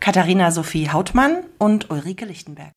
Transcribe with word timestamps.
Katharina 0.00 0.50
Sophie 0.50 0.90
Hautmann 0.90 1.44
und 1.58 1.90
Ulrike 1.90 2.26
Lichtenberg. 2.26 2.72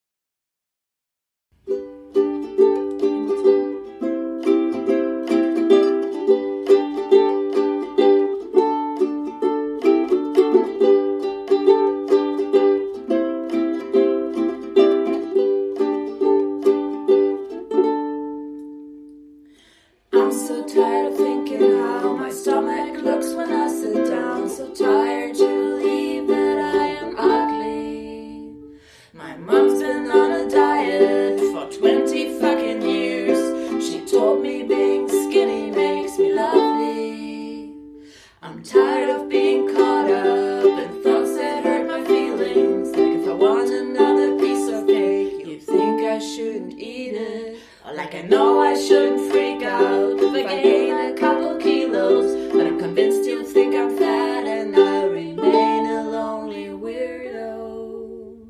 Like 48.11 48.23
I 48.23 48.27
know 48.27 48.59
I 48.59 48.79
shouldn't 48.79 49.31
freak 49.31 49.61
out 49.63 50.17
if 50.19 50.47
I 50.47 50.63
gain 50.63 50.95
a 50.95 51.13
couple 51.13 51.57
kilos. 51.57 52.51
But 52.51 52.65
I'm 52.65 52.79
convinced 52.79 53.29
you'll 53.29 53.45
think 53.45 53.75
I'm 53.75 53.95
fat 53.97 54.47
and 54.47 54.75
I 54.75 55.03
remain 55.05 55.85
a 55.85 56.09
lonely 56.09 56.67
weirdo. 56.69 58.47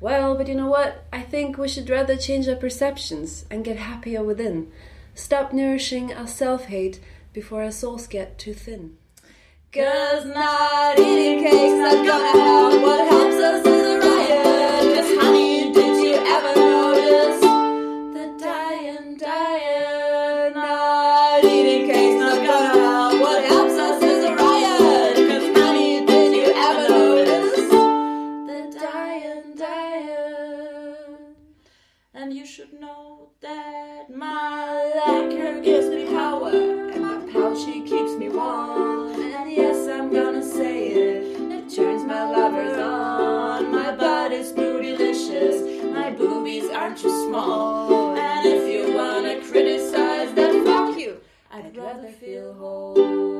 Well, 0.00 0.34
but 0.36 0.48
you 0.48 0.54
know 0.54 0.68
what? 0.68 1.04
I 1.12 1.20
think 1.20 1.58
we 1.58 1.68
should 1.68 1.90
rather 1.90 2.16
change 2.16 2.48
our 2.48 2.56
perceptions 2.56 3.44
and 3.50 3.64
get 3.64 3.76
happier 3.76 4.22
within. 4.22 4.72
Stop 5.14 5.52
nourishing 5.52 6.14
our 6.14 6.26
self 6.26 6.66
hate 6.66 7.00
before 7.34 7.62
our 7.62 7.72
souls 7.72 8.06
get 8.06 8.38
too 8.38 8.54
thin. 8.54 8.96
Cause 9.72 10.24
not 10.24 10.98
eating 10.98 11.42
cake's 11.42 11.74
not 11.84 12.06
gonna 12.06 12.42
help. 12.42 12.82
What 12.82 13.08
helps 13.10 13.36
us 13.36 13.66
is 13.66 14.03
aren't 46.94 47.02
too 47.02 47.26
small. 47.26 47.92
Oh. 47.92 48.16
And 48.16 48.46
if 48.46 48.72
you 48.72 48.94
wanna 48.94 49.40
criticize, 49.40 50.32
then 50.34 50.64
fuck 50.64 50.96
you. 50.98 51.20
I'd 51.50 51.76
rather 51.76 52.08
feel 52.08 52.54
whole. 52.54 53.33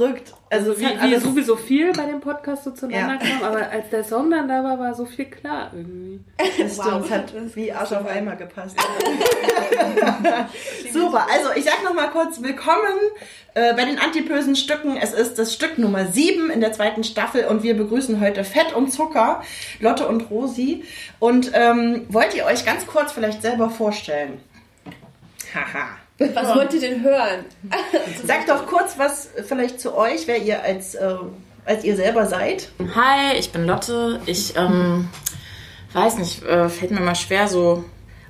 Verrückt. 0.00 0.32
Also, 0.50 0.70
Also 0.72 0.80
wie, 0.80 0.86
wie 0.86 1.16
sowieso 1.16 1.56
viel 1.56 1.92
bei 1.92 2.06
dem 2.06 2.20
Podcast 2.20 2.64
so 2.64 2.70
zueinander 2.72 3.24
Ja. 3.24 3.30
kam, 3.38 3.42
aber 3.42 3.70
als 3.70 3.88
der 3.90 4.04
Song 4.04 4.30
dann 4.30 4.48
da 4.48 4.64
war, 4.64 4.78
war 4.78 4.94
so 4.94 5.04
viel 5.04 5.26
klar 5.26 5.70
irgendwie. 5.74 6.20
Das 6.58 6.74
stimmt, 6.74 7.04
es 7.04 7.10
hat 7.10 7.32
wie 7.54 7.72
Arsch 7.72 7.92
auf 7.92 8.06
Eimer 8.06 8.36
gepasst. 8.36 8.76
Super, 10.92 11.26
also 11.32 11.50
ich 11.54 11.64
sag 11.64 11.82
noch 11.84 11.94
mal 11.94 12.08
kurz 12.08 12.42
willkommen 12.42 12.98
äh, 13.54 13.74
bei 13.74 13.84
den 13.84 13.98
antipösen 13.98 14.56
Stücken. 14.56 14.96
Es 14.96 15.12
ist 15.12 15.38
das 15.38 15.54
Stück 15.54 15.78
Nummer 15.78 16.06
7 16.06 16.50
in 16.50 16.60
der 16.60 16.72
zweiten 16.72 17.04
Staffel 17.04 17.44
und 17.46 17.62
wir 17.62 17.76
begrüßen 17.76 18.20
heute 18.20 18.44
Fett 18.44 18.74
und 18.74 18.92
Zucker, 18.92 19.42
Lotte 19.80 20.08
und 20.08 20.30
Rosi. 20.30 20.84
Und 21.18 21.50
ähm, 21.54 22.06
wollt 22.08 22.34
ihr 22.34 22.44
euch 22.46 22.64
ganz 22.64 22.86
kurz 22.86 23.12
vielleicht 23.12 23.42
selber 23.42 23.70
vorstellen? 23.70 24.40
Haha. 25.54 25.88
Was 26.20 26.54
wollt 26.54 26.74
ihr 26.74 26.80
denn 26.80 27.02
hören? 27.02 27.46
Sagt 28.26 28.50
doch 28.50 28.66
kurz 28.66 28.98
was 28.98 29.30
vielleicht 29.48 29.80
zu 29.80 29.96
euch, 29.96 30.26
wer 30.26 30.36
ihr 30.42 30.62
als, 30.62 30.94
äh, 30.94 31.14
als 31.64 31.82
ihr 31.82 31.96
selber 31.96 32.26
seid. 32.26 32.70
Hi, 32.94 33.38
ich 33.38 33.52
bin 33.52 33.66
Lotte. 33.66 34.20
Ich 34.26 34.54
ähm, 34.54 35.08
weiß 35.94 36.18
nicht, 36.18 36.42
äh, 36.42 36.68
fällt 36.68 36.90
mir 36.90 37.00
mal 37.00 37.14
schwer, 37.14 37.48
so 37.48 37.84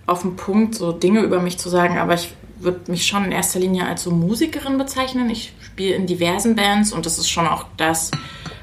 auf 0.06 0.22
den 0.22 0.36
Punkt 0.36 0.76
so 0.76 0.92
Dinge 0.92 1.22
über 1.22 1.40
mich 1.40 1.58
zu 1.58 1.68
sagen, 1.68 1.98
aber 1.98 2.14
ich 2.14 2.32
würde 2.58 2.90
mich 2.90 3.06
schon 3.06 3.24
in 3.24 3.32
erster 3.32 3.58
Linie 3.58 3.86
als 3.86 4.04
so 4.04 4.12
Musikerin 4.12 4.78
bezeichnen. 4.78 5.28
Ich 5.28 5.52
spiele 5.60 5.94
in 5.94 6.06
diversen 6.06 6.54
Bands 6.54 6.92
und 6.92 7.06
das 7.06 7.18
ist 7.18 7.28
schon 7.28 7.48
auch 7.48 7.64
das, 7.76 8.12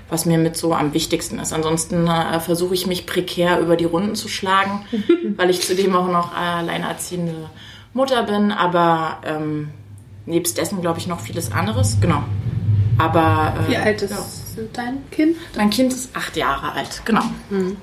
was 0.07 0.25
mir 0.25 0.38
mit 0.38 0.56
so 0.56 0.73
am 0.73 0.94
wichtigsten 0.94 1.39
ist. 1.39 1.51
Ansonsten 1.51 2.07
äh, 2.07 2.39
versuche 2.39 2.75
ich 2.75 2.88
mich 2.88 3.06
prekär 3.06 3.59
über 3.59 3.75
die 3.75 3.85
Runden 3.85 4.15
zu 4.15 4.30
schlagen, 4.30 4.85
weil 5.35 5.50
ich 5.50 5.62
zudem 5.62 5.97
auch 5.97 6.07
noch 6.07 6.33
alleinerziehende 6.33 7.50
Mutter 7.97 8.23
bin, 8.23 8.51
aber 8.51 9.19
ähm, 9.25 9.71
nebst 10.25 10.57
dessen 10.57 10.81
glaube 10.81 10.99
ich 10.99 11.07
noch 11.07 11.19
vieles 11.19 11.51
anderes. 11.51 11.97
Genau. 11.99 12.23
Aber 12.97 13.53
äh, 13.67 13.71
Wie 13.71 13.77
alt 13.77 14.01
ist 14.01 14.55
ja. 14.55 14.63
dein 14.73 15.03
Kind? 15.11 15.35
mein 15.55 15.69
Kind 15.69 15.91
ist 15.91 16.15
acht 16.15 16.38
Jahre 16.38 16.71
alt, 16.71 17.01
genau. 17.03 17.23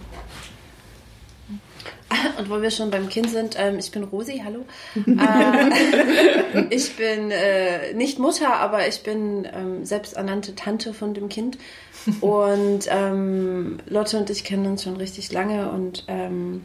Und 2.38 2.48
wo 2.48 2.62
wir 2.62 2.70
schon 2.70 2.90
beim 2.90 3.08
Kind 3.08 3.30
sind, 3.30 3.56
ähm, 3.58 3.78
ich 3.78 3.90
bin 3.90 4.04
Rosi, 4.04 4.42
hallo. 4.44 4.64
äh, 5.06 6.64
ich 6.70 6.96
bin 6.96 7.30
äh, 7.30 7.92
nicht 7.94 8.18
Mutter, 8.18 8.54
aber 8.54 8.86
ich 8.86 9.02
bin 9.02 9.48
ähm, 9.52 9.84
selbsternannte 9.84 10.54
Tante 10.54 10.94
von 10.94 11.14
dem 11.14 11.28
Kind. 11.28 11.58
Und 12.20 12.86
ähm, 12.88 13.78
Lotte 13.88 14.18
und 14.18 14.30
ich 14.30 14.44
kennen 14.44 14.66
uns 14.66 14.82
schon 14.82 14.96
richtig 14.96 15.32
lange. 15.32 15.70
Und 15.70 16.04
ähm, 16.06 16.62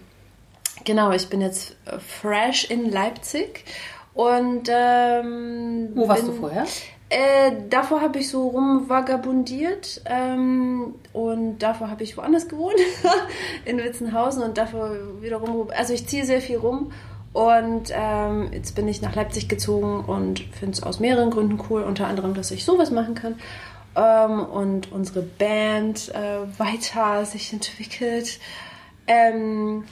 genau, 0.90 1.12
ich 1.12 1.30
bin 1.30 1.40
jetzt 1.40 1.76
äh, 1.86 2.00
fresh 2.00 2.66
in 2.66 2.90
Leipzig. 2.90 3.64
Und 4.16 4.68
ähm, 4.68 5.90
Wo 5.94 6.08
warst 6.08 6.24
bin, 6.26 6.32
du 6.32 6.40
vorher? 6.40 6.66
Äh, 7.10 7.52
davor 7.70 8.02
habe 8.02 8.18
ich 8.18 8.30
so 8.30 8.48
rumvagabundiert 8.48 10.02
ähm, 10.06 10.96
und 11.14 11.60
davor 11.60 11.92
habe 11.92 12.04
ich 12.04 12.18
woanders 12.18 12.48
gewohnt, 12.48 12.80
in 13.66 13.78
Witzenhausen 13.78 14.44
und 14.44 14.58
davor 14.58 14.92
wiederum, 15.22 15.70
also 15.76 15.94
ich 15.94 16.08
ziehe 16.08 16.26
sehr 16.26 16.42
viel 16.42 16.58
rum 16.58 16.92
und 17.34 17.92
ähm, 17.92 18.50
jetzt 18.52 18.76
bin 18.76 18.88
ich 18.88 19.02
nach 19.02 19.16
Leipzig 19.16 19.48
gezogen 19.48 20.04
und 20.06 20.40
finde 20.40 20.74
es 20.74 20.84
aus 20.84 21.00
mehreren 21.00 21.32
Gründen 21.32 21.60
cool, 21.70 21.82
unter 21.82 22.06
anderem, 22.06 22.36
dass 22.36 22.52
ich 22.52 22.64
sowas 22.64 22.92
machen 22.92 23.16
kann 23.16 23.40
ähm, 23.96 24.46
und 24.46 24.92
unsere 24.92 25.22
Band 25.22 26.14
äh, 26.14 26.60
weiter 26.60 27.26
sich 27.26 27.54
entwickelt. 27.54 28.40
Ähm, 29.08 29.86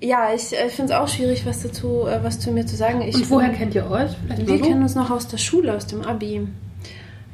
ja, 0.00 0.32
ich 0.34 0.52
äh, 0.56 0.68
finde 0.68 0.92
es 0.92 0.98
auch 0.98 1.08
schwierig, 1.08 1.44
was 1.46 1.62
dazu, 1.62 2.06
äh, 2.06 2.22
was 2.22 2.38
zu 2.40 2.50
mir 2.52 2.66
zu 2.66 2.76
sagen. 2.76 3.02
Ich 3.02 3.14
Und 3.16 3.30
woher 3.30 3.48
bin- 3.48 3.58
kennt 3.58 3.74
ihr 3.74 3.90
euch? 3.90 4.10
Vielleicht 4.26 4.46
wir 4.46 4.60
kennen 4.60 4.82
uns 4.82 4.94
noch 4.94 5.10
aus 5.10 5.28
der 5.28 5.38
Schule, 5.38 5.74
aus 5.74 5.86
dem 5.86 6.02
Abi. 6.02 6.46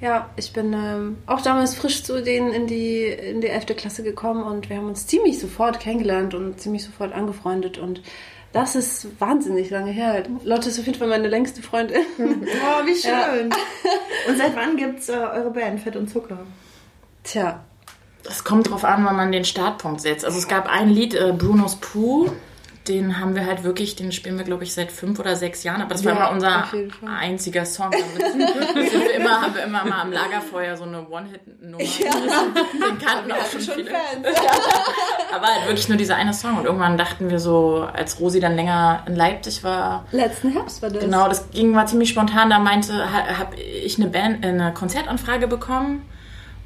Ja, 0.00 0.28
ich 0.36 0.52
bin 0.52 0.72
ähm, 0.74 1.16
auch 1.26 1.40
damals 1.40 1.74
frisch 1.74 2.02
zu 2.04 2.22
denen 2.22 2.52
in 2.52 2.66
die, 2.66 3.04
in 3.04 3.40
die 3.40 3.46
11. 3.48 3.66
Klasse 3.76 4.02
gekommen 4.02 4.42
und 4.42 4.68
wir 4.68 4.76
haben 4.76 4.88
uns 4.88 5.06
ziemlich 5.06 5.38
sofort 5.38 5.80
kennengelernt 5.80 6.34
und 6.34 6.60
ziemlich 6.60 6.84
sofort 6.84 7.12
angefreundet 7.14 7.78
und 7.78 8.02
das 8.52 8.76
ist 8.76 9.08
wahnsinnig 9.20 9.70
lange 9.70 9.90
her. 9.90 10.22
Lotte 10.44 10.68
ist 10.68 10.78
auf 10.78 10.86
jeden 10.86 10.98
Fall 10.98 11.08
meine 11.08 11.28
längste 11.28 11.60
Freundin. 11.62 12.02
Oh, 12.18 12.86
wie 12.86 12.94
schön. 12.96 13.50
Und 14.28 14.38
seit 14.38 14.54
wann 14.56 14.76
gibt's 14.76 15.08
äh, 15.08 15.12
eure 15.12 15.50
Band 15.50 15.80
Fett 15.80 15.96
und 15.96 16.08
Zucker? 16.08 16.38
Tja, 17.24 17.64
Es 18.28 18.44
kommt 18.44 18.70
drauf 18.70 18.84
an, 18.84 19.04
wann 19.04 19.16
man 19.16 19.32
den 19.32 19.44
Startpunkt 19.44 20.00
setzt. 20.00 20.24
Also 20.24 20.38
es 20.38 20.46
gab 20.48 20.68
ein 20.68 20.88
Lied, 20.88 21.14
äh, 21.14 21.32
Bruno's 21.36 21.76
Pooh, 21.76 22.30
den 22.88 23.18
haben 23.18 23.34
wir 23.34 23.46
halt 23.46 23.64
wirklich, 23.64 23.96
den 23.96 24.12
spielen 24.12 24.36
wir, 24.36 24.44
glaube 24.44 24.64
ich, 24.64 24.74
seit 24.74 24.92
fünf 24.92 25.18
oder 25.18 25.36
sechs 25.36 25.62
Jahren. 25.62 25.80
Aber 25.80 25.94
das 25.94 26.04
war 26.04 26.12
Ja, 26.12 26.18
immer 26.18 26.30
unser 26.32 26.68
einziger 27.06 27.64
Song. 27.64 27.90
Damit 27.90 28.90
sind 28.90 29.04
wir 29.04 29.14
immer, 29.14 29.40
haben 29.40 29.54
wir 29.54 29.62
immer 29.64 29.84
mal 29.84 30.02
am 30.02 30.12
Lagerfeuer 30.12 30.76
so 30.76 30.84
eine 30.84 31.08
One-Hit-Nummer. 31.08 31.78
Den 31.78 32.98
kannten 32.98 33.32
auch 33.32 33.50
schon 33.50 33.60
viele. 33.60 33.90
Aber 35.34 35.46
halt 35.46 35.66
wirklich 35.66 35.88
nur 35.88 35.96
dieser 35.96 36.16
eine 36.16 36.34
Song. 36.34 36.58
Und 36.58 36.66
irgendwann 36.66 36.98
dachten 36.98 37.30
wir 37.30 37.38
so, 37.38 37.88
als 37.92 38.20
Rosi 38.20 38.40
dann 38.40 38.54
länger 38.54 39.02
in 39.06 39.16
Leipzig 39.16 39.64
war, 39.64 40.06
letzten 40.12 40.52
Herbst 40.52 40.82
war 40.82 40.90
das. 40.90 41.02
Genau, 41.02 41.28
das 41.28 41.50
ging 41.50 41.70
mal 41.70 41.86
ziemlich 41.86 42.10
spontan. 42.10 42.50
Da 42.50 42.58
meinte, 42.58 42.92
ha, 42.92 43.38
habe 43.38 43.56
ich 43.56 43.98
eine 43.98 44.08
Band, 44.08 44.44
eine 44.44 44.74
Konzertanfrage 44.74 45.48
bekommen 45.48 46.02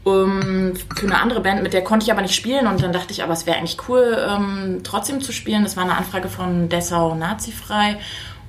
um, 0.09 0.73
für 0.97 1.07
eine 1.07 1.21
andere 1.21 1.41
Band, 1.41 1.63
mit 1.63 1.73
der 1.73 1.85
konnte 1.85 2.05
ich 2.05 2.13
aber 2.13 2.23
nicht 2.23 2.35
spielen. 2.35 2.67
Und 2.67 2.83
dann 2.83 2.93
dachte 2.93 3.13
ich, 3.13 3.23
aber 3.23 3.33
es 3.33 3.47
wäre 3.47 3.59
eigentlich 3.59 3.79
cool, 3.89 4.17
ähm, 4.29 4.81
trotzdem 4.85 5.21
zu 5.21 5.33
spielen. 5.33 5.65
Das 5.65 5.77
war 5.77 5.85
eine 5.85 5.97
Anfrage 5.97 6.29
von 6.29 6.69
Dessau 6.69 7.15
Nazifrei. 7.15 7.99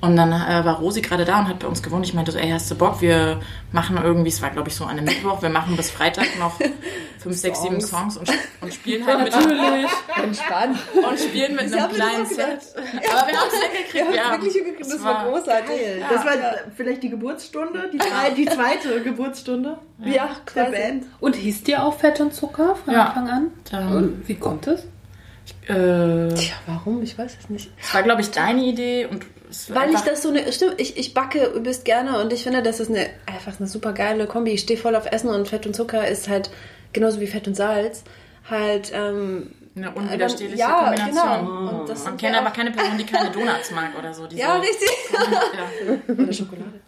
Und 0.01 0.15
dann 0.15 0.31
äh, 0.31 0.63
war 0.65 0.77
Rosi 0.79 1.01
gerade 1.01 1.25
da 1.25 1.39
und 1.39 1.49
hat 1.49 1.59
bei 1.59 1.67
uns 1.67 1.83
gewohnt. 1.83 2.05
Ich 2.05 2.13
meinte 2.13 2.31
so, 2.31 2.37
ey, 2.37 2.49
hast 2.51 2.71
du 2.71 2.75
Bock? 2.75 3.01
Wir 3.01 3.41
machen 3.73 3.99
irgendwie, 4.01 4.29
es 4.29 4.41
war 4.41 4.49
glaube 4.49 4.69
ich 4.69 4.75
so 4.75 4.85
an 4.85 4.91
einem 4.91 5.03
Mittwoch, 5.03 5.41
wir 5.41 5.49
machen 5.49 5.75
bis 5.75 5.91
Freitag 5.91 6.25
noch 6.39 6.53
fünf, 7.19 7.35
sechs, 7.35 7.61
sieben 7.61 7.81
Songs 7.81 8.15
und, 8.15 8.31
und 8.61 8.73
spielen 8.73 9.05
halt 9.05 9.23
mit 9.25 9.33
Natürlich. 9.33 9.89
Entspannt. 10.23 10.77
und 10.95 11.19
spielen 11.19 11.51
mit 11.55 11.63
einem 11.73 11.81
haben 11.81 11.91
wir 11.91 11.97
das 11.99 12.07
kleinen 12.07 12.25
Set. 12.25 12.37
gedacht. 12.37 13.13
Aber 13.13 13.27
wir 13.27 13.37
haben 13.39 13.47
es 13.51 13.61
hingekriegt. 13.61 14.15
Ja, 14.15 14.23
ja. 14.23 14.31
wirklich 14.31 14.53
hingekriegt, 14.53 14.79
das 14.85 14.93
Es 14.93 15.03
war 15.03 15.25
großartig. 15.29 15.75
Das 16.09 16.25
war 16.25 16.31
vielleicht 16.77 17.03
die 17.03 17.09
Geburtsstunde, 17.09 17.89
die, 17.91 17.97
drei, 17.97 18.29
die 18.37 18.45
zweite 18.45 19.01
Geburtsstunde 19.03 19.77
Ja, 19.99 20.29
der 20.55 20.63
quasi. 20.65 20.71
Band. 20.71 21.05
Und 21.19 21.35
hieß 21.35 21.63
dir 21.63 21.83
auch 21.83 21.95
Fett 21.99 22.21
und 22.21 22.33
Zucker 22.33 22.77
von 22.77 22.93
Ja. 22.93 23.07
Anfang 23.07 23.29
an? 23.29 23.47
Dann- 23.69 23.95
Und 23.97 24.27
wie 24.29 24.35
kommt 24.35 24.65
es? 24.67 24.85
Äh, 25.67 26.33
Tja, 26.35 26.55
warum? 26.67 27.01
Ich 27.03 27.17
weiß 27.17 27.37
es 27.41 27.49
nicht. 27.49 27.69
Das 27.81 27.93
war, 27.93 28.03
glaube 28.03 28.21
ich, 28.21 28.31
deine 28.31 28.61
Idee 28.63 29.05
und 29.07 29.23
es 29.23 29.25
war 29.25 29.29
Weil 29.69 29.93
ich 29.93 29.99
das 30.01 30.21
so 30.21 30.29
eine. 30.29 30.51
Stimmt, 30.51 30.75
ich, 30.79 30.97
ich 30.97 31.13
backe 31.13 31.45
übelst 31.55 31.85
gerne 31.85 32.21
und 32.21 32.31
ich 32.33 32.43
finde, 32.43 32.61
das 32.61 32.79
ist 32.79 32.89
eine, 32.89 33.07
einfach 33.25 33.59
eine 33.59 33.67
super 33.67 33.93
geile 33.93 34.27
Kombi. 34.27 34.51
Ich 34.51 34.61
stehe 34.61 34.79
voll 34.79 34.95
auf 34.95 35.05
Essen 35.11 35.29
und 35.29 35.47
Fett 35.47 35.65
und 35.65 35.75
Zucker 35.75 36.07
ist 36.07 36.29
halt 36.29 36.49
genauso 36.93 37.19
wie 37.19 37.27
Fett 37.27 37.47
und 37.47 37.55
Salz. 37.55 38.03
Halt, 38.49 38.91
ähm. 38.93 39.51
eine 39.75 39.91
unwiderstehliche 39.91 40.57
Ja, 40.57 40.85
Kombination. 40.85 41.13
genau. 41.45 41.79
Und 41.81 41.89
das 41.89 42.03
Man 42.03 42.17
kennt 42.17 42.35
aber 42.35 42.49
keine 42.51 42.71
Person, 42.71 42.97
die 42.97 43.05
keine 43.05 43.29
Donuts 43.31 43.71
mag 43.71 43.97
oder 43.97 44.13
so. 44.13 44.27
Die 44.27 44.37
Ja, 44.37 44.55
so, 44.55 44.61
richtig. 44.61 44.89
Ja. 46.07 46.13
Oder 46.23 46.33
Schokolade. 46.33 46.79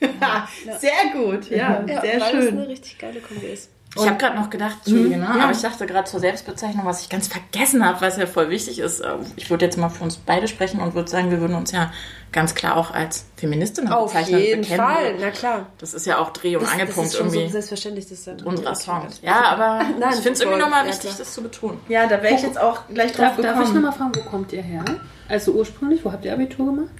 Ja, 0.20 0.48
sehr 0.78 1.12
gut, 1.12 1.50
ja, 1.50 1.84
Ja, 1.86 2.00
sehr 2.00 2.20
weil 2.20 2.20
es 2.20 2.22
eine 2.22 2.42
schön. 2.42 2.58
richtig 2.60 2.98
geile 2.98 3.20
Kombi 3.20 3.46
ist. 3.48 3.70
Ich 3.96 4.06
habe 4.06 4.18
gerade 4.18 4.36
noch 4.36 4.50
gedacht, 4.50 4.76
Entschuldige, 4.86 5.16
ne? 5.16 5.28
aber 5.28 5.50
ich 5.50 5.60
dachte 5.62 5.84
gerade 5.84 6.08
zur 6.08 6.20
Selbstbezeichnung, 6.20 6.86
was 6.86 7.02
ich 7.02 7.08
ganz 7.08 7.26
vergessen 7.26 7.84
habe, 7.84 8.00
was 8.00 8.16
ja 8.18 8.26
voll 8.26 8.48
wichtig 8.48 8.78
ist. 8.78 9.00
äh, 9.00 9.14
Ich 9.34 9.50
würde 9.50 9.64
jetzt 9.64 9.76
mal 9.78 9.88
für 9.88 10.04
uns 10.04 10.16
beide 10.16 10.46
sprechen 10.46 10.78
und 10.80 10.94
würde 10.94 11.10
sagen, 11.10 11.32
wir 11.32 11.40
würden 11.40 11.56
uns 11.56 11.72
ja 11.72 11.90
ganz 12.30 12.54
klar 12.54 12.76
auch 12.76 12.92
als 12.92 13.24
Feministinnen 13.36 13.92
Auf 13.92 14.12
bezeichnen. 14.12 14.40
jeden 14.40 14.60
bekennen. 14.62 14.80
Fall, 14.80 15.14
na 15.20 15.30
klar. 15.30 15.66
Das 15.78 15.92
ist 15.94 16.06
ja 16.06 16.18
auch 16.18 16.30
Dreh- 16.30 16.54
und 16.54 16.62
Das, 16.62 16.70
das 16.70 16.80
Angelpunkt 16.80 17.10
ist 17.10 17.16
schon 17.16 17.30
so 17.30 17.36
irgendwie 17.36 17.52
selbstverständlich, 17.52 18.08
das 18.08 18.18
ist 18.28 18.42
unserer 18.44 18.74
Songs. 18.76 19.18
Ja, 19.22 19.42
aber 19.46 19.78
Nein, 19.98 20.10
ich 20.10 20.20
finde 20.20 20.32
es 20.34 20.40
irgendwie 20.40 20.60
nochmal 20.60 20.84
ja, 20.84 20.90
wichtig, 20.90 21.10
klar. 21.10 21.18
das 21.18 21.34
zu 21.34 21.42
betonen. 21.42 21.80
Ja, 21.88 22.06
da 22.06 22.22
wäre 22.22 22.34
ich 22.36 22.42
jetzt 22.42 22.60
auch 22.60 22.82
gleich 22.94 23.10
drauf 23.10 23.34
Darf, 23.34 23.36
darf 23.38 23.54
ich 23.54 23.58
gekommen. 23.66 23.74
nochmal 23.82 23.92
fragen, 23.98 24.12
wo 24.14 24.30
kommt 24.30 24.52
ihr 24.52 24.62
her? 24.62 24.84
Also 25.28 25.50
ursprünglich, 25.50 26.04
wo 26.04 26.12
habt 26.12 26.24
ihr 26.24 26.32
Abitur 26.32 26.66
gemacht? 26.66 26.90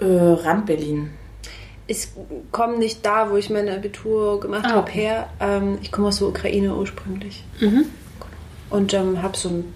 Äh, 0.00 0.04
Rand 0.46 0.64
Berlin. 0.64 1.10
Ich 1.88 2.06
komme 2.52 2.78
nicht 2.78 3.04
da, 3.04 3.30
wo 3.30 3.36
ich 3.36 3.50
mein 3.50 3.68
Abitur 3.68 4.38
gemacht 4.40 4.64
Ah, 4.66 4.70
habe, 4.70 4.80
okay. 4.82 5.00
her. 5.00 5.28
Ähm, 5.40 5.78
ich 5.82 5.90
komme 5.90 6.08
aus 6.08 6.18
der 6.18 6.28
Ukraine 6.28 6.74
ursprünglich. 6.76 7.42
Und 8.70 8.94
ähm, 8.94 9.20
habe 9.22 9.36
so, 9.36 9.48
ein, 9.48 9.74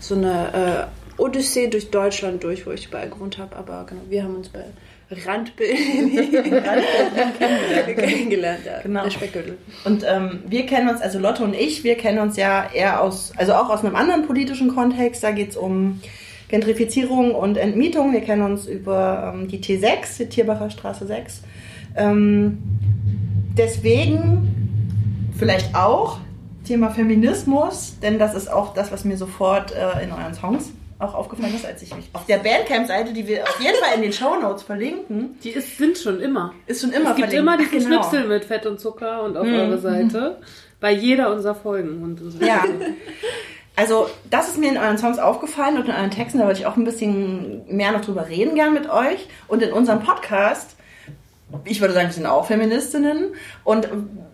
so 0.00 0.14
eine 0.14 0.88
äh, 1.18 1.20
Odyssee 1.22 1.68
durch 1.68 1.90
Deutschland 1.90 2.42
durch, 2.42 2.66
wo 2.66 2.70
ich 2.72 2.86
überall 2.86 3.10
gewohnt 3.10 3.38
habe. 3.38 3.54
Aber 3.54 3.84
genau, 3.86 4.00
wir 4.08 4.22
haben 4.24 4.34
uns 4.36 4.48
bei 4.48 4.64
Randberlin 5.10 6.32
kennengelernt. 7.96 8.60
Ja. 8.64 8.80
Genau. 8.82 9.04
Der 9.04 9.10
Speckgürtel. 9.10 9.58
Und 9.84 10.04
ähm, 10.08 10.40
wir 10.48 10.66
kennen 10.66 10.88
uns, 10.88 11.00
also 11.00 11.18
Lotte 11.18 11.44
und 11.44 11.54
ich, 11.54 11.84
wir 11.84 11.96
kennen 11.96 12.18
uns 12.18 12.36
ja 12.36 12.68
eher 12.72 13.02
aus, 13.02 13.32
also 13.36 13.52
auch 13.54 13.68
aus 13.68 13.84
einem 13.84 13.94
anderen 13.94 14.26
politischen 14.26 14.74
Kontext. 14.74 15.22
Da 15.22 15.30
geht 15.30 15.50
es 15.50 15.56
um 15.56 16.00
Gentrifizierung 16.48 17.34
und 17.34 17.56
Entmietung. 17.56 18.12
Wir 18.12 18.20
kennen 18.20 18.42
uns 18.42 18.66
über 18.66 19.32
ähm, 19.34 19.48
die 19.48 19.58
T6, 19.58 20.18
die 20.18 20.26
Tierbacher 20.28 20.70
Straße 20.70 21.06
6. 21.06 21.42
Ähm, 21.96 22.58
deswegen 23.56 25.32
vielleicht 25.38 25.74
auch 25.74 26.18
Thema 26.64 26.90
Feminismus, 26.90 27.96
denn 28.02 28.18
das 28.18 28.34
ist 28.34 28.48
auch 28.52 28.74
das, 28.74 28.90
was 28.92 29.04
mir 29.04 29.16
sofort 29.16 29.72
äh, 29.72 30.02
in 30.04 30.10
euren 30.12 30.34
Songs 30.34 30.70
auch 30.98 31.14
aufgefallen 31.14 31.54
ist, 31.54 31.66
als 31.66 31.82
ich 31.82 31.94
mich 31.94 32.08
auf 32.14 32.24
der 32.24 32.38
Bandcamp-Seite, 32.38 33.12
die 33.12 33.26
wir 33.28 33.42
auf 33.42 33.60
jeden 33.60 33.76
Fall 33.76 33.94
in 33.96 34.02
den 34.02 34.12
Shownotes 34.14 34.62
verlinken, 34.62 35.36
Die 35.44 35.50
ist, 35.50 35.76
sind 35.76 35.98
schon 35.98 36.20
immer. 36.20 36.54
ist 36.66 36.80
schon 36.80 36.90
immer 36.92 37.10
es 37.10 37.16
gibt 37.16 37.28
verlinkt. 37.28 37.34
immer 37.34 37.58
diesen 37.58 37.90
Genau. 37.90 38.02
Schnipsel 38.02 38.26
mit 38.28 38.44
Fett 38.46 38.64
und 38.64 38.80
Zucker 38.80 39.22
und 39.22 39.36
auf 39.36 39.46
eurer 39.46 39.76
Seite. 39.78 40.38
Bei 40.80 40.92
jeder 40.92 41.32
unserer 41.34 41.54
Folgen. 41.54 42.02
Und 42.02 42.20
unserer 42.22 42.46
Ja. 42.46 42.64
Also, 43.76 44.08
das 44.30 44.48
ist 44.48 44.58
mir 44.58 44.70
in 44.70 44.78
euren 44.78 44.96
Songs 44.96 45.18
aufgefallen 45.18 45.76
und 45.76 45.84
in 45.84 45.94
euren 45.94 46.10
Texten, 46.10 46.38
da 46.38 46.46
wollte 46.46 46.60
ich 46.60 46.66
auch 46.66 46.76
ein 46.76 46.84
bisschen 46.84 47.62
mehr 47.68 47.92
noch 47.92 48.00
drüber 48.00 48.26
reden 48.26 48.54
gern 48.54 48.72
mit 48.72 48.88
euch. 48.88 49.28
Und 49.48 49.62
in 49.62 49.70
unserem 49.70 50.00
Podcast, 50.00 50.76
ich 51.64 51.82
würde 51.82 51.92
sagen, 51.92 52.08
wir 52.08 52.14
sind 52.14 52.26
auch 52.26 52.46
Feministinnen. 52.46 53.34
Und, 53.64 53.88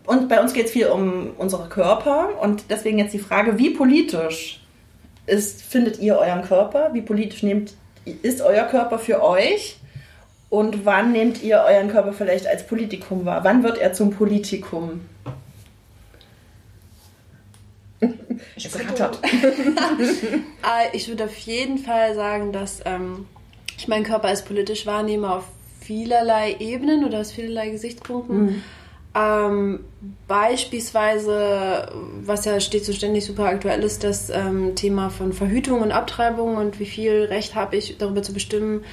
und 0.07 0.29
bei 0.29 0.41
uns 0.41 0.53
geht 0.53 0.67
es 0.67 0.73
viel 0.73 0.87
um 0.87 1.33
unsere 1.39 1.69
Körper. 1.69 2.41
Und 2.41 2.65
deswegen 2.71 2.99
jetzt 2.99 3.15
die 3.15 3.19
Frage, 3.19 3.59
wie 3.59 3.71
politisch 3.71 4.61
ist, 5.27 5.63
findet 5.63 5.99
ihr 5.99 6.19
euren 6.19 6.43
Körper? 6.43 6.91
Wie 6.93 7.03
politisch 7.03 7.43
nehmt, 7.43 7.75
ist 8.05 8.43
euer 8.43 8.65
Körper 8.65 9.01
für 9.01 9.25
euch? 9.25 9.79
Und 10.51 10.85
wann 10.85 11.11
nehmt 11.11 11.43
ihr 11.43 11.65
euren 11.67 11.89
Körper 11.89 12.13
vielleicht 12.13 12.47
als 12.47 12.65
Politikum 12.67 13.25
wahr? 13.25 13.43
Wann 13.43 13.65
wird 13.65 13.79
er 13.79 13.93
zum 13.93 14.11
Politikum? 14.11 15.01
Es 18.57 18.79
rattert. 18.79 19.19
Äh, 20.63 20.97
ich 20.97 21.09
würde 21.09 21.25
auf 21.25 21.37
jeden 21.39 21.79
Fall 21.79 22.15
sagen, 22.15 22.53
dass 22.53 22.81
ähm, 22.85 23.27
ich 23.77 23.89
meinen 23.89 24.05
Körper 24.05 24.29
als 24.29 24.45
politisch 24.45 24.87
wahrnehme 24.87 25.33
auf 25.35 25.45
vielerlei 25.81 26.57
Ebenen 26.61 27.05
oder 27.05 27.21
aus 27.21 27.33
vielerlei 27.33 27.71
Gesichtspunkten. 27.71 28.63
Ähm, 29.15 29.81
beispielsweise, 30.27 31.91
was 32.25 32.45
ja 32.45 32.59
stets 32.61 32.89
und 32.89 32.95
ständig 32.95 33.25
super 33.27 33.45
aktuell 33.45 33.83
ist, 33.83 34.05
das 34.05 34.31
ähm, 34.31 34.75
Thema 34.75 35.11
von 35.11 35.33
Verhütung 35.33 35.83
und 35.83 35.93
Abtreibung 35.93 36.57
und 36.57 36.81
wie 36.81 36.87
viel 36.87 37.25
Recht 37.25 37.55
habe 37.55 37.77
ich 37.77 37.99
darüber 37.99 38.23
zu 38.23 38.33
bestimmen, 38.33 38.85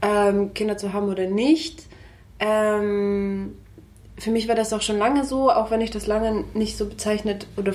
ähm, 0.00 0.54
Kinder 0.54 0.78
zu 0.78 0.92
haben 0.92 1.08
oder 1.08 1.26
nicht. 1.26 1.82
Ähm, 2.38 3.56
für 4.16 4.30
mich 4.30 4.48
war 4.48 4.54
das 4.54 4.72
auch 4.72 4.82
schon 4.82 4.98
lange 4.98 5.24
so, 5.24 5.50
auch 5.50 5.70
wenn 5.70 5.80
ich 5.80 5.90
das 5.90 6.06
lange 6.06 6.44
nicht 6.54 6.78
so 6.78 6.86
bezeichnet 6.86 7.46
oder 7.56 7.72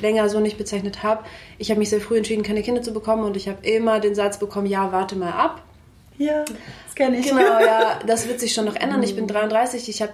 länger 0.00 0.28
so 0.28 0.40
nicht 0.40 0.58
bezeichnet 0.58 1.02
habe. 1.02 1.24
Ich 1.58 1.70
habe 1.70 1.78
mich 1.78 1.90
sehr 1.90 2.00
früh 2.00 2.16
entschieden, 2.16 2.42
keine 2.42 2.62
Kinder 2.62 2.82
zu 2.82 2.92
bekommen 2.92 3.24
und 3.24 3.36
ich 3.36 3.48
habe 3.48 3.66
immer 3.66 4.00
den 4.00 4.14
Satz 4.14 4.38
bekommen, 4.38 4.66
ja, 4.66 4.92
warte 4.92 5.16
mal 5.16 5.32
ab. 5.32 5.62
Ja, 6.18 6.44
das 6.44 6.94
kenne 6.94 7.18
ich. 7.18 7.28
Genau, 7.28 7.40
ja, 7.60 7.98
das 8.06 8.28
wird 8.28 8.40
sich 8.40 8.54
schon 8.54 8.64
noch 8.64 8.76
ändern. 8.76 9.02
Ich 9.02 9.16
bin 9.16 9.26
33, 9.26 9.88
ich 9.88 10.02
habe 10.02 10.12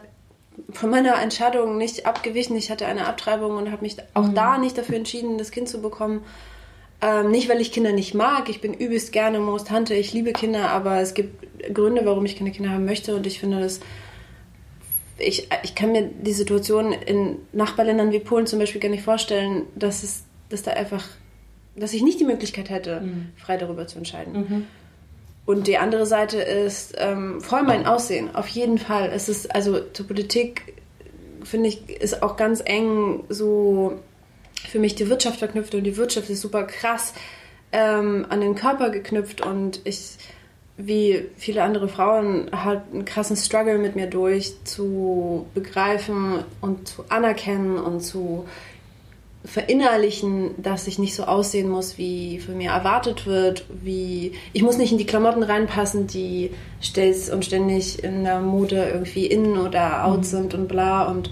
von 0.71 0.91
meiner 0.91 1.21
Entscheidung 1.21 1.79
nicht 1.79 2.07
abgewichen. 2.07 2.57
Ich 2.57 2.71
hatte 2.71 2.87
eine 2.87 3.07
Abtreibung 3.07 3.57
und 3.57 3.71
habe 3.71 3.83
mich 3.83 3.97
auch 4.15 4.29
da 4.29 4.59
nicht 4.59 4.77
dafür 4.77 4.97
entschieden, 4.97 5.39
das 5.39 5.51
Kind 5.51 5.69
zu 5.69 5.81
bekommen. 5.81 6.25
Ähm, 7.01 7.31
nicht, 7.31 7.49
weil 7.49 7.61
ich 7.61 7.73
Kinder 7.73 7.93
nicht 7.93 8.15
mag. 8.15 8.49
Ich 8.49 8.61
bin 8.61 8.75
übelst 8.75 9.13
gerne 9.13 9.41
Moos 9.41 9.65
Tante. 9.65 9.95
Ich 9.95 10.13
liebe 10.13 10.33
Kinder, 10.33 10.71
aber 10.71 11.01
es 11.01 11.15
gibt 11.15 11.75
Gründe, 11.75 12.05
warum 12.05 12.25
ich 12.25 12.37
keine 12.37 12.53
Kinder 12.53 12.71
haben 12.71 12.85
möchte. 12.85 13.15
Und 13.17 13.27
ich 13.27 13.41
finde 13.41 13.61
das. 13.61 13.81
Ich, 15.19 15.49
ich 15.63 15.75
kann 15.75 15.93
mir 15.93 16.09
die 16.09 16.33
Situation 16.33 16.93
in 16.93 17.37
Nachbarländern 17.53 18.13
wie 18.13 18.19
Polen 18.19 18.47
zum 18.47 18.59
Beispiel 18.59 18.81
gar 18.81 18.89
nicht 18.89 19.05
vorstellen, 19.05 19.63
dass 19.75 20.03
es, 20.03 20.25
dass 20.49 20.63
da 20.63 20.73
einfach, 20.73 21.05
dass 21.77 21.93
ich 21.93 22.03
nicht 22.03 22.19
die 22.21 22.25
Möglichkeit 22.25 22.71
hätte, 22.71 23.03
frei 23.37 23.57
darüber 23.57 23.87
zu 23.87 23.99
entscheiden. 23.99 24.67
Und 25.45 25.67
die 25.67 25.77
andere 25.77 26.07
Seite 26.07 26.39
ist 26.39 26.95
ähm, 26.99 27.41
voll 27.41 27.63
mein 27.63 27.87
Aussehen, 27.87 28.35
auf 28.35 28.47
jeden 28.49 28.79
Fall. 28.79 29.11
Es 29.13 29.29
ist, 29.29 29.55
also 29.55 29.81
zur 29.81 30.07
Politik, 30.07 30.75
finde 31.43 31.69
ich, 31.69 31.91
ist 31.91 32.23
auch 32.23 32.37
ganz 32.37 32.63
eng 32.65 33.25
so 33.29 34.01
für 34.69 34.79
mich 34.79 34.95
die 34.95 35.09
Wirtschaft 35.09 35.41
verknüpft 35.41 35.75
und 35.75 35.85
die 35.85 35.97
Wirtschaft 35.97 36.31
ist 36.31 36.41
super 36.41 36.65
krass 36.65 37.15
ähm, 37.73 38.27
an 38.29 38.41
den 38.41 38.55
Körper 38.55 38.91
geknüpft 38.91 39.41
und 39.45 39.81
ich, 39.85 40.17
wie 40.77 41.27
viele 41.37 41.63
andere 41.63 41.89
Frauen, 41.89 42.49
halt 42.53 42.83
einen 42.93 43.05
krassen 43.05 43.37
Struggle 43.37 43.79
mit 43.79 43.95
mir 43.95 44.07
durch 44.07 44.55
zu 44.65 45.47
begreifen 45.55 46.45
und 46.61 46.89
zu 46.89 47.05
anerkennen 47.09 47.79
und 47.79 48.01
zu 48.01 48.47
verinnerlichen, 49.45 50.51
dass 50.63 50.87
ich 50.87 50.99
nicht 50.99 51.15
so 51.15 51.25
aussehen 51.25 51.69
muss, 51.69 51.99
wie 51.99 52.39
von 52.39 52.57
mir 52.57 52.71
erwartet 52.71 53.27
wird, 53.27 53.67
wie 53.83 54.33
ich 54.53 54.63
muss 54.63 54.79
nicht 54.79 54.93
in 54.93 54.99
die 54.99 55.07
Klamotten 55.07 55.43
reinpassen, 55.43 56.07
die 56.07 56.53
stets 56.81 57.29
und 57.29 57.45
ständig 57.45 58.03
in 58.05 58.25
der 58.25 58.41
Mode 58.41 58.91
irgendwie 58.93 59.27
in 59.27 59.59
oder 59.59 60.05
out 60.05 60.25
sind 60.25 60.55
und 60.55 60.69
bla. 60.69 61.05
Und 61.11 61.31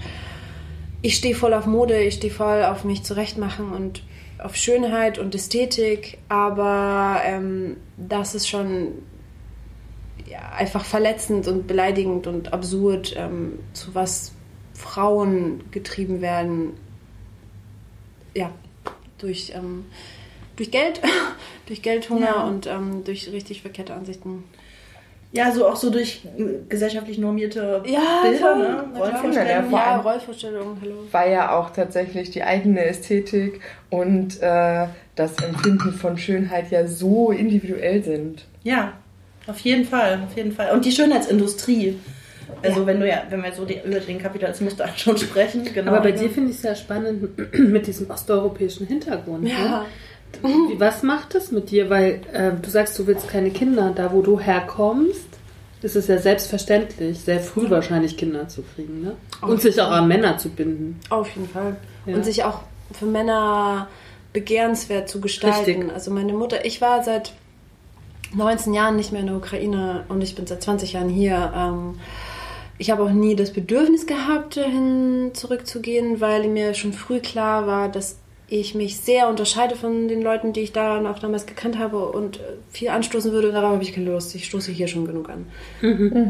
ich 1.01 1.15
stehe 1.15 1.35
voll 1.35 1.53
auf 1.53 1.65
Mode, 1.65 2.01
ich 2.03 2.15
stehe 2.15 2.33
voll 2.33 2.63
auf 2.63 2.83
mich 2.83 3.03
zurechtmachen 3.03 3.71
und 3.71 4.03
auf 4.39 4.55
Schönheit 4.55 5.17
und 5.17 5.33
Ästhetik, 5.33 6.17
aber 6.27 7.21
ähm, 7.23 7.77
das 7.95 8.35
ist 8.35 8.49
schon 8.49 8.89
einfach 10.55 10.85
verletzend 10.85 11.47
und 11.47 11.67
beleidigend 11.67 12.27
und 12.27 12.53
absurd, 12.53 13.13
ähm, 13.17 13.59
zu 13.73 13.93
was 13.95 14.31
Frauen 14.73 15.63
getrieben 15.71 16.21
werden, 16.21 16.73
ja, 18.33 18.51
durch, 19.19 19.53
ähm, 19.55 19.85
durch 20.55 20.71
Geld, 20.71 21.01
durch 21.67 21.81
Geldhunger 21.81 22.25
Ja. 22.25 22.43
und 22.47 22.67
ähm, 22.67 23.03
durch 23.03 23.31
richtig 23.31 23.61
verkehrte 23.61 23.93
Ansichten. 23.93 24.43
Ja, 25.33 25.49
so 25.53 25.65
auch 25.65 25.77
so 25.77 25.89
durch 25.89 26.25
äh, 26.37 26.67
gesellschaftlich 26.67 27.17
normierte 27.17 27.81
Ja, 27.85 28.19
Bilder, 28.23 28.55
ne? 28.55 28.85
Rollenvorstellungen. 28.97 29.71
Ja, 29.71 29.97
Rollvorstellungen, 30.01 30.77
hallo. 30.81 30.95
War 31.11 31.27
ja 31.29 31.57
auch 31.57 31.69
tatsächlich 31.69 32.31
die 32.31 32.43
eigene 32.43 32.83
Ästhetik 32.83 33.61
und 33.89 34.41
äh, 34.41 34.87
das 35.15 35.35
Empfinden 35.41 35.93
von 35.93 36.17
Schönheit 36.17 36.69
ja 36.71 36.85
so 36.85 37.31
individuell 37.31 38.03
sind. 38.03 38.45
Ja, 38.63 38.93
auf 39.47 39.59
jeden 39.59 39.85
Fall, 39.85 40.21
auf 40.25 40.35
jeden 40.35 40.51
Fall. 40.51 40.71
Und 40.73 40.85
die 40.85 40.91
Schönheitsindustrie. 40.91 41.99
Also 42.63 42.85
wenn 42.85 42.99
du 42.99 43.07
ja, 43.07 43.23
wenn 43.29 43.41
wir 43.41 43.51
so 43.53 43.65
die, 43.65 43.79
über 43.83 43.99
den 43.99 44.19
Kapitalismus 44.19 44.75
da 44.75 44.87
schon 44.95 45.17
sprechen, 45.17 45.63
genau. 45.73 45.91
Aber 45.91 46.01
bei 46.01 46.11
dir 46.11 46.29
finde 46.29 46.51
ich 46.51 46.57
es 46.57 46.63
ja 46.63 46.75
spannend 46.75 47.37
mit 47.59 47.87
diesem 47.87 48.09
osteuropäischen 48.09 48.87
Hintergrund. 48.87 49.47
Ja. 49.47 49.85
Ne? 50.43 50.49
Was 50.77 51.03
macht 51.03 51.35
das 51.35 51.51
mit 51.51 51.71
dir? 51.71 51.89
Weil 51.89 52.21
äh, 52.31 52.51
du 52.61 52.69
sagst, 52.69 52.97
du 52.99 53.07
willst 53.07 53.27
keine 53.29 53.51
Kinder. 53.51 53.91
Da, 53.95 54.11
wo 54.11 54.21
du 54.21 54.39
herkommst, 54.39 55.27
ist 55.81 55.95
es 55.95 56.07
ja 56.07 56.17
selbstverständlich, 56.19 57.19
sehr 57.19 57.39
früh 57.39 57.69
wahrscheinlich 57.69 58.17
Kinder 58.17 58.47
zu 58.47 58.61
kriegen. 58.61 59.01
Ne? 59.01 59.15
Und 59.41 59.61
sich 59.61 59.81
auch 59.81 59.91
an 59.91 60.07
Männer 60.07 60.37
zu 60.37 60.49
binden. 60.49 60.99
Auf 61.09 61.29
jeden 61.35 61.49
Fall. 61.49 61.75
Ja. 62.05 62.15
Und 62.15 62.25
sich 62.25 62.43
auch 62.43 62.61
für 62.93 63.05
Männer 63.05 63.87
begehrenswert 64.33 65.09
zu 65.09 65.19
gestalten. 65.19 65.71
Richtig. 65.71 65.93
Also 65.93 66.11
meine 66.11 66.33
Mutter, 66.33 66.65
ich 66.65 66.81
war 66.81 67.03
seit 67.03 67.33
19 68.33 68.73
Jahren 68.73 68.95
nicht 68.95 69.11
mehr 69.11 69.21
in 69.21 69.27
der 69.27 69.35
Ukraine 69.35 70.05
und 70.09 70.21
ich 70.21 70.35
bin 70.35 70.47
seit 70.47 70.63
20 70.63 70.93
Jahren 70.93 71.09
hier. 71.09 71.51
Ähm, 71.55 71.99
ich 72.77 72.89
habe 72.89 73.03
auch 73.03 73.11
nie 73.11 73.35
das 73.35 73.53
Bedürfnis 73.53 74.07
gehabt, 74.07 74.57
dahin 74.57 75.31
zurückzugehen, 75.33 76.19
weil 76.19 76.47
mir 76.47 76.73
schon 76.73 76.93
früh 76.93 77.19
klar 77.19 77.67
war, 77.67 77.89
dass 77.89 78.17
ich 78.47 78.75
mich 78.75 78.97
sehr 78.97 79.29
unterscheide 79.29 79.75
von 79.75 80.09
den 80.09 80.21
Leuten, 80.21 80.51
die 80.51 80.59
ich 80.59 80.73
da 80.73 80.99
auch 81.09 81.19
damals 81.19 81.45
gekannt 81.45 81.77
habe 81.77 82.09
und 82.09 82.41
viel 82.69 82.89
anstoßen 82.89 83.31
würde. 83.31 83.51
Darauf 83.53 83.73
habe 83.73 83.83
ich 83.83 83.93
keine 83.93 84.11
Lust. 84.11 84.35
Ich 84.35 84.45
stoße 84.45 84.73
hier 84.73 84.89
schon 84.89 85.05
genug 85.05 85.29
an. 85.29 85.45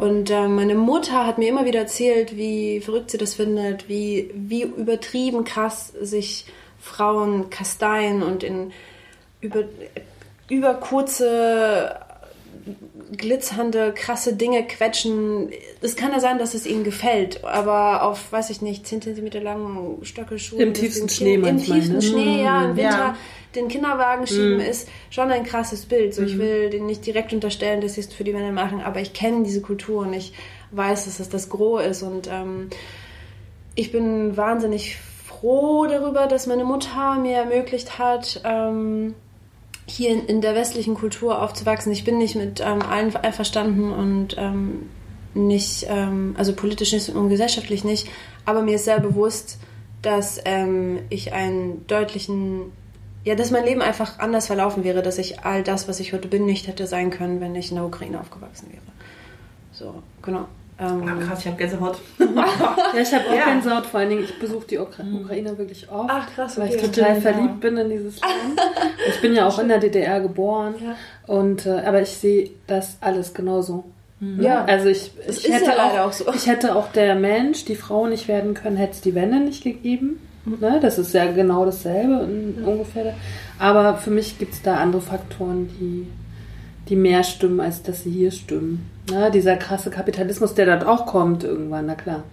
Und 0.01 0.29
äh, 0.29 0.47
meine 0.47 0.75
Mutter 0.75 1.25
hat 1.25 1.39
mir 1.39 1.49
immer 1.49 1.65
wieder 1.65 1.79
erzählt, 1.79 2.37
wie 2.37 2.79
verrückt 2.79 3.09
sie 3.09 3.17
das 3.17 3.33
findet, 3.33 3.89
wie, 3.89 4.29
wie 4.35 4.63
übertrieben 4.63 5.45
krass 5.45 5.93
sich 5.99 6.45
Frauen 6.79 7.49
kasteien 7.49 8.21
und 8.21 8.43
in 8.43 8.71
über, 9.41 9.63
über 10.51 10.73
kurze 10.75 11.95
glitzernde, 13.15 13.93
krasse 13.93 14.33
Dinge 14.35 14.65
quetschen. 14.67 15.49
Es 15.81 15.95
kann 15.95 16.11
ja 16.11 16.19
sein, 16.19 16.39
dass 16.39 16.53
es 16.53 16.65
ihnen 16.65 16.83
gefällt, 16.83 17.43
aber 17.43 18.03
auf, 18.03 18.31
weiß 18.31 18.49
ich 18.49 18.61
nicht, 18.61 18.85
10 18.85 19.01
cm 19.01 19.41
langen 19.41 20.03
Stöckelschuhen. 20.03 20.61
Im 20.61 20.73
tiefsten 20.73 21.09
Schnee 21.09 21.35
Kind- 21.35 21.47
Im 21.47 21.55
manchmal, 21.55 21.79
tiefsten 21.79 21.95
ne? 21.95 22.01
Schnee, 22.01 22.43
ja, 22.43 22.65
im 22.65 22.77
Winter. 22.77 22.89
Ja. 22.89 23.17
Den 23.55 23.67
Kinderwagen 23.67 24.27
schieben 24.27 24.61
ist 24.61 24.87
schon 25.09 25.29
ein 25.31 25.43
krasses 25.43 25.85
Bild. 25.85 26.13
So, 26.13 26.21
ich 26.23 26.37
will 26.37 26.69
denen 26.69 26.85
nicht 26.85 27.05
direkt 27.05 27.33
unterstellen, 27.33 27.81
dass 27.81 27.95
sie 27.95 28.01
es 28.01 28.13
für 28.13 28.23
die 28.23 28.31
Männer 28.31 28.51
machen, 28.53 28.81
aber 28.81 29.01
ich 29.01 29.11
kenne 29.13 29.43
diese 29.43 29.61
Kultur 29.61 30.01
und 30.01 30.13
ich 30.13 30.33
weiß, 30.71 31.05
dass 31.05 31.19
es 31.19 31.27
das 31.27 31.49
Gros 31.49 31.83
ist 31.83 32.01
und 32.01 32.29
ähm, 32.31 32.69
ich 33.75 33.91
bin 33.91 34.37
wahnsinnig 34.37 34.97
froh 35.25 35.85
darüber, 35.85 36.27
dass 36.27 36.47
meine 36.47 36.63
Mutter 36.63 37.15
mir 37.15 37.37
ermöglicht 37.37 37.99
hat, 37.99 38.41
ähm, 38.45 39.15
hier 39.91 40.27
in, 40.27 40.41
der 40.41 40.55
westlichen 40.55 40.95
Kultur 40.95 41.41
aufzuwachsen. 41.41 41.91
Ich 41.91 42.03
bin 42.03 42.17
nicht 42.17 42.35
mit 42.35 42.59
ähm, 42.59 42.81
allen 42.81 43.15
einverstanden 43.15 43.91
und 43.91 44.35
ähm, 44.37 44.89
nicht, 45.33 45.85
ähm, 45.89 46.35
also 46.37 46.53
politisch 46.53 46.93
nicht 46.93 47.09
und 47.09 47.29
gesellschaftlich 47.29 47.83
nicht, 47.83 48.09
aber 48.45 48.61
mir 48.61 48.75
ist 48.75 48.85
sehr 48.85 48.99
bewusst, 48.99 49.59
dass 50.01 50.41
ähm, 50.45 50.99
ich 51.09 51.33
einen 51.33 51.85
deutlichen, 51.87 52.71
ja, 53.23 53.35
dass 53.35 53.51
mein 53.51 53.65
Leben 53.65 53.81
einfach 53.81 54.19
anders 54.19 54.47
verlaufen 54.47 54.83
wäre, 54.83 55.01
dass 55.01 55.17
ich 55.19 55.41
all 55.45 55.63
das, 55.63 55.87
was 55.87 55.99
ich 55.99 56.13
heute 56.13 56.27
bin, 56.27 56.45
nicht 56.45 56.67
hätte 56.67 56.87
sein 56.87 57.11
können, 57.11 57.39
wenn 57.39 57.55
ich 57.55 57.69
in 57.69 57.75
der 57.75 57.85
Ukraine 57.85 58.19
aufgewachsen 58.19 58.67
wäre. 58.71 58.81
So, 59.71 60.01
genau. 60.21 60.47
Ähm, 60.81 61.03
Ah, 61.07 61.23
krass, 61.27 61.39
ich 61.41 61.45
habe 61.47 61.57
Gänsehaut. 61.57 61.97
Ja, 62.19 63.01
ich 63.01 63.13
habe 63.13 63.25
auch 63.29 63.35
Ja. 63.35 63.45
Gänsehaut, 63.45 63.85
vor 63.85 63.99
allen 63.99 64.09
Dingen, 64.09 64.23
ich 64.23 64.37
besuche 64.39 64.65
die 64.67 64.79
Ukra 64.79 65.03
Ukraine 65.03 65.57
wirklich 65.57 65.87
oft. 65.91 66.09
Ach, 66.11 66.27
krass, 66.33 66.57
Weil 66.57 66.69
ich 66.69 66.77
okay. 66.77 66.87
total 66.91 67.15
Ja. 67.15 67.21
verliebt 67.21 67.59
bin 67.61 67.77
in 67.77 67.89
dieses 67.89 68.19
Land. 68.21 68.59
Ich 69.07 69.21
bin 69.21 69.33
ja 69.35 69.47
auch 69.47 69.59
in 69.59 69.67
der 69.67 69.77
DDR 69.79 70.19
geboren. 70.19 70.73
Und, 71.27 71.65
äh, 71.67 71.81
aber 71.85 72.01
ich 72.01 72.09
sehe 72.09 72.49
das 72.67 72.97
alles 72.99 73.33
genauso. 73.33 73.85
Ja. 74.39 74.65
Also 74.65 74.87
ich, 74.89 75.11
Es 75.27 75.39
ich 75.39 75.45
ist 75.45 75.53
hätte 75.53 75.71
ja 75.71 75.75
leider 75.77 76.03
auch, 76.05 76.09
auch 76.09 76.13
so. 76.13 76.25
ich 76.33 76.45
hätte 76.47 76.75
auch 76.75 76.91
der 76.91 77.15
Mensch, 77.15 77.65
die 77.65 77.75
Frau 77.75 78.05
nicht 78.07 78.27
werden 78.27 78.53
können, 78.53 78.77
hätte 78.77 78.93
es 78.93 79.01
die 79.01 79.15
Wende 79.15 79.39
nicht 79.39 79.63
gegeben. 79.63 80.19
Ne? 80.45 80.79
Das 80.81 80.99
ist 80.99 81.13
ja 81.13 81.25
genau 81.31 81.65
dasselbe 81.65 82.23
in- 82.25 82.63
ungefähr. 82.63 83.13
Aber 83.57 83.97
für 83.97 84.11
mich 84.11 84.37
gibt 84.37 84.53
es 84.53 84.61
da 84.61 84.75
andere 84.77 85.01
Faktoren, 85.01 85.69
die, 85.79 86.07
die 86.89 86.95
mehr 86.95 87.23
stimmen, 87.23 87.59
als 87.59 87.81
dass 87.81 88.03
sie 88.03 88.11
hier 88.11 88.29
stimmen. 88.31 88.90
Ne? 89.09 89.31
Dieser 89.31 89.57
krasse 89.57 89.89
Kapitalismus, 89.89 90.53
der 90.53 90.65
dort 90.65 90.85
auch 90.85 91.05
kommt 91.05 91.43
irgendwann, 91.43 91.85
na 91.85 91.95
klar. 91.95 92.23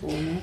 So, 0.00 0.08
ne? 0.08 0.38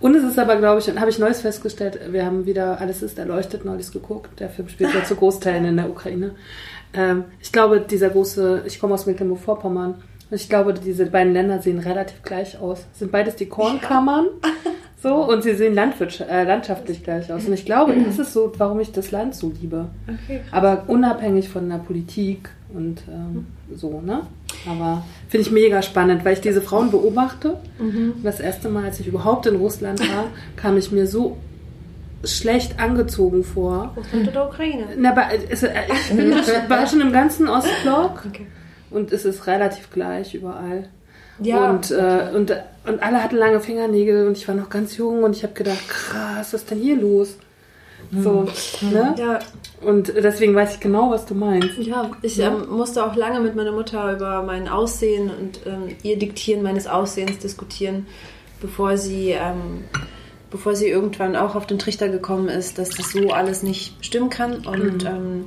Und 0.00 0.14
es 0.14 0.24
ist 0.24 0.38
aber, 0.38 0.56
glaube 0.56 0.80
ich, 0.80 0.88
und 0.88 0.98
habe 0.98 1.10
ich 1.10 1.18
Neues 1.18 1.42
festgestellt, 1.42 2.00
wir 2.10 2.24
haben 2.24 2.46
wieder 2.46 2.80
Alles 2.80 3.02
ist 3.02 3.18
erleuchtet 3.18 3.66
neulich 3.66 3.92
geguckt. 3.92 4.40
Der 4.40 4.48
Film 4.48 4.68
spielt 4.68 4.94
ja 4.94 5.04
zu 5.04 5.14
Großteilen 5.14 5.66
in 5.66 5.76
der 5.76 5.90
Ukraine. 5.90 6.30
Ähm, 6.94 7.24
ich 7.40 7.52
glaube, 7.52 7.80
dieser 7.80 8.08
große, 8.08 8.62
ich 8.66 8.80
komme 8.80 8.94
aus 8.94 9.04
Mecklenburg-Vorpommern, 9.04 9.96
und 10.30 10.36
ich 10.40 10.48
glaube, 10.48 10.74
diese 10.74 11.06
beiden 11.06 11.32
Länder 11.32 11.60
sehen 11.60 11.80
relativ 11.80 12.22
gleich 12.22 12.58
aus. 12.60 12.86
Sind 12.92 13.10
beides 13.10 13.36
die 13.36 13.46
Kornkammern. 13.46 14.26
So, 15.02 15.14
und 15.14 15.42
sie 15.42 15.54
sehen 15.54 15.78
äh, 15.78 16.44
landschaftlich 16.44 17.02
gleich 17.02 17.32
aus. 17.32 17.46
Und 17.46 17.54
ich 17.54 17.64
glaube, 17.64 17.94
das 18.04 18.18
ist 18.18 18.34
so, 18.34 18.52
warum 18.58 18.80
ich 18.80 18.92
das 18.92 19.10
Land 19.10 19.34
so 19.34 19.50
liebe. 19.50 19.86
Okay. 20.06 20.42
Aber 20.50 20.84
unabhängig 20.88 21.48
von 21.48 21.70
der 21.70 21.78
Politik 21.78 22.50
und 22.74 23.02
ähm, 23.08 23.46
so, 23.76 24.00
ne? 24.00 24.22
Aber 24.68 25.04
finde 25.28 25.46
ich 25.46 25.52
mega 25.52 25.80
spannend, 25.82 26.24
weil 26.24 26.34
ich 26.34 26.40
diese 26.40 26.60
Frauen 26.60 26.90
beobachte. 26.90 27.56
Und 27.78 28.22
das 28.24 28.40
erste 28.40 28.68
Mal, 28.68 28.84
als 28.84 29.00
ich 29.00 29.06
überhaupt 29.06 29.46
in 29.46 29.56
Russland 29.56 30.00
war, 30.00 30.26
kam 30.56 30.76
ich 30.76 30.92
mir 30.92 31.06
so 31.06 31.36
schlecht 32.24 32.78
angezogen 32.78 33.42
vor. 33.44 33.92
Russland 33.96 34.28
oder 34.28 34.48
Ukraine? 34.48 34.84
Na, 34.98 35.12
aber 35.12 35.26
es, 35.48 35.62
äh, 35.62 35.70
ich 36.10 36.14
bin, 36.16 36.32
war 36.68 36.86
schon 36.86 37.00
im 37.00 37.12
ganzen 37.12 37.48
Ostblock 37.48 38.24
Okay. 38.28 38.46
und 38.90 39.12
es 39.12 39.24
ist 39.24 39.46
relativ 39.46 39.90
gleich 39.90 40.34
überall. 40.34 40.88
Ja. 41.42 41.70
Und, 41.70 41.90
äh, 41.90 42.28
und, 42.34 42.52
und 42.86 43.02
alle 43.02 43.22
hatten 43.22 43.36
lange 43.36 43.60
Fingernägel 43.60 44.26
und 44.26 44.36
ich 44.36 44.46
war 44.46 44.54
noch 44.54 44.68
ganz 44.68 44.98
jung 44.98 45.22
und 45.22 45.34
ich 45.34 45.42
habe 45.42 45.54
gedacht, 45.54 45.88
krass, 45.88 46.52
was 46.52 46.60
ist 46.62 46.70
denn 46.70 46.78
hier 46.80 46.96
los? 47.00 47.36
So, 48.12 48.46
ne? 48.80 49.14
Ja, 49.18 49.38
Und 49.80 50.08
deswegen 50.08 50.54
weiß 50.54 50.74
ich 50.74 50.80
genau, 50.80 51.10
was 51.10 51.26
du 51.26 51.34
meinst. 51.34 51.78
ja. 51.78 52.10
ich 52.22 52.38
ähm, 52.40 52.68
musste 52.68 53.04
auch 53.04 53.14
lange 53.14 53.40
mit 53.40 53.54
meiner 53.54 53.72
Mutter 53.72 54.12
über 54.12 54.42
mein 54.42 54.68
Aussehen 54.68 55.30
und 55.30 55.60
ähm, 55.66 55.94
ihr 56.02 56.18
Diktieren 56.18 56.62
meines 56.62 56.86
Aussehens 56.88 57.38
diskutieren, 57.38 58.06
bevor 58.60 58.96
sie, 58.96 59.30
ähm, 59.30 59.84
bevor 60.50 60.74
sie 60.74 60.88
irgendwann 60.88 61.36
auch 61.36 61.54
auf 61.54 61.66
den 61.66 61.78
Trichter 61.78 62.08
gekommen 62.08 62.48
ist, 62.48 62.78
dass 62.78 62.90
das 62.90 63.12
so 63.12 63.30
alles 63.30 63.62
nicht 63.62 64.04
stimmen 64.04 64.28
kann 64.28 64.66
und 64.66 65.04
ähm, 65.04 65.44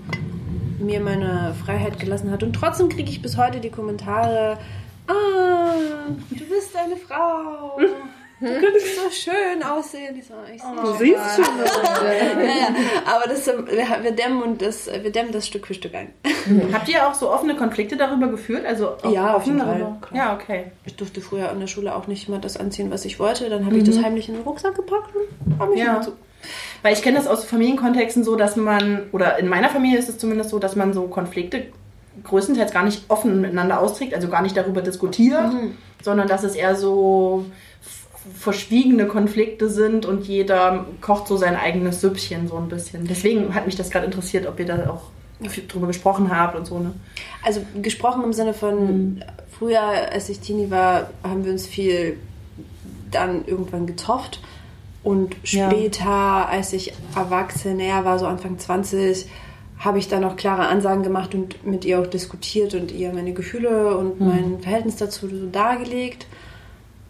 mir 0.79 1.01
meine 1.01 1.53
Freiheit 1.65 2.00
gelassen 2.00 2.32
hat. 2.32 2.43
Und 2.43 2.53
trotzdem 2.53 2.88
kriege 2.88 3.10
ich 3.10 3.22
bis 3.22 3.36
heute 3.36 3.60
die 3.60 3.70
Kommentare, 3.70 4.58
ah, 5.08 5.74
du 6.29 6.46
bist 6.46 6.75
eine 6.75 6.96
Frau. 6.96 7.77
Du 8.43 8.59
könntest 8.59 8.95
so 8.95 9.09
schön 9.09 9.63
aussehen. 9.63 10.21
So, 10.27 10.33
ich 10.53 10.62
seh 10.62 10.81
Du 10.81 10.93
siehst 10.97 11.35
schon, 11.35 11.55
was 11.59 11.71
ja, 12.03 12.43
ja. 12.43 12.67
Aber 13.05 13.27
das, 13.29 13.47
ähm, 13.47 13.67
wir, 13.67 14.12
dämmen 14.12 14.43
und 14.43 14.62
das, 14.62 14.88
wir 14.88 15.12
dämmen 15.12 15.31
das 15.31 15.47
Stück 15.47 15.67
für 15.67 15.73
Stück 15.73 15.95
ein. 15.95 16.13
Habt 16.73 16.89
ihr 16.89 17.07
auch 17.07 17.13
so 17.13 17.31
offene 17.31 17.55
Konflikte 17.55 17.95
darüber 17.95 18.27
geführt? 18.27 18.65
Also 18.65 18.89
auch 19.01 19.12
Ja, 19.12 19.33
auf 19.35 19.45
jeden 19.45 19.59
Fall. 19.59 19.95
Ja, 20.13 20.33
okay. 20.33 20.65
Ich 20.85 20.95
durfte 20.95 21.21
früher 21.21 21.50
an 21.50 21.59
der 21.59 21.67
Schule 21.67 21.95
auch 21.95 22.07
nicht 22.07 22.27
mal 22.29 22.39
das 22.39 22.57
anziehen, 22.57 22.91
was 22.91 23.05
ich 23.05 23.19
wollte. 23.19 23.50
Dann 23.50 23.65
habe 23.65 23.77
ich 23.77 23.83
das 23.83 24.01
heimlich 24.03 24.27
in 24.29 24.35
den 24.35 24.43
Rucksack 24.43 24.75
gepackt 24.75 25.09
und 25.45 25.59
habe 25.59 25.71
mich 25.71 25.79
Ja. 25.79 25.93
immer 25.93 26.01
zu. 26.01 26.12
Weil 26.81 26.93
ich 26.93 27.01
kenne 27.01 27.17
das 27.17 27.27
aus 27.27 27.45
Familienkontexten 27.45 28.25
so, 28.25 28.35
dass 28.35 28.57
man, 28.57 29.03
oder 29.13 29.39
in 29.39 29.47
meiner 29.47 29.69
Familie 29.69 29.97
ist 29.97 30.09
es 30.09 30.17
zumindest 30.17 30.50
so, 30.50 30.59
dass 30.59 30.75
man 30.75 30.91
so 30.93 31.03
Konflikte 31.03 31.67
größtenteils 32.25 32.71
gar 32.73 32.83
nicht 32.83 33.03
offen 33.09 33.39
miteinander 33.41 33.79
austrägt, 33.79 34.13
also 34.13 34.27
gar 34.27 34.41
nicht 34.41 34.55
darüber 34.57 34.81
diskutiert, 34.81 35.51
sondern 36.03 36.27
dass 36.27 36.43
es 36.43 36.55
eher 36.55 36.75
so 36.75 37.45
verschwiegene 38.39 39.05
Konflikte 39.07 39.69
sind 39.69 40.05
und 40.05 40.25
jeder 40.27 40.85
kocht 41.01 41.27
so 41.27 41.37
sein 41.37 41.55
eigenes 41.55 42.01
Süppchen 42.01 42.47
so 42.47 42.57
ein 42.57 42.69
bisschen. 42.69 43.05
Deswegen 43.07 43.53
hat 43.53 43.65
mich 43.65 43.75
das 43.75 43.89
gerade 43.89 44.05
interessiert, 44.05 44.47
ob 44.47 44.59
ihr 44.59 44.65
da 44.65 44.89
auch 44.89 45.03
drüber 45.67 45.87
gesprochen 45.87 46.35
habt 46.35 46.55
und 46.57 46.65
so, 46.65 46.79
ne? 46.79 46.93
Also 47.43 47.61
gesprochen 47.81 48.23
im 48.23 48.31
Sinne 48.33 48.53
von, 48.53 49.23
früher, 49.57 49.81
als 49.81 50.29
ich 50.29 50.39
Teenie 50.39 50.71
war, 50.71 51.09
haben 51.23 51.43
wir 51.43 51.51
uns 51.51 51.67
viel 51.67 52.17
dann 53.11 53.45
irgendwann 53.45 53.85
gezofft. 53.85 54.39
Und 55.03 55.35
Ja. 55.43 55.69
später, 55.69 56.47
als 56.47 56.71
ich 56.71 56.93
erwachsen 57.15 57.75
näher 57.77 58.05
war, 58.05 58.19
so 58.19 58.25
Anfang 58.25 58.57
20, 58.57 59.25
habe 59.79 59.99
ich 59.99 60.07
dann 60.07 60.21
noch 60.21 60.37
klare 60.37 60.67
Ansagen 60.67 61.03
gemacht 61.03 61.35
und 61.35 61.65
mit 61.67 61.83
ihr 61.83 61.99
auch 61.99 62.07
diskutiert 62.07 62.73
und 62.73 62.89
ihr 62.91 63.11
meine 63.11 63.33
Gefühle 63.33 63.97
und 63.97 64.21
mein 64.21 64.59
Verhältnis 64.61 64.95
dazu 64.95 65.27
so 65.27 65.47
dargelegt. 65.47 66.25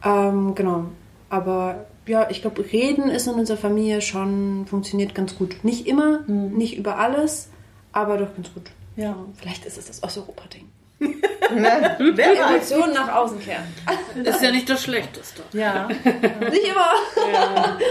Ähm, 0.03 0.55
genau. 0.55 0.86
Aber 1.34 1.88
ja, 2.06 2.30
ich 2.30 2.42
glaube, 2.42 2.63
reden 2.72 3.10
ist 3.10 3.25
in 3.25 3.34
unserer 3.34 3.58
Familie 3.58 4.02
schon, 4.02 4.68
funktioniert 4.68 5.16
ganz 5.16 5.36
gut. 5.36 5.63
Nicht 5.63 5.88
immer, 5.88 6.20
nicht 6.28 6.78
über 6.78 7.00
alles, 7.00 7.50
aber 7.92 8.18
doch 8.18 8.36
ganz 8.36 8.54
gut. 8.54 8.70
Ja. 8.96 9.16
Vielleicht 9.40 9.66
ist 9.66 9.80
es 9.80 9.88
das 9.88 10.04
Osteuropa-Ding. 10.04 10.70
Wer 11.00 11.98
weiß? 11.98 12.72
Emotionen 12.72 12.94
nach 12.94 13.12
außen 13.12 13.40
kehren. 13.40 13.63
ist 14.24 14.44
ja 14.44 14.52
nicht 14.52 14.70
das 14.70 14.84
Schlechteste. 14.84 15.42
Ja. 15.54 15.88
Nicht 16.52 16.68
immer. 16.68 17.90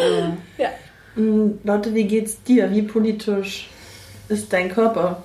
Mm, 1.17 1.59
Lotte, 1.65 1.93
wie 1.97 2.05
geht's 2.05 2.41
dir? 2.45 2.71
Wie 2.71 2.83
politisch 2.83 3.71
ist 4.29 4.53
dein 4.53 4.71
Körper? 4.71 5.25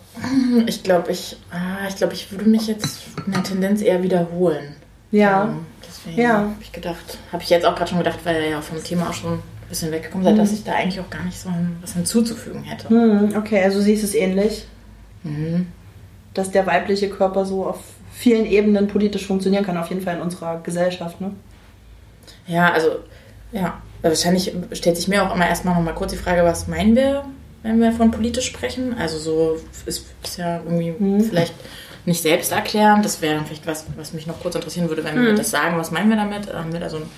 Ich 0.65 0.81
glaube, 0.81 1.12
ich, 1.12 1.38
ah, 1.51 1.88
ich, 1.88 1.97
glaub, 1.97 2.13
ich 2.13 2.32
würde 2.32 2.49
mich 2.49 2.65
jetzt 2.65 3.01
in 3.27 3.32
der 3.34 3.43
Tendenz 3.43 3.84
eher 3.84 4.01
wiederholen. 4.01 4.75
Ja. 5.12 5.43
Ähm, 5.43 5.65
deswegen 6.08 6.22
Ja. 6.22 6.34
habe 6.39 6.54
ich 6.62 6.72
gedacht, 6.72 7.17
habe 7.32 7.43
ich 7.43 7.50
jetzt 7.50 7.65
auch 7.65 7.76
gerade 7.76 7.89
schon 7.89 8.00
gedacht, 8.00 8.20
weil 8.24 8.41
ihr 8.43 8.50
ja 8.50 8.62
vom 8.62 8.84
Thema 8.84 9.10
auch 9.10 9.13
schon 9.13 9.34
ein 9.34 9.41
bisschen 9.70 9.91
weggekommen 9.91 10.24
seid, 10.26 10.38
dass 10.38 10.52
ich 10.54 10.63
da 10.63 10.74
eigentlich 10.74 11.00
auch 11.00 11.10
gar 11.10 11.24
nicht 11.24 11.38
so 11.39 11.50
was 11.82 11.93
hinzuzufügen 11.93 12.63
hätte. 12.63 12.89
Hm, 12.89 13.34
okay, 13.38 13.63
also 13.63 13.82
siehst 13.82 14.04
es 14.04 14.15
ähnlich, 14.15 14.65
Mhm. 15.24 15.67
dass 16.34 16.52
der 16.52 16.65
weibliche 16.65 17.10
Körper 17.10 17.46
so 17.46 17.65
auf 17.65 17.80
vielen 18.13 18.46
Ebenen 18.46 18.88
politisch 18.88 19.26
funktionieren 19.28 19.65
kann, 19.65 19.78
auf 19.78 19.89
jeden 19.89 20.02
Fall 20.02 20.15
in 20.15 20.22
unserer 20.22 20.60
Gesellschaft, 20.62 21.20
ne? 21.22 21.32
Ja, 22.48 22.72
also, 22.72 22.89
ja, 23.52 23.82
wahrscheinlich 24.02 24.54
stellt 24.72 24.96
sich 24.96 25.08
mir 25.08 25.24
auch 25.28 25.36
immer 25.36 25.48
erstmal 25.48 25.76
noch 25.76 25.82
mal 25.82 25.93
kurz 25.93 26.12
die 26.12 26.17
Frage, 26.17 26.43
was 26.43 26.67
meinen 26.67 26.96
wir, 26.96 27.26
wenn 27.63 27.80
wir 27.80 27.91
von 27.91 28.12
politisch 28.12 28.46
sprechen? 28.48 28.96
Also 28.98 29.17
so 29.17 29.58
ist, 29.86 30.06
ist 30.24 30.38
ja 30.38 30.62
irgendwie 30.63 30.93
vielleicht 31.24 31.54
nicht 32.08 32.22
selbsterklärend. 32.22 33.04
Das 33.04 33.22
wäre 33.22 33.36
dann 33.36 33.46
vielleicht 33.46 33.67
was, 33.67 33.86
was 33.98 34.13
mich 34.13 34.26
noch 34.28 34.39
kurz 34.41 34.56
interessieren 34.56 34.88
würde, 34.89 35.04
wenn 35.04 35.22
wir 35.22 35.36
das 35.36 35.52
sagen. 35.52 35.78
Was 35.78 35.91
meinen 35.91 36.10
wir 36.10 36.15
damit? 36.15 36.52
Haben 36.54 36.72
wir 36.72 36.80
da 36.80 36.89
so 36.89 36.98
ein 36.98 37.10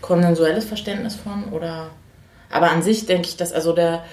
konsensuelles 0.00 0.64
Verständnis 0.64 1.14
von? 1.14 1.44
Oder 1.52 1.90
aber 2.50 2.70
an 2.70 2.82
sich 2.82 3.06
denke 3.06 3.28
ich, 3.28 3.36
dass 3.36 3.52
also 3.52 3.72
der 3.72 4.04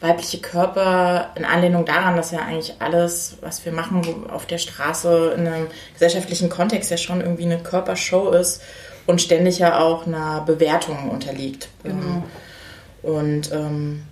weibliche 0.00 0.38
Körper 0.38 1.32
in 1.34 1.44
Anlehnung 1.44 1.84
daran, 1.84 2.16
dass 2.16 2.30
ja 2.30 2.40
eigentlich 2.40 2.76
alles, 2.78 3.36
was 3.40 3.64
wir 3.64 3.72
machen 3.72 4.30
auf 4.30 4.46
der 4.46 4.58
Straße 4.58 5.34
in 5.36 5.46
einem 5.46 5.66
gesellschaftlichen 5.92 6.48
Kontext 6.48 6.90
ja 6.90 6.96
schon 6.96 7.20
irgendwie 7.20 7.44
eine 7.44 7.58
Körpershow 7.58 8.30
ist 8.30 8.62
und 9.06 9.20
ständig 9.20 9.58
ja 9.58 9.80
auch 9.80 10.06
einer 10.06 10.42
Bewertung 10.46 11.10
unterliegt. 11.10 11.68
Ähm, 11.84 12.22
Und 13.02 13.52
ähm, 13.52 14.02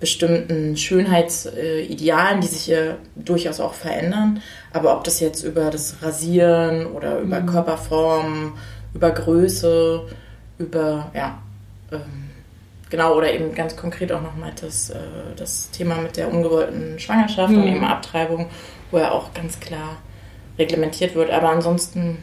bestimmten 0.00 0.76
Schönheitsidealen, 0.76 2.40
die 2.40 2.46
sich 2.46 2.66
ja 2.66 2.96
durchaus 3.16 3.58
auch 3.60 3.74
verändern. 3.74 4.42
Aber 4.74 4.96
ob 4.96 5.04
das 5.04 5.20
jetzt 5.20 5.44
über 5.44 5.70
das 5.70 6.02
Rasieren 6.02 6.86
oder 6.86 7.20
über 7.20 7.40
Körperform, 7.40 8.58
über 8.92 9.12
Größe, 9.12 10.02
über, 10.58 11.10
ja, 11.14 11.38
ähm, 11.92 12.30
genau, 12.90 13.16
oder 13.16 13.32
eben 13.32 13.54
ganz 13.54 13.76
konkret 13.76 14.10
auch 14.10 14.20
nochmal 14.20 14.52
das, 14.60 14.90
äh, 14.90 14.96
das 15.36 15.70
Thema 15.70 15.96
mit 15.98 16.16
der 16.16 16.32
ungewollten 16.32 16.98
Schwangerschaft 16.98 17.54
und 17.54 17.68
eben 17.68 17.84
Abtreibung, 17.84 18.46
wo 18.90 18.98
ja 18.98 19.12
auch 19.12 19.32
ganz 19.32 19.60
klar 19.60 19.96
reglementiert 20.58 21.14
wird. 21.14 21.30
Aber 21.30 21.50
ansonsten, 21.50 22.18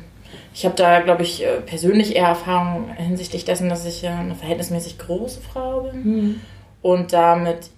ich 0.53 0.65
habe 0.65 0.75
da, 0.75 0.99
glaube 0.99 1.23
ich, 1.23 1.45
äh, 1.45 1.61
persönlich 1.61 2.17
eher 2.17 2.27
Erfahrung 2.27 2.89
hinsichtlich 2.97 3.45
dessen, 3.45 3.69
dass 3.69 3.85
ich 3.85 4.01
ja 4.01 4.19
eine 4.19 4.35
verhältnismäßig 4.35 4.97
große 4.97 5.39
Frau 5.39 5.81
bin 5.83 6.41
und 6.81 7.13
damit 7.13 7.69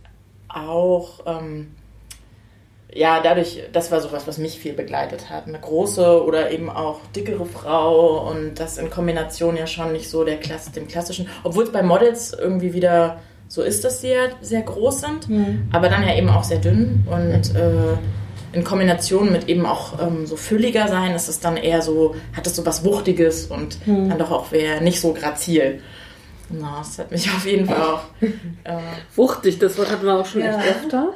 auch, 0.50 1.20
ähm, 1.28 1.76
ja, 2.96 3.22
dadurch, 3.22 3.64
das 3.72 3.92
war 3.92 4.00
sowas, 4.02 4.28
was 4.28 4.38
mich 4.38 4.60
viel 4.60 4.74
begleitet 4.74 5.30
hat. 5.30 5.48
Eine 5.48 5.60
große 5.60 6.24
oder 6.24 6.52
eben 6.52 6.70
auch 6.70 7.00
dickere 7.16 7.46
Frau 7.46 8.30
und 8.30 8.60
das 8.60 8.78
in 8.78 8.90
Kombination 8.90 9.58
ja 9.58 9.68
schon 9.68 9.92
nicht 9.92 10.10
so 10.10 10.24
der 10.24 10.38
Klasse, 10.38 10.72
dem 10.72 10.88
klassischen, 10.88 11.28
obwohl 11.44 11.64
es 11.64 11.72
bei 11.72 11.82
Models 11.82 12.34
irgendwie 12.34 12.74
wieder 12.74 13.18
so 13.48 13.62
ist, 13.62 13.84
dass 13.84 14.02
sie 14.02 14.10
ja 14.10 14.30
sehr 14.42 14.62
groß 14.62 15.02
sind, 15.02 15.28
aber 15.72 15.90
dann 15.90 16.04
ja 16.04 16.16
eben 16.16 16.30
auch 16.30 16.44
sehr 16.44 16.58
dünn 16.58 17.06
und 17.10 17.56
äh, 17.56 17.98
in 18.54 18.64
Kombination 18.64 19.32
mit 19.32 19.50
eben 19.50 19.66
auch 19.66 20.00
ähm, 20.00 20.26
so 20.26 20.36
fülliger 20.36 20.88
sein, 20.88 21.14
ist 21.16 21.28
es 21.28 21.40
dann 21.40 21.58
eher 21.58 21.82
so, 21.82 22.16
hat 22.34 22.48
es 22.48 22.56
so 22.56 22.66
was 22.66 22.84
Wuchtiges 22.84 23.48
und 23.48 23.78
dann 24.10 24.18
doch 24.20 24.32
auch 24.32 24.52
eher 24.54 24.82
nicht 24.82 25.02
so 25.02 25.14
grazil. 25.14 25.82
Na, 26.60 26.78
das 26.80 27.00
hat 27.00 27.12
mich 27.12 27.30
auf 27.30 27.46
jeden 27.46 27.66
Fall 27.66 27.82
auch. 27.82 28.02
Äh, 28.66 28.78
Wuchtig, 29.16 29.60
das 29.60 29.78
Wort 29.78 29.92
hatten 29.92 30.06
wir 30.06 30.14
auch 30.16 30.26
schon 30.26 30.42
Ja. 30.42 30.58
echt 30.58 30.70
öfter. 30.86 31.10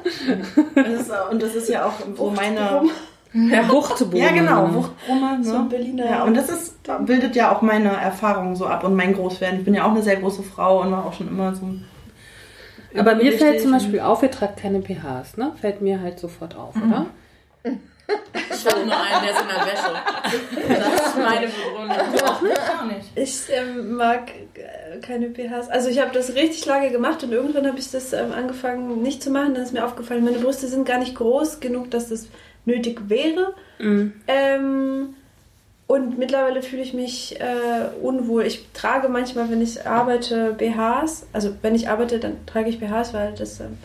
Das 0.76 0.88
ist, 1.02 1.12
und 1.32 1.42
das 1.42 1.56
ist 1.56 1.70
ja 1.70 1.86
auch 1.86 1.94
so 2.18 2.30
meine. 2.30 2.82
Ja, 3.34 3.70
Wuchtebrumme. 3.70 4.24
Ja, 4.24 4.32
genau, 4.32 4.74
Wuchtbrumme. 4.74 5.38
Ne? 5.40 5.44
So 5.44 5.56
ein 5.56 5.70
Berliner- 5.70 6.06
Ja, 6.10 6.24
und 6.24 6.36
das 6.36 6.50
ist, 6.50 6.76
bildet 7.06 7.36
ja 7.36 7.56
auch 7.56 7.62
meine 7.62 7.90
Erfahrungen 7.90 8.56
so 8.56 8.66
ab 8.66 8.84
und 8.84 8.96
mein 8.96 9.14
Großwerden. 9.14 9.60
Ich 9.60 9.66
bin 9.66 9.74
ja 9.76 9.86
auch 9.86 9.92
eine 9.92 10.02
sehr 10.02 10.16
große 10.18 10.44
Frau 10.44 10.82
und 10.82 10.92
war 10.92 11.06
auch 11.06 11.14
schon 11.14 11.28
immer 11.28 11.54
so. 11.56 11.70
Aber 12.98 13.16
mir 13.16 13.32
fällt 13.34 13.62
zum 13.62 13.72
Beispiel 13.72 14.00
auf, 14.00 14.24
ihr 14.24 14.32
tragt 14.32 14.58
keine 14.60 14.80
BHs, 14.80 15.38
ne? 15.38 15.52
Fällt 15.62 15.82
mir 15.82 16.02
halt 16.02 16.20
sofort 16.20 16.56
auf, 16.56 16.76
oder? 16.76 17.06
Ich 18.52 18.66
war 18.66 18.76
nur 18.84 18.96
einen, 18.96 19.24
der 19.24 19.32
ist 19.32 19.42
in 19.42 19.48
der 19.48 19.66
Wäsche. 19.66 20.82
Das 20.92 21.08
ist 21.08 21.18
meine 21.18 21.48
Begründung. 21.48 22.22
Auch 22.28 22.86
nicht. 22.86 23.08
Ich 23.16 23.42
ähm, 23.52 23.96
mag 23.96 24.30
äh, 24.56 25.00
keine 25.02 25.28
BHs. 25.28 25.70
Also 25.70 25.90
ich 25.90 26.00
habe 26.00 26.12
das 26.14 26.34
richtig 26.36 26.66
lange 26.66 26.90
gemacht 26.92 27.24
und 27.24 27.32
irgendwann 27.32 27.68
habe 27.68 27.80
ich 27.80 27.92
das 27.92 28.14
ähm, 28.14 28.32
angefangen 28.34 29.02
nicht 29.02 29.22
zu 29.22 29.30
machen. 29.30 29.54
Dann 29.54 29.64
ist 29.64 29.74
mir 29.74 29.86
aufgefallen, 29.86 30.24
meine 30.24 30.40
Brüste 30.40 30.68
sind 30.68 30.86
gar 30.86 31.00
nicht 31.00 31.16
groß 31.16 31.60
genug, 31.60 31.92
dass 31.92 32.10
das 32.10 32.28
nötig 32.66 33.10
wäre. 33.10 33.54
Ähm, 34.28 35.16
Und 35.88 36.18
mittlerweile 36.18 36.62
fühle 36.62 36.82
ich 36.82 36.94
mich 36.94 37.40
äh, 37.40 37.90
unwohl. 38.02 38.44
Ich 38.46 38.66
trage 38.74 39.08
manchmal, 39.08 39.50
wenn 39.50 39.62
ich 39.62 39.86
arbeite, 39.88 40.54
BHs. 40.58 41.28
Also 41.34 41.56
wenn 41.62 41.76
ich 41.76 41.88
arbeite, 41.90 42.20
dann 42.20 42.46
trage 42.46 42.70
ich 42.70 42.80
BHs, 42.80 43.14
weil 43.14 43.34
das 43.38 43.60
ähm, 43.62 43.78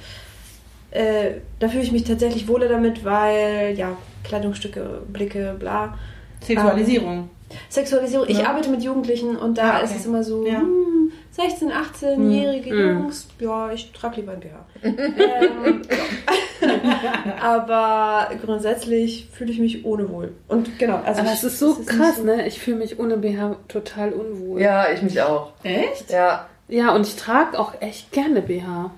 äh, 0.93 1.33
da 1.59 1.69
fühle 1.69 1.83
ich 1.83 1.93
mich 1.93 2.05
tatsächlich 2.05 2.47
wohler 2.49 2.69
damit, 2.69 3.05
weil 3.05 3.75
ja 3.77 3.97
Kleidungsstücke, 4.25 5.03
Blicke, 5.09 5.57
bla. 5.59 5.99
Sexualisierung. 6.43 7.31
Sexualisierung. 7.69 8.27
Ich 8.29 8.39
Ja. 8.39 8.49
arbeite 8.49 8.71
mit 8.71 8.83
Jugendlichen 8.83 9.37
und 9.37 9.59
da 9.59 9.63
Ah, 9.63 9.77
okay. 9.77 9.85
ist 9.85 9.97
es 9.97 10.07
immer 10.07 10.23
so, 10.25 10.47
Ja. 10.47 10.61
hm, 10.61 11.13
16, 11.33 11.71
18-jährige 11.71 12.71
Hm. 12.71 12.89
Jungs, 13.03 13.29
ja, 13.39 13.71
ich 13.73 13.93
trage 13.93 14.17
lieber 14.21 14.33
ein 14.33 14.41
BH. 14.41 14.67
ähm, 14.83 15.83
ja. 15.89 16.69
Aber 17.41 18.29
grundsätzlich 18.45 19.29
fühle 19.33 19.53
ich 19.53 19.59
mich 19.59 19.85
ohne 19.85 20.09
wohl. 20.11 20.33
Und 20.49 20.79
genau, 20.79 21.01
also 21.05 21.21
Aber 21.21 21.31
ich- 21.31 21.39
es 21.39 21.45
ist 21.45 21.59
so 21.59 21.75
nicht 21.75 21.87
krass, 21.89 22.17
so- 22.17 22.25
ne? 22.25 22.47
Ich 22.47 22.59
fühle 22.61 22.79
mich 22.79 22.99
ohne 22.99 23.17
BH 23.19 23.57
total 23.69 24.13
unwohl. 24.13 24.61
Ja, 24.61 24.91
ich 24.91 25.03
mich 25.03 25.21
auch. 25.21 25.53
Echt? 25.63 26.11
Ja. 26.11 26.47
Ja, 26.69 26.95
und 26.95 27.07
ich 27.07 27.17
trage 27.17 27.59
auch 27.59 27.75
echt 27.81 28.13
gerne 28.13 28.41
BH. 28.43 28.91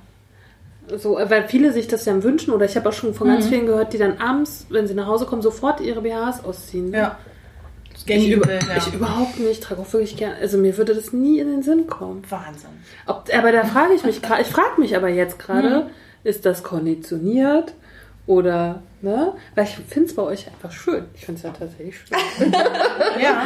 So, 0.96 1.18
äh, 1.18 1.28
weil 1.30 1.48
viele 1.48 1.72
sich 1.72 1.88
das 1.88 2.04
ja 2.04 2.22
wünschen, 2.22 2.52
oder 2.52 2.66
ich 2.66 2.76
habe 2.76 2.88
auch 2.88 2.92
schon 2.92 3.14
von 3.14 3.26
Mhm. 3.28 3.32
ganz 3.32 3.48
vielen 3.48 3.66
gehört, 3.66 3.92
die 3.92 3.98
dann 3.98 4.18
abends, 4.18 4.66
wenn 4.70 4.86
sie 4.86 4.94
nach 4.94 5.06
Hause 5.06 5.24
kommen, 5.26 5.42
sofort 5.42 5.80
ihre 5.80 6.02
BHs 6.02 6.44
ausziehen. 6.44 6.92
Ja. 6.92 7.18
Das 7.92 8.02
Ich, 8.06 8.30
über, 8.30 8.52
ja. 8.52 8.58
ich 8.76 8.92
überhaupt 8.92 9.38
nicht, 9.38 9.62
trage 9.62 9.80
auch 9.80 9.92
wirklich 9.92 10.16
gerne. 10.16 10.34
Also 10.40 10.58
mir 10.58 10.76
würde 10.76 10.94
das 10.94 11.12
nie 11.12 11.38
in 11.38 11.46
den 11.48 11.62
Sinn 11.62 11.86
kommen. 11.86 12.22
Wahnsinn. 12.28 12.70
Ob, 13.06 13.28
aber 13.32 13.52
da 13.52 13.64
frage 13.64 13.94
ich 13.94 14.04
mich 14.04 14.20
gerade, 14.20 14.42
ich 14.42 14.48
frage 14.48 14.80
mich 14.80 14.96
aber 14.96 15.08
jetzt 15.08 15.38
gerade, 15.38 15.90
ist 16.24 16.44
das 16.44 16.62
konditioniert 16.64 17.72
oder, 18.26 18.82
ne? 19.00 19.34
Weil 19.54 19.64
ich 19.64 19.76
finde 19.88 20.08
es 20.08 20.14
bei 20.16 20.22
euch 20.22 20.46
einfach 20.48 20.72
schön. 20.72 21.04
Ich 21.14 21.24
finde 21.24 21.38
es 21.38 21.42
ja 21.44 21.50
tatsächlich 21.50 21.96
schön. 21.98 22.52
Ja. 23.22 23.44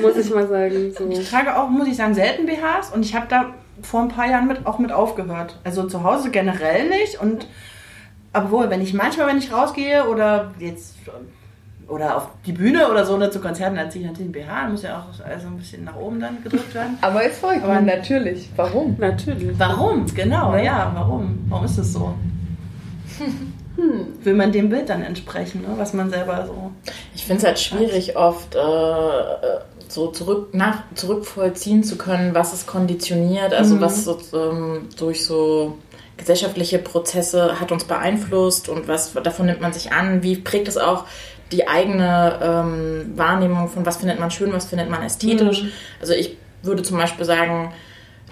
muss 0.00 0.16
ich 0.16 0.30
mal 0.32 0.46
sagen. 0.46 0.92
So. 0.96 1.08
Ich 1.08 1.30
trage 1.30 1.56
auch, 1.56 1.68
muss 1.68 1.88
ich 1.88 1.96
sagen, 1.96 2.14
selten 2.14 2.46
BHs 2.46 2.90
und 2.92 3.02
ich 3.04 3.14
habe 3.14 3.26
da 3.30 3.54
vor 3.82 4.02
ein 4.02 4.08
paar 4.08 4.26
Jahren 4.28 4.46
mit, 4.46 4.66
auch 4.66 4.78
mit 4.78 4.92
aufgehört. 4.92 5.58
Also 5.64 5.84
zu 5.84 6.02
Hause 6.02 6.30
generell 6.30 6.88
nicht 6.88 7.20
und 7.20 7.46
obwohl, 8.32 8.68
wenn 8.70 8.80
ich 8.80 8.92
manchmal, 8.94 9.28
wenn 9.28 9.38
ich 9.38 9.52
rausgehe 9.52 10.08
oder 10.08 10.50
jetzt 10.58 10.96
oder 11.86 12.16
auf 12.16 12.28
die 12.46 12.52
Bühne 12.52 12.90
oder 12.90 13.04
so 13.04 13.14
oder 13.14 13.30
zu 13.30 13.40
Konzerten, 13.40 13.76
dann 13.76 13.90
ziehe 13.90 14.04
ich 14.04 14.10
natürlich 14.10 14.34
einen 14.38 14.46
BH, 14.46 14.68
muss 14.68 14.82
ja 14.82 14.98
auch 14.98 15.24
also 15.24 15.46
ein 15.48 15.56
bisschen 15.58 15.84
nach 15.84 15.94
oben 15.96 16.18
dann 16.18 16.42
gedrückt 16.42 16.74
werden. 16.74 16.96
Aber 17.02 17.22
jetzt 17.22 17.40
frage 17.40 17.58
ich 17.58 17.64
Aber- 17.64 17.80
natürlich, 17.80 18.48
warum? 18.56 18.96
Natürlich. 18.98 19.58
Warum? 19.58 20.06
Genau, 20.14 20.56
ja, 20.56 20.90
warum? 20.94 21.44
Warum 21.48 21.64
ist 21.66 21.78
das 21.78 21.92
so? 21.92 22.14
Will 24.22 24.34
man 24.34 24.50
dem 24.52 24.68
Bild 24.68 24.88
dann 24.88 25.02
entsprechen, 25.02 25.62
ne? 25.62 25.68
was 25.76 25.92
man 25.92 26.08
selber 26.08 26.46
so. 26.46 26.70
Ich 27.14 27.24
finde 27.24 27.38
es 27.40 27.44
halt 27.44 27.58
schwierig, 27.58 28.16
oft 28.16 28.54
äh, 28.54 28.58
so 29.88 30.08
zurück, 30.08 30.48
nach, 30.52 30.82
zurückvollziehen 30.94 31.84
zu 31.84 31.96
können, 31.96 32.34
was 32.34 32.52
es 32.52 32.66
konditioniert, 32.66 33.52
also 33.52 33.80
was 33.80 34.04
so, 34.04 34.18
ähm, 34.32 34.88
durch 34.98 35.24
so 35.24 35.78
gesellschaftliche 36.16 36.78
Prozesse 36.78 37.60
hat 37.60 37.72
uns 37.72 37.84
beeinflusst 37.84 38.68
und 38.68 38.88
was 38.88 39.12
davon 39.14 39.46
nimmt 39.46 39.60
man 39.60 39.72
sich 39.72 39.92
an, 39.92 40.22
wie 40.22 40.36
prägt 40.36 40.68
es 40.68 40.76
auch 40.76 41.04
die 41.52 41.68
eigene 41.68 42.38
ähm, 42.42 43.12
Wahrnehmung 43.16 43.68
von 43.68 43.84
was 43.86 43.98
findet 43.98 44.18
man 44.18 44.30
schön, 44.30 44.52
was 44.52 44.66
findet 44.66 44.88
man 44.88 45.02
ästhetisch. 45.02 45.64
Also 46.00 46.12
ich 46.12 46.36
würde 46.62 46.82
zum 46.82 46.96
Beispiel 46.96 47.24
sagen, 47.24 47.72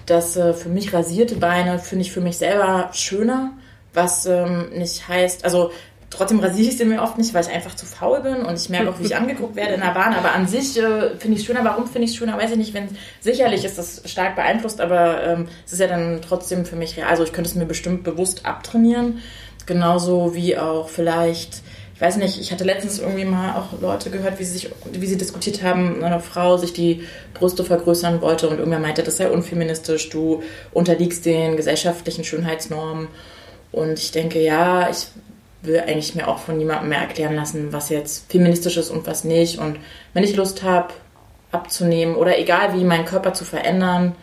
dass 0.07 0.37
äh, 0.37 0.55
für 0.55 0.69
mich 0.69 0.93
rasierte 0.93 1.37
Beine 1.37 1.79
finde 1.79 2.03
ich 2.03 2.12
für 2.12 2.21
mich 2.21 2.38
selber 2.38 2.91
schöner, 2.93 3.53
was 3.95 4.27
ähm, 4.27 4.71
nicht 4.75 5.07
heißt, 5.07 5.45
also 5.45 5.71
trotzdem 6.12 6.40
rasiere 6.40 6.68
ich 6.68 6.77
sie 6.77 6.85
mir 6.85 7.03
oft 7.03 7.18
nicht, 7.18 7.33
weil 7.35 7.42
ich 7.42 7.51
einfach 7.51 7.75
zu 7.75 7.87
faul 7.87 8.20
bin 8.20 8.44
und 8.44 8.59
ich 8.59 8.68
merke 8.68 8.90
auch, 8.90 8.98
wie 8.98 9.05
ich 9.05 9.16
angeguckt 9.16 9.57
werde 9.57 9.75
in 9.75 9.81
der 9.81 9.94
Bahn, 9.94 10.14
aber 10.14 10.33
an 10.33 10.46
sich 10.46 10.79
äh, 10.79 11.16
finde 11.18 11.37
ich 11.37 11.40
es 11.40 11.44
schöner. 11.44 11.64
Warum 11.64 11.87
finde 11.87 12.05
ich 12.05 12.11
es 12.11 12.16
schöner, 12.16 12.37
weiß 12.37 12.53
ich 12.53 12.57
nicht, 12.57 12.75
wenn 12.75 12.88
sicherlich 13.20 13.64
ist 13.64 13.79
das 13.79 14.03
stark 14.05 14.37
beeinflusst, 14.37 14.81
aber 14.81 15.22
ähm, 15.25 15.48
es 15.64 15.72
ist 15.72 15.81
ja 15.81 15.87
dann 15.87 16.20
trotzdem 16.27 16.66
für 16.66 16.77
mich 16.77 16.96
real. 16.96 17.09
Also 17.09 17.25
ich 17.25 17.33
könnte 17.33 17.48
es 17.48 17.57
mir 17.57 17.64
bestimmt 17.64 18.05
bewusst 18.05 18.44
abtrainieren, 18.44 19.20
genauso 19.66 20.35
wie 20.35 20.57
auch 20.59 20.88
vielleicht 20.88 21.62
ich 21.94 22.01
weiß 22.01 22.16
nicht, 22.16 22.40
ich 22.40 22.51
hatte 22.51 22.64
letztens 22.64 22.98
irgendwie 22.98 23.25
mal 23.25 23.55
auch 23.55 23.81
Leute 23.81 24.11
gehört, 24.11 24.40
wie 24.40 24.44
sie 24.44 24.55
sich, 24.55 24.70
wie 24.90 25.07
sie 25.07 25.16
diskutiert 25.16 25.62
haben, 25.62 26.03
eine 26.03 26.18
Frau 26.18 26.57
sich 26.57 26.72
die 26.72 27.07
Brüste 27.33 27.62
vergrößern 27.62 28.20
wollte 28.20 28.48
und 28.48 28.59
irgendwer 28.59 28.81
meinte, 28.81 29.05
das 29.05 29.18
sei 29.18 29.31
unfeministisch, 29.31 30.09
du 30.09 30.42
unterliegst 30.72 31.25
den 31.25 31.57
gesellschaftlichen 31.57 32.25
Schönheitsnormen. 32.25 33.07
Und 33.70 34.01
ich 34.01 34.11
denke, 34.11 34.42
ja, 34.42 34.90
ich 34.90 35.07
will 35.62 35.81
eigentlich 35.81 36.14
mir 36.14 36.29
auch 36.29 36.38
von 36.38 36.59
niemandem 36.59 36.88
mehr 36.88 36.98
erklären 36.98 37.37
lassen, 37.37 37.72
was 37.72 37.88
jetzt 37.88 38.31
feministisch 38.31 38.77
ist 38.77 38.90
und 38.90 39.07
was 39.07 39.25
nicht. 39.25 39.59
Und 39.59 39.79
wenn 40.12 40.25
ich 40.25 40.37
Lust 40.37 40.62
habe, 40.62 40.92
abzunehmen 41.53 42.16
oder 42.16 42.38
egal 42.38 42.75
wie 42.75 42.85
meinen 42.85 43.05
Körper 43.05 43.35
zu 43.35 43.44
verändern, 43.44 44.14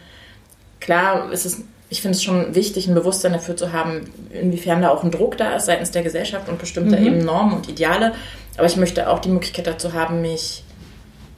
klar 0.80 1.32
ist 1.32 1.46
es, 1.46 1.62
ich 1.90 2.02
finde 2.02 2.16
es 2.16 2.24
schon 2.24 2.56
wichtig, 2.56 2.88
ein 2.88 2.96
Bewusstsein 2.96 3.34
dafür 3.34 3.56
zu 3.56 3.72
haben, 3.72 4.12
inwiefern 4.32 4.82
da 4.82 4.90
auch 4.90 5.04
ein 5.04 5.12
Druck 5.12 5.38
da 5.38 5.56
ist 5.56 5.66
seitens 5.66 5.92
der 5.92 6.04
Gesellschaft 6.04 6.50
und 6.50 6.60
bestimmter 6.60 7.00
eben 7.00 7.24
Normen 7.24 7.54
und 7.54 7.70
Ideale. 7.70 8.14
Aber 8.58 8.68
ich 8.68 8.76
möchte 8.76 9.10
auch 9.10 9.20
die 9.20 9.30
Möglichkeit 9.30 9.68
dazu 9.68 9.94
haben, 9.94 10.22
mich, 10.22 10.64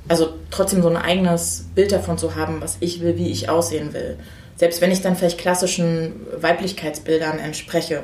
also 0.08 0.30
trotzdem 0.50 0.82
so 0.82 0.90
ein 0.90 0.98
eigenes 0.98 1.68
Bild 1.76 1.92
davon 1.92 2.18
zu 2.18 2.36
haben, 2.36 2.62
was 2.62 2.78
ich 2.80 3.02
will, 3.02 3.18
wie 3.18 3.30
ich 3.30 3.50
aussehen 3.50 3.94
will. 3.94 4.18
Selbst 4.58 4.82
wenn 4.82 4.92
ich 4.92 5.02
dann 5.02 5.16
vielleicht 5.16 5.38
klassischen 5.38 6.14
Weiblichkeitsbildern 6.36 7.40
entspreche. 7.40 8.04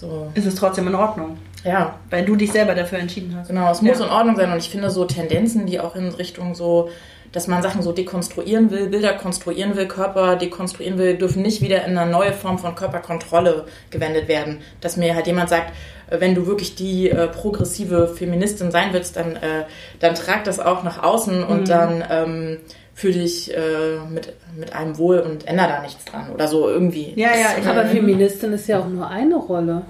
So, 0.00 0.28
Ist 0.34 0.46
es 0.46 0.54
trotzdem 0.54 0.88
in 0.88 0.94
Ordnung, 0.94 1.36
ja, 1.62 1.96
weil 2.08 2.24
du 2.24 2.34
dich 2.34 2.50
selber 2.52 2.74
dafür 2.74 2.98
entschieden 3.00 3.36
hast. 3.36 3.48
Genau, 3.48 3.70
es 3.70 3.82
muss 3.82 3.98
Ja. 3.98 4.06
in 4.06 4.10
Ordnung 4.10 4.36
sein 4.36 4.50
und 4.50 4.56
ich 4.56 4.70
finde 4.70 4.88
so 4.88 5.04
Tendenzen, 5.04 5.66
die 5.66 5.78
auch 5.78 5.94
in 5.94 6.08
Richtung 6.08 6.54
so, 6.54 6.88
dass 7.32 7.46
man 7.48 7.62
Sachen 7.62 7.82
so 7.82 7.92
dekonstruieren 7.92 8.70
will, 8.70 8.88
Bilder 8.88 9.12
konstruieren 9.12 9.76
will, 9.76 9.86
Körper 9.86 10.36
dekonstruieren 10.36 10.96
will, 10.98 11.16
dürfen 11.18 11.42
nicht 11.42 11.60
wieder 11.60 11.84
in 11.84 11.98
eine 11.98 12.10
neue 12.10 12.32
Form 12.32 12.58
von 12.58 12.74
Körperkontrolle 12.74 13.66
gewendet 13.90 14.26
werden. 14.26 14.62
Dass 14.80 14.96
mir 14.96 15.14
halt 15.14 15.26
jemand 15.26 15.50
sagt, 15.50 15.72
äh, 16.08 16.18
wenn 16.18 16.34
du 16.34 16.46
wirklich 16.46 16.76
die 16.76 17.10
äh, 17.10 17.28
progressive 17.28 18.08
Feministin 18.08 18.70
sein 18.70 18.88
willst, 18.92 19.16
dann, 19.16 19.36
äh, 19.36 19.64
dann 20.00 20.14
trag 20.14 20.44
das 20.44 20.60
auch 20.60 20.82
nach 20.82 21.02
außen 21.02 21.44
und 21.44 21.68
dann 21.68 22.02
ähm, 22.10 22.56
fühl 23.00 23.12
dich 23.12 23.54
äh, 23.56 23.98
mit, 24.12 24.32
mit 24.58 24.72
einem 24.74 24.98
wohl 24.98 25.20
und 25.20 25.46
änder 25.48 25.66
da 25.66 25.80
nichts 25.82 26.04
dran 26.04 26.30
oder 26.32 26.46
so 26.48 26.68
irgendwie. 26.68 27.12
Ja, 27.16 27.28
ja, 27.34 27.46
ich 27.58 27.66
Aber 27.66 27.86
Feministin 27.86 28.52
ist 28.52 28.66
ja 28.68 28.78
auch 28.80 28.88
nur 28.88 29.08
eine 29.08 29.36
Rolle. 29.36 29.82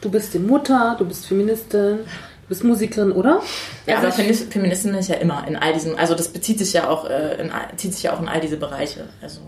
Du 0.00 0.10
bist 0.10 0.32
die 0.34 0.38
Mutter, 0.38 0.94
du 0.98 1.04
bist 1.04 1.26
Feministin, 1.26 1.98
du 1.98 2.48
bist 2.48 2.62
Musikerin, 2.62 3.10
oder? 3.12 3.42
Ja, 3.86 3.96
aber 3.98 4.06
Also 4.06 4.22
ich- 4.22 4.26
Feminist- 4.28 4.52
Feministin 4.52 4.94
ist 4.94 5.08
ja 5.08 5.16
immer 5.16 5.44
in 5.48 5.56
all 5.56 5.72
diesen, 5.72 5.98
also 5.98 6.14
das 6.14 6.28
bezieht 6.28 6.58
sich 6.58 6.72
ja 6.72 6.88
auch, 6.88 7.08
äh, 7.10 7.40
in, 7.40 7.50
all- 7.50 7.68
zieht 7.76 7.92
sich 7.94 8.04
ja 8.04 8.12
auch 8.14 8.20
in 8.20 8.28
all 8.28 8.40
diese 8.40 8.56
Bereiche. 8.58 9.06
Also, 9.20 9.40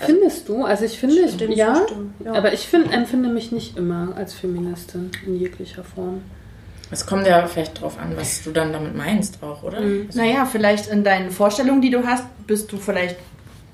also 0.00 0.06
Findest 0.06 0.48
du? 0.48 0.64
Also 0.64 0.84
ich 0.84 0.98
finde, 0.98 1.28
Stimmt, 1.28 1.54
ja, 1.56 1.82
stimmt, 1.86 2.14
ja. 2.24 2.32
aber 2.32 2.52
ich 2.54 2.60
find, 2.66 2.92
empfinde 2.94 3.28
mich 3.28 3.52
nicht 3.52 3.76
immer 3.76 4.14
als 4.16 4.32
Feministin 4.32 5.10
in 5.26 5.38
jeglicher 5.38 5.84
Form. 5.84 6.22
Es 6.90 7.06
kommt 7.06 7.26
ja 7.26 7.46
vielleicht 7.46 7.80
drauf 7.80 7.98
an, 7.98 8.16
was 8.16 8.42
du 8.42 8.50
dann 8.50 8.72
damit 8.72 8.96
meinst 8.96 9.42
auch, 9.42 9.62
oder? 9.62 9.80
Naja, 10.14 10.46
vielleicht 10.46 10.88
in 10.88 11.04
deinen 11.04 11.30
Vorstellungen, 11.30 11.80
die 11.80 11.90
du 11.90 12.06
hast, 12.06 12.24
bist 12.46 12.72
du 12.72 12.78
vielleicht 12.78 13.16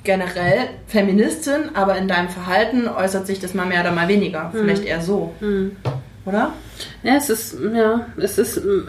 generell 0.03 0.69
Feministin, 0.87 1.71
aber 1.75 1.97
in 1.97 2.09
deinem 2.09 2.29
Verhalten 2.29 2.89
äußert 2.89 3.27
sich 3.27 3.41
das 3.41 3.55
mal 3.55 3.67
mehr 3.67 3.81
oder 3.81 3.93
mal 3.93 4.09
weniger. 4.09 4.51
Vielleicht 4.53 4.85
eher 4.85 5.01
so. 5.01 5.33
Oder? 6.27 6.53
Ja, 7.03 7.17
es 7.17 7.31
ist, 7.31 7.57
ja, 7.75 8.07
es 8.17 8.39
ist, 8.39 8.57
ähm, 8.57 8.89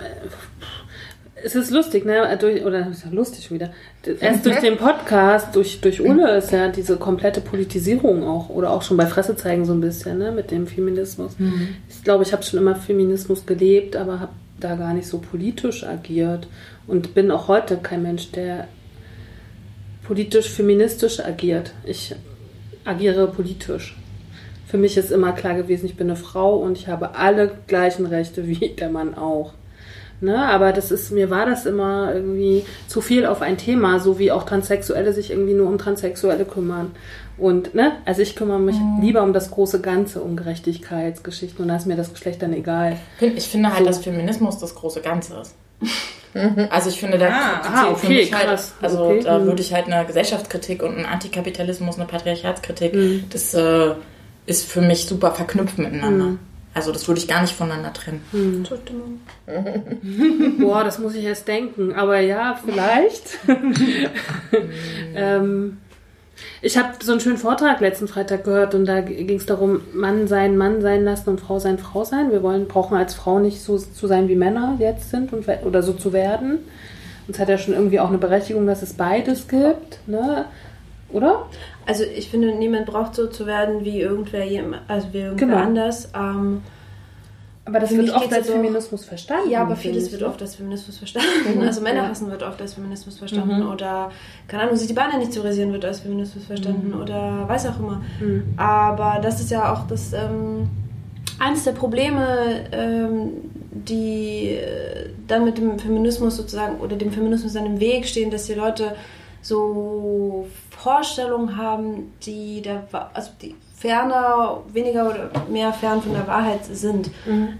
es 1.45 1.53
ist 1.53 1.69
lustig, 1.69 2.05
ne? 2.05 2.37
Durch, 2.39 2.65
oder 2.65 2.91
lustig 3.11 3.51
wieder. 3.51 3.69
Erst 4.19 4.45
durch 4.47 4.59
den 4.59 4.77
Podcast, 4.77 5.55
durch, 5.55 5.79
durch 5.79 6.01
Ulle 6.01 6.37
ist 6.37 6.51
ja 6.51 6.69
diese 6.69 6.97
komplette 6.97 7.39
Politisierung 7.39 8.23
auch, 8.23 8.49
oder 8.49 8.71
auch 8.71 8.81
schon 8.81 8.97
bei 8.97 9.05
Fresse 9.05 9.35
zeigen 9.35 9.63
so 9.63 9.73
ein 9.73 9.81
bisschen, 9.81 10.17
ne? 10.17 10.31
Mit 10.31 10.49
dem 10.49 10.65
Feminismus. 10.65 11.33
Ich 11.87 12.03
glaube, 12.03 12.23
ich 12.23 12.33
habe 12.33 12.41
schon 12.41 12.59
immer 12.59 12.75
Feminismus 12.75 13.45
gelebt, 13.45 13.95
aber 13.95 14.19
habe 14.19 14.33
da 14.59 14.75
gar 14.75 14.93
nicht 14.93 15.07
so 15.07 15.19
politisch 15.19 15.83
agiert. 15.83 16.47
Und 16.87 17.13
bin 17.13 17.29
auch 17.29 17.47
heute 17.47 17.77
kein 17.77 18.01
Mensch, 18.01 18.31
der 18.31 18.67
politisch 20.03 20.49
feministisch 20.49 21.19
agiert. 21.19 21.73
Ich 21.83 22.15
agiere 22.85 23.27
politisch. 23.27 23.95
Für 24.67 24.77
mich 24.79 24.97
ist 24.97 25.11
immer 25.11 25.33
klar 25.33 25.53
gewesen, 25.53 25.85
ich 25.85 25.95
bin 25.95 26.07
eine 26.07 26.15
Frau 26.15 26.57
und 26.57 26.77
ich 26.77 26.87
habe 26.87 27.15
alle 27.15 27.51
gleichen 27.67 28.07
Rechte 28.07 28.47
wie 28.47 28.69
der 28.69 28.89
Mann 28.89 29.13
auch. 29.13 29.53
Ne, 30.21 30.37
aber 30.47 30.71
das 30.71 30.91
ist, 30.91 31.11
mir 31.11 31.29
war 31.29 31.45
das 31.45 31.65
immer 31.65 32.13
irgendwie 32.13 32.65
zu 32.87 33.01
viel 33.01 33.25
auf 33.25 33.41
ein 33.41 33.57
Thema, 33.57 33.99
so 33.99 34.17
wie 34.17 34.31
auch 34.31 34.43
Transsexuelle 34.43 35.11
sich 35.11 35.29
irgendwie 35.29 35.53
nur 35.53 35.67
um 35.67 35.77
Transsexuelle 35.77 36.45
kümmern. 36.45 36.91
Und, 37.37 37.75
ne, 37.75 37.91
also 38.05 38.21
ich 38.21 38.35
kümmere 38.37 38.59
mich 38.59 38.77
lieber 39.01 39.21
um 39.23 39.33
das 39.33 39.51
große 39.51 39.81
Ganze, 39.81 40.21
um 40.21 40.37
Gerechtigkeitsgeschichten 40.37 41.61
und 41.63 41.67
da 41.67 41.75
ist 41.75 41.85
mir 41.85 41.97
das 41.97 42.13
Geschlecht 42.13 42.41
dann 42.41 42.53
egal. 42.53 42.97
Ich 43.19 43.49
finde 43.49 43.69
halt, 43.69 43.79
So. 43.79 43.85
dass 43.85 43.99
Feminismus 43.99 44.57
das 44.57 44.73
große 44.73 45.01
Ganze 45.01 45.35
ist. 45.41 45.53
Also 46.69 46.89
ich 46.89 46.99
finde, 46.99 47.17
da 47.17 47.27
Ah, 47.29 47.61
ah, 47.63 47.89
okay, 47.91 48.29
halt, 48.33 48.45
krass. 48.47 48.73
also 48.81 49.05
Okay, 49.05 49.21
da 49.23 49.37
hm. 49.37 49.45
würde 49.45 49.61
ich 49.61 49.73
halt 49.73 49.87
eine 49.87 50.05
Gesellschaftskritik 50.05 50.81
und 50.83 50.95
einen 50.95 51.05
Antikapitalismus, 51.05 51.95
eine 51.97 52.05
Patriarchatskritik, 52.07 52.93
Hm. 52.93 53.23
das 53.29 53.53
äh, 53.53 53.91
ist 54.45 54.65
für 54.69 54.81
mich 54.81 55.05
super 55.05 55.31
verknüpft 55.31 55.77
miteinander. 55.77 56.37
Also 56.75 56.91
das 56.91 57.07
würde 57.07 57.19
ich 57.21 57.27
gar 57.27 57.41
nicht 57.41 57.55
voneinander 57.55 57.93
trennen. 57.93 58.65
Zustimmung. 58.67 59.21
Boah, 60.59 60.83
das 60.83 60.99
muss 60.99 61.15
ich 61.15 61.23
erst 61.23 61.47
denken. 61.47 61.93
Aber 61.93 62.19
ja, 62.19 62.59
vielleicht. 62.63 63.39
ähm, 65.15 65.77
ich 66.61 66.77
habe 66.77 66.89
so 67.01 67.13
einen 67.13 67.21
schönen 67.21 67.37
Vortrag 67.37 67.79
letzten 67.79 68.09
Freitag 68.09 68.43
gehört 68.43 68.75
und 68.75 68.85
da 68.85 68.99
ging 68.99 69.37
es 69.37 69.45
darum, 69.45 69.79
Mann 69.93 70.27
sein, 70.27 70.57
Mann 70.57 70.81
sein 70.81 71.05
lassen 71.05 71.29
und 71.29 71.39
Frau 71.39 71.59
sein, 71.59 71.77
Frau 71.77 72.03
sein. 72.03 72.29
Wir 72.29 72.43
wollen, 72.43 72.67
brauchen 72.67 72.97
als 72.97 73.13
Frau 73.13 73.39
nicht 73.39 73.61
so 73.61 73.77
zu 73.77 74.07
sein, 74.07 74.27
wie 74.27 74.35
Männer 74.35 74.75
jetzt 74.77 75.11
sind 75.11 75.31
und, 75.31 75.47
oder 75.63 75.81
so 75.81 75.93
zu 75.93 76.11
werden. 76.11 76.59
Und 77.25 77.35
es 77.35 77.39
hat 77.39 77.47
ja 77.47 77.57
schon 77.57 77.73
irgendwie 77.73 78.01
auch 78.01 78.09
eine 78.09 78.17
Berechtigung, 78.17 78.67
dass 78.67 78.81
es 78.81 78.93
beides 78.93 79.47
gibt, 79.47 79.99
ne? 80.07 80.45
Oder? 81.11 81.45
Also 81.85 82.03
ich 82.03 82.29
finde, 82.29 82.53
niemand 82.55 82.85
braucht 82.87 83.15
so 83.15 83.27
zu 83.27 83.45
werden 83.45 83.85
wie 83.85 84.01
irgendwer, 84.01 84.43
also 84.87 85.07
wie 85.13 85.19
irgendwer 85.19 85.47
Genau. 85.47 85.57
anders. 85.59 86.09
Ähm, 86.15 86.61
Aber 87.63 87.79
das 87.79 87.91
wird 87.95 88.09
oft 88.09 88.25
als 88.25 88.31
jetzt 88.35 88.49
auch- 88.49 88.53
Feminismus 88.55 89.05
verstanden. 89.05 89.49
ja, 89.49 89.61
aber 89.61 89.75
vieles 89.75 90.11
wird 90.11 90.23
oft 90.23 90.41
als 90.41 90.55
Feminismus 90.55 90.97
verstanden. 90.97 91.61
Also 91.63 91.81
Männerhassen 91.81 92.29
wird 92.29 92.43
oft 92.43 92.61
als 92.61 92.73
Feminismus 92.73 93.17
verstanden. 93.17 93.65
Oder, 93.67 94.11
keine 94.47 94.63
Ahnung, 94.63 94.75
sich 94.75 94.87
die 94.87 94.93
Beine 94.93 95.17
nicht 95.19 95.31
zu 95.33 95.41
rasieren 95.43 95.71
wird 95.73 95.85
als 95.85 96.01
Feminismus 96.01 96.45
verstanden. 96.45 96.93
Oder 96.93 97.47
weiß 97.47 97.67
auch 97.67 97.79
immer. 97.79 98.01
Aber 98.57 99.19
das 99.21 99.39
ist 99.39 99.51
ja 99.51 99.73
auch 99.73 99.87
das 99.87 100.11
ähm, 100.13 100.69
eines 101.39 101.63
der 101.63 101.71
Probleme, 101.73 102.65
ähm, 102.71 103.29
die 103.71 104.49
äh, 104.49 105.09
dann 105.27 105.43
mit 105.45 105.57
dem 105.57 105.77
Feminismus 105.79 106.37
sozusagen 106.37 106.77
oder 106.79 106.95
dem 106.95 107.11
Feminismus 107.11 107.53
dann 107.53 107.65
im 107.65 107.79
Weg 107.79 108.05
stehen, 108.07 108.31
dass 108.31 108.45
die 108.45 108.53
Leute 108.53 108.95
so 109.41 110.47
Vorstellungen 110.85 111.57
haben, 111.57 112.13
die 112.27 112.61
der 112.61 112.83
also 113.13 113.31
die 113.41 113.55
ferner, 113.75 114.61
weniger 114.71 115.09
oder 115.09 115.31
mehr 115.49 115.73
fern 115.73 116.03
von 116.03 116.13
der 116.13 116.27
Wahrheit 116.27 116.63
sind. 116.65 117.09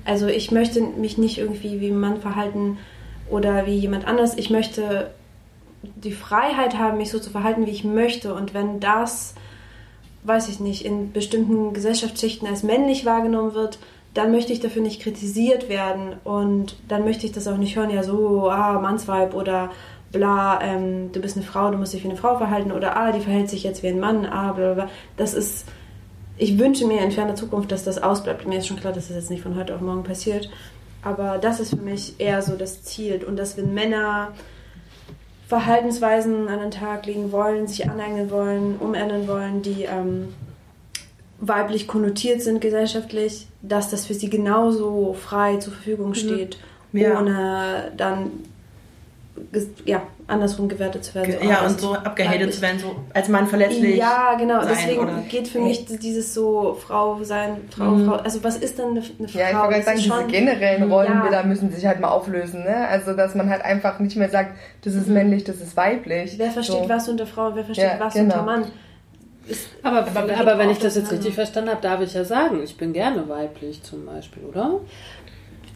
Also 0.05 0.27
ich 0.27 0.51
möchte 0.51 0.79
mich 0.81 1.17
nicht 1.17 1.39
irgendwie 1.39 1.81
wie 1.81 1.89
ein 1.89 1.99
Mann 1.99 2.21
verhalten 2.21 2.77
oder 3.31 3.65
wie 3.65 3.75
jemand 3.75 4.05
anders. 4.07 4.38
Ich 4.38 4.51
möchte 4.51 5.09
die 5.81 6.11
Freiheit 6.11 6.77
haben, 6.77 6.99
mich 6.99 7.09
so 7.09 7.17
zu 7.17 7.31
verhalten, 7.31 7.65
wie 7.65 7.71
ich 7.71 7.83
möchte. 7.83 8.35
Und 8.35 8.53
wenn 8.53 8.79
das 8.79 9.33
weiß 10.23 10.49
ich 10.49 10.59
nicht, 10.59 10.85
in 10.85 11.11
bestimmten 11.11 11.73
Gesellschaftsschichten 11.73 12.47
als 12.47 12.63
männlich 12.63 13.05
wahrgenommen 13.05 13.53
wird, 13.53 13.79
dann 14.13 14.31
möchte 14.31 14.53
ich 14.53 14.59
dafür 14.59 14.81
nicht 14.81 15.01
kritisiert 15.01 15.67
werden 15.67 16.13
und 16.23 16.77
dann 16.88 17.03
möchte 17.03 17.25
ich 17.25 17.33
das 17.33 17.47
auch 17.47 17.57
nicht 17.57 17.75
hören, 17.75 17.89
ja 17.89 18.01
so, 18.01 18.49
ah, 18.49 18.79
Mannsweib 18.79 19.33
oder 19.33 19.71
bla, 20.15 20.60
ähm, 20.62 21.12
du 21.12 21.19
bist 21.21 21.36
eine 21.38 21.45
Frau, 21.45 21.69
du 21.71 21.78
musst 21.78 21.93
dich 21.93 22.04
wie 22.04 22.10
eine 22.10 22.17
Frau 22.17 22.38
verhalten 22.38 22.71
oder 22.71 22.97
ah, 22.97 23.12
die 23.12 23.19
verhält 23.21 23.49
sich 23.49 23.63
jetzt 23.63 23.84
wie 23.84 23.88
ein 23.88 23.99
Mann, 23.99 24.25
ah, 24.25 24.51
bla, 24.54 24.73
bla, 24.73 24.86
bla. 24.86 24.89
Das 25.17 25.34
ist, 25.34 25.65
ich 26.38 26.58
wünsche 26.58 26.86
mir 26.88 27.01
in 27.01 27.12
ferner 27.12 27.36
Zukunft, 27.36 27.71
dass 27.71 27.84
das 27.84 28.01
ausbleibt. 28.01 28.47
Mir 28.47 28.60
ist 28.60 28.67
schon 28.67 28.80
klar, 28.80 28.93
dass 28.93 29.08
das 29.08 29.17
jetzt 29.17 29.30
nicht 29.30 29.43
von 29.43 29.56
heute 29.56 29.75
auf 29.75 29.82
morgen 29.82 30.04
passiert, 30.04 30.49
aber 31.04 31.38
das 31.38 31.60
ist 31.60 31.69
für 31.69 31.82
mich 31.82 32.15
eher 32.19 32.41
so 32.41 32.56
das 32.56 32.84
Ziel 32.84 33.23
und 33.23 33.38
dass 33.38 33.58
wenn 33.58 33.73
Männer 33.73 34.32
Verhaltensweisen 35.47 36.47
an 36.47 36.60
den 36.60 36.71
Tag 36.71 37.06
legen 37.06 37.32
wollen, 37.32 37.67
sich 37.67 37.88
aneignen 37.88 38.32
wollen, 38.32 38.78
umändern 38.80 39.28
wollen, 39.28 39.62
die 39.62 39.84
ähm, 39.84 40.30
weiblich 41.39 41.88
konnotiert 41.88 42.41
sind 42.41 42.62
gesellschaftlich, 42.62 43.47
dass 43.62 43.91
das 43.91 44.08
für 44.08 44.15
sie 44.15 44.30
genauso 44.30 45.13
frei 45.13 45.58
zur 45.58 45.73
Verfügung 45.73 46.15
steht, 46.15 46.58
Ja. 46.93 47.19
ohne 47.19 47.91
dann 47.95 48.32
ja, 49.86 50.02
andersrum 50.28 50.67
gewertet 50.69 51.04
zu 51.04 51.13
werden. 51.15 51.36
Ja, 51.48 51.60
ah, 51.62 51.67
und 51.67 51.80
so 51.80 51.93
abgehatet 51.93 52.54
zu 52.54 52.62
werden, 52.62 52.80
so 52.80 52.95
als 53.13 53.28
Mann 53.28 53.48
verletzlich. 53.48 53.98
Ja, 53.98 54.36
genau. 54.38 54.62
sein, 54.62 54.69
Deswegen 54.71 55.02
oder- 55.02 55.24
geht 55.30 55.48
für 55.48 55.60
mich 55.60 55.86
dieses 55.86 56.34
so 56.34 56.78
Frau 56.80 57.21
sein, 57.24 57.58
Frau, 57.69 57.91
Mhm. 57.91 58.06
Frau. 58.08 58.15
Also 58.15 58.43
was 58.43 58.58
ist 58.58 58.78
denn 58.80 58.91
eine, 58.91 59.02
eine 59.19 59.28
Frau? 59.28 59.39
Ja, 59.39 59.50
ich 59.50 59.56
wollte 59.56 59.69
gerade 59.84 60.00
sagen, 60.00 60.00
diese 60.00 60.26
generellen 60.28 60.91
Rollenbilder 60.91 61.41
Ja. 61.41 61.43
müssen 61.43 61.71
sich 61.71 61.86
halt 61.86 62.00
mal 62.00 62.08
auflösen, 62.10 62.63
ne? 62.63 62.88
Also, 62.88 63.13
dass 63.13 63.36
man 63.36 63.50
halt 63.50 63.63
einfach 63.63 64.00
nicht 64.00 64.15
mehr 64.15 64.30
sagt, 64.30 64.58
das 64.84 64.93
ist 64.95 65.08
männlich, 65.08 65.43
das 65.43 65.58
ist 65.58 65.76
weiblich. 65.78 66.36
Wer 66.38 66.52
versteht 66.52 66.84
so. 66.84 66.89
was 66.89 67.08
unter 67.10 67.28
Frau, 67.28 67.52
wer 67.56 67.65
versteht 67.65 67.86
Ja, 67.86 68.00
was 68.00 68.13
genau. 68.13 68.36
unter 68.39 68.43
Mann? 68.45 68.65
Ist, 69.48 69.67
Aber, 69.84 70.08
Aber 70.08 70.38
aber, 70.39 70.58
wenn 70.58 70.71
ich 70.71 70.80
das 70.80 70.95
jetzt 70.95 71.12
richtig 71.12 71.36
verstanden 71.36 71.69
habe, 71.69 71.82
darf 71.82 72.02
ich 72.02 72.13
ja 72.15 72.24
sagen, 72.24 72.62
ich 72.63 72.78
bin 72.78 72.93
gerne 72.93 73.30
weiblich 73.30 73.84
zum 73.84 74.06
Beispiel, 74.06 74.43
oder? 74.43 74.80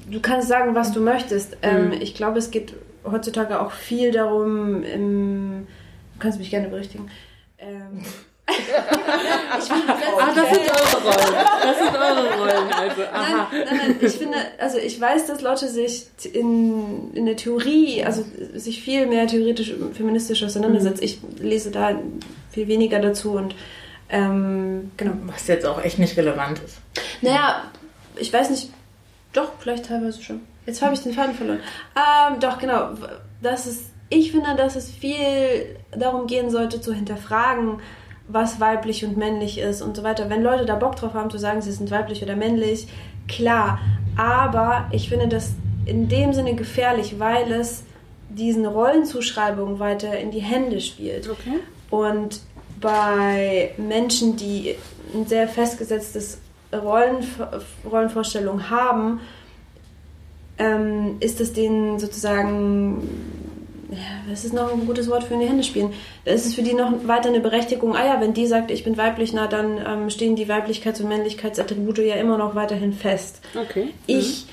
du 0.09 0.19
kannst 0.21 0.47
sagen, 0.47 0.73
was 0.73 0.91
du 0.91 1.01
möchtest. 1.01 1.57
Ähm, 1.61 1.87
Mhm. 1.89 1.91
ich 2.01 2.15
glaube, 2.15 2.39
es 2.39 2.49
geht 2.49 2.73
heutzutage 3.03 3.59
auch 3.61 3.71
viel 3.71 4.11
darum, 4.11 4.83
im, 4.83 5.67
du 6.13 6.19
kannst 6.19 6.39
mich 6.39 6.49
gerne 6.49 6.67
berichtigen. 6.69 7.09
Ähm, 7.57 8.03
ich 8.49 9.65
finde, 9.65 9.93
Ah, 10.19 10.31
das 10.33 10.49
sind 10.49 10.69
eure 10.69 11.03
Rollen. 11.03 11.35
Das 11.61 11.77
sind 11.77 11.95
eure 11.95 12.37
Rollen. 12.39 12.73
Also, 12.73 13.01
Nein, 13.01 13.11
aha. 13.13 13.47
nein, 13.51 13.65
nein, 13.77 13.95
ich 14.01 14.13
finde, 14.13 14.37
also 14.57 14.77
ich 14.79 14.99
weiß, 14.99 15.27
dass 15.27 15.41
Leute 15.41 15.67
sich 15.69 16.07
in, 16.33 17.13
in 17.13 17.25
der 17.27 17.35
Theorie, 17.35 18.03
also 18.03 18.25
sich 18.55 18.81
viel 18.81 19.05
mehr 19.05 19.27
theoretisch 19.27 19.73
feministisch 19.93 20.43
auseinandersetzen. 20.43 21.03
Ich 21.03 21.19
lese 21.37 21.69
da 21.69 21.99
viel 22.51 22.67
weniger 22.67 22.99
dazu 22.99 23.33
und 23.33 23.53
ähm, 24.09 24.91
genau. 24.97 25.13
Was 25.27 25.45
jetzt 25.47 25.65
auch 25.67 25.83
echt 25.83 25.99
nicht 25.99 26.17
relevant 26.17 26.59
ist. 26.65 26.77
Naja, 27.21 27.65
ich 28.15 28.33
weiß 28.33 28.49
nicht, 28.49 28.71
doch, 29.33 29.51
vielleicht 29.59 29.85
teilweise 29.85 30.23
schon. 30.23 30.41
Jetzt 30.69 30.83
habe 30.83 30.93
ich 30.93 31.01
den 31.01 31.13
Faden 31.13 31.33
verloren. 31.33 31.61
Ähm, 31.95 32.39
doch, 32.39 32.59
genau. 32.59 32.89
Das 33.41 33.65
ist, 33.65 33.89
ich 34.09 34.31
finde, 34.31 34.53
dass 34.55 34.75
es 34.75 34.91
viel 34.91 35.75
darum 35.89 36.27
gehen 36.27 36.51
sollte, 36.51 36.79
zu 36.79 36.93
hinterfragen, 36.93 37.79
was 38.27 38.59
weiblich 38.59 39.03
und 39.03 39.17
männlich 39.17 39.57
ist 39.57 39.81
und 39.81 39.97
so 39.97 40.03
weiter. 40.03 40.29
Wenn 40.29 40.43
Leute 40.43 40.67
da 40.67 40.75
Bock 40.75 40.95
drauf 40.95 41.15
haben, 41.15 41.31
zu 41.31 41.39
sagen, 41.39 41.63
sie 41.63 41.71
sind 41.71 41.89
weiblich 41.89 42.21
oder 42.21 42.35
männlich, 42.35 42.87
klar. 43.27 43.79
Aber 44.15 44.85
ich 44.91 45.09
finde 45.09 45.27
das 45.27 45.55
in 45.87 46.07
dem 46.07 46.33
Sinne 46.33 46.53
gefährlich, 46.53 47.17
weil 47.17 47.51
es 47.51 47.83
diesen 48.29 48.67
Rollenzuschreibungen 48.67 49.79
weiter 49.79 50.19
in 50.19 50.29
die 50.29 50.41
Hände 50.41 50.81
spielt. 50.81 51.27
Okay. 51.27 51.61
Und 51.89 52.41
bei 52.79 53.71
Menschen, 53.77 54.35
die 54.35 54.75
ein 55.15 55.25
sehr 55.25 55.47
festgesetztes 55.47 56.37
Rollenv 56.71 57.41
Rollenvorstellung 57.89 58.69
haben, 58.69 59.21
ähm, 60.59 61.17
ist 61.21 61.41
es 61.41 61.53
denen 61.53 61.99
sozusagen, 61.99 63.01
ja, 63.89 64.29
was 64.29 64.45
ist 64.45 64.53
noch 64.53 64.71
ein 64.71 64.85
gutes 64.85 65.09
Wort 65.09 65.23
für 65.23 65.33
in 65.33 65.39
die 65.39 65.47
Hände 65.47 65.63
spielen? 65.63 65.93
Ist 66.25 66.45
es 66.45 66.53
für 66.53 66.61
die 66.61 66.73
noch 66.73 67.07
weiter 67.07 67.29
eine 67.29 67.39
Berechtigung, 67.39 67.95
ah 67.95 68.05
ja, 68.05 68.21
wenn 68.21 68.33
die 68.33 68.45
sagt, 68.45 68.69
ich 68.69 68.83
bin 68.83 68.97
weiblich, 68.97 69.33
na 69.33 69.47
dann 69.47 69.79
ähm, 69.85 70.09
stehen 70.09 70.35
die 70.35 70.47
Weiblichkeits- 70.47 71.01
und 71.01 71.09
Männlichkeitsattribute 71.09 71.99
ja 71.99 72.15
immer 72.15 72.37
noch 72.37 72.55
weiterhin 72.55 72.93
fest. 72.93 73.41
Okay. 73.55 73.93
Ich 74.05 74.45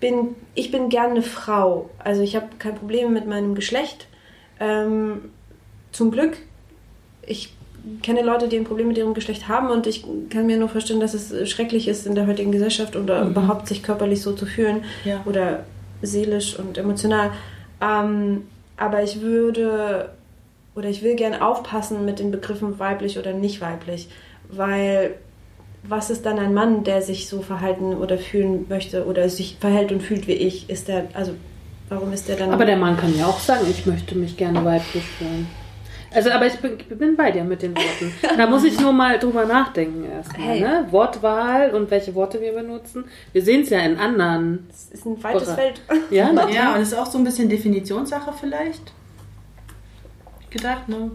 bin, 0.00 0.36
ich 0.54 0.70
bin 0.70 0.90
gerne 0.90 1.14
eine 1.14 1.22
Frau. 1.22 1.90
Also 1.98 2.22
ich 2.22 2.36
habe 2.36 2.46
kein 2.58 2.76
Problem 2.76 3.12
mit 3.12 3.26
meinem 3.26 3.54
Geschlecht. 3.54 4.06
Ähm, 4.60 5.30
zum 5.92 6.10
Glück. 6.10 6.36
Ich 7.22 7.54
kenne 8.02 8.22
Leute, 8.22 8.48
die 8.48 8.56
ein 8.56 8.64
Problem 8.64 8.88
mit 8.88 8.98
ihrem 8.98 9.14
Geschlecht 9.14 9.48
haben 9.48 9.70
und 9.70 9.86
ich 9.86 10.04
kann 10.30 10.46
mir 10.46 10.56
nur 10.58 10.68
vorstellen, 10.68 11.00
dass 11.00 11.14
es 11.14 11.48
schrecklich 11.50 11.88
ist 11.88 12.06
in 12.06 12.14
der 12.14 12.26
heutigen 12.26 12.52
Gesellschaft 12.52 12.96
oder 12.96 13.22
überhaupt 13.22 13.66
sich 13.68 13.82
körperlich 13.82 14.22
so 14.22 14.32
zu 14.32 14.46
fühlen 14.46 14.84
Ja. 15.04 15.20
oder 15.24 15.64
seelisch 16.02 16.58
und 16.58 16.78
emotional. 16.78 17.30
Ähm, 17.80 18.42
aber 18.76 19.02
ich 19.02 19.20
würde 19.20 20.10
oder 20.74 20.88
ich 20.88 21.02
will 21.02 21.16
gern 21.16 21.34
aufpassen 21.34 22.04
mit 22.04 22.18
den 22.20 22.30
Begriffen 22.30 22.78
weiblich 22.78 23.18
oder 23.18 23.32
nicht 23.32 23.60
weiblich, 23.60 24.08
weil 24.48 25.14
was 25.82 26.10
ist 26.10 26.26
dann 26.26 26.38
ein 26.38 26.54
Mann, 26.54 26.84
der 26.84 27.02
sich 27.02 27.28
so 27.28 27.40
verhalten 27.40 27.94
oder 27.94 28.18
fühlen 28.18 28.66
möchte 28.68 29.06
oder 29.06 29.28
sich 29.28 29.56
verhält 29.60 29.90
und 29.92 30.02
fühlt 30.02 30.26
wie 30.26 30.32
ich? 30.32 30.68
Ist 30.68 30.88
der, 30.88 31.04
also 31.14 31.32
warum 31.88 32.12
ist 32.12 32.28
der 32.28 32.36
dann? 32.36 32.50
Aber 32.52 32.64
der 32.64 32.76
Mann 32.76 32.96
kann 32.96 33.16
ja 33.16 33.26
auch 33.26 33.38
sagen, 33.38 33.66
ich 33.70 33.86
möchte 33.86 34.16
mich 34.16 34.36
gerne 34.36 34.64
weiblich 34.64 35.04
fühlen. 35.18 35.46
Also, 36.14 36.30
aber 36.30 36.46
ich 36.46 36.54
bin, 36.56 36.78
bin 36.98 37.16
bei 37.16 37.30
dir 37.30 37.44
mit 37.44 37.60
den 37.62 37.74
Worten. 37.76 38.12
Da 38.38 38.46
muss 38.46 38.64
ich 38.64 38.80
nur 38.80 38.92
mal 38.92 39.18
drüber 39.18 39.44
nachdenken 39.44 40.04
erstmal. 40.10 40.46
Hey. 40.46 40.60
Ne? 40.60 40.86
Wortwahl 40.90 41.70
und 41.74 41.90
welche 41.90 42.14
Worte 42.14 42.40
wir 42.40 42.52
benutzen. 42.52 43.04
Wir 43.32 43.42
sehen 43.42 43.62
es 43.62 43.70
ja 43.70 43.80
in 43.80 43.98
anderen. 43.98 44.66
das 44.68 44.86
ist 44.90 45.04
ein 45.06 45.22
weites 45.22 45.42
Oder- 45.48 45.54
Feld. 45.56 45.80
Ja, 46.10 46.30
na 46.32 46.48
Ja, 46.50 46.74
und 46.74 46.80
es 46.82 46.88
ist 46.92 46.98
auch 46.98 47.06
so 47.06 47.18
ein 47.18 47.24
bisschen 47.24 47.48
Definitionssache 47.48 48.32
vielleicht. 48.38 48.92
Gedacht, 50.50 50.88
ne? 50.88 51.10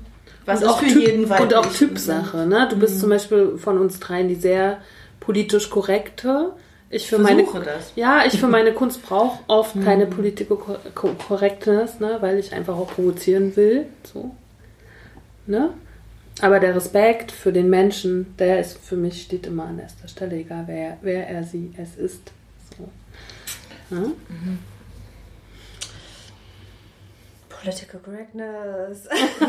Was 0.46 0.60
und 0.60 0.66
ist 0.66 0.72
auch 0.72 0.80
für 0.80 0.86
typ, 0.88 1.02
jeden 1.08 1.30
weiblich? 1.30 1.48
Und 1.48 1.56
auch 1.56 1.66
Typsache. 1.74 2.46
Ne? 2.46 2.68
Du 2.70 2.78
bist 2.78 3.00
zum 3.00 3.10
Beispiel 3.10 3.58
von 3.58 3.78
uns 3.80 4.00
dreien 4.00 4.28
die 4.28 4.36
sehr 4.36 4.78
politisch 5.20 5.70
korrekte. 5.70 6.52
Ich 6.90 7.08
für 7.08 7.18
meine 7.18 7.44
Versuche 7.44 7.64
das. 7.64 7.94
Ja, 7.96 8.24
ich 8.28 8.40
für 8.40 8.48
meine 8.48 8.74
Kunst 8.74 9.02
brauche 9.04 9.40
oft 9.48 9.76
keine 9.84 10.06
Political 10.06 10.58
Co- 10.94 11.16
Correctness, 11.28 12.00
ne, 12.00 12.18
weil 12.20 12.38
ich 12.38 12.54
einfach 12.54 12.76
auch 12.78 12.88
provozieren 12.94 13.56
will. 13.56 13.88
So. 14.04 14.36
Ne? 15.46 15.72
Aber 16.42 16.60
der 16.60 16.76
Respekt 16.76 17.32
für 17.32 17.52
den 17.54 17.70
Menschen, 17.70 18.36
der 18.38 18.60
ist 18.60 18.78
für 18.80 18.96
mich 18.96 19.22
steht 19.22 19.46
immer 19.46 19.66
an 19.66 19.80
erster 19.80 20.08
Stelle, 20.08 20.36
egal 20.38 20.64
wer, 20.68 20.98
wer 21.02 21.28
er 21.30 21.44
sie 21.44 21.72
es 21.78 21.96
ist. 21.96 22.32
So. 22.78 22.90
Ja? 23.96 24.04
Political 27.50 28.00
Correctness. 28.04 29.08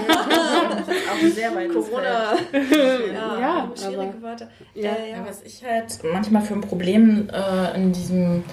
Auch 1.11 1.29
sehr 1.35 1.55
weit 1.55 1.73
Corona. 1.73 2.35
Ja, 3.13 3.41
ja 3.41 3.71
schwierige 3.77 4.01
aber- 4.03 4.23
Worte. 4.23 4.49
Ja. 4.75 4.93
Äh, 4.93 5.11
Ja, 5.13 5.27
was 5.27 5.43
ich 5.43 5.65
halt 5.65 5.99
manchmal 6.13 6.43
für 6.43 6.55
ein 6.55 6.61
Problem 6.61 7.29
äh, 7.33 7.75
in 7.77 7.93
diesem, 7.93 8.45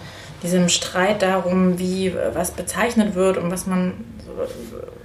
diesem 0.41 0.67
Streit 0.69 1.21
darum, 1.21 1.77
wie 1.77 2.13
was 2.34 2.51
bezeichnet 2.51 3.13
wird 3.13 3.38
und 3.38 3.51
was 3.51 3.67
man 3.67 3.93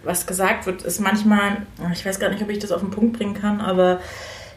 was 0.05 0.27
gesagt 0.27 0.67
wird, 0.67 0.83
ist 0.83 1.01
manchmal, 1.01 1.67
ich 1.93 2.05
weiß 2.05 2.19
gar 2.21 2.31
nicht, 2.31 2.43
ob 2.43 2.51
ich 2.51 2.59
das 2.59 2.73
auf 2.73 2.81
den 2.81 2.91
Punkt 2.91 3.19
bringen 3.19 3.35
kann, 3.35 3.61
aber 3.61 4.01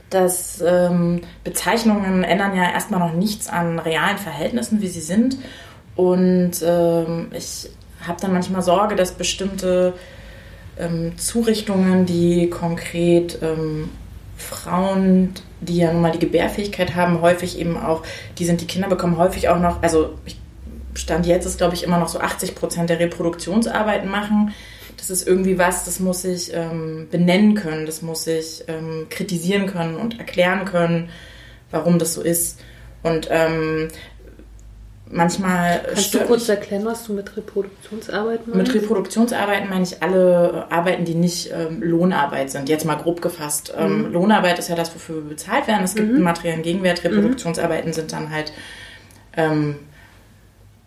dass 0.09 0.61
ähm, 0.65 1.21
Bezeichnungen 1.43 2.23
ändern 2.23 2.55
ja 2.55 2.71
erstmal 2.71 2.99
noch 2.99 3.13
nichts 3.13 3.47
an 3.47 3.79
realen 3.79 4.17
Verhältnissen, 4.17 4.81
wie 4.81 4.87
sie 4.87 5.01
sind. 5.01 5.37
Und 5.95 6.53
ähm, 6.63 7.27
ich 7.33 7.69
habe 8.07 8.19
dann 8.21 8.33
manchmal 8.33 8.61
Sorge, 8.61 8.95
dass 8.95 9.11
bestimmte 9.11 9.93
ähm, 10.79 11.17
Zurichtungen, 11.17 12.05
die 12.05 12.49
konkret 12.49 13.39
ähm, 13.41 13.89
Frauen, 14.37 15.33
die 15.59 15.77
ja 15.77 15.91
nun 15.91 16.01
mal 16.01 16.11
die 16.11 16.19
Gebärfähigkeit 16.19 16.95
haben, 16.95 17.21
häufig 17.21 17.59
eben 17.59 17.77
auch, 17.77 18.03
die 18.37 18.45
sind, 18.45 18.61
die 18.61 18.67
Kinder 18.67 18.87
bekommen 18.87 19.17
häufig 19.17 19.49
auch 19.49 19.59
noch, 19.59 19.83
also 19.83 20.15
ich, 20.25 20.38
Stand 20.99 21.25
jetzt 21.25 21.45
ist, 21.45 21.57
glaube 21.57 21.75
ich, 21.75 21.83
immer 21.83 21.97
noch 21.97 22.09
so 22.09 22.19
80 22.19 22.55
Prozent 22.55 22.89
der 22.89 22.99
Reproduktionsarbeiten 22.99 24.09
machen. 24.09 24.53
Das 24.97 25.09
ist 25.09 25.27
irgendwie 25.27 25.57
was, 25.57 25.85
das 25.85 25.99
muss 25.99 26.25
ich 26.25 26.53
ähm, 26.53 27.07
benennen 27.09 27.55
können, 27.55 27.85
das 27.85 28.01
muss 28.01 28.27
ich 28.27 28.65
ähm, 28.67 29.07
kritisieren 29.09 29.67
können 29.67 29.95
und 29.95 30.19
erklären 30.19 30.65
können, 30.65 31.09
warum 31.71 31.99
das 31.99 32.13
so 32.13 32.21
ist. 32.21 32.59
Und 33.01 33.27
ähm, 33.31 33.87
manchmal 35.09 35.81
Kannst 35.87 36.13
du 36.13 36.19
kurz 36.19 36.49
erklären, 36.49 36.85
was 36.85 37.05
du 37.05 37.13
mit 37.13 37.35
Reproduktionsarbeit 37.35 38.47
meinst? 38.47 38.73
mit 38.73 38.81
Reproduktionsarbeiten 38.81 39.69
meine 39.69 39.83
ich 39.83 40.01
alle 40.01 40.65
äh, 40.69 40.73
Arbeiten, 40.73 41.05
die 41.05 41.15
nicht 41.15 41.51
ähm, 41.51 41.81
Lohnarbeit 41.81 42.51
sind. 42.51 42.69
Jetzt 42.69 42.85
mal 42.85 42.95
grob 42.95 43.21
gefasst. 43.21 43.73
Ähm, 43.77 44.11
Lohnarbeit 44.11 44.59
ist 44.59 44.69
ja 44.69 44.75
das, 44.75 44.93
wofür 44.93 45.15
wir 45.15 45.29
bezahlt 45.29 45.67
werden. 45.67 45.83
Es 45.83 45.95
gibt 45.95 46.09
einen 46.09 46.23
materiellen 46.23 46.61
Gegenwert. 46.61 47.03
Reproduktionsarbeiten 47.03 47.93
sind 47.93 48.11
dann 48.11 48.31
halt, 48.31 48.51
ähm, 49.35 49.77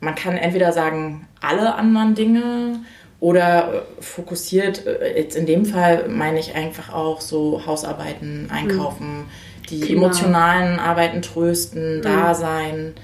man 0.02 0.16
kann 0.16 0.36
entweder 0.36 0.72
sagen, 0.72 1.28
alle 1.40 1.76
anderen 1.76 2.14
Dinge 2.14 2.80
oder 3.20 3.72
äh, 3.72 4.02
fokussiert, 4.02 4.84
äh, 4.84 5.16
jetzt 5.16 5.36
in 5.36 5.46
dem 5.46 5.64
Fall 5.64 6.08
meine 6.08 6.40
ich 6.40 6.54
einfach 6.56 6.92
auch 6.92 7.20
so 7.20 7.62
Hausarbeiten, 7.64 8.50
Einkaufen, 8.50 9.26
die 9.70 9.80
Genau. 9.80 10.02
emotionalen 10.06 10.80
Arbeiten 10.80 11.22
trösten, 11.22 12.02
da 12.02 12.34
sein 12.34 12.94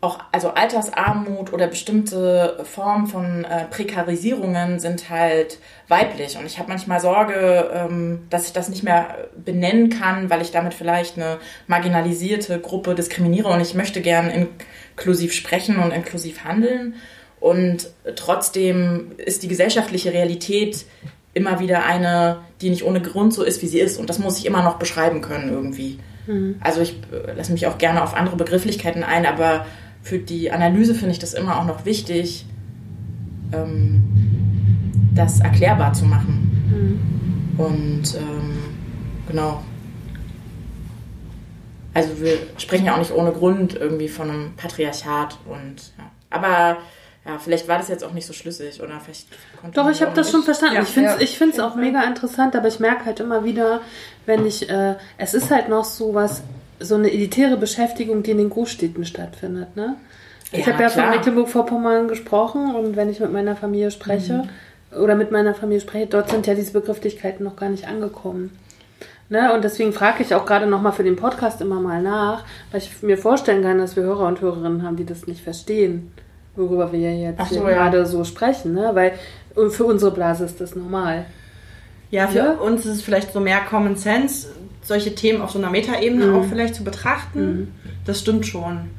auch 0.00 0.20
also 0.30 0.50
Altersarmut 0.50 1.52
oder 1.52 1.66
bestimmte 1.66 2.60
Formen 2.62 3.08
von 3.08 3.44
äh, 3.44 3.64
Prekarisierungen 3.64 4.78
sind 4.78 5.10
halt 5.10 5.58
weiblich 5.88 6.36
und 6.38 6.46
ich 6.46 6.58
habe 6.58 6.68
manchmal 6.68 7.00
Sorge, 7.00 7.70
ähm, 7.74 8.20
dass 8.30 8.46
ich 8.46 8.52
das 8.52 8.68
nicht 8.68 8.84
mehr 8.84 9.28
benennen 9.44 9.90
kann, 9.90 10.30
weil 10.30 10.40
ich 10.40 10.52
damit 10.52 10.74
vielleicht 10.74 11.16
eine 11.16 11.38
marginalisierte 11.66 12.60
Gruppe 12.60 12.94
diskriminiere 12.94 13.48
und 13.48 13.60
ich 13.60 13.74
möchte 13.74 14.00
gern 14.00 14.30
inklusiv 14.30 15.32
sprechen 15.32 15.78
und 15.78 15.90
inklusiv 15.90 16.44
handeln 16.44 16.94
und 17.40 17.90
trotzdem 18.14 19.12
ist 19.16 19.42
die 19.42 19.48
gesellschaftliche 19.48 20.12
Realität 20.12 20.86
immer 21.34 21.60
wieder 21.60 21.84
eine, 21.84 22.40
die 22.60 22.70
nicht 22.70 22.84
ohne 22.84 23.00
Grund 23.00 23.32
so 23.32 23.42
ist, 23.42 23.62
wie 23.62 23.68
sie 23.68 23.78
ist. 23.78 23.98
Und 23.98 24.10
das 24.10 24.18
muss 24.18 24.38
ich 24.38 24.46
immer 24.46 24.62
noch 24.62 24.76
beschreiben 24.78 25.20
können 25.20 25.50
irgendwie. 25.50 26.00
Also 26.60 26.80
ich 26.80 26.96
äh, 27.12 27.32
lasse 27.34 27.52
mich 27.52 27.66
auch 27.66 27.78
gerne 27.78 28.02
auf 28.02 28.14
andere 28.14 28.36
Begrifflichkeiten 28.36 29.02
ein, 29.02 29.24
aber 29.24 29.66
für 30.02 30.18
die 30.18 30.50
Analyse 30.50 30.94
finde 30.94 31.12
ich 31.12 31.18
das 31.18 31.34
immer 31.34 31.58
auch 31.58 31.66
noch 31.66 31.84
wichtig, 31.84 32.46
ähm, 33.52 34.02
das 35.14 35.40
erklärbar 35.40 35.92
zu 35.92 36.04
machen. 36.04 37.54
Und 37.58 38.14
ähm, 38.14 38.58
genau. 39.26 39.62
Also 41.92 42.20
wir 42.20 42.38
sprechen 42.56 42.86
ja 42.86 42.94
auch 42.94 42.98
nicht 42.98 43.12
ohne 43.12 43.32
Grund 43.32 43.74
irgendwie 43.74 44.08
von 44.08 44.30
einem 44.30 44.52
Patriarchat 44.56 45.38
und 45.46 45.92
ja. 45.98 46.10
Aber 46.30 46.78
ja, 47.26 47.38
vielleicht 47.38 47.68
war 47.68 47.78
das 47.78 47.88
jetzt 47.88 48.04
auch 48.04 48.12
nicht 48.12 48.26
so 48.26 48.32
schlüssig 48.32 48.80
oder 48.80 49.00
vielleicht 49.00 49.26
konnte 49.60 49.78
Doch, 49.78 49.90
ich 49.90 50.00
habe 50.00 50.14
das 50.14 50.30
schon 50.30 50.42
verstanden. 50.42 50.76
Ja, 50.76 50.82
ich 50.82 50.88
finde 50.88 51.10
es 51.10 51.14
ja, 51.16 51.20
ich 51.22 51.36
find's 51.36 51.58
auch 51.58 51.74
mega 51.74 52.02
interessant, 52.04 52.54
aber 52.54 52.68
ich 52.68 52.78
merke 52.80 53.04
halt 53.04 53.20
immer 53.20 53.44
wieder, 53.44 53.80
wenn 54.24 54.46
ich, 54.46 54.70
äh, 54.70 54.94
es 55.16 55.34
ist 55.34 55.50
halt 55.50 55.68
noch 55.68 55.84
so 55.84 56.14
was, 56.14 56.42
so 56.80 56.94
eine 56.94 57.10
elitäre 57.12 57.56
Beschäftigung, 57.56 58.22
die 58.22 58.30
in 58.32 58.38
den 58.38 58.50
Großstädten 58.50 59.04
stattfindet, 59.04 59.76
ne? 59.76 59.96
Ich 60.52 60.64
Ja, 60.66 60.72
habe 60.72 60.82
ja 60.84 60.88
von 60.88 61.02
klar. 61.02 61.14
Mecklenburg-Vorpommern 61.16 62.08
gesprochen 62.08 62.74
und 62.74 62.96
wenn 62.96 63.10
ich 63.10 63.20
mit 63.20 63.32
meiner 63.32 63.54
Familie 63.56 63.90
spreche 63.90 64.48
oder 64.98 65.14
mit 65.14 65.30
meiner 65.30 65.54
Familie 65.54 65.80
spreche, 65.82 66.06
dort 66.06 66.30
sind 66.30 66.46
ja 66.46 66.54
diese 66.54 66.72
Begrifflichkeiten 66.72 67.44
noch 67.44 67.56
gar 67.56 67.68
nicht 67.68 67.86
angekommen. 67.86 68.56
Ne? 69.28 69.52
Und 69.52 69.62
deswegen 69.62 69.92
frage 69.92 70.22
ich 70.22 70.34
auch 70.34 70.46
gerade 70.46 70.66
nochmal 70.66 70.92
für 70.92 71.04
den 71.04 71.16
Podcast 71.16 71.60
immer 71.60 71.80
mal 71.80 72.00
nach, 72.02 72.44
weil 72.70 72.80
ich 72.80 73.02
mir 73.02 73.18
vorstellen 73.18 73.62
kann, 73.62 73.76
dass 73.76 73.94
wir 73.94 74.04
Hörer 74.04 74.26
und 74.26 74.40
Hörerinnen 74.40 74.82
haben, 74.82 74.96
die 74.96 75.04
das 75.04 75.26
nicht 75.26 75.42
verstehen, 75.42 76.12
worüber 76.56 76.92
wir 76.92 77.14
jetzt 77.14 77.46
so, 77.50 77.56
ja. 77.68 77.74
gerade 77.74 78.06
so 78.06 78.24
sprechen. 78.24 78.72
Ne? 78.72 78.90
Weil 78.94 79.12
für 79.70 79.84
unsere 79.84 80.12
Blase 80.12 80.46
ist 80.46 80.62
das 80.62 80.74
normal. 80.74 81.26
Ja, 82.10 82.26
für 82.28 82.38
Ja. 82.38 82.50
uns 82.52 82.86
ist 82.86 82.92
es 82.96 83.02
vielleicht 83.02 83.34
so 83.34 83.40
mehr 83.40 83.60
Common 83.68 83.96
Sense, 83.96 84.48
solche 84.88 85.14
Themen 85.14 85.40
auf 85.42 85.50
so 85.50 85.58
einer 85.58 85.70
Metaebene 85.70 86.34
auch 86.34 86.44
vielleicht 86.44 86.74
zu 86.74 86.82
betrachten. 86.82 87.74
Das 88.04 88.20
stimmt 88.20 88.46
schon. 88.46 88.90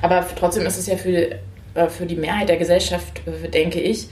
Aber 0.00 0.24
trotzdem 0.38 0.64
ist 0.64 0.78
es 0.78 0.86
ja 0.86 0.96
für, 0.96 1.32
äh, 1.74 1.88
für 1.88 2.06
die 2.06 2.16
Mehrheit 2.16 2.48
der 2.48 2.56
Gesellschaft, 2.56 3.20
äh, 3.26 3.48
denke 3.48 3.80
ich, 3.80 4.08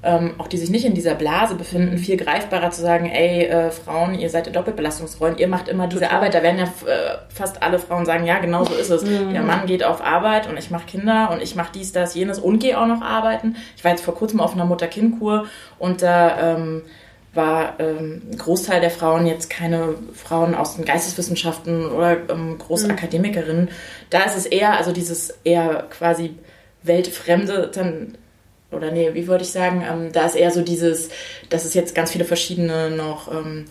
ähm, 0.00 0.34
auch 0.38 0.46
die 0.46 0.58
sich 0.58 0.70
nicht 0.70 0.84
in 0.84 0.94
dieser 0.94 1.14
Blase 1.16 1.56
befinden, 1.56 1.98
viel 1.98 2.16
greifbarer 2.16 2.70
zu 2.70 2.80
sagen, 2.80 3.06
ey, 3.06 3.46
äh, 3.46 3.70
Frauen, 3.72 4.16
ihr 4.16 4.30
seid 4.30 4.46
in 4.46 4.52
Doppelbelastungsrollen, 4.52 5.38
ihr 5.38 5.48
macht 5.48 5.68
immer 5.68 5.88
diese 5.88 6.10
Arbeit. 6.10 6.34
Da 6.34 6.42
werden 6.42 6.58
ja 6.58 6.64
äh, 6.64 7.18
fast 7.28 7.62
alle 7.62 7.80
Frauen 7.80 8.06
sagen, 8.06 8.24
ja, 8.24 8.38
genau 8.38 8.64
so 8.64 8.74
ist 8.74 8.90
es. 8.90 9.02
Der 9.02 9.42
Mann 9.42 9.66
geht 9.66 9.82
auf 9.82 10.00
Arbeit 10.00 10.48
und 10.48 10.56
ich 10.56 10.70
mache 10.70 10.86
Kinder 10.86 11.30
und 11.32 11.42
ich 11.42 11.56
mache 11.56 11.72
dies, 11.74 11.90
das, 11.92 12.14
jenes 12.14 12.38
und 12.38 12.60
gehe 12.60 12.80
auch 12.80 12.86
noch 12.86 13.02
arbeiten. 13.02 13.56
Ich 13.76 13.82
war 13.82 13.90
jetzt 13.90 14.04
vor 14.04 14.14
kurzem 14.14 14.40
auf 14.40 14.54
einer 14.54 14.66
Mutter-Kind-Kur 14.66 15.46
und 15.80 16.02
da 16.02 16.56
ähm, 16.56 16.82
war 17.34 17.78
ähm, 17.78 18.22
ein 18.30 18.38
Großteil 18.38 18.80
der 18.80 18.90
Frauen 18.90 19.26
jetzt 19.26 19.50
keine 19.50 19.94
Frauen 20.14 20.54
aus 20.54 20.76
den 20.76 20.84
Geisteswissenschaften 20.84 21.86
oder 21.86 22.28
ähm, 22.30 22.58
Großakademikerinnen. 22.58 23.70
Da 24.10 24.22
ist 24.24 24.36
es 24.36 24.46
eher, 24.46 24.76
also 24.76 24.92
dieses 24.92 25.34
eher 25.44 25.86
quasi 25.90 26.34
weltfremde, 26.82 27.70
dann, 27.72 28.16
oder 28.70 28.90
nee, 28.90 29.10
wie 29.14 29.26
würde 29.26 29.44
ich 29.44 29.52
sagen, 29.52 29.84
ähm, 29.88 30.12
da 30.12 30.26
ist 30.26 30.36
eher 30.36 30.50
so 30.50 30.62
dieses, 30.62 31.10
dass 31.50 31.64
es 31.64 31.74
jetzt 31.74 31.94
ganz 31.94 32.12
viele 32.12 32.24
verschiedene 32.24 32.90
noch 32.90 33.30
ähm, 33.32 33.66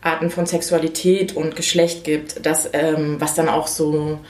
Arten 0.00 0.30
von 0.30 0.46
Sexualität 0.46 1.34
und 1.34 1.56
Geschlecht 1.56 2.04
gibt, 2.04 2.44
das, 2.44 2.70
ähm, 2.72 3.16
was 3.18 3.34
dann 3.34 3.48
auch 3.48 3.66
so 3.66 4.20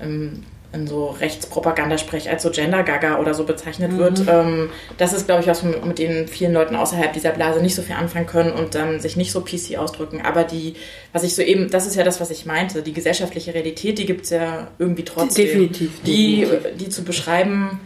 ähm, 0.00 0.44
in 0.72 0.86
so 0.86 1.06
Rechtspropagandasprech 1.08 2.28
als 2.28 2.42
so 2.42 2.50
Gender-Gaga 2.50 3.18
oder 3.18 3.32
so 3.32 3.44
bezeichnet 3.44 3.96
wird. 3.96 4.22
Ähm, 4.28 4.68
das 4.98 5.14
ist, 5.14 5.26
glaube 5.26 5.40
ich, 5.40 5.46
was 5.46 5.62
mit 5.62 5.84
mit 5.84 5.98
den 5.98 6.28
vielen 6.28 6.52
Leuten 6.52 6.76
außerhalb 6.76 7.12
dieser 7.12 7.30
Blase 7.30 7.60
nicht 7.62 7.74
so 7.74 7.80
viel 7.82 7.96
anfangen 7.96 8.26
können 8.26 8.52
und 8.52 8.74
dann 8.74 9.00
sich 9.00 9.16
nicht 9.16 9.32
so 9.32 9.40
PC 9.40 9.78
ausdrücken. 9.78 10.20
Aber 10.20 10.44
die, 10.44 10.74
was 11.12 11.22
ich 11.22 11.34
so 11.34 11.40
eben, 11.40 11.70
das 11.70 11.86
ist 11.86 11.96
ja 11.96 12.04
das, 12.04 12.20
was 12.20 12.30
ich 12.30 12.44
meinte, 12.44 12.82
die 12.82 12.92
gesellschaftliche 12.92 13.54
Realität, 13.54 13.98
die 13.98 14.04
gibt 14.04 14.24
es 14.24 14.30
ja 14.30 14.68
irgendwie 14.78 15.04
trotzdem. 15.04 15.46
Definitiv, 15.46 15.90
Die, 16.04 16.40
definitiv. 16.40 16.76
die 16.76 16.88
zu 16.90 17.02
beschreiben, 17.02 17.80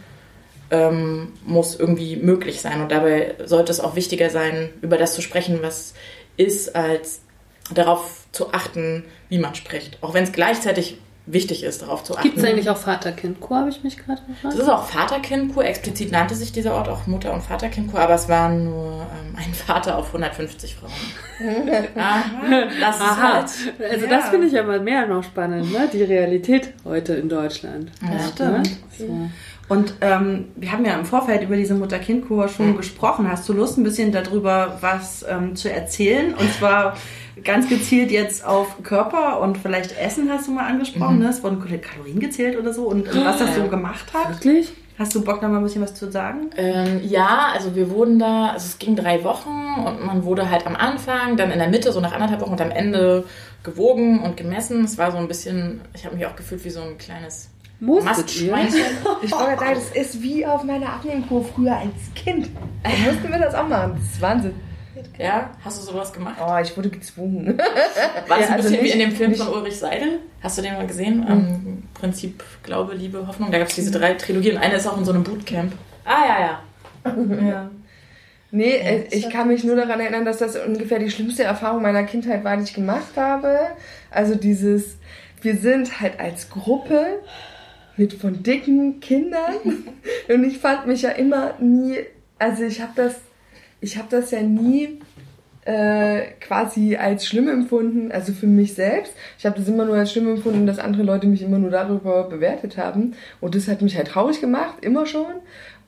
ähm, 0.73 1.29
muss 1.47 1.79
irgendwie 1.79 2.17
möglich 2.17 2.61
sein. 2.61 2.81
Und 2.81 2.91
dabei 2.91 3.37
sollte 3.45 3.71
es 3.71 3.79
auch 3.79 3.95
wichtiger 3.95 4.31
sein, 4.31 4.71
über 4.81 4.97
das 4.97 5.15
zu 5.15 5.23
sprechen, 5.23 5.61
was 5.63 5.95
ist, 6.37 6.75
als 6.75 7.21
darauf 7.73 8.25
zu 8.33 8.53
achten, 8.53 9.05
wie 9.29 9.39
man 9.39 9.55
spricht. 9.55 9.99
Auch 10.01 10.15
wenn 10.15 10.25
es 10.25 10.33
gleichzeitig 10.33 10.99
wichtig 11.27 11.63
ist, 11.63 11.83
darauf 11.83 12.03
zu 12.03 12.15
achten. 12.15 12.23
Gibt 12.25 12.39
es 12.39 12.45
eigentlich 12.45 12.69
auch 12.69 12.77
Vater-Kind-Kur, 12.77 13.57
habe 13.59 13.69
ich 13.71 13.85
mich 13.85 13.97
gerade 13.97 14.21
gefragt? 14.27 14.55
Das 14.55 14.63
ist 14.63 14.69
auch 14.69 14.85
Vater-Kind-Kur. 14.87 15.65
Explizit 15.65 16.11
nannte 16.11 16.35
sich 16.35 16.53
dieser 16.53 16.75
Ort 16.75 16.89
auch 16.89 17.07
Mutter- 17.07 17.33
und 17.33 17.43
Vater-Kind-Kur, 17.43 18.01
aber 18.01 18.15
es 18.15 18.29
waren 18.29 18.65
nur 18.65 19.03
ähm, 19.03 19.37
ein 19.37 19.55
Vater 19.55 19.99
auf 19.99 20.09
150 20.09 20.75
Frauen. 20.77 20.91
Aha, 21.97 22.65
das 22.81 22.97
ist 22.97 23.03
Aha, 23.03 23.33
halt. 23.35 23.45
also 23.91 24.05
Ja. 24.07 24.11
das 24.11 24.29
finde 24.31 24.47
ich 24.49 24.53
ja 24.53 24.63
mal 24.63 24.81
mehr 24.81 25.07
noch 25.07 25.23
spannend, 25.23 25.73
ne? 25.73 25.89
die 25.93 26.03
Realität 26.03 26.75
heute 26.85 27.15
in 27.15 27.29
Deutschland. 27.29 27.91
Ja, 28.03 28.29
stimmt. 28.29 28.63
Ne? 28.63 28.77
So. 28.99 29.29
Und 29.69 29.95
ähm, 30.01 30.47
wir 30.57 30.73
haben 30.73 30.85
ja 30.85 30.95
im 30.95 31.05
Vorfeld 31.07 31.43
über 31.43 31.57
diese 31.57 31.75
Mutter-Kind-Kur 31.75 32.49
schon 32.49 32.77
gesprochen. 32.77 33.31
Hast 33.31 33.49
du 33.49 33.53
Lust, 33.55 33.79
ein 33.79 33.85
bisschen 33.85 34.13
darüber 34.13 34.77
was 34.81 35.25
ähm, 35.27 35.57
zu 35.57 35.73
erzählen? 35.73 36.35
Und 36.35 36.53
zwar 36.53 36.97
ganz 37.45 37.69
gezielt 37.69 38.11
jetzt 38.11 38.45
auf 38.45 38.83
Körper 38.83 39.41
und 39.41 39.59
vielleicht 39.59 39.99
Essen 39.99 40.31
hast 40.31 40.49
du 40.49 40.53
mal 40.53 40.67
angesprochen. 40.67 41.19
Ne? 41.19 41.29
Es 41.29 41.43
wurden 41.43 41.61
Kalorien 41.61 42.21
gezählt 42.21 42.59
oder 42.59 42.73
so. 42.73 42.85
Und, 42.85 43.09
und 43.09 43.25
was 43.25 43.39
das 43.39 43.55
so 43.57 43.69
gemacht 43.69 44.13
hat. 44.13 44.31
Wirklich? 44.31 44.73
Hast 44.99 45.15
du 45.15 45.25
Bock, 45.25 45.41
da 45.41 45.49
mal 45.49 45.57
ein 45.57 45.65
bisschen 45.65 45.83
was 45.83 45.95
zu 45.95 46.11
sagen? 46.11 46.51
Ähm, 46.57 47.01
ja, 47.03 47.49
also 47.55 47.75
wir 47.75 47.91
wurden 47.91 48.19
da, 48.19 48.49
also 48.49 48.67
es 48.67 48.79
ging 48.79 48.95
drei 48.95 49.25
Wochen 49.25 49.83
und 49.87 50.05
man 50.05 50.25
wurde 50.25 50.51
halt 50.51 50.67
am 50.67 50.77
Anfang, 50.77 51.37
dann 51.37 51.51
in 51.51 51.59
der 51.59 51.69
Mitte, 51.69 51.93
so 51.93 52.01
nach 52.01 52.13
anderthalb 52.13 52.43
Wochen 52.43 52.53
und 52.53 52.61
am 52.61 52.71
Ende 52.71 53.25
gewogen 53.63 54.21
und 54.21 54.37
gemessen. 54.37 54.85
Es 54.85 54.99
war 54.99 55.11
so 55.11 55.17
ein 55.17 55.29
bisschen, 55.29 55.81
ich 55.95 56.05
habe 56.05 56.15
mich 56.15 56.27
auch 56.27 56.37
gefühlt 56.37 56.65
wie 56.65 56.71
so 56.71 56.83
ein 56.83 56.99
kleines? 56.99 57.49
Mastschweinchen. 57.81 58.81
Ich 59.23 59.33
wollte 59.33 59.59
sagen, 59.59 59.75
das 59.75 59.91
ist 59.91 60.23
wie 60.23 60.47
auf 60.47 60.63
meiner 60.63 60.89
Abnehmkur 60.89 61.45
früher 61.45 61.77
als 61.77 62.15
Kind. 62.15 62.49
Da 62.85 62.91
mussten 62.91 63.29
wir 63.29 63.39
das 63.39 63.55
auch 63.55 63.67
machen. 63.67 63.95
Das 63.97 64.13
ist 64.13 64.21
Wahnsinn. 64.21 64.55
Ja, 65.19 65.51
hast 65.65 65.81
du 65.81 65.93
sowas 65.93 66.13
gemacht? 66.13 66.37
Oh, 66.41 66.57
ich 66.63 66.77
wurde 66.77 66.89
gezwungen. 66.91 67.59
War 68.29 68.39
das 68.39 68.41
Ja, 68.41 68.47
ein 68.47 68.53
also 68.55 68.69
bisschen 68.69 68.79
wie 68.79 68.83
nicht- 68.83 68.95
in 68.95 68.99
dem 69.01 69.13
Film 69.13 69.31
nicht- 69.33 69.43
von 69.43 69.53
Ulrich 69.53 69.77
Seidel? 69.79 70.21
Hast 70.43 70.59
du 70.59 70.63
den 70.63 70.75
mal 70.75 70.87
gesehen? 70.87 71.25
Ähm, 71.29 71.83
Prinzip 71.95 72.43
Glaube, 72.63 72.95
Liebe, 72.95 73.27
Hoffnung. 73.27 73.51
Da 73.51 73.59
gab 73.59 73.69
es 73.69 73.75
diese 73.75 73.91
drei 73.91 74.15
Trilogien. 74.15 74.57
Eine 74.59 74.75
ist 74.77 74.87
auch 74.87 74.97
in 74.99 75.05
so 75.05 75.13
einem 75.13 75.23
Bootcamp. 75.25 75.73
Ah, 76.05 76.25
ja, 76.27 76.41
ja. 76.41 76.63
Ja. 77.49 77.71
Nee, 78.55 78.77
äh, 78.77 79.07
ich 79.11 79.31
kann 79.31 79.49
mich 79.49 79.65
nur 79.65 79.77
daran 79.77 79.99
erinnern, 80.01 80.25
dass 80.27 80.37
das 80.39 80.57
ungefähr 80.57 80.99
die 80.99 81.11
schlimmste 81.11 81.43
Erfahrung 81.43 81.81
meiner 81.83 82.03
Kindheit 82.05 82.45
war, 82.45 82.57
die 82.59 82.65
ich 82.65 82.75
gemacht 82.75 83.17
habe. 83.17 83.59
Also 84.11 84.35
dieses, 84.35 84.97
wir 85.41 85.57
sind 85.57 86.01
halt 86.01 86.21
als 86.21 86.51
Gruppe 86.51 87.21
mit 87.97 88.13
von 88.13 88.43
dicken 88.43 89.01
Kindern 89.01 89.55
und 90.29 90.45
ich 90.45 90.59
fand 90.59 90.87
mich 90.87 91.01
ja 91.03 91.11
immer 91.11 91.55
nie, 91.61 91.97
also 92.39 92.63
ich 92.65 92.81
habe 92.83 92.93
das, 92.95 93.15
ich 93.83 93.99
habe 93.99 94.09
das 94.11 94.31
ja 94.31 94.41
nie 94.41 95.01
äh, 95.65 96.23
quasi 96.41 96.97
als 96.97 97.27
schlimm 97.27 97.49
empfunden, 97.49 98.11
also 98.11 98.33
für 98.33 98.47
mich 98.47 98.75
selbst. 98.75 99.13
Ich 99.39 99.45
habe 99.45 99.59
das 99.59 99.69
immer 99.69 99.85
nur 99.85 99.97
als 99.97 100.13
schlimm 100.13 100.29
empfunden, 100.29 100.67
dass 100.67 100.79
andere 100.79 101.03
Leute 101.03 101.27
mich 101.27 101.43
immer 101.43 101.59
nur 101.59 101.71
darüber 101.71 102.25
bewertet 102.29 102.79
haben. 102.79 103.15
Und 103.41 103.55
das 103.55 103.69
hat 103.69 103.83
mich 103.83 103.97
halt 103.97 104.09
traurig 104.09 104.41
gemacht, 104.41 104.77
immer 104.81 105.05
schon. 105.05 105.35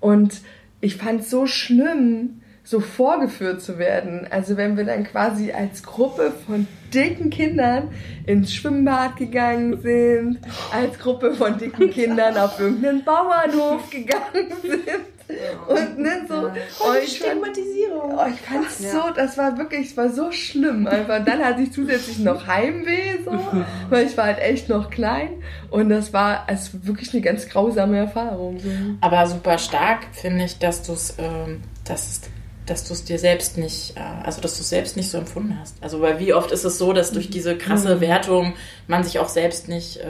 Und 0.01 0.41
ich 0.81 0.97
fand 0.97 1.23
es 1.23 1.31
so 1.31 1.47
schlimm, 1.47 2.41
so 2.65 2.81
vorgeführt 2.81 3.63
zu 3.63 3.79
werden. 3.79 4.27
Also 4.29 4.57
wenn 4.57 4.77
wir 4.77 4.85
dann 4.85 5.05
quasi 5.05 5.53
als 5.53 5.83
Gruppe 5.83 6.33
von 6.47 6.67
dicken 6.93 7.31
Kindern 7.31 7.91
ins 8.27 8.55
Schwimmbad 8.55 9.17
gegangen 9.17 9.81
sind, 9.81 10.39
als 10.73 10.99
Gruppe 10.99 11.35
von 11.35 11.59
dicken 11.59 11.91
Kindern 11.91 12.37
auf 12.37 12.59
irgendeinen 12.59 13.05
Bauernhof 13.05 13.89
gegangen 13.91 14.53
sind. 14.63 15.14
Und 15.69 15.99
ne, 15.99 16.27
so, 16.29 16.35
oh, 16.49 16.93
ich 17.03 17.19
fand, 17.19 17.33
Stigmatisierung. 17.41 18.15
Oh, 18.19 18.27
ich 18.33 18.41
fand's 18.41 18.79
so, 18.79 19.01
das 19.15 19.39
war 19.39 19.57
wirklich, 19.57 19.91
es 19.91 19.97
war 19.97 20.11
so 20.11 20.31
schlimm. 20.31 20.87
Einfach 20.87 21.25
dann 21.25 21.43
hatte 21.45 21.63
ich 21.63 21.73
zusätzlich 21.73 22.19
noch 22.19 22.47
Heimweh, 22.47 23.23
so, 23.25 23.31
weil 23.91 24.07
ich 24.07 24.17
war 24.17 24.25
halt 24.27 24.39
echt 24.41 24.69
noch 24.69 24.91
klein. 24.91 25.43
Und 25.71 25.89
das 25.89 26.13
war 26.13 26.45
also 26.47 26.71
wirklich 26.83 27.13
eine 27.15 27.23
ganz 27.23 27.49
grausame 27.49 27.97
Erfahrung. 27.99 28.59
So. 28.61 28.69
Aber 29.01 29.27
super 29.27 29.57
stark 29.59 30.01
finde 30.13 30.45
ich, 30.45 30.59
dass 30.59 30.83
du 30.83 30.93
es, 30.93 31.15
ähm, 31.19 31.63
dass, 31.85 32.21
dass 32.67 32.85
du 32.87 32.93
es 32.93 33.05
dir 33.05 33.19
selbst 33.19 33.57
nicht, 33.59 33.97
äh, 33.97 34.01
also 34.25 34.41
dass 34.43 34.55
du 34.57 34.61
es 34.61 34.69
selbst 34.69 34.97
nicht 34.97 35.11
so 35.11 35.17
empfunden 35.19 35.59
hast. 35.61 35.77
Also 35.83 36.01
weil 36.03 36.19
wie 36.19 36.35
oft 36.35 36.51
ist 36.53 36.65
es 36.65 36.77
so, 36.79 36.93
dass 36.93 37.13
durch 37.13 37.31
diese 37.31 37.57
krasse 37.57 38.01
Wertung 38.03 38.53
man 38.89 39.03
sich 39.05 39.19
auch 39.19 39.29
selbst 39.31 39.69
nicht 39.69 39.97
äh, 39.99 40.05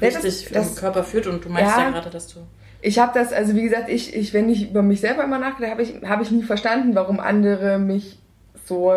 das- 0.00 0.14
richtig 0.24 0.46
für 0.48 0.54
das- 0.54 0.68
den 0.68 0.76
Körper 0.76 1.02
fühlt 1.04 1.26
und 1.26 1.44
du 1.44 1.48
meinst 1.48 1.76
ja, 1.76 1.82
Ja. 1.84 1.90
gerade, 1.90 2.10
dass 2.10 2.28
du. 2.28 2.40
Ich 2.82 2.98
habe 2.98 3.12
das, 3.14 3.32
also 3.32 3.54
wie 3.54 3.62
gesagt, 3.62 3.88
ich, 3.88 4.14
ich, 4.14 4.32
wenn 4.32 4.48
ich 4.48 4.70
über 4.70 4.82
mich 4.82 5.00
selber 5.00 5.24
immer 5.24 5.38
nachgedacht 5.38 5.72
habe, 5.72 5.82
ich, 5.82 6.02
habe 6.04 6.22
ich 6.22 6.30
nie 6.30 6.42
verstanden, 6.42 6.94
warum 6.94 7.20
andere 7.20 7.78
mich 7.78 8.18
so 8.64 8.92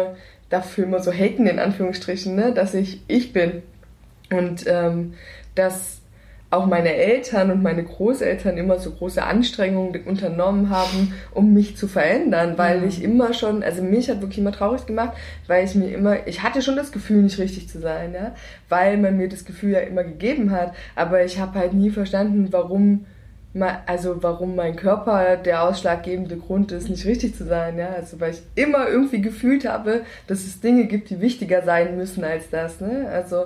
dafür 0.49 0.85
immer 0.85 0.99
so 0.99 1.11
haten, 1.11 1.47
in 1.47 1.59
Anführungsstrichen, 1.59 2.35
ne? 2.35 2.53
dass 2.53 2.73
ich 2.73 3.01
ich 3.07 3.33
bin. 3.33 3.63
Und 4.31 4.65
ähm, 4.67 5.13
dass 5.55 6.03
auch 6.53 6.67
meine 6.67 6.93
Eltern 6.93 7.49
und 7.49 7.63
meine 7.63 7.83
Großeltern 7.83 8.57
immer 8.57 8.77
so 8.77 8.91
große 8.91 9.23
Anstrengungen 9.23 10.05
unternommen 10.05 10.69
haben, 10.69 11.13
um 11.31 11.51
mich 11.51 11.75
zu 11.77 11.87
verändern, 11.87 12.53
weil 12.57 12.83
ich 12.83 13.01
immer 13.01 13.33
schon, 13.33 13.63
also 13.63 13.81
mich 13.81 14.07
hat 14.09 14.21
wirklich 14.21 14.37
immer 14.37 14.51
traurig 14.51 14.85
gemacht, 14.85 15.13
weil 15.47 15.65
ich 15.65 15.73
mir 15.73 15.87
immer, 15.87 16.27
ich 16.27 16.43
hatte 16.43 16.61
schon 16.61 16.75
das 16.75 16.91
Gefühl, 16.91 17.23
nicht 17.23 17.39
richtig 17.39 17.69
zu 17.69 17.79
sein, 17.79 18.13
ja, 18.13 18.35
weil 18.69 18.97
man 18.97 19.17
mir 19.17 19.29
das 19.29 19.45
Gefühl 19.45 19.71
ja 19.71 19.79
immer 19.79 20.03
gegeben 20.03 20.51
hat, 20.51 20.73
aber 20.95 21.25
ich 21.25 21.39
habe 21.39 21.57
halt 21.57 21.73
nie 21.73 21.89
verstanden, 21.89 22.49
warum 22.51 23.05
also 23.85 24.23
warum 24.23 24.55
mein 24.55 24.75
Körper 24.75 25.37
der 25.37 25.63
ausschlaggebende 25.63 26.37
Grund 26.37 26.71
ist, 26.71 26.89
nicht 26.89 27.05
richtig 27.05 27.35
zu 27.35 27.45
sein, 27.45 27.77
ja, 27.77 27.89
also 27.89 28.19
weil 28.19 28.31
ich 28.31 28.41
immer 28.55 28.87
irgendwie 28.87 29.21
gefühlt 29.21 29.67
habe, 29.67 30.01
dass 30.27 30.39
es 30.39 30.59
Dinge 30.59 30.85
gibt, 30.85 31.11
die 31.11 31.21
wichtiger 31.21 31.61
sein 31.61 31.95
müssen 31.95 32.23
als 32.23 32.49
das, 32.49 32.81
ne, 32.81 33.07
also 33.11 33.45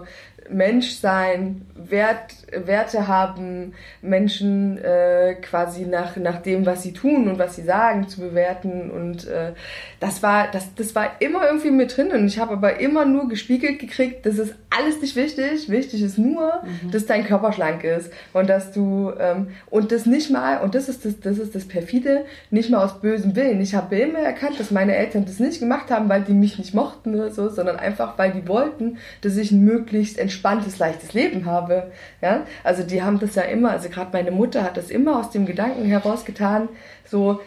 Mensch 0.50 0.92
sein, 0.92 1.62
Wert, 1.76 2.36
Werte 2.52 3.08
haben, 3.08 3.74
Menschen 4.02 4.78
äh, 4.84 5.36
quasi 5.42 5.86
nach, 5.86 6.16
nach 6.18 6.42
dem, 6.42 6.66
was 6.66 6.84
sie 6.84 6.94
tun 6.94 7.28
und 7.28 7.40
was 7.40 7.56
sie 7.56 7.64
sagen, 7.64 8.08
zu 8.08 8.22
bewerten. 8.22 8.90
Und 8.90 9.28
äh, 9.28 9.54
das 10.00 10.24
war, 10.24 10.50
das, 10.52 10.74
das 10.76 10.96
war 10.96 11.12
immer 11.20 11.46
irgendwie 11.46 11.72
mit 11.72 11.96
drin. 11.96 12.12
Und 12.12 12.26
ich 12.26 12.40
habe 12.40 12.54
aber 12.54 12.80
immer 12.80 13.06
nur 13.06 13.30
gespiegelt 13.30 13.80
gekriegt, 13.80 14.26
das 14.26 14.38
ist 14.38 14.56
alles 14.76 15.02
nicht 15.02 15.16
wichtig. 15.16 15.70
Wichtig 15.70 16.02
ist 16.02 16.18
nur, 16.18 16.62
dass 16.92 17.06
dein 17.06 17.26
Körper 17.26 17.52
schlank 17.54 17.84
ist. 17.84 18.12
Und 18.34 18.50
dass 18.50 18.72
du, 18.72 19.12
ähm, 19.20 19.50
und 19.70 19.92
das 19.92 20.06
nicht 20.06 20.30
mal, 20.30 20.62
und 20.62 20.76
das 20.76 20.90
ist 20.90 21.06
das, 21.06 21.20
das 21.20 21.38
ist 21.38 21.56
das 21.56 21.68
perfide, 21.68 22.26
nicht 22.50 22.70
mal 22.70 22.84
aus 22.84 23.02
bösem 23.02 23.36
Willen. 23.36 23.62
Ich 23.62 23.76
habe 23.76 23.98
immer 23.98 24.20
erkannt, 24.20 24.60
dass 24.60 24.72
meine 24.72 24.96
Eltern 24.96 25.26
das 25.26 25.40
nicht 25.40 25.60
gemacht 25.60 25.92
haben, 25.92 26.10
weil 26.10 26.22
die 26.22 26.34
mich 26.34 26.58
nicht 26.58 26.74
mochten 26.74 27.16
oder 27.16 27.32
so, 27.32 27.50
sondern 27.50 27.78
einfach, 27.78 28.18
weil 28.18 28.32
die 28.32 28.48
wollten, 28.48 28.98
dass 29.22 29.38
ich 29.38 29.52
möglichst 29.52 30.18
entspanntes, 30.38 30.78
leichtes 30.78 31.14
Leben 31.14 31.46
habe. 31.46 31.92
Ja, 32.22 32.46
also 32.64 32.84
die 32.84 33.02
haben 33.02 33.20
das 33.20 33.36
ja 33.36 33.44
immer, 33.44 33.72
also 33.72 33.90
gerade 33.90 34.12
meine 34.14 34.32
Mutter 34.32 34.64
hat 34.64 34.78
das 34.78 34.90
immer 34.90 35.20
aus 35.20 35.32
dem 35.32 35.46
Gedanken 35.46 35.86
herausgetan, 35.86 36.70
so, 37.06 37.40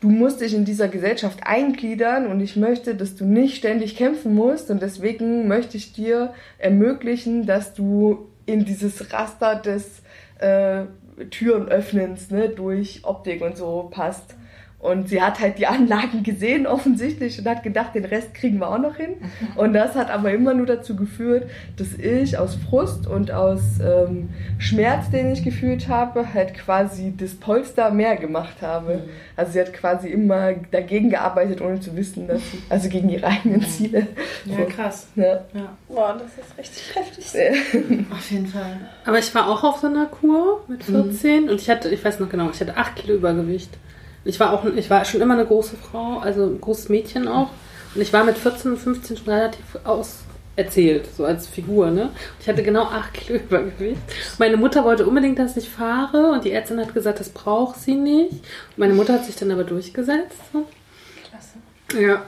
du 0.00 0.08
musst 0.08 0.40
dich 0.40 0.54
in 0.54 0.64
dieser 0.64 0.88
Gesellschaft 0.88 1.40
eingliedern 1.44 2.26
und 2.26 2.40
ich 2.40 2.56
möchte, 2.56 2.94
dass 2.94 3.16
du 3.16 3.24
nicht 3.24 3.56
ständig 3.56 3.96
kämpfen 3.96 4.34
musst 4.34 4.70
und 4.70 4.80
deswegen 4.80 5.46
möchte 5.46 5.76
ich 5.76 5.92
dir 5.92 6.32
ermöglichen, 6.58 7.44
dass 7.44 7.74
du 7.74 8.28
in 8.46 8.64
dieses 8.64 9.12
Raster 9.12 9.56
des 9.56 10.02
äh, 10.38 10.84
Türen 11.30 11.68
öffnens, 11.68 12.30
ne, 12.30 12.48
durch 12.48 13.00
Optik 13.04 13.42
und 13.42 13.58
so 13.58 13.88
passt. 13.90 14.34
Und 14.80 15.10
sie 15.10 15.20
hat 15.20 15.40
halt 15.40 15.58
die 15.58 15.66
Anlagen 15.66 16.22
gesehen 16.22 16.66
offensichtlich 16.66 17.38
und 17.38 17.46
hat 17.46 17.62
gedacht, 17.62 17.94
den 17.94 18.06
Rest 18.06 18.32
kriegen 18.32 18.58
wir 18.60 18.70
auch 18.70 18.78
noch 18.78 18.96
hin. 18.96 19.10
Und 19.56 19.74
das 19.74 19.94
hat 19.94 20.10
aber 20.10 20.32
immer 20.32 20.54
nur 20.54 20.64
dazu 20.64 20.96
geführt, 20.96 21.50
dass 21.76 21.94
ich 21.94 22.38
aus 22.38 22.54
Frust 22.54 23.06
und 23.06 23.30
aus 23.30 23.60
ähm, 23.82 24.30
Schmerz, 24.58 25.10
den 25.10 25.32
ich 25.32 25.44
gefühlt 25.44 25.88
habe, 25.88 26.32
halt 26.32 26.54
quasi 26.54 27.12
das 27.16 27.34
Polster 27.34 27.90
mehr 27.90 28.16
gemacht 28.16 28.62
habe. 28.62 29.02
Also 29.36 29.52
sie 29.52 29.60
hat 29.60 29.72
quasi 29.74 30.08
immer 30.08 30.52
dagegen 30.70 31.10
gearbeitet, 31.10 31.60
ohne 31.60 31.80
zu 31.80 31.94
wissen, 31.96 32.26
dass 32.26 32.40
sie, 32.50 32.62
also 32.68 32.88
gegen 32.88 33.10
ihre 33.10 33.26
eigenen 33.26 33.62
Ziele. 33.62 34.06
Ja, 34.46 34.64
krass. 34.64 35.08
Ja. 35.14 35.42
Boah, 35.88 36.18
das 36.18 36.32
ist 36.38 36.58
richtig 36.58 36.94
heftig. 36.94 38.06
Auf 38.10 38.30
jeden 38.30 38.46
Fall. 38.46 38.78
Aber 39.04 39.18
ich 39.18 39.34
war 39.34 39.48
auch 39.48 39.62
auf 39.62 39.78
so 39.78 39.88
einer 39.88 40.06
Kur 40.06 40.64
mit 40.68 40.84
14 40.84 41.50
und 41.50 41.60
ich 41.60 41.68
hatte, 41.68 41.88
ich 41.90 42.02
weiß 42.04 42.20
noch 42.20 42.30
genau, 42.30 42.50
ich 42.50 42.60
hatte 42.60 42.76
8 42.76 42.96
Kilo 42.96 43.14
Übergewicht. 43.14 43.76
Ich 44.24 44.38
war 44.38 44.52
auch, 44.52 44.64
ich 44.64 44.90
war 44.90 45.04
schon 45.04 45.20
immer 45.20 45.34
eine 45.34 45.46
große 45.46 45.76
Frau, 45.76 46.18
also 46.18 46.44
ein 46.44 46.60
großes 46.60 46.88
Mädchen 46.88 47.26
auch. 47.28 47.48
Und 47.94 48.02
ich 48.02 48.12
war 48.12 48.24
mit 48.24 48.38
14, 48.38 48.76
15 48.76 49.16
schon 49.16 49.28
relativ 49.28 49.64
aus, 49.84 50.20
erzählt, 50.56 51.08
so 51.16 51.24
als 51.24 51.46
Figur, 51.46 51.90
ne? 51.90 52.10
Ich 52.40 52.48
hatte 52.48 52.62
genau 52.62 52.84
acht 52.84 53.14
Kilo 53.14 53.38
Übergewicht. 53.48 54.00
Meine 54.38 54.56
Mutter 54.56 54.84
wollte 54.84 55.06
unbedingt, 55.06 55.38
dass 55.38 55.56
ich 55.56 55.68
fahre 55.68 56.32
und 56.32 56.44
die 56.44 56.52
Ärztin 56.52 56.78
hat 56.80 56.92
gesagt, 56.94 57.20
das 57.20 57.30
braucht 57.30 57.80
sie 57.80 57.94
nicht. 57.94 58.44
Meine 58.76 58.94
Mutter 58.94 59.14
hat 59.14 59.24
sich 59.24 59.36
dann 59.36 59.50
aber 59.50 59.64
durchgesetzt. 59.64 60.36
So. 60.52 60.66
Klasse. 61.28 62.04
Ja. 62.04 62.22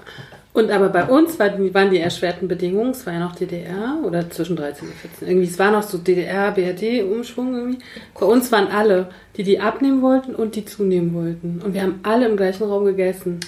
Und 0.55 0.70
aber 0.70 0.90
bei 0.90 1.05
uns 1.05 1.38
waren 1.38 1.90
die 1.90 1.98
erschwerten 1.98 2.46
Bedingungen, 2.46 2.90
es 2.90 3.07
war 3.07 3.14
ja 3.14 3.20
noch 3.20 3.34
DDR 3.34 3.98
oder 4.05 4.28
zwischen 4.28 4.57
13 4.57 4.86
und 4.86 4.94
14. 4.94 5.28
Irgendwie, 5.28 5.46
es 5.46 5.59
war 5.59 5.70
noch 5.70 5.82
so 5.82 5.96
DDR, 5.96 6.50
BRD-Umschwung 6.53 7.55
irgendwie. 7.55 7.78
Bei 8.18 8.26
uns 8.26 8.53
waren 8.53 8.68
alle, 8.68 9.09
die 9.36 9.44
die 9.44 9.61
abnehmen 9.61 10.03
wollten 10.03 10.34
und 10.34 10.55
die 10.55 10.66
zunehmen 10.66 11.14
wollten. 11.14 11.62
Und 11.64 11.72
wir 11.72 11.82
haben 11.82 12.00
alle 12.03 12.28
im 12.28 12.36
gleichen 12.36 12.64
Raum 12.64 12.84
gegessen. 12.84 13.40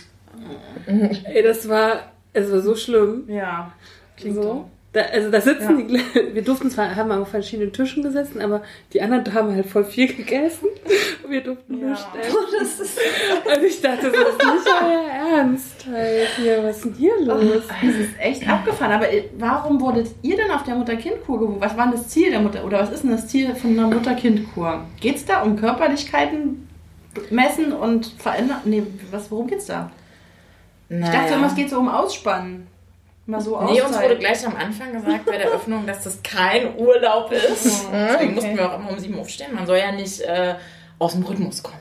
Ey, 0.86 1.42
das 1.42 1.68
war, 1.68 2.12
es 2.32 2.50
war 2.50 2.60
so 2.60 2.74
schlimm. 2.74 3.24
Ja. 3.28 3.72
so. 4.18 4.70
Da, 4.94 5.00
also 5.12 5.28
da 5.28 5.40
sitzen 5.40 5.88
die, 5.88 6.00
wir 6.34 6.42
durften 6.42 6.70
zwar, 6.70 6.94
haben 6.94 7.10
auf 7.10 7.28
verschiedenen 7.28 7.72
Tischen 7.72 8.04
gesessen, 8.04 8.40
aber 8.40 8.62
die 8.92 9.02
anderen 9.02 9.34
haben 9.34 9.52
halt 9.52 9.66
voll 9.66 9.84
viel 9.84 10.06
gegessen 10.06 10.68
und 11.24 11.30
wir 11.32 11.40
durften 11.42 11.80
Ja. 11.80 11.86
nur 11.88 11.96
stellen. 11.96 12.32
Und 13.56 13.64
ich 13.64 13.80
dachte, 13.82 14.06
so 14.06 14.12
das 14.12 14.28
ist 14.30 14.38
nicht 14.38 14.68
euer 14.82 15.36
Ernst 15.38 15.86
halt 15.90 16.28
hier, 16.36 16.62
was 16.62 16.76
ist 16.76 16.84
denn 16.84 16.94
hier 16.94 17.20
los? 17.22 17.62
Das 17.68 17.94
ist 17.94 18.18
echt 18.20 18.48
abgefahren. 18.48 18.92
Aber 18.92 19.12
äh, 19.12 19.24
warum 19.36 19.80
wurdet 19.80 20.08
ihr 20.22 20.36
denn 20.36 20.50
auf 20.50 20.62
der 20.62 20.76
Mutter-Kind-Kur 20.76 21.40
gewogen? 21.40 21.60
Was 21.60 21.76
war 21.76 21.86
denn 21.86 21.94
das 21.96 22.08
Ziel 22.08 22.30
der 22.30 22.40
Mutter? 22.40 22.64
Oder 22.64 22.78
was 22.80 22.92
ist 22.92 23.02
denn 23.02 23.10
das 23.10 23.26
Ziel 23.26 23.54
von 23.56 23.72
einer 23.72 23.88
Mutter-Kind-Kur? 23.88 24.84
Geht 25.00 25.16
es 25.16 25.24
da 25.24 25.42
um 25.42 25.56
Körperlichkeiten 25.56 26.68
messen 27.30 27.72
und 27.72 28.06
verändern? 28.18 28.58
Nee, 28.64 28.84
was, 29.10 29.30
worum 29.30 29.48
geht's 29.48 29.66
da? 29.66 29.90
Ich 30.88 31.00
dachte 31.10 31.34
immer, 31.34 31.48
es 31.48 31.54
geht 31.56 31.70
so 31.70 31.78
um 31.78 31.88
Ausspannen. 31.88 32.68
Mal 33.26 33.40
so 33.40 33.58
Nee, 33.62 33.80
uns 33.80 33.98
wurde 33.98 34.18
gleich 34.18 34.46
am 34.46 34.54
Anfang 34.54 34.92
gesagt 34.92 35.24
bei 35.24 35.38
der 35.38 35.48
Öffnung, 35.48 35.86
dass 35.86 36.04
das 36.04 36.22
kein 36.22 36.76
Urlaub 36.76 37.32
ist. 37.32 37.86
Deswegen 37.92 38.34
mussten 38.34 38.54
wir 38.56 38.70
auch 38.70 38.78
immer 38.78 38.90
um 38.90 38.98
sieben 38.98 39.18
aufstehen. 39.18 39.54
Man 39.54 39.66
soll 39.66 39.78
ja 39.78 39.92
nicht 39.92 40.20
äh, 40.20 40.56
aus 40.98 41.12
dem 41.12 41.22
Rhythmus 41.22 41.62
kommen. 41.62 41.78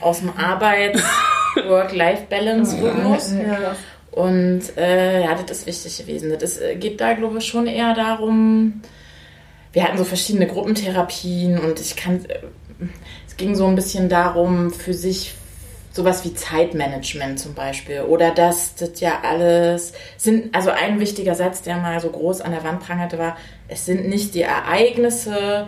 Aus 0.00 0.18
dem 0.18 0.32
Arbeits-Work-Life-Balance-Rhythmus. 0.36 3.34
Ja. 3.40 3.76
Und 4.10 4.76
äh, 4.76 5.22
ja, 5.22 5.34
das 5.34 5.58
ist 5.58 5.66
wichtig 5.66 5.98
gewesen. 5.98 6.36
Das 6.36 6.58
äh, 6.58 6.74
geht 6.74 7.00
da, 7.00 7.12
glaube 7.12 7.38
ich, 7.38 7.46
schon 7.46 7.68
eher 7.68 7.94
darum, 7.94 8.82
wir 9.72 9.84
hatten 9.84 9.98
so 9.98 10.04
verschiedene 10.04 10.48
Gruppentherapien 10.48 11.56
und 11.58 11.78
ich 11.80 11.94
kann, 11.94 12.24
äh, 12.24 12.40
es 13.28 13.36
ging 13.36 13.54
so 13.54 13.66
ein 13.66 13.76
bisschen 13.76 14.08
darum, 14.08 14.72
für 14.72 14.94
sich 14.94 15.34
sowas 15.92 16.24
wie 16.24 16.34
Zeitmanagement 16.34 17.40
zum 17.40 17.54
Beispiel 17.54 18.02
oder 18.02 18.30
dass 18.30 18.76
das 18.76 19.00
ja 19.00 19.20
alles 19.22 19.92
sind, 20.16 20.54
also 20.54 20.70
ein 20.70 21.00
wichtiger 21.00 21.34
Satz, 21.34 21.62
der 21.62 21.76
mal 21.78 22.00
so 22.00 22.10
groß 22.10 22.40
an 22.42 22.52
der 22.52 22.62
Wand 22.62 22.80
prangerte, 22.80 23.18
war, 23.18 23.36
es 23.68 23.86
sind 23.86 24.08
nicht 24.08 24.34
die 24.34 24.42
Ereignisse, 24.42 25.66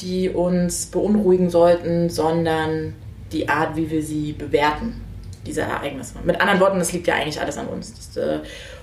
die 0.00 0.28
uns 0.28 0.86
beunruhigen 0.86 1.50
sollten, 1.50 2.10
sondern 2.10 2.94
die 3.32 3.48
Art, 3.48 3.76
wie 3.76 3.90
wir 3.90 4.02
sie 4.02 4.32
bewerten, 4.32 5.04
diese 5.46 5.62
Ereignisse. 5.62 6.14
Mit 6.24 6.40
anderen 6.40 6.60
Worten, 6.60 6.78
das 6.78 6.92
liegt 6.92 7.06
ja 7.06 7.14
eigentlich 7.14 7.40
alles 7.40 7.56
an 7.56 7.68
uns. 7.68 7.94
Das, 7.94 8.16
äh, 8.16 8.40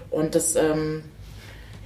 und 0.09 0.35
das, 0.35 0.55
ähm, 0.55 1.03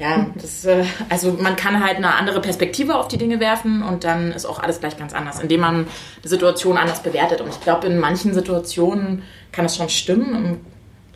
ja, 0.02 0.26
das, 0.34 0.66
äh, 0.66 0.84
also 1.10 1.38
man 1.40 1.56
kann 1.56 1.84
halt 1.84 1.98
eine 1.98 2.16
andere 2.16 2.42
Perspektive 2.42 2.96
auf 2.96 3.08
die 3.08 3.20
Dinge 3.20 3.40
werfen 3.40 3.84
und 3.84 4.04
dann 4.04 4.32
ist 4.32 4.48
auch 4.48 4.58
alles 4.58 4.80
gleich 4.80 4.98
ganz 4.98 5.14
anders, 5.14 5.40
indem 5.40 5.62
man 5.62 5.86
die 6.24 6.28
Situation 6.28 6.78
anders 6.78 7.04
bewertet. 7.04 7.40
Und 7.40 7.50
ich 7.50 7.62
glaube, 7.62 7.86
in 7.86 8.00
manchen 8.00 8.34
Situationen 8.34 9.22
kann 9.52 9.66
es 9.66 9.78
schon 9.78 9.90
stimmen. 9.90 10.66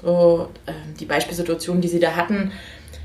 So, 0.03 0.49
äh, 0.67 0.73
die 0.99 1.05
Beispielsituation, 1.05 1.81
die 1.81 1.87
sie 1.87 1.99
da 1.99 2.15
hatten, 2.15 2.51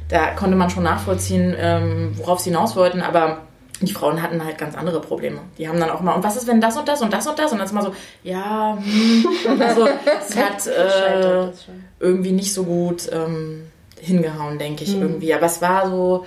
da 0.09 0.33
konnte 0.33 0.55
man 0.55 0.69
schon 0.69 0.83
nachvollziehen, 0.83 1.55
ähm, 1.59 2.13
worauf 2.19 2.41
sie 2.41 2.51
hinaus 2.51 2.77
wollten, 2.77 3.01
aber 3.01 3.39
die 3.81 3.95
Frauen 3.95 4.21
hatten 4.21 4.45
halt 4.45 4.59
ganz 4.59 4.77
andere 4.77 5.01
Probleme. 5.01 5.39
Die 5.57 5.67
haben 5.67 5.81
dann 5.81 5.89
auch 5.89 6.03
mal, 6.03 6.13
und 6.13 6.23
was 6.23 6.37
ist, 6.37 6.47
wenn 6.47 6.61
das 6.61 6.77
und 6.77 6.89
das 6.89 7.01
und 7.01 7.11
das 7.11 7.27
und 7.27 7.39
das? 7.39 7.53
Und 7.53 7.59
dann 7.59 7.67
ist 7.67 7.73
mal 7.73 7.85
so, 7.85 7.95
ja, 8.23 8.77
hm, 8.77 9.63
also 9.63 9.89
es 10.21 10.37
hat 10.37 10.67
äh, 10.67 11.49
irgendwie 12.01 12.33
nicht 12.33 12.53
so 12.53 12.65
gut 12.65 13.09
ähm, 13.11 13.70
hingehauen, 14.01 14.59
denke 14.59 14.85
ich 14.85 14.97
irgendwie. 14.97 15.35
Aber 15.35 15.47
es 15.47 15.61
war 15.63 15.89
so, 15.89 16.27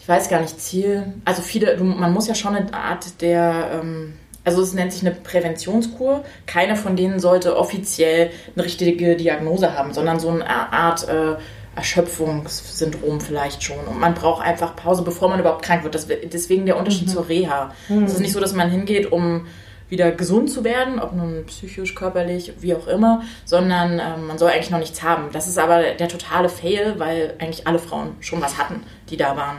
ich 0.00 0.08
weiß 0.08 0.28
gar 0.28 0.40
nicht, 0.40 0.60
Ziel. 0.60 1.12
Also 1.24 1.42
viele, 1.42 1.76
du, 1.76 1.84
man 1.84 2.12
muss 2.12 2.28
ja 2.28 2.34
schon 2.34 2.54
eine 2.54 2.72
Art 2.72 3.20
der, 3.20 3.80
ähm, 3.80 4.14
also 4.44 4.62
es 4.62 4.72
nennt 4.72 4.92
sich 4.92 5.02
eine 5.02 5.14
Präventionskur. 5.14 6.24
Keine 6.46 6.76
von 6.76 6.96
denen 6.96 7.20
sollte 7.20 7.56
offiziell 7.56 8.30
eine 8.54 8.64
richtige 8.64 9.16
Diagnose 9.16 9.76
haben, 9.76 9.92
sondern 9.92 10.20
so 10.20 10.30
eine 10.30 10.48
Art 10.48 11.08
äh, 11.08 11.36
Erschöpfungssyndrom 11.76 13.20
vielleicht 13.20 13.62
schon. 13.62 13.78
Und 13.86 14.00
man 14.00 14.14
braucht 14.14 14.44
einfach 14.44 14.74
Pause, 14.74 15.02
bevor 15.02 15.28
man 15.28 15.38
überhaupt 15.38 15.64
krank 15.64 15.84
wird. 15.84 15.94
Das, 15.94 16.06
deswegen 16.08 16.66
der 16.66 16.76
Unterschied 16.76 17.08
zur 17.08 17.28
Reha. 17.28 17.72
Es 18.04 18.14
ist 18.14 18.20
nicht 18.20 18.32
so, 18.32 18.40
dass 18.40 18.52
man 18.52 18.70
hingeht, 18.70 19.12
um 19.12 19.46
wieder 19.88 20.10
gesund 20.12 20.50
zu 20.50 20.64
werden, 20.64 20.98
ob 21.00 21.14
nun 21.14 21.44
psychisch, 21.46 21.94
körperlich, 21.94 22.52
wie 22.60 22.74
auch 22.74 22.86
immer, 22.86 23.22
sondern 23.44 24.00
ähm, 24.00 24.26
man 24.26 24.38
soll 24.38 24.50
eigentlich 24.50 24.70
noch 24.70 24.78
nichts 24.78 25.02
haben. 25.02 25.30
Das 25.32 25.48
ist 25.48 25.58
aber 25.58 25.82
der 25.94 26.08
totale 26.08 26.48
Fail, 26.48 26.98
weil 26.98 27.34
eigentlich 27.38 27.66
alle 27.66 27.78
Frauen 27.78 28.16
schon 28.20 28.42
was 28.42 28.58
hatten, 28.58 28.82
die 29.08 29.16
da 29.16 29.36
waren. 29.36 29.58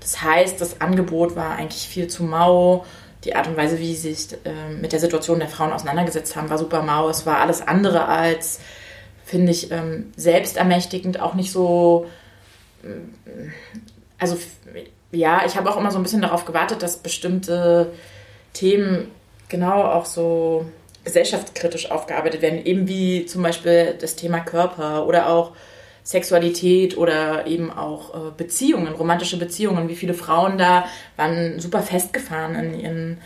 Das 0.00 0.22
heißt, 0.22 0.60
das 0.60 0.80
Angebot 0.80 1.36
war 1.36 1.56
eigentlich 1.56 1.86
viel 1.88 2.08
zu 2.08 2.24
mau. 2.24 2.84
Die 3.24 3.34
Art 3.34 3.48
und 3.48 3.56
Weise, 3.56 3.78
wie 3.78 3.94
sie 3.94 4.12
sich 4.14 4.38
äh, 4.44 4.74
mit 4.80 4.92
der 4.92 5.00
Situation 5.00 5.38
der 5.38 5.48
Frauen 5.48 5.72
auseinandergesetzt 5.72 6.36
haben, 6.36 6.50
war 6.50 6.58
super 6.58 6.82
mau. 6.82 7.08
Es 7.08 7.26
war 7.26 7.38
alles 7.38 7.66
andere 7.66 8.06
als, 8.06 8.60
finde 9.24 9.52
ich, 9.52 9.70
ähm, 9.70 10.12
selbstermächtigend, 10.16 11.20
auch 11.20 11.34
nicht 11.34 11.52
so. 11.52 12.06
ähm, 12.84 13.12
Also, 14.18 14.36
ja, 15.12 15.42
ich 15.46 15.56
habe 15.56 15.70
auch 15.70 15.76
immer 15.76 15.90
so 15.90 15.98
ein 15.98 16.02
bisschen 16.02 16.22
darauf 16.22 16.44
gewartet, 16.44 16.82
dass 16.82 16.98
bestimmte 16.98 17.92
Themen 18.52 19.08
genau 19.48 19.82
auch 19.82 20.06
so 20.06 20.66
gesellschaftskritisch 21.04 21.90
aufgearbeitet 21.90 22.42
werden, 22.42 22.64
eben 22.64 22.88
wie 22.88 23.26
zum 23.26 23.42
Beispiel 23.42 23.96
das 23.98 24.16
Thema 24.16 24.40
Körper 24.40 25.06
oder 25.06 25.28
auch 25.28 25.52
Sexualität 26.04 26.96
oder 26.96 27.46
eben 27.46 27.70
auch 27.70 28.14
äh, 28.14 28.30
Beziehungen, 28.36 28.94
romantische 28.94 29.38
Beziehungen. 29.38 29.88
Wie 29.88 29.96
viele 29.96 30.14
Frauen 30.14 30.56
da 30.56 30.86
waren 31.16 31.60
super 31.60 31.82
festgefahren 31.82 32.54
in 32.54 32.80
ihren, 32.80 33.18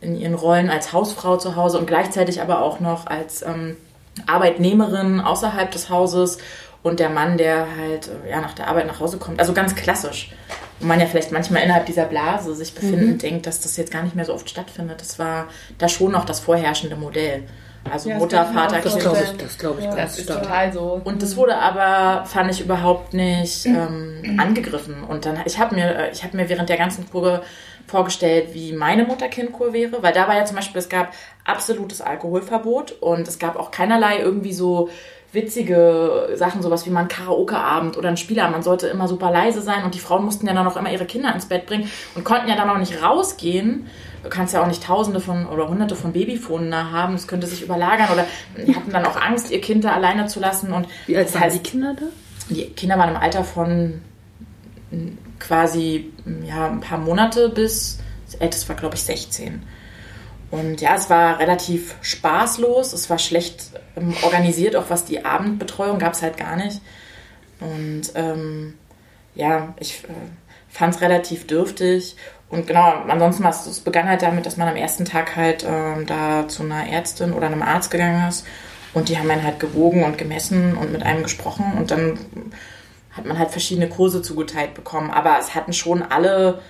in 0.00 0.14
ihren 0.14 0.34
Rollen 0.34 0.68
als 0.68 0.92
Hausfrau 0.92 1.38
zu 1.38 1.56
Hause 1.56 1.78
und 1.78 1.86
gleichzeitig 1.86 2.42
aber 2.42 2.62
auch 2.62 2.80
noch 2.80 3.06
als 3.06 3.42
ähm, 3.42 3.76
Arbeitnehmerin 4.26 5.20
außerhalb 5.20 5.70
des 5.70 5.88
Hauses 5.88 6.38
und 6.82 7.00
der 7.00 7.08
Mann, 7.08 7.38
der 7.38 7.66
halt 7.76 8.10
äh, 8.26 8.30
ja, 8.30 8.40
nach 8.40 8.54
der 8.54 8.68
Arbeit 8.68 8.86
nach 8.86 9.00
Hause 9.00 9.18
kommt. 9.18 9.40
Also 9.40 9.52
ganz 9.52 9.74
klassisch. 9.74 10.30
Wo 10.80 10.86
man 10.86 11.00
ja 11.00 11.06
vielleicht 11.06 11.32
manchmal 11.32 11.62
innerhalb 11.62 11.86
dieser 11.86 12.04
Blase 12.04 12.54
sich 12.54 12.72
befindet, 12.74 13.22
denkt, 13.22 13.46
dass 13.46 13.60
das 13.60 13.76
jetzt 13.76 13.90
gar 13.92 14.02
nicht 14.02 14.14
mehr 14.14 14.24
so 14.24 14.34
oft 14.34 14.48
stattfindet. 14.48 15.00
Das 15.00 15.18
war 15.18 15.48
da 15.78 15.88
schon 15.88 16.12
noch 16.12 16.24
das 16.24 16.38
vorherrschende 16.40 16.94
Modell. 16.96 17.42
Also 17.90 18.08
Ja, 18.10 18.14
das 18.16 18.22
Mutter, 18.22 18.44
Vater, 18.46 18.80
Das 18.82 18.92
Kind. 18.92 19.02
glaube 19.02 19.18
ich, 19.24 19.36
das 19.38 19.58
glaube 19.58 19.80
ich 19.80 19.86
Das 19.86 19.96
ganz 19.96 20.18
ist 20.18 20.24
stark. 20.24 20.42
total 20.42 20.72
so. 20.72 21.00
Und 21.04 21.22
das 21.22 21.36
wurde 21.36 21.56
aber, 21.56 22.24
fand 22.26 22.50
ich, 22.50 22.60
überhaupt 22.60 23.14
nicht 23.14 23.66
ähm, 23.66 24.36
angegriffen. 24.38 25.02
Und 25.04 25.24
dann, 25.26 25.38
ich 25.46 25.58
habe 25.58 25.74
mir, 25.74 25.94
äh, 25.96 26.10
ich 26.12 26.22
habe 26.22 26.36
mir 26.36 26.48
während 26.48 26.68
der 26.68 26.76
ganzen 26.76 27.08
Kur 27.10 27.42
vorgestellt, 27.86 28.48
wie 28.52 28.72
meine 28.72 29.04
Mutter-Kind-Kur 29.04 29.72
wäre, 29.72 30.02
weil 30.02 30.12
da 30.12 30.28
war 30.28 30.36
ja 30.36 30.44
zum 30.44 30.56
Beispiel, 30.56 30.78
es 30.78 30.88
gab 30.88 31.12
absolutes 31.44 32.00
Alkoholverbot 32.02 32.92
und 33.00 33.26
es 33.26 33.38
gab 33.38 33.56
auch 33.56 33.70
keinerlei 33.70 34.18
irgendwie 34.18 34.52
so 34.52 34.90
witzige 35.32 36.30
Sachen, 36.36 36.62
sowas 36.62 36.86
wie 36.86 36.90
mal 36.90 37.00
ein 37.00 37.08
Karaoke-Abend 37.08 37.98
oder 37.98 38.08
ein 38.08 38.16
Spielabend. 38.16 38.52
Man 38.52 38.62
sollte 38.62 38.86
immer 38.86 39.08
super 39.08 39.30
leise 39.30 39.60
sein 39.60 39.84
und 39.84 39.94
die 39.94 39.98
Frauen 39.98 40.24
mussten 40.24 40.46
ja 40.46 40.54
dann 40.54 40.66
auch 40.66 40.76
immer 40.76 40.90
ihre 40.90 41.04
Kinder 41.04 41.34
ins 41.34 41.46
Bett 41.46 41.66
bringen 41.66 41.90
und 42.14 42.24
konnten 42.24 42.48
ja 42.48 42.56
dann 42.56 42.70
auch 42.70 42.78
nicht 42.78 43.02
rausgehen. 43.02 43.86
Du 44.22 44.30
kannst 44.30 44.54
ja 44.54 44.62
auch 44.62 44.66
nicht 44.66 44.82
Tausende 44.82 45.20
von 45.20 45.46
oder 45.46 45.68
Hunderte 45.68 45.94
von 45.94 46.12
Babyfonen 46.12 46.70
da 46.70 46.90
haben. 46.90 47.14
Es 47.14 47.28
könnte 47.28 47.46
sich 47.46 47.62
überlagern 47.62 48.08
oder 48.12 48.26
die 48.56 48.74
hatten 48.74 48.90
dann 48.90 49.04
auch 49.04 49.20
Angst, 49.20 49.50
ihr 49.50 49.60
Kind 49.60 49.84
da 49.84 49.92
alleine 49.92 50.26
zu 50.26 50.40
lassen 50.40 50.72
und 50.72 50.88
Wie 51.06 51.16
alt 51.16 51.32
waren 51.34 51.50
die 51.52 51.58
Kinder 51.58 51.94
da? 51.98 52.06
die 52.50 52.64
Kinder 52.70 52.98
waren 52.98 53.10
im 53.10 53.16
Alter 53.16 53.44
von 53.44 54.00
mm, 54.90 55.08
quasi 55.38 56.10
mm, 56.24 56.44
ja, 56.44 56.68
ein 56.68 56.80
paar 56.80 56.98
Monate 56.98 57.48
bis, 57.50 57.98
das 58.26 58.36
älteste 58.36 58.68
war 58.68 58.76
glaube 58.76 58.94
ich 58.94 59.02
16. 59.02 59.62
Und 60.50 60.80
ja, 60.80 60.94
es 60.94 61.10
war 61.10 61.38
relativ 61.38 61.96
spaßlos, 62.00 62.92
es 62.94 63.10
war 63.10 63.18
schlecht 63.18 63.70
ähm, 63.96 64.14
organisiert, 64.22 64.76
auch 64.76 64.88
was 64.88 65.04
die 65.04 65.24
Abendbetreuung 65.24 65.98
gab 65.98 66.14
es 66.14 66.22
halt 66.22 66.36
gar 66.36 66.56
nicht. 66.56 66.80
Und 67.60 68.12
ähm, 68.14 68.74
ja, 69.34 69.74
ich 69.78 70.04
äh, 70.04 70.08
fand 70.68 70.94
es 70.94 71.00
relativ 71.00 71.46
dürftig. 71.46 72.16
Und 72.48 72.66
genau, 72.66 73.02
ansonsten 73.08 73.44
war 73.44 73.50
es, 73.50 73.66
es 73.66 73.80
begann 73.80 74.08
halt 74.08 74.22
damit, 74.22 74.46
dass 74.46 74.56
man 74.56 74.68
am 74.68 74.76
ersten 74.76 75.04
Tag 75.04 75.36
halt 75.36 75.66
ähm, 75.68 76.06
da 76.06 76.48
zu 76.48 76.62
einer 76.62 76.88
Ärztin 76.88 77.34
oder 77.34 77.46
einem 77.46 77.62
Arzt 77.62 77.90
gegangen 77.90 78.28
ist. 78.28 78.46
Und 78.94 79.10
die 79.10 79.18
haben 79.18 79.30
einen 79.30 79.44
halt 79.44 79.60
gewogen 79.60 80.02
und 80.02 80.16
gemessen 80.16 80.76
und 80.76 80.92
mit 80.92 81.02
einem 81.02 81.22
gesprochen. 81.22 81.74
Und 81.76 81.90
dann 81.90 82.18
hat 83.10 83.26
man 83.26 83.38
halt 83.38 83.50
verschiedene 83.50 83.88
Kurse 83.88 84.22
zugeteilt 84.22 84.72
bekommen. 84.72 85.10
Aber 85.10 85.38
es 85.38 85.54
hatten 85.54 85.74
schon 85.74 86.02
alle 86.02 86.62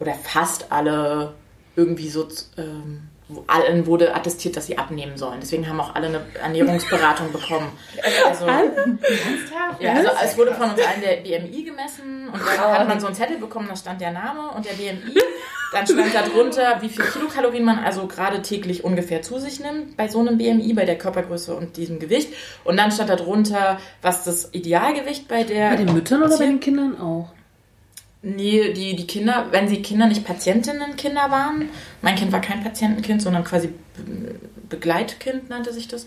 oder 0.00 0.14
fast 0.14 0.72
alle 0.72 1.34
irgendwie 1.76 2.08
so 2.08 2.26
ähm, 2.56 3.08
allen 3.46 3.86
wurde 3.86 4.14
attestiert, 4.14 4.56
dass 4.56 4.66
sie 4.66 4.78
abnehmen 4.78 5.16
sollen. 5.16 5.38
Deswegen 5.40 5.68
haben 5.68 5.80
auch 5.80 5.94
alle 5.94 6.06
eine 6.06 6.20
Ernährungsberatung 6.40 7.32
bekommen. 7.32 7.72
Also, 8.26 8.46
ja, 9.80 9.94
also 9.94 10.10
es 10.24 10.38
wurde 10.38 10.54
von 10.54 10.70
uns 10.70 10.80
allen 10.80 11.00
der 11.00 11.16
BMI 11.16 11.64
gemessen 11.64 12.28
und 12.32 12.40
dann 12.40 12.78
hat 12.78 12.88
man 12.88 13.00
so 13.00 13.06
einen 13.06 13.16
Zettel 13.16 13.38
bekommen, 13.38 13.66
da 13.68 13.76
stand 13.76 14.00
der 14.00 14.12
Name 14.12 14.50
und 14.50 14.64
der 14.64 14.74
BMI. 14.74 15.14
Dann 15.72 15.84
stand 15.84 16.14
da 16.14 16.22
drunter, 16.22 16.78
wie 16.80 16.88
viel 16.88 17.04
Kilokalorien 17.04 17.64
man 17.64 17.80
also 17.80 18.06
gerade 18.06 18.40
täglich 18.42 18.84
ungefähr 18.84 19.22
zu 19.22 19.40
sich 19.40 19.58
nimmt 19.58 19.96
bei 19.96 20.06
so 20.06 20.20
einem 20.20 20.38
BMI, 20.38 20.72
bei 20.74 20.84
der 20.84 20.96
Körpergröße 20.96 21.54
und 21.56 21.76
diesem 21.76 21.98
Gewicht. 21.98 22.32
Und 22.62 22.76
dann 22.76 22.92
stand 22.92 23.10
da 23.10 23.16
drunter, 23.16 23.80
was 24.00 24.22
das 24.22 24.54
Idealgewicht 24.54 25.26
bei 25.26 25.42
der... 25.42 25.70
Bei 25.70 25.76
den 25.76 25.92
Müttern 25.92 26.22
oder 26.22 26.38
bei 26.38 26.46
den 26.46 26.60
Kindern 26.60 27.00
auch? 27.00 27.30
Nee, 28.22 28.72
die, 28.72 28.96
die 28.96 29.06
Kinder, 29.06 29.46
wenn 29.50 29.68
sie 29.68 29.82
Kinder 29.82 30.06
nicht 30.06 30.24
Patientinnenkinder 30.24 31.30
waren, 31.30 31.68
mein 32.02 32.16
Kind 32.16 32.32
war 32.32 32.40
kein 32.40 32.62
Patientenkind, 32.64 33.22
sondern 33.22 33.44
quasi 33.44 33.68
Be- 33.68 34.34
Begleitkind 34.68 35.48
nannte 35.48 35.72
sich 35.72 35.86
das, 35.86 36.06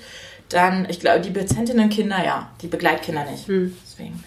dann, 0.49 0.88
ich 0.89 0.99
glaube, 0.99 1.22
die 1.22 1.30
Patientinnenkinder, 1.30 2.24
ja, 2.26 2.49
die 2.62 2.68
Begleitkinder 2.68 3.24
nicht. 3.30 3.47
Deswegen. 3.47 4.22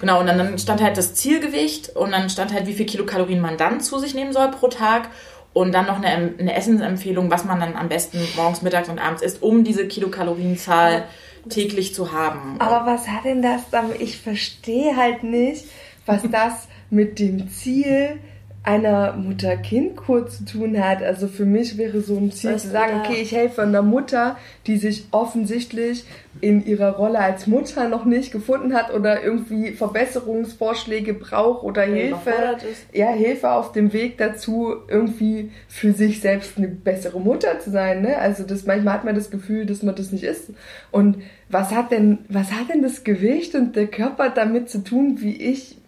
Genau, 0.00 0.20
und 0.20 0.26
dann, 0.26 0.36
dann 0.36 0.58
stand 0.58 0.82
halt 0.82 0.98
das 0.98 1.14
Zielgewicht 1.14 1.90
und 1.96 2.10
dann 2.10 2.28
stand 2.28 2.52
halt, 2.52 2.66
wie 2.66 2.74
viel 2.74 2.86
Kilokalorien 2.86 3.40
man 3.40 3.56
dann 3.56 3.80
zu 3.80 3.98
sich 3.98 4.14
nehmen 4.14 4.32
soll 4.32 4.50
pro 4.50 4.68
Tag 4.68 5.08
und 5.54 5.72
dann 5.72 5.86
noch 5.86 6.02
eine, 6.02 6.34
eine 6.38 6.54
Essensempfehlung, 6.54 7.30
was 7.30 7.44
man 7.44 7.60
dann 7.60 7.76
am 7.76 7.88
besten 7.88 8.18
morgens, 8.36 8.62
mittags 8.62 8.88
und 8.88 8.98
abends 8.98 9.22
isst, 9.22 9.42
um 9.42 9.64
diese 9.64 9.86
Kilokalorienzahl 9.86 11.04
täglich 11.48 11.94
zu 11.94 12.12
haben. 12.12 12.56
Aber 12.58 12.84
was 12.84 13.08
hat 13.08 13.24
denn 13.24 13.42
das 13.42 13.62
damit? 13.70 14.00
Ich 14.00 14.18
verstehe 14.18 14.96
halt 14.96 15.22
nicht, 15.22 15.64
was 16.04 16.22
das 16.30 16.68
mit 16.92 17.18
dem 17.18 17.48
Ziel 17.48 18.18
einer 18.64 19.14
Mutter-Kind-Kur 19.14 20.28
zu 20.28 20.44
tun 20.44 20.78
hat. 20.78 21.02
Also 21.02 21.26
für 21.26 21.44
mich 21.44 21.78
wäre 21.78 22.00
so 22.00 22.16
ein 22.16 22.30
Ziel 22.30 22.54
Was 22.54 22.62
zu 22.62 22.68
sagen, 22.68 23.00
okay, 23.00 23.20
ich 23.20 23.32
helfe 23.32 23.62
einer 23.62 23.82
Mutter, 23.82 24.36
die 24.68 24.76
sich 24.76 25.06
offensichtlich 25.10 26.04
in 26.40 26.64
ihrer 26.64 26.90
Rolle 26.90 27.18
als 27.18 27.48
Mutter 27.48 27.88
noch 27.88 28.04
nicht 28.04 28.30
gefunden 28.30 28.72
hat 28.74 28.94
oder 28.94 29.24
irgendwie 29.24 29.72
Verbesserungsvorschläge 29.72 31.14
braucht 31.14 31.64
oder 31.64 31.82
Hilfe. 31.82 32.08
überfordert 32.10 32.62
ist. 32.62 32.86
Ja, 32.92 33.10
Hilfe 33.10 33.50
auf 33.50 33.72
dem 33.72 33.92
Weg 33.92 34.18
dazu, 34.18 34.74
irgendwie 34.86 35.50
für 35.66 35.92
sich 35.92 36.20
selbst 36.20 36.56
eine 36.56 36.68
bessere 36.68 37.20
Mutter 37.20 37.58
zu 37.58 37.70
sein. 37.70 38.02
Ne? 38.02 38.16
Also 38.16 38.44
das 38.44 38.64
manchmal 38.64 38.94
hat 38.94 39.04
man 39.04 39.16
das 39.16 39.30
Gefühl, 39.30 39.66
dass 39.66 39.82
man 39.82 39.96
das 39.96 40.12
nicht 40.12 40.24
ist. 40.24 40.50
Und 40.92 41.16
was 41.48 41.72
hat 41.72 41.90
denn, 41.90 42.18
was 42.28 42.52
hat 42.52 42.68
denn 42.72 42.82
das 42.82 43.02
Gewicht 43.02 43.56
und 43.56 43.74
der 43.74 43.88
Körper 43.88 44.30
damit 44.30 44.70
zu 44.70 44.84
tun, 44.84 45.16
wie 45.20 45.36
ich 45.36 45.81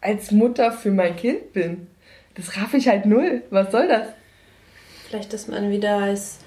als 0.00 0.30
Mutter 0.30 0.72
für 0.72 0.90
mein 0.90 1.16
Kind 1.16 1.52
bin? 1.52 1.88
Das 2.34 2.56
raff 2.56 2.74
ich 2.74 2.88
halt 2.88 3.06
null. 3.06 3.42
Was 3.50 3.70
soll 3.72 3.88
das? 3.88 4.08
Vielleicht, 5.08 5.32
dass 5.32 5.48
man 5.48 5.70
wieder 5.70 5.98
als 5.98 6.38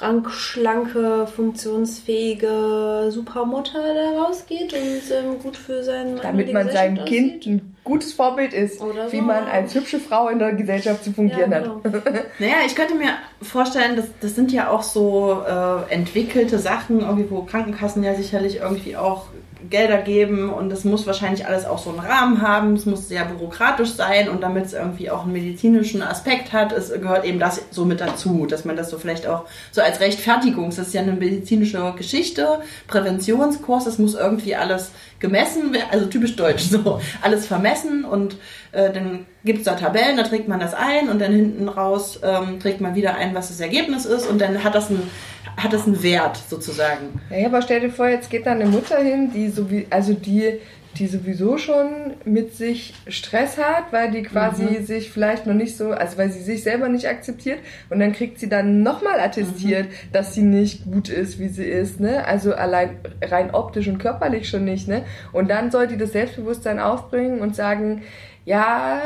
rankschlanke, 0.00 1.26
funktionsfähige 1.26 3.08
Supermutter 3.10 3.80
da 3.94 4.22
rausgeht 4.22 4.72
und 4.72 5.02
ähm, 5.12 5.38
gut 5.42 5.56
für 5.56 5.82
sein 5.82 6.18
Damit 6.22 6.52
man 6.52 6.70
seinem 6.70 7.04
Kind 7.04 7.46
ein 7.46 7.76
gutes 7.84 8.12
Vorbild 8.14 8.52
ist, 8.52 8.80
Oder 8.80 9.12
wie 9.12 9.18
so. 9.18 9.22
man 9.22 9.44
als 9.44 9.74
hübsche 9.74 9.98
Frau 9.98 10.28
in 10.28 10.38
der 10.38 10.52
Gesellschaft 10.54 11.04
zu 11.04 11.12
fungieren 11.12 11.52
ja, 11.52 11.58
hat. 11.58 11.82
genau. 11.82 11.98
Naja, 12.38 12.56
ich 12.66 12.74
könnte 12.74 12.94
mir 12.94 13.10
vorstellen, 13.42 13.96
das, 13.96 14.06
das 14.20 14.34
sind 14.34 14.52
ja 14.52 14.70
auch 14.70 14.82
so 14.82 15.42
äh, 15.46 15.92
entwickelte 15.92 16.58
Sachen, 16.58 17.00
irgendwie, 17.00 17.30
wo 17.30 17.42
Krankenkassen 17.42 18.02
ja 18.02 18.14
sicherlich 18.14 18.56
irgendwie 18.56 18.96
auch 18.96 19.26
Gelder 19.70 19.98
geben 19.98 20.52
und 20.52 20.68
das 20.68 20.84
muss 20.84 21.06
wahrscheinlich 21.06 21.46
alles 21.46 21.64
auch 21.64 21.78
so 21.78 21.90
einen 21.90 22.00
Rahmen 22.00 22.42
haben. 22.42 22.74
Es 22.74 22.86
muss 22.86 23.08
sehr 23.08 23.24
bürokratisch 23.24 23.92
sein 23.92 24.28
und 24.28 24.42
damit 24.42 24.66
es 24.66 24.72
irgendwie 24.72 25.10
auch 25.10 25.22
einen 25.22 25.32
medizinischen 25.32 26.02
Aspekt 26.02 26.52
hat, 26.52 26.72
es 26.72 26.92
gehört 26.92 27.24
eben 27.24 27.38
das 27.38 27.62
so 27.70 27.84
mit 27.84 28.00
dazu, 28.00 28.46
dass 28.46 28.64
man 28.64 28.76
das 28.76 28.90
so 28.90 28.98
vielleicht 28.98 29.26
auch 29.26 29.44
so 29.70 29.80
als 29.80 30.00
Rechtfertigung, 30.00 30.70
das 30.70 30.78
ist 30.78 30.94
ja 30.94 31.00
eine 31.00 31.12
medizinische 31.12 31.94
Geschichte, 31.96 32.60
Präventionskurs, 32.88 33.84
das 33.84 33.98
muss 33.98 34.14
irgendwie 34.14 34.56
alles 34.56 34.90
gemessen 35.20 35.72
werden, 35.72 35.86
also 35.90 36.06
typisch 36.06 36.34
deutsch 36.34 36.64
so, 36.70 37.00
alles 37.22 37.46
vermessen 37.46 38.04
und 38.04 38.36
äh, 38.72 38.92
dann 38.92 39.26
gibt's 39.44 39.64
da 39.64 39.74
Tabellen, 39.74 40.16
da 40.16 40.22
trägt 40.22 40.48
man 40.48 40.60
das 40.60 40.74
ein 40.74 41.08
und 41.08 41.18
dann 41.20 41.32
hinten 41.32 41.68
raus 41.68 42.20
ähm, 42.22 42.60
trägt 42.60 42.80
man 42.80 42.94
wieder 42.94 43.14
ein, 43.16 43.34
was 43.34 43.48
das 43.48 43.60
Ergebnis 43.60 44.04
ist 44.04 44.26
und 44.28 44.40
dann 44.40 44.62
hat 44.64 44.74
das 44.74 44.90
einen, 44.90 45.10
hat 45.56 45.72
das 45.72 45.86
einen 45.86 46.02
Wert 46.02 46.38
sozusagen. 46.48 47.20
Ja, 47.30 47.46
aber 47.46 47.62
stell 47.62 47.80
dir 47.80 47.90
vor, 47.90 48.08
jetzt 48.08 48.30
geht 48.30 48.46
da 48.46 48.52
eine 48.52 48.66
Mutter 48.66 48.98
hin, 48.98 49.30
die 49.34 49.48
so 49.48 49.70
wie, 49.70 49.86
also 49.90 50.12
die, 50.12 50.60
die 50.98 51.06
sowieso 51.06 51.56
schon 51.56 52.14
mit 52.24 52.56
sich 52.56 52.94
Stress 53.06 53.56
hat, 53.58 53.92
weil 53.92 54.10
die 54.10 54.22
quasi 54.24 54.64
Mhm. 54.64 54.84
sich 54.84 55.10
vielleicht 55.12 55.46
noch 55.46 55.54
nicht 55.54 55.76
so, 55.76 55.92
also 55.92 56.18
weil 56.18 56.30
sie 56.32 56.42
sich 56.42 56.64
selber 56.64 56.88
nicht 56.88 57.06
akzeptiert 57.08 57.60
und 57.90 58.00
dann 58.00 58.12
kriegt 58.12 58.40
sie 58.40 58.48
dann 58.48 58.82
nochmal 58.82 59.20
attestiert, 59.20 59.86
Mhm. 59.86 59.92
dass 60.12 60.34
sie 60.34 60.42
nicht 60.42 60.84
gut 60.90 61.08
ist, 61.08 61.38
wie 61.38 61.46
sie 61.48 61.64
ist, 61.64 62.00
ne? 62.00 62.24
Also 62.26 62.54
allein 62.54 62.98
rein 63.22 63.54
optisch 63.54 63.86
und 63.86 63.98
körperlich 63.98 64.48
schon 64.48 64.64
nicht, 64.64 64.88
ne? 64.88 65.04
Und 65.32 65.48
dann 65.48 65.70
soll 65.70 65.86
die 65.86 65.96
das 65.96 66.10
Selbstbewusstsein 66.10 66.80
aufbringen 66.80 67.40
und 67.40 67.54
sagen, 67.54 68.02
ja, 68.50 69.00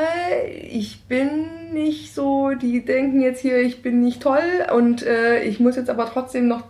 ich 0.71 1.05
bin 1.05 1.75
nicht 1.75 2.15
so, 2.15 2.53
die 2.55 2.83
denken 2.83 3.21
jetzt 3.21 3.43
hier, 3.43 3.61
ich 3.61 3.83
bin 3.83 4.01
nicht 4.01 4.23
toll 4.23 4.65
und 4.75 5.03
äh, 5.03 5.43
ich 5.43 5.61
muss 5.61 5.77
jetzt 5.77 5.91
aber 5.91 6.11
trotzdem 6.11 6.49
noch 6.49 6.63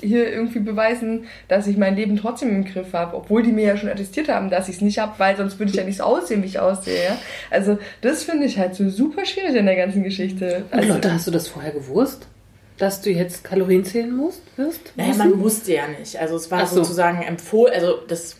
hier 0.00 0.30
irgendwie 0.30 0.58
beweisen, 0.58 1.24
dass 1.48 1.66
ich 1.66 1.78
mein 1.78 1.96
Leben 1.96 2.18
trotzdem 2.18 2.50
im 2.50 2.64
Griff 2.66 2.92
habe, 2.92 3.16
obwohl 3.16 3.42
die 3.42 3.52
mir 3.52 3.64
ja 3.64 3.76
schon 3.78 3.88
attestiert 3.88 4.28
haben, 4.28 4.50
dass 4.50 4.68
ich 4.68 4.76
es 4.76 4.80
nicht 4.82 4.98
habe, 4.98 5.14
weil 5.16 5.34
sonst 5.34 5.58
würde 5.58 5.70
ich 5.70 5.78
ja 5.78 5.84
nicht 5.84 5.96
so 5.96 6.04
aussehen, 6.04 6.42
wie 6.42 6.48
ich 6.48 6.58
aussehe. 6.58 7.04
Ja? 7.04 7.18
Also 7.50 7.78
das 8.02 8.24
finde 8.24 8.44
ich 8.44 8.58
halt 8.58 8.74
so 8.74 8.90
super 8.90 9.24
schwierig 9.24 9.54
in 9.54 9.64
der 9.64 9.76
ganzen 9.76 10.02
Geschichte. 10.02 10.64
Und 10.70 10.78
Also, 10.78 10.92
Lotte, 10.92 11.14
hast 11.14 11.26
du 11.26 11.30
das 11.30 11.48
vorher 11.48 11.72
gewusst? 11.72 12.28
Dass 12.76 13.00
du 13.00 13.10
jetzt 13.10 13.44
Kalorien 13.44 13.84
zählen 13.86 14.14
musst, 14.14 14.42
wirst? 14.56 14.92
Naja, 14.96 15.14
man 15.14 15.38
musste 15.38 15.72
ja 15.72 15.88
nicht. 15.88 16.18
Also 16.18 16.36
es 16.36 16.50
war 16.50 16.66
so. 16.66 16.76
sozusagen 16.76 17.22
empfohlen, 17.22 17.72
also 17.74 17.98
das 18.08 18.39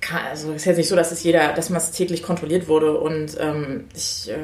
kann, 0.00 0.20
also 0.30 0.52
ist 0.52 0.64
jetzt 0.64 0.76
nicht 0.76 0.88
so, 0.88 0.96
dass 0.96 1.12
es 1.12 1.22
jeder, 1.22 1.52
dass 1.52 1.70
man 1.70 1.78
es 1.78 1.90
täglich 1.90 2.22
kontrolliert 2.22 2.68
wurde 2.68 2.98
und 2.98 3.36
ähm, 3.40 3.84
ich, 3.94 4.30
äh, 4.30 4.36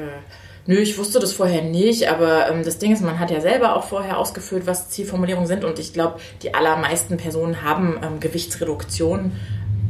nö, 0.65 0.77
ich 0.77 0.97
wusste 0.97 1.19
das 1.19 1.33
vorher 1.33 1.61
nicht, 1.61 2.09
aber 2.09 2.49
ähm, 2.49 2.63
das 2.63 2.77
Ding 2.77 2.91
ist, 2.91 3.01
man 3.01 3.19
hat 3.19 3.31
ja 3.31 3.41
selber 3.41 3.75
auch 3.75 3.85
vorher 3.85 4.17
ausgefüllt, 4.17 4.67
was 4.67 4.89
Zielformulierungen 4.89 5.47
sind 5.47 5.63
und 5.63 5.79
ich 5.79 5.93
glaube, 5.93 6.19
die 6.41 6.53
allermeisten 6.53 7.17
Personen 7.17 7.63
haben 7.63 7.99
ähm, 8.03 8.19
Gewichtsreduktion 8.19 9.31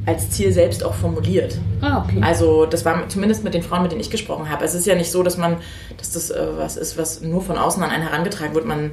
als 0.06 0.30
Ziel 0.30 0.54
selbst 0.54 0.84
auch 0.84 0.94
formuliert. 0.94 1.58
Ah, 1.82 2.04
okay. 2.04 2.22
Also 2.22 2.66
das 2.66 2.86
war 2.86 3.10
zumindest 3.10 3.44
mit 3.44 3.54
den 3.54 3.64
Frauen, 3.64 3.82
mit 3.82 3.92
denen 3.92 4.02
ich 4.02 4.12
gesprochen 4.12 4.50
habe. 4.50 4.64
Es 4.64 4.76
ist 4.76 4.86
ja 4.86 4.96
nicht 4.96 5.12
so, 5.12 5.24
dass 5.24 5.38
man, 5.38 5.58
dass 5.98 6.12
das 6.12 6.30
äh, 6.30 6.48
was 6.58 6.78
ist, 6.78 6.98
was 6.98 7.22
nur 7.22 7.42
von 7.42 7.58
außen 7.58 7.82
an 7.82 7.90
einen 7.90 8.04
herangetragen 8.04 8.54
wird. 8.54 8.66
Man, 8.66 8.92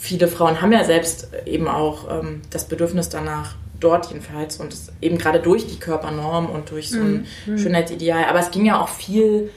viele 0.00 0.28
Frauen 0.28 0.62
haben 0.62 0.72
ja 0.72 0.84
selbst 0.84 1.28
eben 1.44 1.68
auch 1.68 2.10
ähm, 2.10 2.42
das 2.50 2.64
Bedürfnis 2.64 3.08
danach, 3.08 3.56
dort 3.84 4.06
jedenfalls 4.06 4.56
und 4.56 4.74
eben 5.00 5.18
gerade 5.18 5.40
durch 5.40 5.66
die 5.66 5.78
Körpernorm 5.78 6.46
und 6.46 6.70
durch 6.70 6.90
so 6.90 6.98
ein 6.98 7.26
Schönheitsideal. 7.56 8.24
Aber 8.24 8.40
es 8.40 8.50
ging 8.50 8.64
ja 8.64 8.80
auch 8.80 8.88
viel 8.88 9.50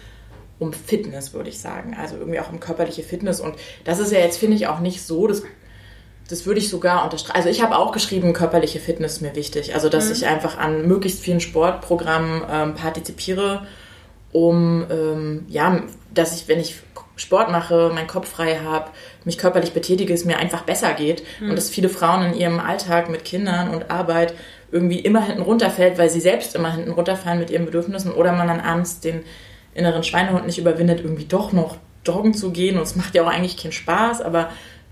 um 0.59 0.73
Fitness, 0.73 1.33
würde 1.33 1.49
ich 1.49 1.59
sagen. 1.59 1.95
Also 1.99 2.17
irgendwie 2.17 2.39
auch 2.39 2.51
um 2.51 2.59
körperliche 2.59 3.03
Fitness 3.03 3.39
und 3.39 3.55
das 3.83 3.99
ist 3.99 4.11
ja 4.11 4.19
jetzt 4.19 4.37
finde 4.37 4.55
ich 4.55 4.67
auch 4.67 4.79
nicht 4.79 5.01
so. 5.01 5.27
Das 5.27 5.43
das 6.29 6.45
würde 6.45 6.59
ich 6.59 6.69
sogar 6.69 7.05
unterstreichen. 7.05 7.37
Also 7.37 7.49
ich 7.49 7.63
habe 7.63 7.77
auch 7.77 7.93
geschrieben, 7.93 8.33
körperliche 8.33 8.79
Fitness 8.79 9.13
ist 9.13 9.21
mir 9.21 9.35
wichtig. 9.35 9.73
Also 9.73 9.87
dass 9.87 10.09
ich 10.09 10.27
einfach 10.27 10.57
an 10.57 10.87
möglichst 10.87 11.21
vielen 11.21 11.39
Sportprogrammen 11.39 12.41
ähm, 12.49 12.75
partizipiere, 12.75 13.65
um 14.33 14.85
ähm, 14.89 15.45
ja, 15.47 15.83
dass 16.13 16.35
ich, 16.35 16.47
wenn 16.47 16.59
ich 16.59 16.75
Sport 17.17 17.51
mache, 17.51 17.91
meinen 17.93 18.07
Kopf 18.07 18.29
frei 18.29 18.59
habe, 18.63 18.91
mich 19.25 19.37
körperlich 19.37 19.73
betätige, 19.73 20.13
es 20.13 20.25
mir 20.25 20.37
einfach 20.37 20.63
besser 20.63 20.93
geht 20.93 21.23
und 21.41 21.55
dass 21.55 21.69
viele 21.69 21.89
Frauen 21.89 22.27
in 22.27 22.33
ihrem 22.35 22.59
Alltag 22.59 23.09
mit 23.09 23.25
Kindern 23.25 23.69
und 23.69 23.91
Arbeit 23.91 24.33
irgendwie 24.71 24.99
immer 24.99 25.25
hinten 25.25 25.41
runterfällt, 25.41 25.97
weil 25.97 26.09
sie 26.09 26.19
selbst 26.19 26.55
immer 26.55 26.73
hinten 26.73 26.91
runterfallen 26.91 27.39
mit 27.39 27.49
ihren 27.49 27.65
Bedürfnissen 27.65 28.11
oder 28.11 28.31
man 28.33 28.47
dann 28.47 28.59
abends 28.59 28.99
den 28.99 29.23
inneren 29.73 30.03
Schweinehund 30.03 30.45
nicht 30.45 30.57
überwindet, 30.57 31.01
irgendwie 31.01 31.25
doch 31.25 31.51
noch 31.51 31.77
joggen 32.05 32.33
zu 32.33 32.51
gehen 32.51 32.77
und 32.77 32.83
es 32.83 32.95
macht 32.95 33.15
ja 33.15 33.23
auch 33.23 33.27
eigentlich 33.27 33.57
keinen 33.57 33.71
Spaß, 33.71 34.21
aber 34.21 34.49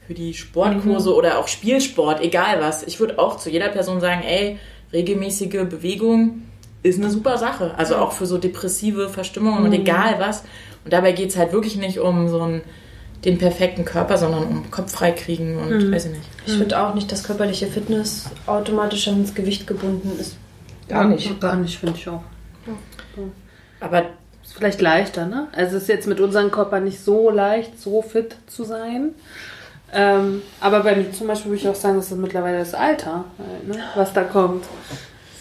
für 0.08 0.14
die 0.14 0.34
Sportkurse 0.34 1.16
oder 1.16 1.40
auch 1.40 1.48
Spielsport, 1.48 2.22
egal 2.22 2.62
was, 2.62 2.84
ich 2.84 3.00
würde 3.00 3.18
auch 3.18 3.38
zu 3.38 3.50
jeder 3.50 3.70
Person 3.70 4.02
sagen, 4.02 4.22
ey, 4.24 4.60
regelmäßige 4.94 5.68
Bewegung 5.70 6.44
ist 6.84 7.00
eine 7.00 7.10
super 7.10 7.38
Sache. 7.38 7.74
Also 7.78 7.96
auch 7.96 8.12
für 8.12 8.26
so 8.26 8.38
depressive 8.38 9.10
Verstimmungen 9.10 9.66
und 9.66 9.74
egal 9.74 10.16
was. 10.20 10.44
Und 10.86 10.94
dabei 10.94 11.12
geht 11.12 11.30
es 11.32 11.38
halt 11.38 11.52
wirklich 11.52 11.76
nicht 11.76 12.00
um 12.00 12.30
so 12.30 12.42
einen, 12.42 12.62
den 13.26 13.38
perfekten 13.40 13.84
Körper, 13.86 14.18
sondern 14.18 14.44
um 14.46 14.72
Kopf 14.72 14.92
frei 14.92 15.12
kriegen 15.12 15.58
und 15.58 15.92
weiß 15.92 16.06
ich 16.06 16.12
nicht. 16.12 16.30
Ich 16.46 16.54
finde 16.58 16.80
auch 16.80 16.94
nicht, 16.94 17.12
dass 17.12 17.24
körperliche 17.24 17.66
Fitness 17.68 18.30
automatisch 18.46 19.08
ans 19.08 19.34
Gewicht 19.34 19.66
gebunden 19.68 20.12
ist. 20.20 20.38
gar 20.88 21.06
nicht. 21.06 21.40
Gar 21.42 21.56
nicht, 21.56 21.78
finde 21.80 21.96
ich 21.98 22.08
auch. 22.08 22.22
Aber 23.80 24.04
Ist 24.44 24.54
vielleicht 24.54 24.80
leichter, 24.82 25.26
ne? 25.26 25.48
Also 25.54 25.78
es 25.78 25.84
ist 25.84 25.90
jetzt 25.90 26.08
mit 26.08 26.20
unserem 26.20 26.52
Körper 26.52 26.80
nicht 26.80 27.00
so 27.04 27.32
leicht, 27.32 27.82
so 27.82 28.02
fit 28.04 28.36
zu 28.46 28.64
sein. 28.64 29.16
Ähm, 29.92 30.42
aber 30.62 30.82
bei 30.82 30.96
mir 30.96 31.12
zum 31.12 31.26
Beispiel 31.28 31.52
würde 31.52 31.62
ich 31.62 31.68
auch 31.70 31.76
sagen, 31.76 31.96
das 31.96 32.12
ist 32.12 32.18
mittlerweile 32.18 32.60
das 32.60 32.74
Alter, 32.76 33.26
halt, 33.40 33.68
ne? 33.68 33.84
was 33.96 34.14
da 34.14 34.24
kommt. 34.24 34.66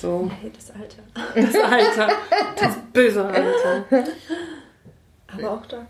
So, 0.00 0.30
Hey, 0.40 0.50
das 0.54 0.70
Alter. 0.70 1.52
das 1.52 1.62
Alter, 1.72 2.12
das 2.60 2.74
böse 2.92 3.24
Alter. 3.26 3.84
Aber 5.38 5.50
auch 5.52 5.66
da. 5.66 5.86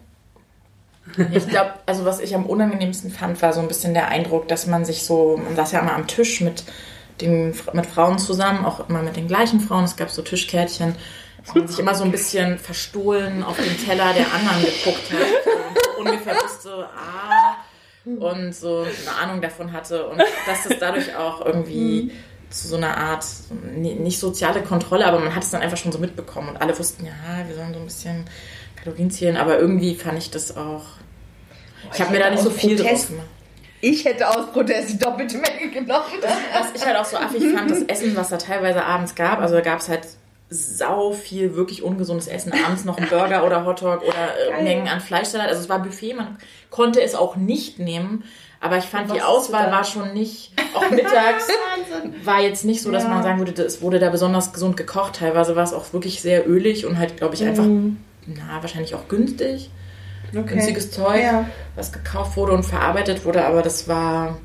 Ich 1.33 1.49
glaube, 1.49 1.75
also 1.85 2.05
was 2.05 2.21
ich 2.21 2.35
am 2.35 2.47
unangenehmsten 2.47 3.11
fand, 3.11 3.41
war 3.43 3.53
so 3.53 3.61
ein 3.61 3.69
bisschen 3.69 3.93
der 3.93 4.09
Eindruck, 4.09 4.49
dass 4.49 4.67
man 4.67 4.85
sich 4.85 5.05
so, 5.05 5.39
man 5.43 5.55
saß 5.55 5.73
ja 5.73 5.81
immer 5.81 5.95
am 5.95 6.07
Tisch 6.07 6.41
mit 6.41 6.65
den 7.21 7.55
mit 7.73 7.87
Frauen 7.87 8.19
zusammen, 8.19 8.65
auch 8.65 8.89
immer 8.89 9.03
mit 9.03 9.17
den 9.17 9.29
gleichen 9.29 9.61
Frauen. 9.61 9.85
Es 9.85 9.97
gab 9.97 10.11
so 10.11 10.23
Tischkärtchen, 10.23 10.97
dass 11.45 11.55
man 11.55 11.69
sich 11.69 11.79
immer 11.79 11.95
so 11.95 12.05
ein 12.05 12.11
bisschen 12.11 12.59
verstohlen 12.59 13.43
auf 13.43 13.57
den 13.57 13.77
Teller 13.85 14.13
der 14.15 14.33
anderen 14.33 14.63
geguckt 14.65 15.13
hat 15.13 15.99
und 15.99 16.07
ungefähr 16.07 16.35
wusste, 16.37 16.89
ah, 16.97 17.57
und 18.07 18.55
so 18.55 18.81
eine 18.81 19.17
Ahnung 19.23 19.41
davon 19.41 19.73
hatte 19.73 20.07
und 20.07 20.19
dass 20.47 20.65
das 20.69 20.79
dadurch 20.79 21.15
auch 21.17 21.45
irgendwie 21.45 22.13
zu 22.51 22.69
so 22.69 22.77
einer 22.77 22.97
Art, 22.97 23.27
nicht 23.75 24.19
soziale 24.19 24.63
Kontrolle, 24.63 25.07
aber 25.07 25.19
man 25.19 25.35
hat 25.35 25.43
es 25.43 25.51
dann 25.51 25.63
einfach 25.63 25.77
schon 25.77 25.91
so 25.91 25.99
mitbekommen 25.99 26.51
und 26.51 26.57
alle 26.59 26.79
wussten, 26.79 27.05
ja, 27.05 27.13
wir 27.47 27.55
sollen 27.55 27.75
so 27.75 27.81
ein 27.81 27.85
bisschen 27.85 28.25
Kalorien 28.85 29.11
zählen, 29.11 29.37
aber 29.37 29.59
irgendwie 29.59 29.95
fand 29.95 30.19
ich 30.19 30.31
das 30.31 30.57
auch. 30.57 30.83
Ich 31.93 32.01
habe 32.01 32.13
mir 32.13 32.21
da 32.21 32.31
nicht 32.31 32.43
so 32.43 32.51
viel 32.51 32.77
drauf 32.77 32.87
Protest- 32.87 33.09
gemacht. 33.09 33.27
Ich 33.81 34.05
hätte 34.07 34.27
aus 34.31 34.51
Protest 34.51 34.89
die 34.91 34.99
doppelte 34.99 35.37
Menge 35.37 35.71
genommen. 35.71 36.05
Was 36.55 36.73
ich 36.75 36.87
halt 36.87 36.97
auch 36.97 37.05
so 37.05 37.19
affig 37.19 37.43
fand, 37.55 37.71
das 37.71 37.83
Essen, 37.83 38.17
was 38.17 38.31
da 38.31 38.39
teilweise 38.39 38.83
abends 38.83 39.15
gab, 39.15 39.41
also 39.41 39.57
da 39.57 39.61
gab 39.61 39.81
es 39.81 39.91
halt 39.91 40.07
sau 40.49 41.13
viel 41.13 41.55
wirklich 41.55 41.83
ungesundes 41.83 42.27
Essen. 42.27 42.53
Abends 42.65 42.85
noch 42.85 42.97
ein 42.97 43.09
Burger 43.09 43.45
oder 43.45 43.67
Hotdog 43.67 44.03
oder 44.03 44.59
äh, 44.59 44.63
Mengen 44.63 44.89
an 44.89 45.01
Fleischsalat. 45.01 45.49
Also 45.49 45.61
es 45.63 45.69
war 45.69 45.83
Buffet, 45.83 46.15
man 46.15 46.39
konnte 46.71 47.03
es 47.03 47.15
auch 47.15 47.37
nicht 47.37 47.79
nehmen. 47.79 48.25
Aber 48.61 48.79
ich 48.79 48.85
fand, 48.85 49.15
die 49.15 49.21
Auswahl 49.21 49.71
war 49.71 49.85
schon 49.85 50.15
nicht, 50.15 50.53
auch 50.75 50.89
mittags 50.91 51.49
war 52.25 52.41
jetzt 52.41 52.65
nicht 52.65 52.81
so, 52.81 52.91
dass 52.91 53.05
man 53.05 53.23
sagen 53.23 53.39
würde, 53.39 53.63
es 53.63 53.83
wurde 53.83 53.99
da 53.99 54.09
besonders 54.09 54.55
gesund 54.55 54.79
gekocht. 54.79 55.17
Teilweise 55.17 55.55
war 55.57 55.65
es 55.65 55.75
auch 55.75 55.93
wirklich 55.93 56.23
sehr 56.23 56.49
ölig 56.49 56.87
und 56.87 56.99
halt, 56.99 57.19
glaube 57.19 57.35
ich, 57.35 57.45
einfach, 57.45 57.67
na, 58.27 58.61
wahrscheinlich 58.63 58.95
auch 58.95 59.09
günstig. 59.09 59.71
Günstiges 60.33 60.91
Zeug, 60.91 61.23
Ja. 61.23 61.49
was 61.77 61.93
gekauft 61.93 62.37
wurde 62.37 62.53
und 62.53 62.65
verarbeitet 62.65 63.25
wurde, 63.25 63.45
aber 63.45 63.63
das 63.63 63.87
war. 63.89 64.39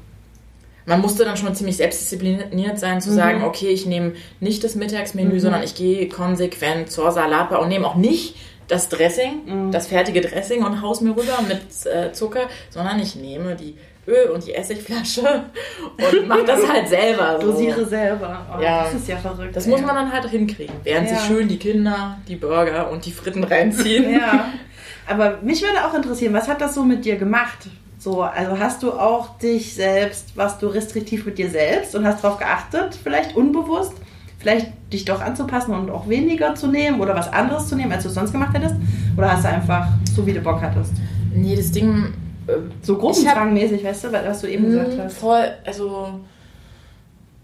Man 0.86 1.02
musste 1.02 1.24
dann 1.26 1.38
schon 1.38 1.54
ziemlich 1.56 1.78
selbstdiszipliniert 1.78 2.80
sein, 2.80 3.00
zu 3.02 3.12
sagen, 3.12 3.44
okay, 3.44 3.68
ich 3.70 3.86
nehme 3.86 4.14
nicht 4.40 4.64
das 4.64 4.76
Mittagsmenü, 4.76 5.40
sondern 5.40 5.62
ich 5.64 5.76
gehe 5.76 6.08
konsequent 6.10 6.92
zur 6.92 7.12
Salatbar 7.12 7.62
und 7.62 7.70
nehme 7.70 7.86
auch 7.88 7.96
nicht 7.96 8.36
das 8.68 8.88
Dressing, 8.90 9.72
das 9.72 9.88
fertige 9.88 10.22
Dressing 10.22 10.64
und 10.64 10.82
haus 10.82 11.02
mir 11.02 11.12
rüber 11.12 11.40
mit 11.48 11.62
äh, 11.86 12.12
Zucker, 12.12 12.42
sondern 12.70 13.00
ich 13.00 13.16
nehme 13.16 13.56
die 13.56 13.76
Öl 14.10 14.30
und 14.32 14.46
die 14.46 14.54
Essigflasche 14.54 15.44
und 15.98 16.28
mache 16.28 16.44
das 16.46 16.68
halt 16.68 16.88
selber. 16.90 17.38
So. 17.40 17.52
Dosiere 17.52 17.86
selber. 17.86 18.46
Oh, 18.58 18.62
Ja. 18.62 18.84
Das 18.84 18.96
ist 18.96 19.08
ja 19.08 19.18
verrückt. 19.18 19.56
Das 19.56 19.66
ey. 19.66 19.72
muss 19.72 19.82
man 19.82 19.96
dann 19.96 20.12
halt 20.12 20.26
hinkriegen, 20.26 20.76
während 20.84 21.10
Ja. 21.10 21.16
sich 21.16 21.26
schön 21.28 21.48
die 21.48 21.58
Kinder, 21.58 22.18
die 22.28 22.36
Burger 22.36 22.90
und 22.92 23.06
die 23.06 23.12
Fritten 23.12 23.44
reinziehen. 23.44 24.12
Ja. 24.14 24.46
Aber 25.08 25.38
mich 25.42 25.62
würde 25.62 25.86
auch 25.86 25.94
interessieren, 25.94 26.34
was 26.34 26.48
hat 26.48 26.62
das 26.62 26.76
so 26.76 26.84
mit 26.84 27.06
dir 27.06 27.16
gemacht? 27.18 27.68
So, 27.98 28.22
also 28.22 28.58
hast 28.60 28.82
du 28.84 28.94
auch 28.94 29.38
dich 29.40 29.74
selbst, 29.74 30.38
warst 30.38 30.62
du 30.62 30.68
restriktiv 30.68 31.26
mit 31.26 31.38
dir 31.38 31.50
selbst 31.50 31.96
und 31.96 32.06
hast 32.06 32.24
darauf 32.24 32.38
geachtet, 32.40 32.98
vielleicht 33.04 33.36
unbewusst, 33.36 33.94
vielleicht 34.38 34.68
dich 34.94 35.04
doch 35.04 35.20
anzupassen 35.20 35.74
und 35.74 35.90
auch 35.90 36.08
weniger 36.08 36.56
zu 36.56 36.68
nehmen 36.68 37.02
oder 37.02 37.14
was 37.16 37.32
anderes 37.34 37.68
zu 37.68 37.76
nehmen, 37.76 37.92
als 37.92 38.04
du 38.04 38.10
es 38.10 38.16
sonst 38.16 38.32
gemacht 38.32 38.54
hättest? 38.56 38.76
Oder 39.18 39.34
hast 39.34 39.44
du 39.44 39.50
einfach 39.50 39.88
so, 40.16 40.26
wie 40.26 40.32
du 40.32 40.40
Bock 40.40 40.62
hattest? 40.62 40.94
Nee, 41.34 41.56
das 41.58 41.72
Ding 41.72 42.14
So 42.82 42.98
gruppenfangmäßig, 42.98 43.84
weißt 43.84 44.06
du, 44.06 44.12
was 44.12 44.42
du 44.42 44.48
eben 44.48 44.66
gesagt 44.66 44.98
Mhm, 44.98 45.02
hast. 45.04 45.18
Voll, 45.18 45.52
also 45.66 46.20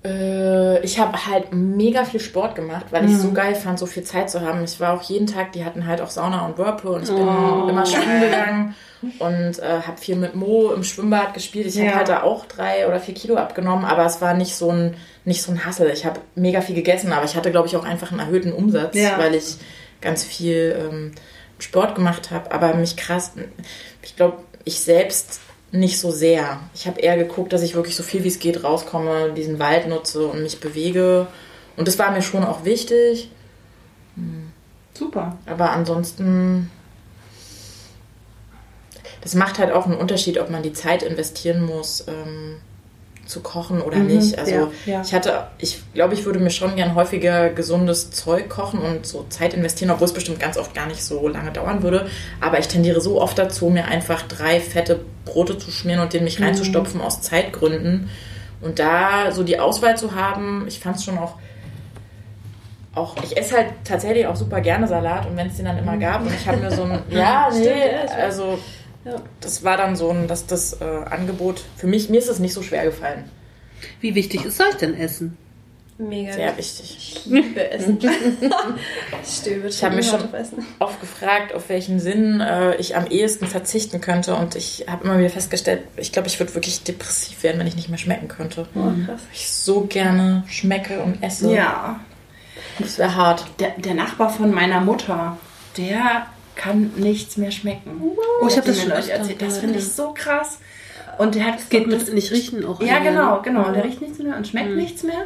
äh, 0.03 0.79
ich 0.83 0.99
habe 0.99 1.25
halt 1.25 1.51
mega 1.53 2.05
viel 2.05 2.19
Sport 2.19 2.55
gemacht, 2.55 2.85
weil 2.91 3.05
ich 3.05 3.11
Mhm. 3.11 3.19
so 3.19 3.31
geil 3.31 3.55
fand, 3.55 3.79
so 3.79 3.85
viel 3.85 4.03
Zeit 4.03 4.29
zu 4.29 4.41
haben. 4.41 4.63
Ich 4.63 4.79
war 4.79 4.93
auch 4.93 5.01
jeden 5.03 5.25
Tag, 5.27 5.51
die 5.53 5.65
hatten 5.65 5.87
halt 5.87 6.01
auch 6.01 6.09
Sauna 6.09 6.45
und 6.45 6.57
Whirlpool 6.57 6.95
und 6.95 7.03
ich 7.03 7.09
bin 7.15 7.27
Oh, 7.27 7.67
immer 7.67 7.85
schwimmen 7.85 8.21
gegangen 8.21 8.75
und 9.19 9.59
äh, 9.59 9.81
habe 9.87 9.97
viel 9.97 10.15
mit 10.15 10.35
Mo 10.35 10.71
im 10.73 10.83
Schwimmbad 10.83 11.33
gespielt. 11.33 11.65
Ich 11.67 11.75
Ja. 11.75 11.85
habe 11.87 11.95
halt 11.95 12.09
da 12.09 12.23
auch 12.23 12.45
drei 12.45 12.87
oder 12.87 12.99
vier 12.99 13.15
Kilo 13.15 13.35
abgenommen, 13.35 13.85
aber 13.85 14.05
es 14.05 14.21
war 14.21 14.33
nicht 14.35 14.55
so 14.55 14.69
ein 14.71 14.95
nicht 15.23 15.41
so 15.41 15.51
ein 15.51 15.65
Hassel. 15.65 15.89
Ich 15.91 16.05
habe 16.05 16.19
mega 16.35 16.61
viel 16.61 16.75
gegessen, 16.75 17.11
aber 17.11 17.25
ich 17.25 17.35
hatte 17.35 17.49
glaube 17.49 17.67
ich 17.67 17.75
auch 17.75 17.83
einfach 17.85 18.11
einen 18.11 18.19
erhöhten 18.19 18.53
Umsatz, 18.53 18.95
Ja. 18.95 19.17
weil 19.17 19.33
ich 19.33 19.57
ganz 20.01 20.23
viel 20.23 20.75
ähm, 20.87 21.11
Sport 21.57 21.95
gemacht 21.95 22.29
habe. 22.29 22.51
Aber 22.51 22.75
mich 22.75 22.95
krass, 22.95 23.31
ich 24.03 24.15
glaube, 24.15 24.37
ich 24.65 24.79
selbst 24.79 25.39
nicht 25.71 25.99
so 25.99 26.11
sehr. 26.11 26.59
Ich 26.73 26.87
habe 26.87 26.99
eher 26.99 27.17
geguckt, 27.17 27.53
dass 27.53 27.61
ich 27.61 27.75
wirklich 27.75 27.95
so 27.95 28.03
viel 28.03 28.23
wie 28.23 28.29
es 28.29 28.39
geht 28.39 28.63
rauskomme, 28.63 29.33
diesen 29.33 29.59
Wald 29.59 29.87
nutze 29.87 30.27
und 30.27 30.41
mich 30.41 30.59
bewege. 30.59 31.27
Und 31.77 31.87
das 31.87 31.99
war 31.99 32.11
mir 32.11 32.21
schon 32.21 32.43
auch 32.43 32.65
wichtig. 32.65 33.29
Super. 34.93 35.37
Aber 35.45 35.71
ansonsten, 35.71 36.71
das 39.21 39.35
macht 39.35 39.59
halt 39.59 39.71
auch 39.71 39.85
einen 39.85 39.97
Unterschied, 39.97 40.39
ob 40.39 40.49
man 40.49 40.63
die 40.63 40.73
Zeit 40.73 41.03
investieren 41.03 41.63
muss, 41.63 42.05
ähm, 42.07 42.57
zu 43.25 43.41
kochen 43.41 43.81
oder 43.81 43.97
nicht. 43.97 44.37
Also 44.37 44.51
ja, 44.51 44.69
ja. 44.85 45.01
ich 45.01 45.13
hatte, 45.13 45.47
ich 45.57 45.81
glaube, 45.93 46.13
ich 46.13 46.25
würde 46.25 46.39
mir 46.39 46.49
schon 46.49 46.75
gern 46.75 46.95
häufiger 46.95 47.49
gesundes 47.49 48.11
Zeug 48.11 48.49
kochen 48.49 48.79
und 48.79 49.05
so 49.05 49.25
Zeit 49.29 49.53
investieren, 49.53 49.91
obwohl 49.91 50.05
es 50.05 50.13
bestimmt 50.13 50.39
ganz 50.39 50.57
oft 50.57 50.73
gar 50.73 50.87
nicht 50.87 51.03
so 51.03 51.27
lange 51.27 51.51
dauern 51.51 51.83
würde. 51.83 52.07
Aber 52.41 52.59
ich 52.59 52.67
tendiere 52.67 53.01
so 53.01 53.21
oft 53.21 53.37
dazu, 53.37 53.69
mir 53.69 53.85
einfach 53.85 54.21
drei 54.23 54.59
fette 54.59 54.99
Brote 55.25 55.57
zu 55.57 55.71
schmieren 55.71 56.01
und 56.01 56.13
den 56.13 56.23
mich 56.23 56.41
reinzustopfen 56.41 57.01
aus 57.01 57.21
Zeitgründen. 57.21 58.09
Und 58.61 58.79
da 58.79 59.31
so 59.31 59.43
die 59.43 59.59
Auswahl 59.59 59.97
zu 59.97 60.15
haben, 60.15 60.65
ich 60.67 60.79
fand 60.79 60.97
es 60.97 61.03
schon 61.03 61.17
auch 61.17 61.35
auch, 62.95 63.15
ich 63.23 63.37
esse 63.37 63.57
halt 63.57 63.67
tatsächlich 63.83 64.25
auch 64.25 64.37
super 64.37 64.61
gerne 64.61 64.87
Salat 64.87 65.25
und 65.25 65.35
wenn 65.35 65.47
es 65.47 65.57
den 65.57 65.65
dann 65.65 65.77
immer 65.77 65.97
gab 65.97 66.21
und 66.21 66.33
ich 66.33 66.47
habe 66.47 66.57
mir 66.57 66.71
so 66.71 66.83
ein, 66.83 66.99
ja, 67.09 67.49
nee, 67.51 67.91
also 68.21 68.57
das 69.39 69.63
war 69.63 69.77
dann 69.77 69.95
so 69.95 70.09
ein, 70.09 70.27
dass 70.27 70.47
das 70.47 70.81
äh, 70.81 70.83
Angebot, 70.83 71.63
für 71.77 71.87
mich, 71.87 72.09
mir 72.09 72.17
ist 72.17 72.29
es 72.29 72.39
nicht 72.39 72.53
so 72.53 72.61
schwer 72.61 72.85
gefallen. 72.85 73.29
Wie 74.01 74.15
wichtig 74.15 74.45
ist 74.45 74.59
euch 74.61 74.75
denn 74.75 74.95
Essen? 74.95 75.37
Mega. 75.97 76.33
Sehr 76.33 76.57
wichtig. 76.57 76.97
Ich 76.97 77.25
liebe 77.25 77.71
Essen. 77.71 77.97
ich 79.23 79.29
stehe 79.29 79.65
Ich 79.65 79.81
habe 79.83 79.95
mich 79.95 80.07
schon 80.07 80.27
oft 80.79 80.99
gefragt, 80.99 81.53
auf 81.53 81.69
welchen 81.69 82.01
Sinn 82.01 82.41
äh, 82.41 82.75
ich 82.75 82.97
am 82.97 83.07
ehesten 83.07 83.47
verzichten 83.47 84.01
könnte 84.01 84.35
und 84.35 84.55
ich 84.55 84.85
habe 84.89 85.05
immer 85.05 85.17
wieder 85.17 85.29
festgestellt, 85.29 85.83
ich 85.95 86.11
glaube, 86.11 86.27
ich 86.27 86.37
würde 86.37 86.53
wirklich 86.53 86.83
depressiv 86.83 87.43
werden, 87.43 87.59
wenn 87.59 87.67
ich 87.67 87.77
nicht 87.77 87.87
mehr 87.87 87.97
schmecken 87.97 88.27
könnte. 88.27 88.67
Oh, 88.75 88.91
krass. 89.05 89.21
Ich 89.31 89.49
so 89.49 89.81
gerne 89.81 90.43
schmecke 90.49 91.01
und 91.01 91.23
esse. 91.23 91.53
Ja. 91.53 92.01
Das 92.77 92.97
wäre 92.97 93.15
hart. 93.15 93.45
Der, 93.59 93.71
der 93.77 93.93
Nachbar 93.93 94.29
von 94.29 94.51
meiner 94.51 94.81
Mutter, 94.81 95.37
der 95.77 96.27
kann 96.55 96.91
nichts 96.95 97.37
mehr 97.37 97.51
schmecken. 97.51 98.01
Oh, 98.41 98.47
ich 98.47 98.57
habe 98.57 98.67
das 98.67 98.81
schon 98.81 98.91
öfter 98.91 99.13
erzählt. 99.13 99.41
Das 99.41 99.57
finde 99.59 99.79
ich 99.79 99.91
so 99.91 100.13
krass. 100.13 100.59
Und 101.17 101.35
der 101.35 101.45
hat 101.45 101.69
Geht 101.69 101.91
das- 101.91 102.05
mit 102.05 102.13
nicht 102.13 102.31
riechen 102.31 102.65
auch. 102.65 102.81
Ja, 102.81 102.99
genau, 102.99 103.41
genau. 103.41 103.71
Der 103.71 103.83
riecht 103.83 104.01
nichts 104.01 104.19
mehr 104.19 104.35
und 104.35 104.47
schmeckt 104.47 104.75
nichts 104.75 105.03
mehr. 105.03 105.25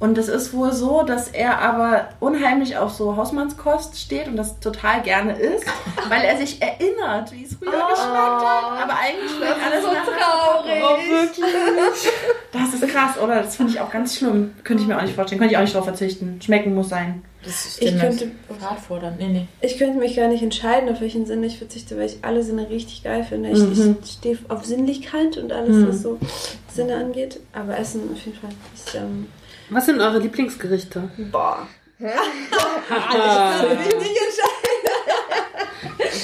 Und 0.00 0.16
es 0.16 0.28
ist 0.28 0.52
wohl 0.52 0.72
so, 0.72 1.02
dass 1.02 1.26
er 1.26 1.58
aber 1.58 2.10
unheimlich 2.20 2.76
auf 2.76 2.92
so 2.92 3.16
Hausmannskost 3.16 3.98
steht 3.98 4.28
und 4.28 4.36
das 4.36 4.60
total 4.60 5.02
gerne 5.02 5.36
isst, 5.36 5.64
weil 6.08 6.22
er 6.22 6.36
sich 6.36 6.62
erinnert, 6.62 7.32
wie 7.32 7.42
es 7.44 7.54
früher 7.56 7.72
geschmeckt 7.72 7.98
hat. 7.98 8.82
Aber 8.82 8.94
eigentlich 8.96 9.30
schmeckt 9.36 9.56
alles 9.64 9.84
so 9.84 9.92
nach 9.92 10.04
traurig. 10.06 10.82
Oh, 10.84 11.10
wirklich? 11.10 12.12
Das 12.52 12.74
ist 12.74 12.88
krass, 12.94 13.18
oder? 13.18 13.42
Das 13.42 13.56
finde 13.56 13.72
ich 13.72 13.80
auch 13.80 13.90
ganz 13.90 14.16
schlimm. 14.16 14.54
Könnte 14.62 14.82
ich 14.84 14.88
mir 14.88 14.96
auch 14.98 15.02
nicht 15.02 15.16
vorstellen. 15.16 15.40
Könnte 15.40 15.54
ich 15.54 15.58
auch 15.58 15.62
nicht 15.62 15.74
drauf 15.74 15.84
verzichten. 15.84 16.40
Schmecken 16.42 16.74
muss 16.76 16.88
sein. 16.90 17.24
Das 17.44 17.66
Ich 17.66 17.72
stelle 17.74 17.92
mir 17.92 18.00
könnte- 18.00 18.30
hart 18.60 18.80
vor 18.80 18.98
dann. 18.98 19.16
Nee, 19.16 19.28
nee. 19.28 19.46
Ich 19.60 19.78
könnte 19.78 19.98
mich 19.98 20.16
gar 20.16 20.26
nicht 20.28 20.42
entscheiden, 20.42 20.88
auf 20.88 21.00
welchen 21.00 21.24
Sinn 21.24 21.42
ich 21.44 21.58
verzichte, 21.58 21.96
weil 21.96 22.06
ich 22.06 22.18
alle 22.22 22.42
Sinne 22.42 22.68
richtig 22.68 23.04
geil 23.04 23.24
finde. 23.24 23.50
Ich, 23.50 23.58
Mhm. 23.60 23.96
ich 24.02 24.10
stehe 24.10 24.38
auf 24.48 24.64
Sinnlichkeit 24.64 25.36
und 25.38 25.52
alles, 25.52 25.86
was 25.88 26.02
so 26.02 26.18
Sinne 26.72 26.96
angeht. 26.96 27.38
Aber 27.52 27.78
Essen 27.78 28.10
auf 28.12 28.20
jeden 28.24 28.38
Fall 28.38 28.50
ist 28.74 28.94
ähm, 28.96 29.28
Was 29.70 29.86
sind 29.86 30.00
eure 30.00 30.18
Lieblingsgerichte? 30.18 31.08
boah. 31.30 31.66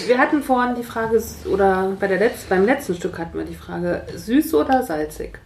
Wir 0.06 0.18
hatten 0.18 0.42
vorhin 0.42 0.74
die 0.74 0.82
Frage, 0.82 1.22
oder 1.50 1.92
bei 1.98 2.06
der 2.06 2.18
Letz-, 2.18 2.44
beim 2.48 2.64
letzten 2.66 2.94
Stück 2.94 3.18
hatten 3.18 3.38
wir 3.38 3.44
die 3.44 3.54
Frage, 3.54 4.04
süß 4.14 4.54
oder 4.54 4.82
salzig? 4.82 5.38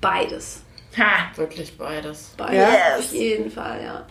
Beides. 0.00 0.62
Ha! 0.96 1.30
Wirklich 1.36 1.76
beides. 1.76 2.32
Beides. 2.36 2.54
Yes. 2.56 2.98
Auf 2.98 3.12
jeden 3.12 3.50
Fall, 3.50 3.82
ja. 3.84 4.06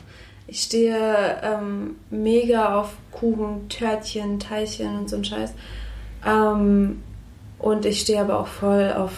Ich 0.47 0.61
stehe 0.61 1.41
ähm, 1.43 1.97
mega 2.09 2.79
auf 2.79 2.93
Kuchen, 3.11 3.67
Törtchen, 3.69 4.39
Teilchen 4.39 4.99
und 4.99 5.09
so 5.09 5.17
ein 5.17 5.25
Scheiß. 5.25 5.53
Ähm, 6.25 7.03
und 7.59 7.85
ich 7.85 8.01
stehe 8.01 8.21
aber 8.21 8.39
auch 8.39 8.47
voll 8.47 8.93
auf 8.95 9.11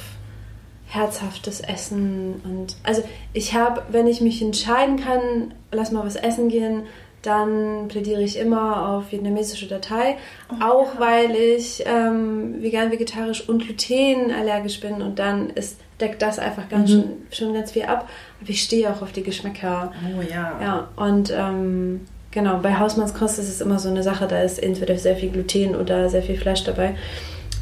herzhaftes 0.88 1.62
Essen. 1.62 2.42
Und 2.44 2.78
also 2.84 3.04
ich 3.34 3.54
habe, 3.54 3.84
wenn 3.92 4.08
ich 4.08 4.22
mich 4.22 4.42
entscheiden 4.42 4.98
kann, 4.98 5.54
lass 5.72 5.92
mal 5.92 6.06
was 6.06 6.16
essen 6.16 6.50
gehen, 6.50 6.84
dann 7.22 7.90
plädiere 7.90 8.22
ich 8.22 8.38
immer 8.38 8.90
auf 8.90 9.12
vietnamesische 9.12 9.68
Datei. 9.68 10.18
auch 10.62 11.00
weil 11.00 11.36
ich 11.36 11.84
ähm, 11.86 12.62
vegan, 12.62 12.92
vegetarisch 12.92 13.48
und 13.48 13.64
glutenallergisch 13.66 14.80
bin. 14.80 15.02
Und 15.02 15.20
dann 15.20 15.50
ist, 15.50 15.78
deckt 16.00 16.22
das 16.22 16.40
einfach 16.40 16.70
ganz 16.70 16.92
schon, 16.92 17.04
schon 17.32 17.54
ganz 17.54 17.72
viel 17.72 17.84
ab. 17.84 18.08
Aber 18.42 18.50
ich 18.50 18.62
stehe 18.62 18.92
auch 18.92 19.02
auf 19.02 19.12
die 19.12 19.24
Geschmäcker. 19.24 19.92
Oh 20.18 20.22
ja. 20.22 20.60
Ja, 20.62 20.88
und 20.96 21.32
ähm, 21.36 22.02
genau, 22.32 22.60
bei 22.60 22.78
Hausmannskost 22.78 23.40
ist 23.40 23.50
es 23.50 23.62
immer 23.62 23.80
so 23.80 23.90
eine 23.90 24.04
Sache, 24.04 24.28
da 24.28 24.42
ist 24.42 24.62
entweder 24.62 24.98
sehr 24.98 25.16
viel 25.16 25.30
Gluten 25.30 25.76
oder 25.76 26.10
sehr 26.10 26.24
viel 26.24 26.38
Fleisch 26.38 26.64
dabei. 26.64 26.96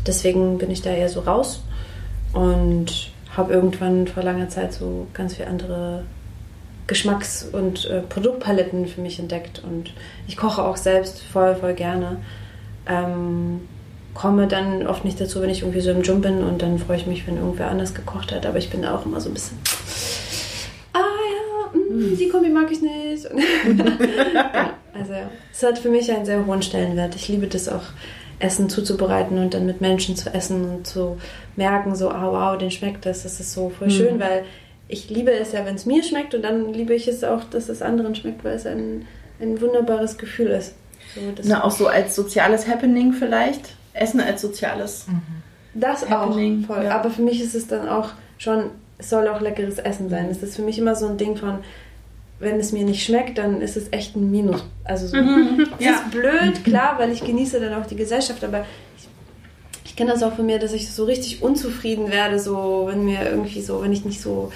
deswegen 0.06 0.58
bin 0.58 0.72
ich 0.72 0.82
da 0.82 0.92
eher 0.92 1.10
so 1.10 1.22
raus 1.22 1.62
und 2.34 3.12
habe 3.36 3.54
irgendwann 3.54 4.08
vor 4.08 4.24
langer 4.24 4.50
Zeit 4.50 4.74
so 4.74 5.08
ganz 5.14 5.36
viele 5.36 5.48
andere 5.48 6.04
Geschmacks- 6.88 7.44
und 7.52 7.86
äh, 7.86 8.02
Produktpaletten 8.02 8.88
für 8.88 9.02
mich 9.02 9.20
entdeckt 9.20 9.62
und 9.64 9.94
ich 10.28 10.38
koche 10.38 10.64
auch 10.64 10.78
selbst 10.78 11.22
voll, 11.22 11.56
voll 11.56 11.74
gerne. 11.74 12.18
Ähm, 12.88 13.62
komme 14.18 14.48
dann 14.48 14.88
oft 14.88 15.06
nicht 15.06 15.22
dazu, 15.22 15.42
wenn 15.42 15.50
ich 15.50 15.62
irgendwie 15.62 15.82
so 15.82 15.92
im 15.92 16.02
Gym 16.02 16.22
bin 16.22 16.44
und 16.44 16.62
dann 16.62 16.80
freue 16.80 16.98
ich 16.98 17.06
mich, 17.06 17.28
wenn 17.28 17.38
irgendwer 17.38 17.70
anders 17.70 17.94
gekocht 17.94 18.32
hat, 18.32 18.46
aber 18.46 18.58
ich 18.58 18.70
bin 18.70 18.82
da 18.82 18.96
auch 18.96 19.06
immer 19.06 19.22
so 19.22 19.30
ein 19.30 19.34
bisschen 19.34 19.58
ah 20.94 21.00
ja, 21.00 21.80
mm, 21.80 22.18
die 22.18 22.28
Kombi 22.30 22.50
mag 22.50 22.72
ich 22.72 22.82
nicht. 22.82 23.24
ja, 24.34 24.74
also 24.94 25.14
ja, 25.14 25.30
es 25.54 25.64
hat 25.64 25.78
für 25.78 25.90
mich 25.90 26.12
einen 26.12 26.26
sehr 26.26 26.46
hohen 26.46 26.64
Stellenwert. 26.64 27.16
Ich 27.16 27.28
liebe 27.28 27.48
das 27.48 27.70
auch, 27.70 27.84
Essen 28.40 28.70
zuzubereiten 28.70 29.40
und 29.40 29.54
dann 29.54 29.66
mit 29.66 29.82
Menschen 29.82 30.16
zu 30.16 30.32
essen 30.34 30.70
und 30.70 30.88
zu 30.88 31.18
merken, 31.56 31.96
so, 31.96 32.10
ah 32.10 32.32
wow, 32.32 32.58
den 32.58 32.70
schmeckt 32.70 33.06
das, 33.06 33.24
das 33.24 33.40
ist 33.40 33.54
so 33.54 33.70
voll 33.70 33.90
schön, 33.90 34.20
weil 34.20 34.46
ich 34.88 35.10
liebe 35.10 35.32
es 35.32 35.54
ja, 35.54 35.66
wenn 35.66 35.76
es 35.76 35.86
mir 35.86 36.04
schmeckt 36.04 36.36
und 36.36 36.44
dann 36.44 36.72
liebe 36.74 36.94
ich 36.94 37.08
es 37.08 37.24
auch, 37.24 37.44
dass 37.46 37.68
es 37.68 37.82
anderen 37.82 38.14
schmeckt, 38.16 38.44
weil 38.44 38.56
es 38.56 38.66
ein, 38.66 39.08
ein 39.42 39.60
wunderbares 39.60 40.18
Gefühl 40.18 40.48
ist. 40.48 40.76
So, 41.16 41.22
Na, 41.44 41.64
auch 41.64 41.72
so 41.72 41.88
als 41.88 42.16
soziales 42.16 42.68
Happening 42.68 43.14
vielleicht. 43.14 43.77
Essen 44.00 44.20
als 44.20 44.42
soziales. 44.42 45.06
das 45.74 46.04
auch 46.04 46.10
Happening, 46.10 46.64
voll. 46.66 46.84
ja. 46.84 46.96
Aber 46.96 47.10
für 47.10 47.22
mich 47.22 47.42
ist 47.42 47.56
es 47.56 47.68
dann 47.68 47.88
auch 47.88 48.10
schon, 48.38 48.72
es 48.98 49.10
soll 49.10 49.28
auch 49.28 49.42
leckeres 49.42 49.78
Essen 49.78 50.10
sein. 50.10 50.28
Es 50.30 50.42
ist 50.42 50.56
für 50.56 50.62
mich 50.62 50.80
immer 50.80 50.96
so 50.96 51.08
ein 51.08 51.18
Ding 51.18 51.36
von, 51.38 51.60
wenn 52.40 52.60
es 52.60 52.72
mir 52.72 52.84
nicht 52.84 53.04
schmeckt, 53.04 53.38
dann 53.38 53.62
ist 53.62 53.78
es 53.78 53.88
echt 53.92 54.16
ein 54.16 54.30
Minus. 54.32 54.64
Also 54.84 55.08
so, 55.08 55.18
es 55.18 55.86
ja. 55.86 55.92
ist 55.92 56.12
blöd, 56.12 56.64
klar, 56.64 56.96
weil 56.98 57.12
ich 57.12 57.24
genieße 57.24 57.60
dann 57.60 57.74
auch 57.74 57.86
die 57.86 57.96
Gesellschaft, 57.96 58.44
aber 58.44 58.66
kenne 59.98 60.12
das 60.14 60.24
auch 60.24 60.36
von 60.36 60.46
mir, 60.46 60.60
dass 60.60 60.74
ich 60.74 60.90
so 60.94 61.04
richtig 61.06 61.42
unzufrieden 61.42 62.12
werde, 62.12 62.40
so 62.40 62.86
wenn 62.90 63.04
mir 63.04 63.30
irgendwie 63.30 63.62
so, 63.62 63.82
wenn 63.82 63.92
ich 63.92 64.06
nicht 64.06 64.22
so, 64.22 64.52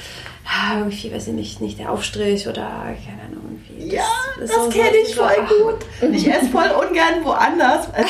ah, 0.45 0.77
irgendwie, 0.79 1.11
weiß 1.13 1.27
ich 1.27 1.33
nicht, 1.33 1.59
nicht 1.61 1.79
der 1.79 1.91
Aufstrich 1.91 2.47
oder 2.47 2.61
keine 2.61 3.21
Ahnung, 3.27 3.59
irgendwie. 3.67 3.95
Ja, 3.95 4.03
ist 4.41 4.53
das 4.53 4.63
so- 4.65 4.69
kenne 4.69 4.97
ich 5.03 5.15
so- 5.15 5.21
voll 5.23 5.31
ach, 5.43 5.49
gut. 5.49 6.11
Ich 6.13 6.27
esse 6.31 6.45
voll 6.45 6.69
ungern 6.69 7.23
woanders, 7.25 7.87
also 7.93 8.09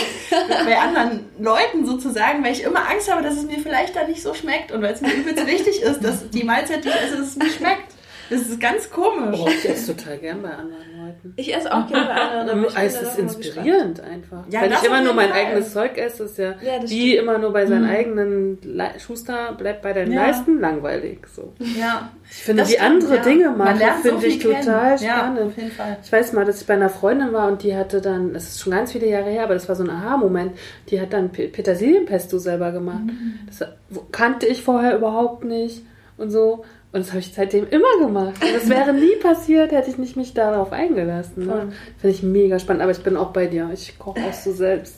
bei 0.65 0.77
anderen 0.77 1.25
Leuten 1.39 1.85
sozusagen, 1.85 2.43
weil 2.43 2.51
ich 2.53 2.63
immer 2.63 2.87
Angst 2.89 3.09
habe, 3.11 3.23
dass 3.23 3.35
es 3.37 3.45
mir 3.45 3.59
vielleicht 3.59 3.95
da 3.95 4.05
nicht 4.05 4.21
so 4.21 4.33
schmeckt 4.33 4.71
und 4.71 4.81
weil 4.81 4.93
es 4.93 5.01
mir 5.01 5.13
übelst 5.13 5.47
wichtig 5.47 5.81
ist, 5.81 6.03
dass 6.03 6.29
die 6.29 6.43
Mahlzeit, 6.43 6.83
die 6.83 6.89
ich 6.89 6.95
esse, 6.95 7.21
es 7.21 7.35
mir 7.37 7.49
schmeckt. 7.49 7.93
Das 8.31 8.41
ist 8.41 8.59
ganz 8.59 8.89
komisch. 8.89 9.39
Oh, 9.39 9.47
ich 9.47 9.69
esse 9.69 9.95
total 9.95 10.17
gern 10.17 10.41
bei 10.41 10.49
anderen 10.49 10.81
Leuten. 11.05 11.33
Ich 11.35 11.53
esse 11.53 11.71
auch 11.71 11.85
gerne 11.87 12.05
bei 12.07 12.13
anderen, 12.13 12.65
ich 12.65 12.73
bin 12.73 12.83
es 12.85 13.01
ist 13.01 13.19
inspirierend 13.19 13.99
einfach. 13.99 14.43
Ja, 14.49 14.61
Wenn 14.61 14.71
ich 14.71 14.83
immer 14.83 15.01
nur 15.01 15.13
mein 15.13 15.29
Fall. 15.29 15.37
eigenes 15.45 15.73
Zeug 15.73 15.97
esse, 15.97 16.23
ist 16.23 16.37
ja, 16.37 16.51
Ja, 16.61 16.81
wie 16.81 17.11
stimmt. 17.11 17.23
immer 17.23 17.37
nur 17.37 17.51
bei 17.53 17.65
seinen 17.65 17.85
eigenen 17.89 18.57
Le 18.63 18.91
Schuster 18.99 19.53
bleibt 19.57 19.81
bei 19.81 19.91
den 19.93 20.11
Ja. 20.13 20.27
Leisten 20.27 20.59
langweilig. 20.59 21.19
So. 21.33 21.53
Ja. 21.77 22.09
Ich 22.29 22.37
finde, 22.37 22.61
Das 22.63 22.69
die 22.69 22.75
stimmt, 22.77 22.89
andere 22.89 23.15
ja. 23.17 23.21
Dinge 23.21 23.49
machen, 23.51 23.77
lernt 23.79 24.03
so 24.03 24.09
finde 24.11 24.25
ich 24.27 24.39
kennen. 24.39 24.61
total 24.65 24.91
Ja, 24.91 24.97
spannend. 25.17 25.39
auf 25.41 25.57
jeden 25.57 25.71
Fall. 25.71 25.97
Ich 26.01 26.11
weiß 26.11 26.33
mal, 26.33 26.45
dass 26.45 26.61
ich 26.61 26.67
bei 26.67 26.73
einer 26.75 26.89
Freundin 26.89 27.33
war 27.33 27.47
und 27.49 27.63
die 27.63 27.75
hatte 27.75 27.99
dann, 27.99 28.33
das 28.33 28.43
ist 28.47 28.61
schon 28.61 28.71
ganz 28.71 28.93
viele 28.93 29.07
Jahre 29.07 29.29
her, 29.29 29.43
aber 29.43 29.55
das 29.55 29.67
war 29.67 29.75
so 29.75 29.83
ein 29.83 29.89
Aha-Moment, 29.89 30.53
die 30.89 31.01
hat 31.01 31.11
dann 31.11 31.31
Pe- 31.33 31.49
Petersilienpesto 31.49 32.37
selber 32.39 32.71
gemacht. 32.71 33.03
Mhm. 33.07 33.39
Das 33.47 33.67
kannte 34.13 34.45
ich 34.47 34.63
vorher 34.63 34.95
überhaupt 34.95 35.43
nicht 35.43 35.83
und 36.17 36.31
so. 36.31 36.63
Und 36.93 37.01
das 37.01 37.09
habe 37.09 37.19
ich 37.19 37.33
seitdem 37.33 37.67
immer 37.69 37.99
gemacht. 37.99 38.43
Und 38.43 38.53
das 38.53 38.67
wäre 38.69 38.93
nie 38.93 39.15
passiert, 39.21 39.71
hätte 39.71 39.89
ich 39.89 39.97
nicht 39.97 40.17
mich 40.17 40.33
darauf 40.33 40.73
eingelassen. 40.73 41.45
Ne? 41.45 41.71
Finde 41.97 42.15
ich 42.15 42.21
mega 42.21 42.59
spannend. 42.59 42.81
Aber 42.81 42.91
ich 42.91 43.01
bin 43.01 43.15
auch 43.15 43.31
bei 43.31 43.47
dir. 43.47 43.69
Ich 43.73 43.97
koche 43.97 44.19
auch 44.19 44.33
so 44.33 44.51
selbst 44.51 44.95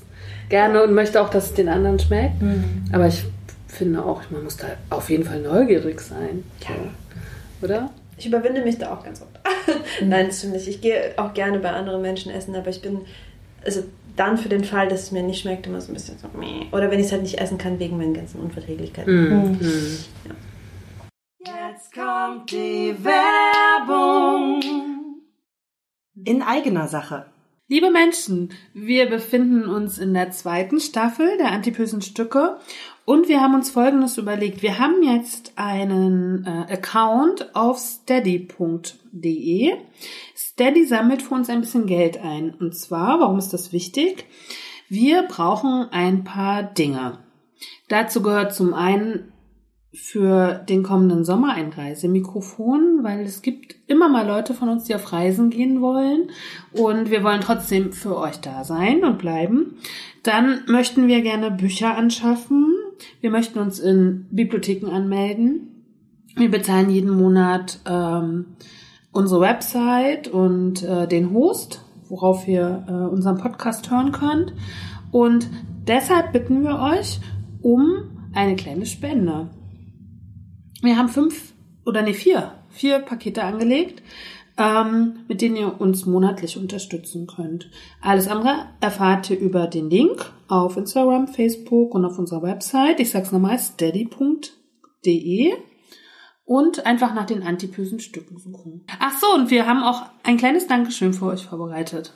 gerne 0.50 0.84
und 0.84 0.94
möchte 0.94 1.22
auch, 1.22 1.30
dass 1.30 1.48
es 1.48 1.54
den 1.54 1.70
anderen 1.70 2.00
schmeckt. 2.00 2.42
Mhm. 2.42 2.86
Aber 2.92 3.08
ich 3.08 3.24
finde 3.68 4.04
auch, 4.04 4.22
man 4.32 4.44
muss 4.44 4.58
da 4.58 4.68
auf 4.90 5.10
jeden 5.10 5.24
Fall 5.24 5.40
neugierig 5.42 6.02
sein. 6.02 6.44
So. 6.62 7.66
Oder? 7.66 7.92
Ich 8.18 8.26
überwinde 8.26 8.64
mich 8.64 8.78
da 8.78 8.94
auch 8.94 9.04
ganz 9.04 9.22
oft. 9.22 9.40
Nein, 10.02 10.28
das 10.28 10.40
stimmt 10.40 10.54
nicht. 10.54 10.68
Ich 10.68 10.82
gehe 10.82 11.14
auch 11.18 11.34
gerne 11.34 11.60
bei 11.60 11.72
anderen 11.72 12.02
Menschen 12.02 12.32
essen, 12.32 12.56
aber 12.56 12.70
ich 12.70 12.82
bin, 12.82 13.02
also 13.66 13.84
dann 14.16 14.38
für 14.38 14.50
den 14.50 14.64
Fall, 14.64 14.88
dass 14.88 15.04
es 15.04 15.12
mir 15.12 15.24
nicht 15.24 15.42
schmeckt, 15.42 15.66
immer 15.66 15.82
so 15.82 15.92
ein 15.92 15.96
bisschen 15.96 16.18
so, 16.20 16.28
meh. 16.38 16.68
Oder 16.72 16.92
wenn 16.92 17.00
ich 17.00 17.08
es 17.08 17.12
halt 17.12 17.24
nicht 17.24 17.40
essen 17.40 17.58
kann, 17.58 17.80
wegen 17.80 17.98
meinen 17.98 18.14
ganzen 18.14 18.40
Unverträglichkeiten. 18.40 19.58
Jetzt 21.46 21.94
kommt 21.94 22.52
die 22.52 22.96
Werbung. 23.04 24.62
In 26.24 26.42
eigener 26.42 26.88
Sache. 26.88 27.26
Liebe 27.68 27.92
Menschen, 27.92 28.54
wir 28.74 29.10
befinden 29.10 29.66
uns 29.66 29.98
in 29.98 30.14
der 30.14 30.32
zweiten 30.32 30.80
Staffel 30.80 31.38
der 31.38 31.52
Antipösen 31.52 32.02
Stücke 32.02 32.60
und 33.04 33.28
wir 33.28 33.42
haben 33.42 33.56
uns 33.56 33.72
Folgendes 33.72 34.18
überlegt. 34.18 34.62
Wir 34.62 34.80
haben 34.80 35.04
jetzt 35.04 35.52
einen 35.58 36.46
äh, 36.46 36.72
Account 36.72 37.54
auf 37.56 37.78
steady.de. 37.78 39.74
Steady 40.36 40.86
sammelt 40.86 41.24
für 41.24 41.36
uns 41.36 41.50
ein 41.50 41.60
bisschen 41.60 41.88
Geld 41.88 42.18
ein. 42.20 42.54
Und 42.54 42.74
zwar, 42.78 43.20
warum 43.20 43.38
ist 43.38 43.52
das 43.52 43.74
wichtig? 43.74 44.28
Wir 44.88 45.24
brauchen 45.24 45.90
ein 45.92 46.24
paar 46.24 46.64
Dinge. 46.64 47.20
Dazu 47.90 48.22
gehört 48.22 48.56
zum 48.56 48.74
einen 48.74 49.33
für 49.94 50.56
den 50.68 50.82
kommenden 50.82 51.24
Sommer 51.24 51.54
ein 51.54 51.70
Reisemikrofon, 51.70 53.00
weil 53.04 53.22
es 53.22 53.44
gibt 53.44 53.76
immer 53.86 54.10
mal 54.10 54.26
Leute 54.26 54.56
von 54.56 54.70
uns, 54.70 54.86
die 54.86 54.96
auf 54.96 55.14
Reisen 55.14 55.52
gehen 55.52 55.82
wollen 55.82 56.32
und 56.72 57.12
wir 57.12 57.24
wollen 57.24 57.42
trotzdem 57.42 57.92
für 57.92 58.18
euch 58.18 58.38
da 58.38 58.64
sein 58.64 59.04
und 59.04 59.20
bleiben. 59.20 59.78
Dann 60.24 60.62
möchten 60.68 61.08
wir 61.08 61.22
gerne 61.22 61.52
Bücher 61.52 61.96
anschaffen. 61.96 62.74
Wir 63.22 63.30
möchten 63.30 63.60
uns 63.60 63.80
in 63.80 64.26
Bibliotheken 64.32 64.88
anmelden. 64.88 65.86
Wir 66.36 66.50
bezahlen 66.50 66.90
jeden 66.90 67.12
Monat 67.12 67.80
ähm, 67.86 68.46
unsere 69.12 69.42
Website 69.42 70.28
und 70.28 70.82
äh, 70.82 71.08
den 71.08 71.32
Host, 71.34 71.86
worauf 72.10 72.48
ihr 72.48 72.86
äh, 72.88 72.92
unseren 72.92 73.38
Podcast 73.38 73.92
hören 73.92 74.12
könnt. 74.12 74.54
Und 75.12 75.48
deshalb 75.88 76.34
bitten 76.34 76.64
wir 76.64 76.80
euch 76.80 77.20
um 77.62 78.10
eine 78.34 78.56
kleine 78.56 78.88
Spende. 78.88 79.50
Wir 80.84 80.98
haben 80.98 81.10
fünf 81.10 81.54
oder 81.86 82.02
nee, 82.02 82.14
vier, 82.14 82.52
vier 82.70 83.00
Pakete 83.00 83.44
angelegt, 83.44 84.04
ähm, 84.58 85.20
mit 85.28 85.42
denen 85.42 85.56
ihr 85.56 85.80
uns 85.82 86.06
monatlich 86.06 86.58
unterstützen 86.58 87.26
könnt. 87.26 87.72
Alles 88.02 88.28
andere 88.28 88.68
erfahrt 88.82 89.30
ihr 89.30 89.40
über 89.40 89.68
den 89.68 89.90
Link 89.90 90.32
auf 90.48 90.76
Instagram, 90.78 91.28
Facebook 91.28 91.96
und 91.96 92.04
auf 92.06 92.20
unserer 92.20 92.44
Website. 92.44 93.00
Ich 93.00 93.12
sag's 93.12 93.32
nochmal, 93.32 93.58
steady.de 93.60 95.54
und 96.46 96.86
einfach 96.86 97.14
nach 97.14 97.26
den 97.26 97.44
antipösen 97.44 98.00
Stücken 98.02 98.38
suchen. 98.38 98.86
Ach 99.00 99.18
so, 99.20 99.34
und 99.34 99.50
wir 99.50 99.66
haben 99.66 99.82
auch 99.84 100.04
ein 100.24 100.38
kleines 100.38 100.68
Dankeschön 100.68 101.14
für 101.14 101.28
euch 101.28 101.46
vorbereitet. 101.46 102.14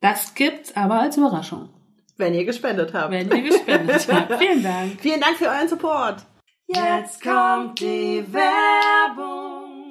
Das 0.00 0.34
gibt's 0.34 0.76
aber 0.76 1.00
als 1.00 1.16
Überraschung, 1.16 1.70
Wenn 2.16 2.34
ihr 2.34 2.44
gespendet 2.44 2.94
habt. 2.94 3.10
wenn 3.10 3.28
ihr 3.30 3.42
gespendet 3.42 4.06
habt. 4.12 4.34
Vielen 4.34 4.62
Dank. 4.62 5.00
Vielen 5.00 5.20
Dank 5.20 5.36
für 5.36 5.46
euren 5.48 5.68
Support. 5.68 6.24
Jetzt 6.66 7.22
kommt 7.22 7.78
die 7.80 8.24
Werbung. 8.32 9.88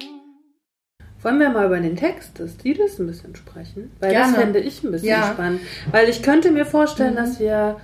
Wollen 1.22 1.38
wir 1.38 1.48
mal 1.50 1.66
über 1.66 1.78
den 1.80 1.96
Text 1.96 2.38
des 2.38 2.62
Liedes 2.64 2.98
ein 2.98 3.06
bisschen 3.06 3.34
sprechen? 3.36 3.92
Weil 4.00 4.10
Gerne. 4.10 4.32
das 4.32 4.40
fände 4.42 4.58
ich 4.58 4.82
ein 4.82 4.90
bisschen 4.90 5.08
Ja. 5.08 5.30
spannend. 5.32 5.60
Weil 5.90 6.08
ich 6.08 6.22
könnte 6.22 6.50
mir 6.50 6.66
vorstellen, 6.66 7.16
dass 7.16 7.38
wir 7.40 7.80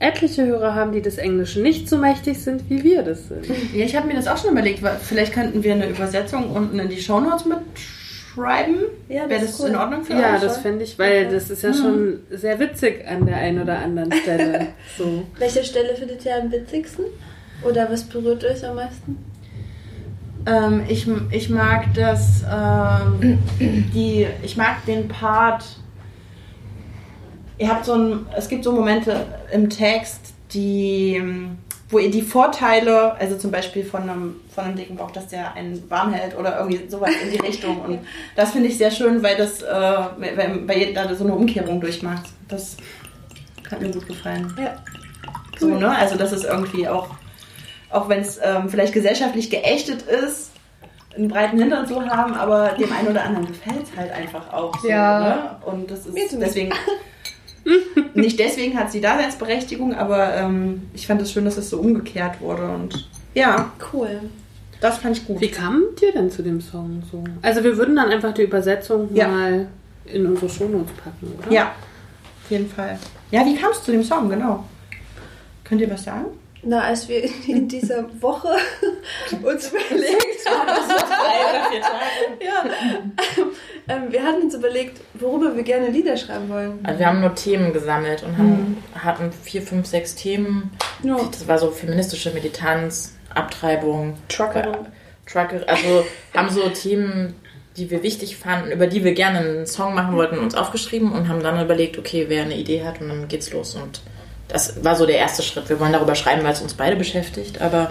etliche 0.00 0.44
Hörer 0.46 0.74
haben, 0.74 0.90
die 0.92 1.02
des 1.02 1.18
Englischen 1.18 1.62
nicht 1.62 1.88
so 1.88 1.98
mächtig 1.98 2.42
sind, 2.42 2.68
wie 2.68 2.82
wir 2.82 3.02
das 3.02 3.28
sind. 3.28 3.46
Ja, 3.72 3.84
ich 3.84 3.94
habe 3.94 4.08
mir 4.08 4.14
das 4.14 4.26
auch 4.26 4.38
schon 4.38 4.50
überlegt, 4.50 4.82
weil 4.82 4.96
vielleicht 4.96 5.32
könnten 5.34 5.62
wir 5.62 5.74
eine 5.74 5.88
Übersetzung 5.88 6.50
unten 6.50 6.78
in 6.80 6.88
die 6.88 7.00
Shownotes 7.00 7.44
mitschreiben. 7.44 8.76
Ja, 9.08 9.20
das 9.22 9.30
Wäre 9.30 9.44
ist 9.44 9.52
das 9.52 9.60
cool. 9.60 9.68
in 9.68 9.76
Ordnung 9.76 10.02
für 10.02 10.14
Ja, 10.14 10.34
euch? 10.34 10.40
das 10.40 10.58
fände 10.58 10.82
ich, 10.82 10.98
weil 10.98 11.28
das 11.28 11.50
ist 11.50 11.62
ja 11.62 11.72
schon 11.72 12.20
sehr 12.30 12.58
witzig 12.58 13.06
an 13.06 13.26
der 13.26 13.36
einen 13.36 13.62
oder 13.62 13.78
anderen 13.78 14.12
Stelle. 14.12 14.68
So. 14.98 15.22
Welche 15.38 15.62
Stelle 15.62 15.94
findet 15.94 16.24
ihr 16.24 16.34
am 16.36 16.50
witzigsten? 16.50 17.04
Oder 17.64 17.90
was 17.90 18.04
berührt 18.04 18.44
euch 18.44 18.66
am 18.66 18.76
meisten? 18.76 19.18
Ähm, 20.46 20.82
ich, 20.88 21.06
ich 21.30 21.50
mag 21.50 21.94
das, 21.94 22.42
ähm, 22.50 23.38
die, 23.58 24.26
ich 24.42 24.56
mag 24.56 24.84
den 24.86 25.08
Part. 25.08 25.64
Ihr 27.58 27.68
habt 27.68 27.84
so 27.84 27.94
ein, 27.94 28.26
es 28.36 28.48
gibt 28.48 28.64
so 28.64 28.72
Momente 28.72 29.26
im 29.52 29.70
Text, 29.70 30.32
die, 30.52 31.22
wo 31.90 31.98
ihr 31.98 32.10
die 32.10 32.22
Vorteile, 32.22 33.14
also 33.14 33.36
zum 33.36 33.52
Beispiel 33.52 33.84
von 33.84 34.02
einem, 34.02 34.36
von 34.52 34.64
einem 34.64 34.76
dicken 34.76 34.96
Bauch, 34.96 35.12
dass 35.12 35.28
der 35.28 35.54
einen 35.54 35.88
warm 35.88 36.12
hält 36.12 36.36
oder 36.36 36.58
irgendwie 36.58 36.88
sowas 36.88 37.10
in 37.22 37.30
die 37.30 37.38
Richtung. 37.38 37.80
Und 37.82 38.00
das 38.36 38.50
finde 38.50 38.68
ich 38.68 38.78
sehr 38.78 38.90
schön, 38.90 39.22
weil 39.22 39.36
das, 39.36 39.62
äh, 39.62 39.66
weil, 39.70 40.66
weil 40.66 40.78
ihr 40.78 40.94
da 40.94 41.14
so 41.14 41.24
eine 41.24 41.34
Umkehrung 41.34 41.80
durchmacht. 41.80 42.24
Das 42.48 42.76
hat 43.70 43.80
mir 43.80 43.90
gut 43.90 44.08
gefallen. 44.08 44.52
Ja. 44.60 44.74
So, 45.58 45.68
ne? 45.68 45.96
Also 45.96 46.16
das 46.16 46.32
ist 46.32 46.44
irgendwie 46.44 46.88
auch, 46.88 47.08
auch 47.92 48.08
wenn 48.08 48.20
es 48.20 48.38
ähm, 48.42 48.68
vielleicht 48.68 48.92
gesellschaftlich 48.92 49.50
geächtet 49.50 50.02
ist, 50.02 50.50
einen 51.16 51.28
breiten 51.28 51.58
Hintern 51.58 51.86
zu 51.86 52.00
haben, 52.04 52.34
aber 52.34 52.70
dem 52.78 52.90
einen 52.92 53.08
oder 53.08 53.24
anderen 53.24 53.46
gefällt 53.46 53.82
es 53.84 53.96
halt 53.96 54.10
einfach 54.12 54.52
auch 54.52 54.74
so. 54.80 54.88
Ja. 54.88 55.20
Ne? 55.20 55.70
Und 55.70 55.90
das 55.90 56.06
ist 56.06 56.16
deswegen. 56.40 56.72
nicht 58.14 58.38
deswegen 58.38 58.78
hat 58.78 58.90
sie 58.90 59.00
Daseinsberechtigung, 59.00 59.94
aber 59.94 60.34
ähm, 60.34 60.88
ich 60.94 61.06
fand 61.06 61.20
es 61.22 61.30
schön, 61.32 61.44
dass 61.44 61.56
es 61.58 61.70
so 61.70 61.78
umgekehrt 61.78 62.40
wurde. 62.40 62.64
Und 62.68 63.08
ja, 63.34 63.70
Cool. 63.92 64.20
das 64.80 64.98
fand 64.98 65.16
ich 65.18 65.26
gut. 65.26 65.40
Wie 65.40 65.50
kamt 65.50 66.00
ihr 66.02 66.12
denn 66.12 66.30
zu 66.30 66.42
dem 66.42 66.60
Song 66.60 67.02
so? 67.10 67.22
Also 67.42 67.62
wir 67.62 67.76
würden 67.76 67.94
dann 67.96 68.08
einfach 68.08 68.32
die 68.32 68.42
Übersetzung 68.42 69.14
Ja. 69.14 69.28
mal 69.28 69.68
in 70.06 70.26
unsere 70.26 70.48
Shownotes 70.48 70.92
packen, 70.94 71.32
oder? 71.38 71.52
Ja, 71.52 71.72
auf 72.44 72.50
jeden 72.50 72.68
Fall. 72.68 72.98
Ja, 73.30 73.44
wie 73.44 73.54
kamst 73.54 73.82
du 73.82 73.84
zu 73.86 73.92
dem 73.92 74.02
Song, 74.02 74.28
genau? 74.28 74.64
Könnt 75.64 75.80
ihr 75.80 75.90
was 75.90 76.04
sagen? 76.04 76.26
Na, 76.62 76.80
als 76.82 77.08
wir 77.08 77.24
in 77.46 77.68
dieser 77.68 78.08
Woche 78.22 78.48
uns 79.42 79.68
überlegt 79.68 80.32
ja, 82.40 82.64
ähm, 83.88 84.12
wir 84.12 84.22
hatten 84.22 84.42
uns 84.42 84.54
überlegt, 84.54 85.00
worüber 85.14 85.54
wir 85.56 85.62
gerne 85.62 85.88
Lieder 85.88 86.16
schreiben 86.16 86.48
wollen. 86.48 86.80
Also 86.82 86.98
wir 86.98 87.06
haben 87.06 87.20
nur 87.20 87.34
Themen 87.34 87.72
gesammelt 87.72 88.22
und 88.22 88.36
haben, 88.36 88.82
hatten 88.94 89.32
vier, 89.32 89.62
fünf, 89.62 89.86
sechs 89.86 90.14
Themen. 90.14 90.70
Ja. 91.02 91.16
Das 91.30 91.46
war 91.48 91.58
so 91.58 91.70
feministische 91.70 92.30
Militanz, 92.30 93.14
Abtreibung, 93.34 94.16
Truckerin. 94.28 94.86
Trucker, 95.26 95.60
also 95.66 96.04
haben 96.34 96.50
so 96.50 96.68
Themen, 96.68 97.34
die 97.76 97.90
wir 97.90 98.02
wichtig 98.02 98.36
fanden, 98.36 98.72
über 98.72 98.86
die 98.86 99.04
wir 99.04 99.14
gerne 99.14 99.38
einen 99.38 99.66
Song 99.66 99.94
machen 99.94 100.16
wollten, 100.16 100.38
uns 100.38 100.54
aufgeschrieben 100.54 101.12
und 101.12 101.28
haben 101.28 101.42
dann 101.42 101.62
überlegt, 101.62 101.96
okay, 101.98 102.26
wer 102.28 102.42
eine 102.42 102.56
Idee 102.56 102.84
hat 102.84 103.00
und 103.00 103.08
dann 103.08 103.28
geht's 103.28 103.52
los 103.52 103.76
und 103.76 104.00
das 104.52 104.84
war 104.84 104.96
so 104.96 105.06
der 105.06 105.16
erste 105.16 105.42
Schritt. 105.42 105.68
Wir 105.68 105.80
wollen 105.80 105.92
darüber 105.92 106.14
schreiben, 106.14 106.44
weil 106.44 106.52
es 106.52 106.60
uns 106.60 106.74
beide 106.74 106.96
beschäftigt, 106.96 107.62
aber 107.62 107.90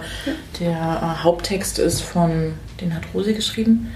der 0.60 0.70
äh, 0.70 1.24
Haupttext 1.24 1.80
ist 1.80 2.00
von, 2.00 2.54
den 2.80 2.94
hat 2.94 3.02
Rosi 3.12 3.34
geschrieben. 3.34 3.92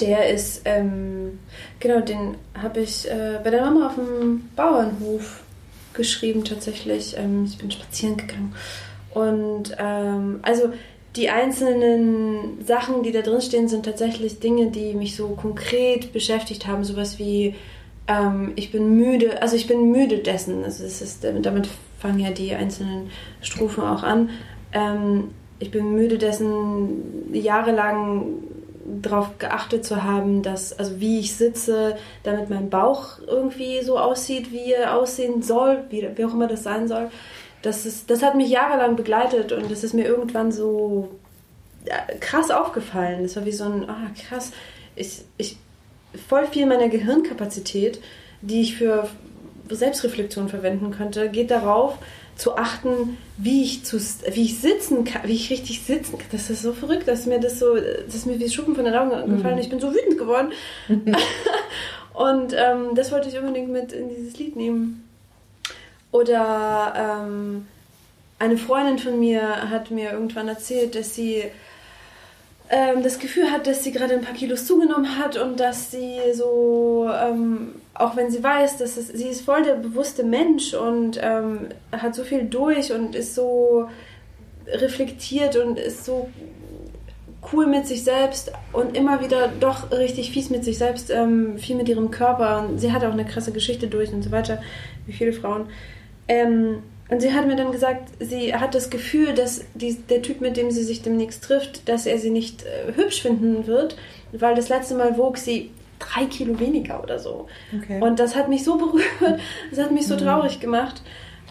Der 0.00 0.28
ist, 0.28 0.62
ähm, 0.66 1.38
genau, 1.80 2.00
den 2.00 2.36
habe 2.60 2.80
ich 2.80 3.10
äh, 3.10 3.40
bei 3.42 3.50
der 3.50 3.62
Mama 3.62 3.88
auf 3.88 3.94
dem 3.94 4.50
Bauernhof 4.54 5.40
geschrieben 5.94 6.44
tatsächlich. 6.44 7.16
Ähm, 7.16 7.46
ich 7.46 7.56
bin 7.56 7.70
spazieren 7.70 8.18
gegangen. 8.18 8.54
Und 9.14 9.74
ähm, 9.78 10.40
also 10.42 10.72
die 11.16 11.30
einzelnen 11.30 12.64
Sachen, 12.64 13.02
die 13.02 13.12
da 13.12 13.22
drin 13.22 13.40
stehen, 13.40 13.66
sind 13.66 13.86
tatsächlich 13.86 14.40
Dinge, 14.40 14.70
die 14.70 14.92
mich 14.92 15.16
so 15.16 15.28
konkret 15.28 16.12
beschäftigt 16.12 16.66
haben. 16.66 16.84
Sowas 16.84 17.18
wie, 17.18 17.56
ähm, 18.08 18.52
ich 18.56 18.72
bin 18.72 18.96
müde, 18.96 19.40
also 19.42 19.54
ich 19.54 19.66
bin 19.66 19.92
müde 19.92 20.18
dessen. 20.18 20.64
Also 20.64 20.84
es 20.84 21.02
ist, 21.02 21.24
damit 21.42 21.68
fangen 22.00 22.18
ja 22.18 22.30
die 22.30 22.54
einzelnen 22.54 23.10
Strophen 23.42 23.84
auch 23.84 24.02
an. 24.02 24.30
Ähm, 24.72 25.30
ich 25.58 25.70
bin 25.70 25.94
müde 25.94 26.18
dessen, 26.18 27.32
jahrelang 27.32 28.26
darauf 29.02 29.38
geachtet 29.38 29.84
zu 29.84 30.02
haben, 30.02 30.42
dass, 30.42 30.78
also 30.78 30.98
wie 31.00 31.20
ich 31.20 31.36
sitze, 31.36 31.96
damit 32.22 32.48
mein 32.48 32.70
Bauch 32.70 33.18
irgendwie 33.26 33.82
so 33.82 33.98
aussieht, 33.98 34.50
wie 34.50 34.72
er 34.72 34.96
aussehen 34.96 35.42
soll, 35.42 35.84
wie, 35.90 36.08
wie 36.14 36.24
auch 36.24 36.32
immer 36.32 36.46
das 36.46 36.62
sein 36.62 36.88
soll. 36.88 37.10
Das, 37.60 37.84
ist, 37.84 38.08
das 38.08 38.22
hat 38.22 38.34
mich 38.34 38.48
jahrelang 38.48 38.96
begleitet 38.96 39.52
und 39.52 39.70
das 39.70 39.84
ist 39.84 39.92
mir 39.92 40.06
irgendwann 40.06 40.52
so 40.52 41.08
ja, 41.84 41.96
krass 42.20 42.50
aufgefallen. 42.50 43.22
Das 43.22 43.36
war 43.36 43.44
wie 43.44 43.52
so 43.52 43.64
ein, 43.64 43.90
ah 43.90 44.10
krass, 44.16 44.52
ich, 44.96 45.22
ich, 45.36 45.58
voll 46.28 46.46
viel 46.46 46.66
meiner 46.66 46.88
Gehirnkapazität, 46.88 48.00
die 48.40 48.60
ich 48.62 48.76
für 48.76 49.08
Selbstreflexion 49.68 50.48
verwenden 50.48 50.90
könnte, 50.90 51.28
geht 51.28 51.50
darauf, 51.50 51.98
zu 52.36 52.56
achten, 52.56 53.18
wie 53.36 53.64
ich, 53.64 53.84
zu, 53.84 53.98
wie 53.98 54.44
ich 54.44 54.60
sitzen 54.60 55.04
kann, 55.04 55.22
wie 55.24 55.34
ich 55.34 55.50
richtig 55.50 55.82
sitzen 55.82 56.18
kann. 56.18 56.28
Das 56.30 56.48
ist 56.48 56.62
so 56.62 56.72
verrückt, 56.72 57.08
dass 57.08 57.26
mir 57.26 57.40
das 57.40 57.58
so, 57.58 57.74
das 57.74 58.14
ist 58.14 58.26
mir 58.26 58.38
wie 58.38 58.48
Schuppen 58.48 58.76
von 58.76 58.84
den 58.84 58.94
Augen 58.94 59.36
gefallen. 59.36 59.58
Ich 59.58 59.68
bin 59.68 59.80
so 59.80 59.92
wütend 59.92 60.18
geworden. 60.18 60.52
Und 62.14 62.54
ähm, 62.56 62.94
das 62.94 63.10
wollte 63.10 63.28
ich 63.28 63.38
unbedingt 63.38 63.70
mit 63.70 63.92
in 63.92 64.08
dieses 64.08 64.38
Lied 64.38 64.54
nehmen. 64.54 65.04
Oder 66.12 66.94
ähm, 67.26 67.66
eine 68.38 68.56
Freundin 68.56 68.98
von 68.98 69.18
mir 69.18 69.68
hat 69.68 69.90
mir 69.90 70.12
irgendwann 70.12 70.48
erzählt, 70.48 70.94
dass 70.94 71.16
sie 71.16 71.42
ähm, 72.70 73.02
das 73.02 73.18
Gefühl 73.18 73.50
hat, 73.50 73.66
dass 73.66 73.84
sie 73.84 73.92
gerade 73.92 74.14
ein 74.14 74.20
paar 74.20 74.34
Kilos 74.34 74.66
zugenommen 74.66 75.18
hat 75.18 75.36
und 75.36 75.58
dass 75.58 75.90
sie 75.90 76.18
so, 76.34 77.08
ähm, 77.10 77.76
auch 77.94 78.16
wenn 78.16 78.30
sie 78.30 78.42
weiß, 78.42 78.76
dass 78.78 78.96
es, 78.96 79.08
sie 79.08 79.28
ist 79.28 79.42
voll 79.42 79.62
der 79.62 79.74
bewusste 79.74 80.22
Mensch 80.22 80.74
und 80.74 81.18
ähm, 81.22 81.68
hat 81.92 82.14
so 82.14 82.24
viel 82.24 82.44
durch 82.44 82.92
und 82.92 83.14
ist 83.14 83.34
so 83.34 83.88
reflektiert 84.66 85.56
und 85.56 85.78
ist 85.78 86.04
so 86.04 86.28
cool 87.52 87.66
mit 87.66 87.86
sich 87.86 88.04
selbst 88.04 88.52
und 88.72 88.96
immer 88.96 89.22
wieder 89.22 89.48
doch 89.60 89.90
richtig 89.90 90.30
fies 90.32 90.50
mit 90.50 90.64
sich 90.64 90.76
selbst, 90.76 91.10
ähm, 91.10 91.56
viel 91.58 91.76
mit 91.76 91.88
ihrem 91.88 92.10
Körper 92.10 92.66
und 92.68 92.78
sie 92.78 92.92
hat 92.92 93.04
auch 93.04 93.12
eine 93.12 93.24
krasse 93.24 93.52
Geschichte 93.52 93.86
durch 93.86 94.12
und 94.12 94.22
so 94.22 94.30
weiter, 94.30 94.60
wie 95.06 95.12
viele 95.12 95.32
Frauen. 95.32 95.68
Ähm, 96.26 96.82
und 97.10 97.20
sie 97.20 97.32
hat 97.32 97.46
mir 97.46 97.56
dann 97.56 97.72
gesagt, 97.72 98.10
sie 98.20 98.54
hat 98.54 98.74
das 98.74 98.90
Gefühl, 98.90 99.32
dass 99.34 99.64
die, 99.74 99.94
der 99.94 100.22
Typ, 100.22 100.40
mit 100.40 100.56
dem 100.56 100.70
sie 100.70 100.82
sich 100.82 101.02
demnächst 101.02 101.42
trifft, 101.44 101.88
dass 101.88 102.06
er 102.06 102.18
sie 102.18 102.30
nicht 102.30 102.64
äh, 102.64 102.94
hübsch 102.94 103.22
finden 103.22 103.66
wird, 103.66 103.96
weil 104.32 104.54
das 104.54 104.68
letzte 104.68 104.94
Mal 104.94 105.16
wog 105.16 105.38
sie 105.38 105.70
drei 105.98 106.26
Kilo 106.26 106.60
weniger 106.60 107.02
oder 107.02 107.18
so. 107.18 107.46
Okay. 107.76 108.00
Und 108.00 108.20
das 108.20 108.36
hat 108.36 108.48
mich 108.48 108.62
so 108.64 108.76
berührt, 108.78 109.40
das 109.70 109.78
hat 109.78 109.90
mich 109.90 110.06
so 110.06 110.16
traurig 110.16 110.60
gemacht. 110.60 111.02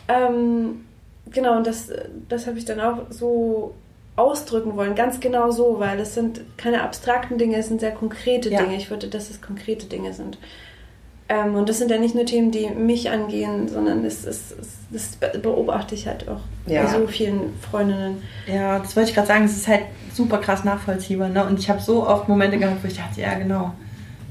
Ähm, 0.08 0.86
genau, 1.32 1.58
und 1.58 1.68
das, 1.68 1.90
das 2.30 2.48
habe 2.48 2.58
ich 2.58 2.66
dann 2.66 2.80
auch 2.80 3.00
so 3.10 3.74
ausdrücken 4.16 4.76
wollen, 4.76 4.96
ganz 4.96 5.20
genau 5.20 5.52
so, 5.52 5.80
weil 5.80 6.00
es 6.00 6.16
sind 6.16 6.42
keine 6.58 6.82
abstrakten 6.82 7.38
Dinge, 7.38 7.58
es 7.58 7.68
sind 7.68 7.80
sehr 7.80 7.92
konkrete 7.92 8.50
Ja. 8.50 8.62
Dinge. 8.62 8.76
Ich 8.76 8.90
wollte, 8.90 9.08
dass 9.08 9.30
es 9.30 9.42
konkrete 9.42 9.86
Dinge 9.86 10.14
sind. 10.14 10.38
Ähm, 11.30 11.56
und 11.56 11.68
das 11.68 11.78
sind 11.80 11.92
ja 11.92 11.98
nicht 11.98 12.16
nur 12.16 12.26
Themen, 12.26 12.52
die 12.52 12.70
mich 12.70 13.10
angehen, 13.10 13.68
sondern 13.68 14.06
es, 14.06 14.26
es, 14.26 14.56
es, 14.92 15.18
das 15.22 15.42
beobachte 15.42 15.94
ich 15.94 16.08
halt 16.08 16.28
auch 16.30 16.40
Ja. 16.68 16.84
bei 16.84 16.90
so 17.00 17.06
vielen 17.08 17.54
Freundinnen. 17.70 18.22
Ja, 18.48 18.80
das 18.80 18.96
wollte 18.96 19.10
ich 19.10 19.16
gerade 19.16 19.28
sagen, 19.28 19.44
es 19.46 19.58
ist 19.58 19.68
halt 19.68 19.82
super 20.14 20.38
krass 20.38 20.64
nachvollziehbar. 20.64 21.28
Ne? 21.30 21.46
Und 21.46 21.60
ich 21.60 21.70
habe 21.70 21.82
so 21.82 22.08
oft 22.08 22.30
Momente 22.30 22.58
gehabt, 22.58 22.82
wo 22.82 22.88
ich 22.88 22.96
dachte, 22.96 23.20
ja 23.22 23.34
genau, 23.34 23.74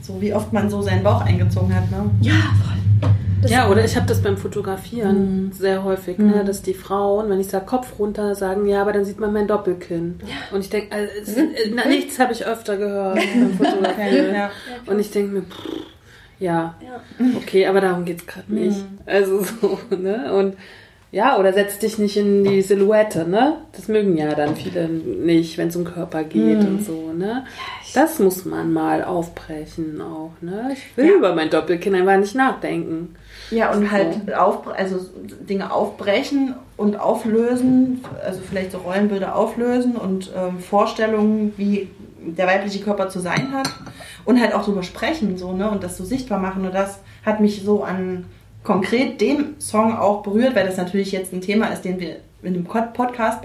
so 0.00 0.20
wie 0.22 0.32
oft 0.32 0.52
man 0.54 0.70
so 0.70 0.80
seinen 0.80 1.02
Bauch 1.02 1.20
eingezogen 1.20 1.74
hat. 1.74 1.90
Ne? 1.90 2.10
Ja, 2.22 2.32
voll. 2.32 3.10
Das 3.42 3.50
Ja, 3.50 3.68
oder 3.68 3.84
ich 3.84 3.94
habe 3.96 4.06
das 4.06 4.22
beim 4.22 4.38
Fotografieren 4.38 5.52
sehr 5.52 5.84
häufig, 5.84 6.16
ne, 6.16 6.42
dass 6.46 6.62
die 6.62 6.72
Frauen, 6.72 7.28
wenn 7.28 7.38
ich 7.38 7.48
sage 7.48 7.66
Kopf 7.66 7.98
runter, 7.98 8.34
sagen, 8.34 8.66
ja, 8.66 8.80
aber 8.80 8.94
dann 8.94 9.04
sieht 9.04 9.20
man 9.20 9.34
mein 9.34 9.46
Doppelkinn. 9.46 10.18
Und 10.50 10.60
ich 10.60 10.70
denke, 10.70 10.94
also, 10.96 11.12
es- 11.20 11.36
äh, 11.36 11.70
na, 11.74 11.86
nichts 11.86 12.18
habe 12.18 12.32
ich 12.32 12.46
öfter 12.46 12.78
gehört 12.78 13.16
beim 13.16 13.52
Fotografieren. 13.58 14.34
Ja. 14.34 14.50
Und 14.86 14.98
ich 14.98 15.10
denke 15.10 15.32
mir, 15.34 15.42
pff, 15.42 15.68
ja, 16.38 16.74
Ja. 16.80 17.00
okay, 17.36 17.66
aber 17.66 17.80
darum 17.80 18.04
geht's 18.04 18.26
gerade 18.26 18.52
nicht. 18.52 18.84
Also 19.06 19.42
so, 19.60 19.78
ne? 19.96 20.32
Und 20.32 20.56
ja, 21.12 21.38
oder 21.38 21.52
setz 21.52 21.78
dich 21.78 21.98
nicht 21.98 22.16
in 22.16 22.44
die 22.44 22.60
Silhouette, 22.62 23.26
ne? 23.26 23.58
Das 23.72 23.88
mögen 23.88 24.16
ja 24.18 24.34
dann 24.34 24.56
viele 24.56 24.88
nicht, 24.88 25.56
wenn 25.56 25.68
es 25.68 25.76
um 25.76 25.84
Körper 25.84 26.24
geht 26.24 26.58
und 26.58 26.84
so, 26.84 27.12
ne? 27.12 27.44
Das 27.94 28.18
muss 28.18 28.44
man 28.44 28.72
mal 28.72 29.04
aufbrechen 29.04 30.00
auch, 30.00 30.32
ne? 30.40 30.70
Ich 30.72 30.96
will 30.96 31.12
über 31.12 31.34
mein 31.34 31.48
Doppelkinn 31.48 31.94
einfach 31.94 32.18
nicht 32.18 32.34
nachdenken. 32.34 33.14
Ja, 33.50 33.72
und 33.72 33.90
halt 33.92 34.34
auf, 34.34 34.66
also 34.68 34.98
Dinge 35.48 35.72
aufbrechen 35.72 36.54
und 36.76 36.98
auflösen, 36.98 38.04
also 38.24 38.40
vielleicht 38.46 38.72
so 38.72 38.78
Rollenbilder 38.78 39.36
auflösen 39.36 39.96
und 39.96 40.32
ähm, 40.36 40.58
Vorstellungen, 40.58 41.54
wie 41.56 41.88
der 42.20 42.48
weibliche 42.48 42.80
Körper 42.82 43.08
zu 43.08 43.20
sein 43.20 43.52
hat 43.52 43.70
und 44.26 44.40
halt 44.40 44.52
auch 44.52 44.64
drüber 44.64 44.82
sprechen 44.82 45.38
so, 45.38 45.52
ne, 45.52 45.70
und 45.70 45.82
das 45.82 45.96
so 45.96 46.04
sichtbar 46.04 46.38
machen 46.38 46.66
und 46.66 46.74
das 46.74 46.98
hat 47.24 47.40
mich 47.40 47.62
so 47.62 47.82
an 47.82 48.26
konkret 48.62 49.20
dem 49.20 49.58
Song 49.60 49.96
auch 49.96 50.22
berührt, 50.22 50.54
weil 50.54 50.66
das 50.66 50.76
natürlich 50.76 51.12
jetzt 51.12 51.32
ein 51.32 51.40
Thema 51.40 51.68
ist, 51.68 51.82
den 51.82 51.98
wir 52.00 52.16
in 52.42 52.52
dem 52.54 52.64
Pod- 52.64 52.92
Podcast 52.92 53.40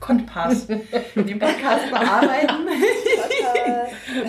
Podcast, 0.00 0.68
in 1.14 1.26
dem 1.26 1.38
Podcast 1.38 1.90
bearbeiten. 1.90 2.68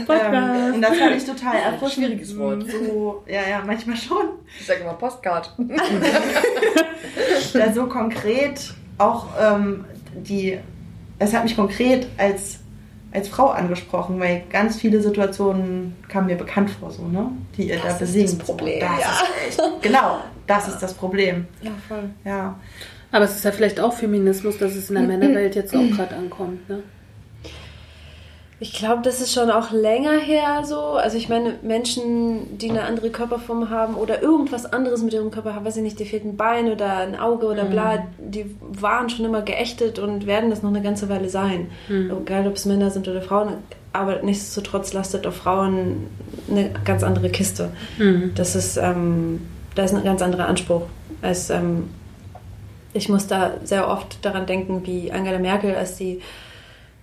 Ähm, 0.07 0.73
und 0.75 0.81
das 0.81 0.97
fand 0.97 1.15
ich 1.15 1.25
total 1.25 1.55
erfrischend. 1.57 2.05
Schwieriges 2.07 2.37
Wort. 2.37 2.63
So, 2.69 3.23
ja, 3.27 3.41
ja, 3.47 3.61
manchmal 3.65 3.95
schon. 3.95 4.29
Ich 4.59 4.65
sage 4.65 4.81
immer 4.81 4.93
Postcard. 4.93 5.53
da 7.53 7.73
so 7.73 7.85
konkret 7.85 8.73
auch 8.97 9.27
ähm, 9.39 9.85
die, 10.15 10.57
es 11.19 11.33
hat 11.33 11.43
mich 11.43 11.55
konkret 11.55 12.07
als, 12.17 12.59
als 13.15 13.27
Frau 13.27 13.47
angesprochen, 13.47 14.19
weil 14.19 14.43
ganz 14.51 14.77
viele 14.77 15.01
Situationen 15.01 15.95
kamen 16.07 16.27
mir 16.27 16.35
bekannt 16.35 16.69
vor, 16.69 16.91
so, 16.91 17.07
ne? 17.07 17.31
Die 17.57 17.69
ihr 17.69 17.79
da 17.79 17.89
ist 17.89 17.99
besingt. 17.99 18.29
das 18.29 18.37
Problem, 18.37 18.79
das 18.79 18.99
ja. 18.99 19.11
ist 19.49 19.59
echt, 19.59 19.81
genau, 19.81 20.19
das 20.47 20.67
ist 20.67 20.79
das 20.79 20.93
Problem. 20.93 21.47
Ja, 21.61 21.71
voll. 21.87 22.09
Ja. 22.23 22.59
Aber 23.11 23.25
es 23.25 23.35
ist 23.35 23.45
ja 23.45 23.51
vielleicht 23.51 23.79
auch 23.79 23.93
Feminismus, 23.93 24.57
dass 24.57 24.75
es 24.75 24.89
in 24.89 24.95
der 24.95 25.05
Männerwelt 25.05 25.55
jetzt 25.55 25.75
auch 25.75 25.89
gerade 25.95 26.15
ankommt, 26.15 26.67
ne? 26.69 26.83
Ich 28.59 28.73
glaube, 28.73 29.01
das 29.03 29.19
ist 29.19 29.33
schon 29.33 29.51
auch 29.51 29.71
länger 29.71 30.17
her 30.17 30.63
so. 30.63 30.79
Also 30.79 31.17
ich 31.17 31.27
meine, 31.27 31.55
Menschen, 31.61 32.57
die 32.57 32.69
eine 32.69 32.83
andere 32.83 33.09
Körperform 33.09 33.69
haben 33.69 33.95
oder 33.95 34.21
irgendwas 34.21 34.65
anderes 34.65 35.03
mit 35.03 35.13
ihrem 35.13 35.29
Körper 35.29 35.55
haben, 35.55 35.65
weiß 35.65 35.75
ich 35.75 35.83
nicht, 35.83 35.99
dir 35.99 36.05
fehlt 36.05 36.23
ein 36.23 36.37
Bein 36.37 36.71
oder 36.71 36.97
ein 36.99 37.19
Auge 37.19 37.47
oder 37.47 37.65
bla, 37.65 38.07
die 38.17 38.55
waren 38.59 39.09
schon 39.09 39.25
immer 39.25 39.41
geächtet 39.41 39.99
und 39.99 40.25
werden 40.25 40.49
das 40.49 40.63
noch 40.63 40.69
eine 40.69 40.81
ganze 40.81 41.09
Weile 41.09 41.27
sein. 41.27 41.67
Egal, 42.21 42.47
ob 42.47 42.55
es 42.55 42.65
Männer 42.65 42.91
sind 42.91 43.07
oder 43.09 43.21
Frauen. 43.21 43.55
Aber 43.91 44.21
nichtsdestotrotz 44.21 44.93
lastet 44.93 45.27
auf 45.27 45.35
Frauen 45.35 46.07
eine 46.49 46.69
ganz 46.85 47.03
andere 47.03 47.29
Kiste. 47.29 47.71
Das 48.35 48.55
ist, 48.55 48.77
ähm, 48.77 49.41
da 49.75 49.83
ist 49.83 49.93
ein 49.93 50.03
ganz 50.05 50.21
anderer 50.21 50.47
Anspruch. 50.47 50.83
Als, 51.21 51.49
ähm, 51.49 51.89
ich 52.93 53.09
muss 53.09 53.27
da 53.27 53.51
sehr 53.65 53.89
oft 53.89 54.23
daran 54.23 54.45
denken, 54.45 54.81
wie 54.85 55.11
Angela 55.11 55.39
Merkel, 55.39 55.75
als 55.75 55.97
die 55.97 56.21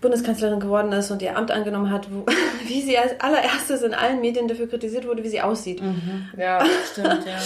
Bundeskanzlerin 0.02 0.60
geworden 0.60 0.92
ist 0.92 1.10
und 1.10 1.22
ihr 1.22 1.36
Amt 1.36 1.50
angenommen 1.50 1.90
hat, 1.90 2.08
wo, 2.10 2.26
wie 2.66 2.82
sie 2.82 2.98
als 2.98 3.18
allererstes 3.20 3.82
in 3.82 3.94
allen 3.94 4.20
Medien 4.20 4.48
dafür 4.48 4.68
kritisiert 4.68 5.06
wurde, 5.06 5.24
wie 5.24 5.28
sie 5.28 5.40
aussieht. 5.40 5.80
Ja. 6.36 6.62
Stimmt, 6.92 7.24
ja. 7.24 7.38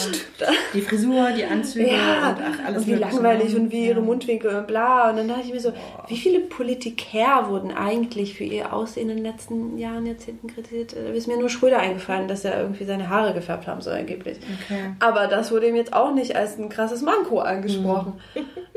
Die 0.75 0.81
Frisur, 0.81 1.31
die 1.37 1.45
Anzüge 1.45 1.93
Ja, 1.93 2.31
und 2.31 2.37
ach, 2.43 2.67
alles 2.67 2.83
und 2.83 2.89
wie 2.89 2.95
langweilig 2.95 3.55
und 3.55 3.71
wie 3.71 3.87
ihre 3.87 4.01
Mundwinkel 4.01 4.55
und 4.57 4.67
bla. 4.67 5.11
Und 5.11 5.19
dann 5.19 5.29
dachte 5.29 5.43
ich 5.45 5.53
mir 5.53 5.61
so, 5.61 5.73
wie 6.09 6.17
viele 6.17 6.41
Politiker 6.41 7.49
wurden 7.49 7.73
eigentlich 7.73 8.35
für 8.35 8.45
ihr 8.45 8.73
Aussehen 8.73 9.11
in 9.11 9.17
den 9.17 9.25
letzten 9.25 9.79
Jahren, 9.79 10.07
Jahrzehnten 10.07 10.49
kritisiert? 10.49 10.97
Da 10.97 11.13
ist 11.13 11.29
mir 11.29 11.39
nur 11.39 11.51
Schröder 11.51 11.79
eingefallen, 11.79 12.27
dass 12.27 12.45
er 12.45 12.61
irgendwie 12.61 12.85
seine 12.85 13.09
Haare 13.09 13.35
gefärbt 13.35 13.67
haben 13.67 13.83
soll, 13.83 13.95
angeblich. 13.95 14.39
Okay. 14.65 14.95
Aber 15.01 15.27
das 15.27 15.53
wurde 15.53 15.69
ihm 15.69 15.77
jetzt 15.77 15.93
auch 15.93 16.13
nicht 16.15 16.35
als 16.35 16.59
ein 16.59 16.69
krasses 16.69 17.03
Manko 17.03 17.41
angesprochen. 17.41 18.15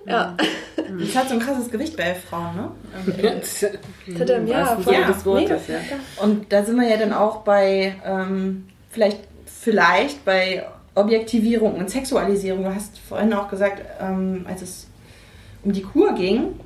Ja, 0.06 0.36
Das 0.98 1.16
hat 1.16 1.30
so 1.30 1.36
ein 1.36 1.40
krasses 1.40 1.70
Gewicht 1.70 1.96
bei 1.98 2.16
Frauen, 2.16 2.56
ne? 2.56 2.72
das 3.40 3.66
er, 4.30 4.43
ja, 4.45 4.65
voll. 4.65 4.93
Sinne 4.93 5.05
des 5.07 5.26
Wortes, 5.26 5.67
Mega. 5.67 5.80
ja. 5.80 6.24
Und 6.24 6.51
da 6.51 6.63
sind 6.63 6.76
wir 6.80 6.88
ja 6.88 6.97
dann 6.97 7.13
auch 7.13 7.38
bei, 7.41 7.95
ähm, 8.05 8.67
vielleicht, 8.89 9.20
vielleicht 9.45 10.26
bei 10.26 10.65
Objektivierung 10.95 11.76
und 11.76 11.89
Sexualisierung. 11.89 12.63
Du 12.63 12.74
hast 12.74 12.99
vorhin 12.99 13.34
auch 13.34 13.49
gesagt, 13.49 13.82
ähm, 14.01 14.45
als 14.47 14.61
es 14.61 14.88
um 15.63 15.74
die 15.74 15.82
Kur 15.82 16.13
ging, 16.13 16.59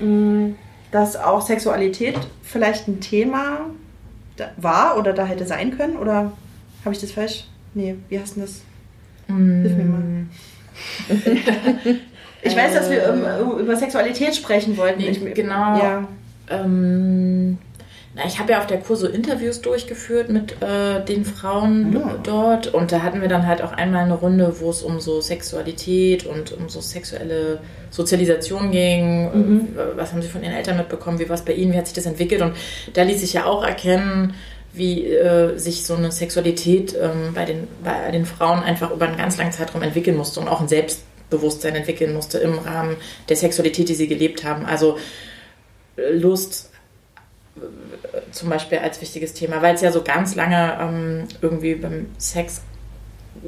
mh, 0.00 0.54
dass 0.90 1.16
auch 1.16 1.42
Sexualität 1.42 2.18
vielleicht 2.42 2.88
ein 2.88 3.00
Thema 3.00 3.70
da 4.36 4.50
war 4.56 4.96
oder 4.98 5.12
da 5.12 5.26
hätte 5.26 5.46
sein 5.46 5.76
können. 5.76 5.96
Oder 5.96 6.32
habe 6.84 6.94
ich 6.94 7.00
das 7.00 7.12
falsch? 7.12 7.44
Nee, 7.74 7.96
wie 8.08 8.18
hast 8.18 8.36
du 8.36 8.40
das? 8.40 8.62
Hilf 9.26 9.76
mir 9.76 9.84
mal. 9.84 10.26
ich 12.42 12.56
weiß, 12.56 12.74
dass 12.74 12.90
wir 12.90 13.06
ähm, 13.08 13.58
über 13.58 13.76
Sexualität 13.76 14.34
sprechen 14.34 14.76
wollten. 14.76 15.00
Nee, 15.00 15.10
ich, 15.10 15.34
genau. 15.34 15.78
Ja. 15.78 16.08
Ähm, 16.50 17.58
na, 18.14 18.22
ich 18.26 18.38
habe 18.40 18.52
ja 18.52 18.58
auf 18.58 18.66
der 18.66 18.78
Kur 18.78 18.96
so 18.96 19.06
Interviews 19.06 19.60
durchgeführt 19.60 20.30
mit 20.30 20.60
äh, 20.62 21.04
den 21.04 21.24
Frauen 21.24 21.94
Ah. 21.96 22.18
dort 22.22 22.66
und 22.68 22.90
da 22.90 23.02
hatten 23.02 23.20
wir 23.20 23.28
dann 23.28 23.46
halt 23.46 23.62
auch 23.62 23.72
einmal 23.72 24.04
eine 24.04 24.14
Runde, 24.14 24.56
wo 24.60 24.70
es 24.70 24.82
um 24.82 24.98
so 24.98 25.20
Sexualität 25.20 26.24
und 26.26 26.52
um 26.52 26.68
so 26.68 26.80
sexuelle 26.80 27.60
Sozialisation 27.90 28.70
ging. 28.70 29.26
Äh, 29.76 29.96
Was 29.96 30.12
haben 30.12 30.22
sie 30.22 30.28
von 30.28 30.42
ihren 30.42 30.54
Eltern 30.54 30.78
mitbekommen? 30.78 31.18
Wie 31.18 31.28
war 31.28 31.34
es 31.34 31.42
bei 31.42 31.52
ihnen? 31.52 31.72
Wie 31.72 31.76
hat 31.78 31.86
sich 31.86 31.94
das 31.94 32.06
entwickelt? 32.06 32.40
Und 32.42 32.54
da 32.94 33.02
ließ 33.02 33.20
sich 33.20 33.34
ja 33.34 33.44
auch 33.44 33.62
erkennen, 33.64 34.34
wie 34.72 35.06
äh, 35.06 35.56
sich 35.58 35.84
so 35.86 35.94
eine 35.94 36.10
Sexualität 36.10 36.94
ähm, 37.00 37.34
bei, 37.34 37.44
den, 37.44 37.68
bei 37.84 38.10
den 38.10 38.26
Frauen 38.26 38.62
einfach 38.62 38.90
über 38.90 39.06
einen 39.06 39.16
ganz 39.16 39.36
langen 39.36 39.52
Zeitraum 39.52 39.82
entwickeln 39.82 40.16
musste 40.16 40.40
und 40.40 40.48
auch 40.48 40.60
ein 40.60 40.68
Selbstbewusstsein 40.68 41.74
entwickeln 41.76 42.14
musste 42.14 42.38
im 42.38 42.58
Rahmen 42.58 42.96
der 43.28 43.36
Sexualität, 43.36 43.88
die 43.88 43.94
sie 43.94 44.08
gelebt 44.08 44.44
haben. 44.44 44.66
Also 44.66 44.96
Lust 46.12 46.70
zum 48.30 48.48
Beispiel 48.50 48.78
als 48.78 49.00
wichtiges 49.00 49.34
Thema, 49.34 49.60
weil 49.62 49.74
es 49.74 49.80
ja 49.80 49.90
so 49.90 50.02
ganz 50.02 50.34
lange 50.36 50.78
ähm, 50.80 51.28
irgendwie 51.42 51.74
beim 51.74 52.06
Sex 52.18 52.60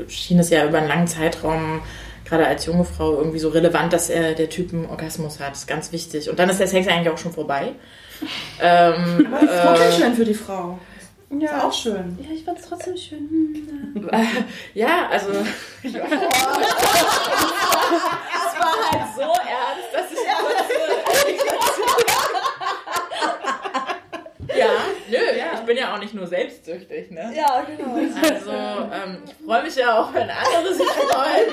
schien 0.08 0.38
es 0.40 0.50
ja 0.50 0.66
über 0.66 0.78
einen 0.78 0.88
langen 0.88 1.06
Zeitraum, 1.06 1.80
gerade 2.24 2.46
als 2.46 2.66
junge 2.66 2.84
Frau, 2.84 3.18
irgendwie 3.18 3.38
so 3.38 3.48
relevant, 3.50 3.92
dass 3.92 4.08
er 4.10 4.34
der 4.34 4.48
Typ 4.48 4.72
einen 4.72 4.86
Orgasmus 4.86 5.38
hat. 5.40 5.52
Das 5.52 5.58
ist 5.60 5.66
ganz 5.66 5.92
wichtig. 5.92 6.28
Und 6.30 6.38
dann 6.38 6.48
ist 6.50 6.58
der 6.60 6.66
Sex 6.68 6.86
eigentlich 6.88 7.08
auch 7.08 7.18
schon 7.18 7.32
vorbei. 7.32 7.72
Ähm, 8.60 9.26
Aber 9.32 9.40
ist 9.40 9.62
trotzdem 9.64 9.88
äh, 9.88 9.92
schön 9.92 10.14
für 10.14 10.24
die 10.26 10.34
Frau. 10.34 10.78
Ist 11.30 11.40
Ja. 11.42 11.64
auch 11.66 11.72
schön. 11.72 12.18
Ja, 12.20 12.28
ich 12.34 12.44
fand 12.44 12.58
es 12.58 12.66
trotzdem 12.68 12.94
schön. 12.98 13.18
Hm, 13.94 14.10
ja, 14.74 15.08
also. 15.10 15.30
es 15.82 15.94
war 15.94 16.02
halt 18.90 19.14
so 19.16 19.22
ernst, 19.22 19.88
dass 19.94 20.12
ich 20.12 20.18
Ja, 20.26 20.34
nö, 25.10 25.16
ich 25.54 25.60
bin 25.60 25.76
ja 25.76 25.94
auch 25.94 25.98
nicht 25.98 26.14
nur 26.14 26.26
selbstsüchtig, 26.26 27.10
ne? 27.10 27.32
Ja, 27.36 27.64
genau. 27.64 27.94
Also, 27.94 28.50
ähm, 28.50 29.18
ich 29.24 29.46
freue 29.46 29.62
mich 29.62 29.76
ja 29.76 30.00
auch, 30.00 30.12
wenn 30.14 30.28
andere 30.30 30.74
sich 30.74 30.86
freuen. 30.86 31.50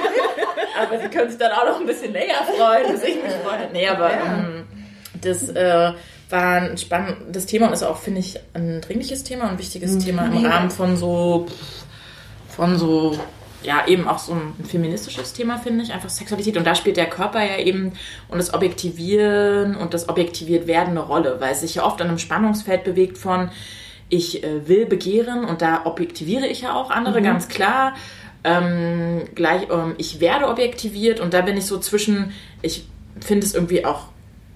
aber 0.79 0.99
sie 0.99 1.07
können 1.09 1.29
sich 1.29 1.39
dann 1.39 1.51
auch 1.51 1.65
noch 1.65 1.79
ein 1.79 1.85
bisschen 1.85 2.13
länger 2.13 2.43
freuen, 2.43 2.91
bis 2.91 3.03
ich 3.03 3.21
mich 3.21 3.33
freue. 3.43 3.69
Nee, 3.71 3.87
aber 3.87 4.11
ähm, 4.11 4.67
das 5.21 5.49
äh, 5.49 5.93
war 6.29 6.55
ein 6.55 6.77
spannendes 6.77 7.45
Thema 7.45 7.67
und 7.67 7.73
ist 7.73 7.83
auch, 7.83 7.97
finde 7.97 8.19
ich, 8.19 8.39
ein 8.53 8.81
dringliches 8.81 9.23
Thema 9.23 9.45
und 9.45 9.51
ein 9.51 9.59
wichtiges 9.59 9.97
Thema 9.99 10.25
im 10.25 10.45
Rahmen 10.45 10.69
von 10.69 10.97
so, 10.97 11.47
von 12.49 12.77
so, 12.77 13.17
ja, 13.63 13.87
eben 13.87 14.07
auch 14.07 14.19
so 14.19 14.33
ein 14.33 14.53
feministisches 14.65 15.33
Thema, 15.33 15.57
finde 15.57 15.83
ich, 15.83 15.91
einfach 15.91 16.09
Sexualität. 16.09 16.57
Und 16.57 16.65
da 16.65 16.75
spielt 16.75 16.97
der 16.97 17.07
Körper 17.07 17.43
ja 17.43 17.57
eben 17.57 17.93
und 18.29 18.37
das 18.37 18.53
Objektivieren 18.53 19.75
und 19.75 19.93
das 19.93 20.09
objektiviert 20.09 20.67
werden 20.67 20.91
eine 20.91 21.01
Rolle, 21.01 21.37
weil 21.39 21.51
es 21.51 21.61
sich 21.61 21.75
ja 21.75 21.85
oft 21.85 22.01
an 22.01 22.07
einem 22.07 22.19
Spannungsfeld 22.19 22.83
bewegt 22.83 23.17
von, 23.17 23.49
ich 24.09 24.43
äh, 24.43 24.67
will 24.67 24.85
begehren 24.85 25.43
und 25.43 25.61
da 25.61 25.81
objektiviere 25.85 26.47
ich 26.47 26.61
ja 26.61 26.75
auch 26.75 26.91
andere, 26.91 27.21
ganz 27.21 27.47
klar. 27.47 27.95
Ähm, 28.43 29.23
gleich, 29.35 29.63
ähm, 29.69 29.95
ich 29.97 30.19
werde 30.19 30.47
objektiviert 30.47 31.19
und 31.19 31.33
da 31.33 31.41
bin 31.41 31.57
ich 31.57 31.65
so 31.65 31.79
zwischen, 31.79 32.31
ich 32.61 32.87
finde 33.19 33.45
es 33.45 33.53
irgendwie 33.53 33.83
auch 33.83 34.05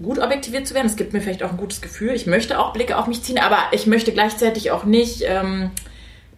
gut 0.02 0.18
objektiviert 0.18 0.66
zu 0.66 0.74
werden. 0.74 0.86
Es 0.86 0.96
gibt 0.96 1.12
mir 1.12 1.20
vielleicht 1.20 1.42
auch 1.42 1.50
ein 1.50 1.56
gutes 1.56 1.82
Gefühl. 1.82 2.12
Ich 2.12 2.26
möchte 2.26 2.58
auch 2.58 2.72
Blicke 2.72 2.96
auf 2.96 3.06
mich 3.06 3.22
ziehen, 3.22 3.38
aber 3.38 3.58
ich 3.72 3.86
möchte 3.86 4.12
gleichzeitig 4.12 4.70
auch 4.70 4.84
nicht, 4.84 5.22
ähm, 5.26 5.70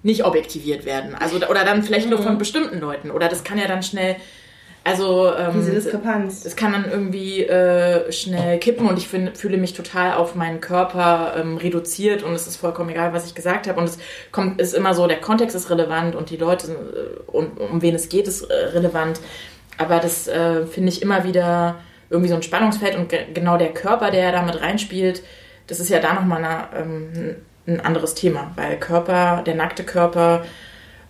nicht 0.04 0.24
objektiviert 0.24 0.84
werden. 0.84 1.14
Also, 1.14 1.36
oder 1.36 1.64
dann 1.64 1.82
vielleicht 1.82 2.08
nur 2.08 2.22
von 2.22 2.38
bestimmten 2.38 2.78
Leuten. 2.78 3.10
Oder 3.10 3.28
das 3.28 3.42
kann 3.42 3.58
ja 3.58 3.66
dann 3.66 3.82
schnell, 3.82 4.16
also 4.84 5.34
ähm, 5.34 5.54
Diese 5.54 5.72
Diskrepanz. 5.72 6.44
es 6.44 6.56
kann 6.56 6.72
dann 6.72 6.84
irgendwie 6.88 7.42
äh, 7.42 8.12
schnell 8.12 8.58
kippen 8.58 8.86
und 8.86 8.98
ich 8.98 9.08
find, 9.08 9.36
fühle 9.36 9.56
mich 9.56 9.72
total 9.72 10.12
auf 10.12 10.34
meinen 10.34 10.60
Körper 10.60 11.34
ähm, 11.38 11.56
reduziert 11.56 12.22
und 12.22 12.34
es 12.34 12.46
ist 12.46 12.56
vollkommen 12.56 12.90
egal, 12.90 13.14
was 13.14 13.26
ich 13.26 13.34
gesagt 13.34 13.66
habe. 13.66 13.80
Und 13.80 13.86
es 13.86 13.98
kommt, 14.30 14.60
ist 14.60 14.74
immer 14.74 14.92
so, 14.92 15.06
der 15.06 15.22
Kontext 15.22 15.56
ist 15.56 15.70
relevant 15.70 16.14
und 16.14 16.28
die 16.28 16.36
Leute 16.36 16.66
äh, 16.66 17.30
und 17.30 17.58
um 17.58 17.80
wen 17.80 17.94
es 17.94 18.10
geht, 18.10 18.28
ist 18.28 18.42
äh, 18.42 18.54
relevant. 18.54 19.20
Aber 19.78 20.00
das 20.00 20.28
äh, 20.28 20.66
finde 20.66 20.90
ich 20.90 21.00
immer 21.00 21.24
wieder 21.24 21.76
irgendwie 22.10 22.28
so 22.28 22.34
ein 22.34 22.42
Spannungsfeld 22.42 22.94
und 22.94 23.08
ge 23.08 23.20
genau 23.32 23.56
der 23.56 23.72
Körper, 23.72 24.10
der 24.10 24.32
da 24.32 24.42
mit 24.42 24.60
reinspielt, 24.60 25.22
das 25.66 25.80
ist 25.80 25.88
ja 25.88 25.98
da 25.98 26.12
nochmal 26.12 26.44
eine, 26.44 26.68
ähm, 26.78 27.36
ein 27.66 27.80
anderes 27.80 28.14
Thema, 28.14 28.52
weil 28.56 28.78
Körper, 28.78 29.42
der 29.44 29.54
nackte 29.54 29.84
Körper, 29.84 30.44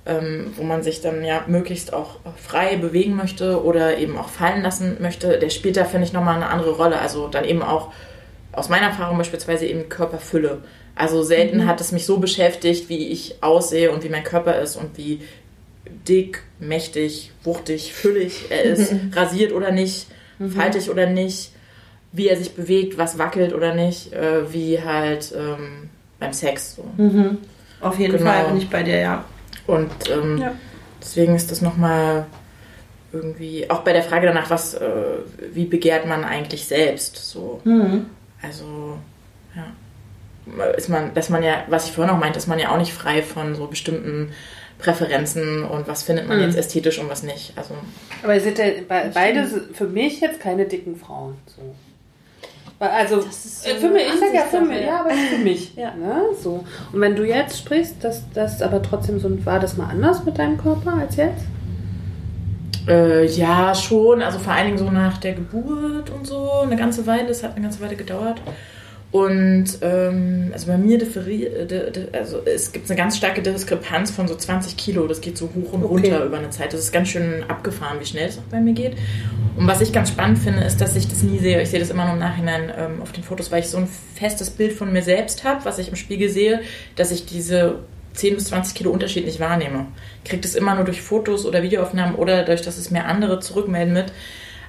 ähm, 0.07 0.53
wo 0.57 0.63
man 0.63 0.83
sich 0.83 1.01
dann 1.01 1.25
ja 1.25 1.45
möglichst 1.47 1.93
auch 1.93 2.19
frei 2.37 2.77
bewegen 2.77 3.17
möchte 3.17 3.63
oder 3.65 3.99
eben 3.99 4.17
auch 4.19 4.29
fallen 4.29 4.63
lassen 4.63 4.99
möchte, 5.01 5.39
der 5.39 5.51
spielt 5.51 5.77
da, 5.77 5.85
finde 5.85 6.07
ich, 6.07 6.13
nochmal 6.13 6.37
eine 6.37 6.49
andere 6.49 6.73
Rolle. 6.73 6.99
Also 6.99 7.29
dann 7.29 7.45
eben 7.45 7.63
auch 7.63 7.93
aus 8.53 8.69
meiner 8.69 8.89
Erfahrung 8.89 9.19
beispielsweise 9.19 9.67
eben 9.67 9.89
Körperfülle. 9.89 10.63
Also 10.95 11.23
selten 11.23 11.67
hat 11.67 11.81
es 11.81 11.91
mich 11.91 12.07
so 12.07 12.19
beschäftigt, 12.19 12.89
wie 12.89 13.09
ich 13.09 13.43
aussehe 13.43 13.91
und 13.91 14.05
wie 14.05 14.09
mein 14.09 14.23
Körper 14.23 14.61
ist 14.61 14.77
und 14.77 14.97
wie 14.97 15.23
dick, 16.07 16.43
mächtig, 16.61 17.33
wuchtig, 17.43 17.93
füllig 17.93 18.47
er 18.51 18.63
ist, 18.65 18.95
rasiert 19.13 19.53
oder 19.53 19.73
nicht, 19.73 20.07
faltig 20.55 20.91
oder 20.91 21.07
nicht, 21.07 21.51
wie 22.13 22.29
er 22.29 22.37
sich 22.37 22.55
bewegt, 22.55 22.97
was 22.97 23.19
wackelt 23.19 23.55
oder 23.55 23.75
nicht, 23.75 24.13
äh, 24.13 24.53
wie 24.53 24.81
halt 24.81 25.35
ähm, 25.37 25.91
beim 26.25 26.33
Sex. 26.33 26.77
So. 26.77 26.85
Auf 27.81 27.99
jeden 27.99 28.16
Genau. 28.18 28.31
Fall 28.31 28.45
bin 28.47 28.57
ich 28.57 28.70
bei 28.70 28.83
dir, 28.83 28.99
ja. 28.99 29.25
Und 29.66 29.91
ähm, 30.11 30.39
Ja. 30.39 30.53
deswegen 31.01 31.35
ist 31.37 31.51
das 31.51 31.61
nochmal 31.61 32.27
irgendwie, 33.12 33.68
auch 33.70 33.81
bei 33.83 33.93
der 33.93 34.03
Frage 34.03 34.27
danach, 34.27 34.51
was, 34.51 34.75
äh, 34.75 34.91
wie 35.53 35.66
begehrt 35.66 36.07
man 36.07 36.25
eigentlich 36.25 36.66
selbst? 36.66 37.16
So. 37.16 37.61
Also, 38.43 38.99
ja. 39.55 39.66
Ist 40.77 40.89
man, 40.91 41.14
dass 41.14 41.31
man 41.31 41.43
ja, 41.43 41.64
was 41.68 41.87
ich 41.87 41.93
vorhin 41.93 42.12
auch 42.14 42.18
meinte, 42.18 42.39
ist 42.39 42.49
man 42.49 42.59
ja 42.59 42.70
auch 42.70 42.77
nicht 42.79 42.93
frei 42.93 43.22
von 43.22 43.55
so 43.55 43.66
bestimmten 43.66 44.33
Präferenzen 44.79 45.62
und 45.64 45.89
was 45.89 46.03
findet 46.03 46.29
man 46.29 46.41
jetzt 46.41 46.57
ästhetisch 46.57 46.99
und 46.99 47.09
was 47.09 47.22
nicht. 47.22 47.53
Also, 47.57 47.75
Aber 48.22 48.39
sind 48.41 48.59
ja 48.59 48.64
be- 48.87 49.11
beide 49.14 49.47
für 49.72 49.87
mich 49.87 50.20
jetzt 50.20 50.41
keine 50.41 50.66
dicken 50.66 50.97
Frauen. 50.97 51.37
So. 51.47 51.75
Also 52.79 53.20
ist 53.20 53.62
so 53.62 53.70
äh, 53.70 53.77
für 53.77 53.89
mich, 53.89 54.03
ich 54.03 54.20
sag 54.20 54.35
ja 54.35 54.43
für 54.43 54.61
mich, 54.61 54.83
ja. 54.85 55.01
aber 55.01 55.11
für 55.11 55.39
mich. 55.39 55.72
Ja. 55.77 55.95
Ne? 55.95 56.22
So. 56.43 56.64
Und 56.93 57.01
wenn 57.01 57.16
du 57.16 57.25
jetzt 57.25 57.59
sprichst, 57.59 58.03
dass 58.03 58.22
das 58.35 58.62
aber 58.62 58.83
trotzdem 58.83 59.18
so 59.20 59.45
war 59.47 59.61
das 59.61 59.77
mal 59.77 59.89
anders 59.89 60.25
mit 60.25 60.38
deinem 60.38 60.59
Körper 60.59 60.95
als 60.95 61.17
jetzt? 61.17 61.45
Äh, 62.87 63.26
ja, 63.26 63.75
schon. 63.75 64.22
Also 64.22 64.38
vor 64.38 64.53
allen 64.53 64.67
Dingen 64.67 64.79
so 64.79 64.91
nach 64.91 65.18
der 65.18 65.34
Geburt 65.34 66.11
und 66.11 66.26
so. 66.26 66.51
Eine 66.63 66.76
ganze 66.76 67.07
Weile. 67.07 67.29
Es 67.29 67.42
hat 67.42 67.53
eine 67.53 67.63
ganze 67.63 67.80
Weile 67.80 67.96
gedauert. 67.96 68.41
Und 69.14 69.78
ähm, 69.82 70.50
also 70.53 70.66
bei 70.66 70.76
mir 70.76 70.99
differiert, 70.99 71.72
also 72.12 72.41
es 72.45 72.72
gibt 72.72 72.91
eine 72.91 72.99
ganz 72.99 73.16
starke 73.16 73.42
Diskrepanz 73.42 74.11
von 74.11 74.26
so 74.26 74.34
20 74.34 74.76
Kilo. 74.76 75.07
Das 75.07 75.20
geht 75.20 75.38
so 75.38 75.49
hoch 75.54 75.72
und 75.72 75.84
runter 75.84 76.24
über 76.24 76.38
eine 76.38 76.50
Zeit. 76.50 76.72
Das 76.72 76.80
ist 76.80 76.91
ganz 76.91 77.11
schön 77.11 77.45
abgefahren, 77.46 78.00
wie 78.00 78.07
schnell 78.07 78.28
es 78.28 78.38
auch 78.38 78.50
bei 78.50 78.58
mir 78.58 78.72
geht. 78.72 78.96
Und 79.57 79.68
was 79.68 79.80
ich 79.80 79.92
ganz 79.92 80.08
spannend 80.08 80.41
finde, 80.41 80.64
ist, 80.64 80.80
dass 80.80 80.96
ich 80.96 81.07
das 81.07 81.22
nie 81.22 81.38
sehe. 81.38 81.62
Ich 81.62 81.68
sehe 81.70 81.78
das 81.78 81.91
immer 81.91 82.07
nur 82.07 82.14
im 82.14 82.18
Nachhinein 82.18 82.72
ähm, 82.76 83.03
auf 83.03 83.12
den 83.12 83.22
Fotos, 83.22 83.53
weil 83.53 83.61
ich 83.61 83.68
so 83.68 83.78
ein 83.78 83.86
festes 84.16 84.50
Bild 84.50 84.72
von 84.72 84.92
mir 84.92 85.03
selbst 85.03 85.45
habe, 85.45 85.64
was 85.64 85.78
ich 85.78 85.91
im 85.91 85.95
Spiegel 85.95 86.28
sehe, 86.28 86.62
dass 86.96 87.12
ich 87.12 87.24
diese 87.24 87.84
10 88.14 88.34
bis 88.34 88.46
20 88.46 88.74
Kilo 88.74 88.91
Unterschied 88.91 89.26
nicht 89.26 89.38
wahrnehme. 89.38 89.86
Ich 90.24 90.30
kriege 90.30 90.42
das 90.42 90.57
immer 90.57 90.74
nur 90.74 90.86
durch 90.86 91.00
Fotos 91.00 91.46
oder 91.46 91.62
Videoaufnahmen 91.62 92.16
oder 92.16 92.38
dadurch, 92.38 92.62
dass 92.62 92.78
es 92.78 92.91
mir 92.91 93.04
andere 93.04 93.38
zurückmelden 93.38 93.95
mit. 93.95 94.07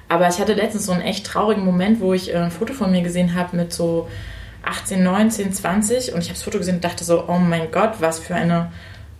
Aber 0.08 0.28
ich 0.28 0.38
hatte 0.38 0.54
letztens 0.54 0.86
so 0.86 0.92
einen 0.92 1.02
echt 1.02 1.26
traurigen 1.26 1.64
Moment, 1.64 1.98
wo 2.00 2.14
ich 2.14 2.32
äh, 2.32 2.36
ein 2.36 2.52
Foto 2.52 2.74
von 2.74 2.92
mir 2.92 3.02
gesehen 3.02 3.34
habe 3.34 3.56
mit 3.56 3.72
so 3.72 4.06
18, 4.66 5.02
19, 5.02 5.52
20 5.52 6.12
und 6.12 6.18
ich 6.20 6.26
habe 6.28 6.34
das 6.34 6.42
Foto 6.42 6.58
gesehen 6.58 6.76
und 6.76 6.84
dachte 6.84 7.04
so, 7.04 7.24
oh 7.28 7.38
mein 7.38 7.70
Gott, 7.70 7.94
was 8.00 8.18
für 8.18 8.34
eine 8.34 8.72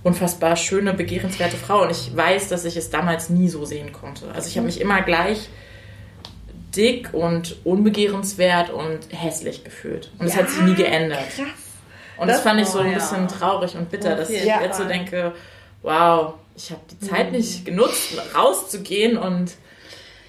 unfassbar 0.02 0.56
schöne, 0.56 0.92
begehrenswerte 0.94 1.56
Frau. 1.56 1.82
Und 1.82 1.90
ich 1.90 2.14
weiß, 2.16 2.48
dass 2.48 2.64
ich 2.64 2.76
es 2.76 2.90
damals 2.90 3.28
nie 3.30 3.48
so 3.48 3.64
sehen 3.64 3.92
konnte. 3.92 4.30
Also 4.34 4.48
ich 4.48 4.56
habe 4.56 4.66
mich 4.66 4.80
immer 4.80 5.02
gleich 5.02 5.48
dick 6.76 7.12
und 7.14 7.56
unbegehrenswert 7.64 8.70
und 8.70 9.00
hässlich 9.10 9.64
gefühlt. 9.64 10.10
Und 10.18 10.26
es 10.26 10.36
hat 10.36 10.50
sich 10.50 10.60
nie 10.62 10.74
geändert. 10.74 11.24
Krass. 11.34 11.46
Und 12.18 12.28
das, 12.28 12.36
Das- 12.38 12.44
fand 12.44 12.60
ich 12.60 12.68
so 12.68 12.78
ein 12.80 12.88
ja. 12.92 12.94
bisschen 12.94 13.28
traurig 13.28 13.74
und 13.76 13.90
bitter, 13.90 14.14
dass 14.16 14.30
ich 14.30 14.44
Ja. 14.44 14.60
jetzt 14.62 14.78
so 14.78 14.84
denke, 14.84 15.32
wow, 15.82 16.34
ich 16.56 16.70
habe 16.70 16.80
die 16.90 16.98
Zeit 17.00 17.32
nicht 17.32 17.64
genutzt, 17.64 18.12
rauszugehen 18.34 19.16
und 19.18 19.52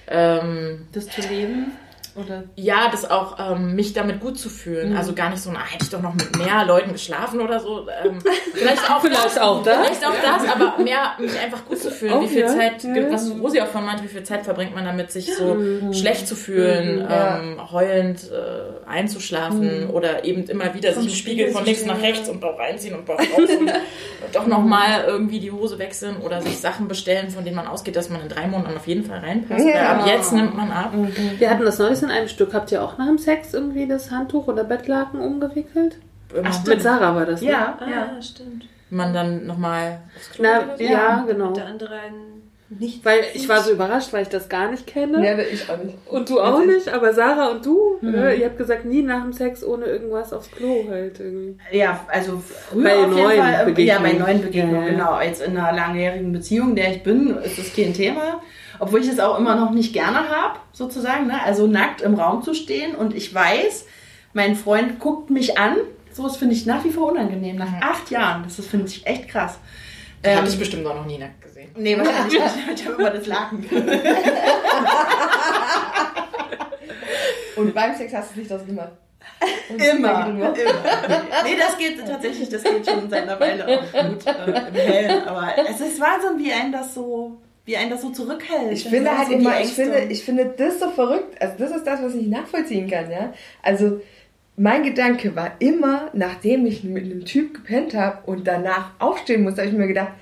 ähm, 0.08 0.88
Das 0.94 1.08
zu 1.08 1.22
leben? 1.22 1.72
Oder? 2.18 2.44
ja, 2.56 2.90
das 2.92 3.10
auch 3.10 3.38
ähm, 3.40 3.76
mich 3.76 3.94
damit 3.94 4.20
gut 4.20 4.38
zu 4.40 4.50
fühlen. 4.50 4.96
Also 4.98 5.14
gar 5.14 5.30
nicht 5.30 5.42
so, 5.42 5.52
na, 5.52 5.60
hätte 5.66 5.84
ich 5.86 5.90
doch 5.90 6.02
noch 6.02 6.14
mit 6.16 6.38
mehr 6.38 6.66
Leuten 6.66 6.92
geschlafen 6.94 7.40
oder 7.42 7.60
so. 7.60 7.88
Ähm, 8.04 8.20
vielleicht 8.54 8.90
auch 8.90 9.02
Vielleicht 9.02 9.26
das, 9.26 9.38
auch 9.38 9.64
das. 9.64 9.78
Vielleicht 9.78 10.06
auch 10.06 10.16
das, 10.22 10.50
aber 10.56 10.84
mehr 10.84 11.12
mich 11.20 11.38
einfach 11.40 11.66
gut 11.66 11.78
zu 11.80 11.92
fühlen. 11.92 12.14
Auch, 12.14 12.22
wie 12.24 12.28
viel 12.28 12.42
ja. 12.42 12.48
Zeit, 12.48 12.84
Ja. 12.84 13.12
was 13.12 13.30
Rosi 13.40 13.62
auch 13.62 13.68
von 13.68 13.86
meinte, 13.86 14.04
wie 14.04 14.08
viel 14.08 14.24
Zeit 14.24 14.44
verbringt 14.44 14.74
man 14.76 14.86
damit, 14.86 15.12
sich 15.12 15.36
so 15.36 15.58
schlecht 15.94 16.28
zu 16.28 16.36
fühlen, 16.36 17.06
Ja. 17.10 17.40
ähm, 17.40 17.72
heulend 17.72 18.20
äh, 18.32 18.90
einzuschlafen 18.90 19.90
oder 19.90 20.24
eben 20.26 20.44
immer 20.46 20.74
wieder 20.74 20.94
sich 20.94 21.06
im 21.06 21.14
Spiegel 21.14 21.52
von 21.52 21.66
links 21.66 21.86
nach 21.86 22.02
rechts 22.02 22.30
und 22.30 22.42
Bauch 22.42 22.58
reinziehen 22.60 22.96
und 22.96 23.06
Bauch 23.06 23.20
raus 23.20 23.50
und 23.60 23.72
doch 24.34 24.48
nochmal 24.48 25.04
irgendwie 25.08 25.40
die 25.40 25.52
Hose 25.52 25.78
wechseln 25.80 26.18
oder 26.18 26.42
sich 26.42 26.58
Sachen 26.60 26.88
bestellen, 26.88 27.30
von 27.30 27.44
denen 27.44 27.56
man 27.56 27.68
ausgeht, 27.68 27.96
dass 27.96 28.10
man 28.10 28.22
in 28.22 28.30
drei 28.30 28.48
Monaten 28.48 28.76
auf 28.76 28.88
jeden 28.88 29.04
Fall 29.04 29.20
reinpasst. 29.20 29.66
Ja. 29.66 29.98
Ab 29.98 30.08
jetzt 30.08 30.34
nimmt 30.34 30.56
man 30.56 30.72
ab. 30.72 30.94
Wir 31.38 31.50
hatten 31.50 31.64
das 31.66 31.78
neulich 31.80 32.02
in 32.08 32.12
einem 32.12 32.28
Stück. 32.28 32.54
Habt 32.54 32.72
ihr 32.72 32.84
auch 32.84 32.98
nach 32.98 33.08
dem 33.08 33.18
Sex 33.18 33.54
irgendwie 33.54 33.88
das 33.88 34.12
Handtuch 34.12 34.48
oder 34.48 34.64
Bettlaken 34.64 35.20
umgewickelt? 35.20 35.98
Immer 36.34 36.50
Mit 36.68 36.82
Sarah 36.82 37.16
war 37.16 37.26
das, 37.26 37.42
ne? 37.42 37.52
Ja, 37.52 37.78
Ah, 37.80 37.90
ja. 37.90 38.22
stimmt. 38.22 38.66
man 38.90 39.14
dann 39.14 39.46
nochmal 39.48 40.00
Na, 40.40 40.76
so? 40.78 40.84
ja, 40.84 41.24
genau. 41.28 41.52
Der 41.54 41.66
andere 41.68 41.96
einen 42.00 42.38
nicht. 42.70 43.06
Weil 43.06 43.20
ich 43.34 43.48
war 43.48 43.62
so 43.62 43.72
überrascht, 43.72 44.12
weil 44.12 44.24
ich 44.24 44.28
das 44.28 44.50
gar 44.50 44.70
nicht 44.70 44.86
kenne. 44.86 45.26
Ja, 45.26 45.38
ich 45.40 45.70
auch 45.70 45.78
nicht. 45.82 45.96
Und 46.06 46.30
du 46.30 46.42
auch 46.42 46.66
nicht, 46.66 46.90
aber 46.90 47.14
Sarah 47.14 47.48
und 47.52 47.66
du, 47.66 47.98
äh, 48.04 48.38
ihr 48.38 48.46
habt 48.48 48.58
gesagt, 48.58 48.84
nie 48.84 49.04
nach 49.04 49.24
dem 49.24 49.32
Sex 49.32 49.64
ohne 49.64 49.86
irgendwas 49.86 50.34
aufs 50.34 50.52
Klo 50.52 50.84
halt 50.90 51.18
irgendwie. 51.22 51.58
Ja, 51.72 52.02
also 52.10 52.44
früher 52.46 52.84
Bei 52.84 52.96
auf 52.96 53.00
jeden 53.04 53.12
neuen 53.24 53.40
Fall. 53.40 53.54
ähm, 53.54 53.58
Ja, 53.60 53.64
Begegnungen. 53.64 54.04
bei 54.04 54.14
neuen 54.26 54.42
Begegnungen, 54.42 54.82
Ja, 54.82 54.86
ja. 54.86 54.90
genau. 54.92 55.22
Jetzt 55.22 55.42
in 55.44 55.58
einer 55.58 55.72
langjährigen 55.72 56.34
Beziehung, 56.34 56.76
der 56.76 56.92
ich 56.92 57.04
bin, 57.04 57.38
ist 57.38 57.58
das 57.58 57.74
kein 57.74 57.94
Thema. 57.94 58.42
Obwohl 58.80 59.02
ich 59.02 59.08
es 59.08 59.20
auch 59.20 59.38
immer 59.40 59.56
noch 59.56 59.72
nicht 59.72 59.94
gerne 59.94 60.30
habe, 60.30 60.60
sozusagen. 60.74 61.28
Ne? 61.28 61.42
Also 61.44 61.68
nackt 61.68 62.02
im 62.02 62.16
Raum 62.16 62.44
zu 62.44 62.54
stehen 62.54 62.96
und 62.96 63.16
ich 63.16 63.34
weiß, 63.34 63.86
mein 64.34 64.56
Freund 64.56 65.00
guckt 65.00 65.30
mich 65.30 65.58
an. 65.58 65.76
So, 66.12 66.24
das 66.24 66.38
finde 66.38 66.56
ich 66.56 66.66
nach 66.66 66.84
wie 66.84 66.92
vor 66.92 67.12
unangenehm. 67.12 67.56
Nach 67.58 67.72
acht 67.82 68.10
Jahren. 68.12 68.44
Das 68.44 68.56
finde 68.66 68.88
ich 68.88 69.06
echt 69.06 69.28
krass. 69.30 69.58
Das 70.22 70.32
Ähm, 70.34 70.40
hatte 70.40 70.50
ich 70.50 70.58
bestimmt 70.60 70.86
auch 70.88 70.96
noch 70.96 71.06
nie 71.06 71.18
nackt 71.20 71.42
gesehen. 71.42 71.70
Nee, 71.76 71.98
wahrscheinlich 72.00 72.34
nicht. 72.40 72.80
Ich 72.82 72.86
habe 72.88 72.96
immer 73.02 73.12
das 73.12 73.28
Laken. 73.28 73.66
Und 77.56 77.74
beim 77.74 77.96
Sex 77.96 78.14
hast 78.14 78.36
du 78.36 78.40
nicht 78.40 78.52
das 78.52 78.66
gemacht. 78.66 78.92
Und 79.70 79.82
Immer, 79.82 80.28
immer. 80.28 80.56
immer. 80.56 80.56
Nee, 81.44 81.58
das 81.60 81.78
geht 81.78 82.00
tatsächlich, 82.08 82.50
das 82.50 82.64
geht 82.64 82.88
schon 82.90 83.10
seit 83.10 83.24
einer 83.24 83.40
Weile 83.40 83.68
auch 83.68 83.82
gut 83.92 84.26
äh, 84.26 84.68
im 84.70 84.74
Hellen. 84.76 85.28
Aber 85.28 85.50
es 85.70 85.80
ist 85.82 86.00
Wahnsinn, 86.00 86.38
wie 86.38 86.52
ein 86.54 86.72
das 86.72 86.94
so, 86.94 87.38
wie 87.68 87.76
ein 87.76 87.90
das 87.90 88.02
so 88.02 88.10
zurückhält. 88.10 88.72
Ich 88.72 88.86
finde 88.86 89.16
halt 89.16 89.28
so 89.28 89.34
immer, 89.34 89.60
ich 89.60 89.74
finde, 89.74 90.00
ich 90.10 90.24
finde 90.24 90.46
das 90.58 90.80
so 90.80 90.90
verrückt. 90.90 91.40
Also 91.42 91.56
das 91.60 91.76
ist 91.76 91.86
das, 91.86 92.02
was 92.02 92.16
ich 92.16 92.28
nachvollziehen 92.28 92.90
kann, 92.90 93.12
ja. 93.12 93.34
Also 93.62 94.00
mein 94.56 94.84
Gedanke 94.84 95.36
war 95.36 95.52
immer, 95.60 96.10
nachdem 96.14 96.66
ich 96.66 96.86
mit 96.86 97.04
einem 97.04 97.26
Typ 97.26 97.54
gepennt 97.54 97.94
habe 97.94 98.26
und 98.26 98.48
danach 98.48 98.92
aufstehen 99.00 99.44
musste, 99.44 99.62
habe 99.62 99.70
ich 99.70 99.78
mir 99.78 99.88
gedacht, 99.88 100.14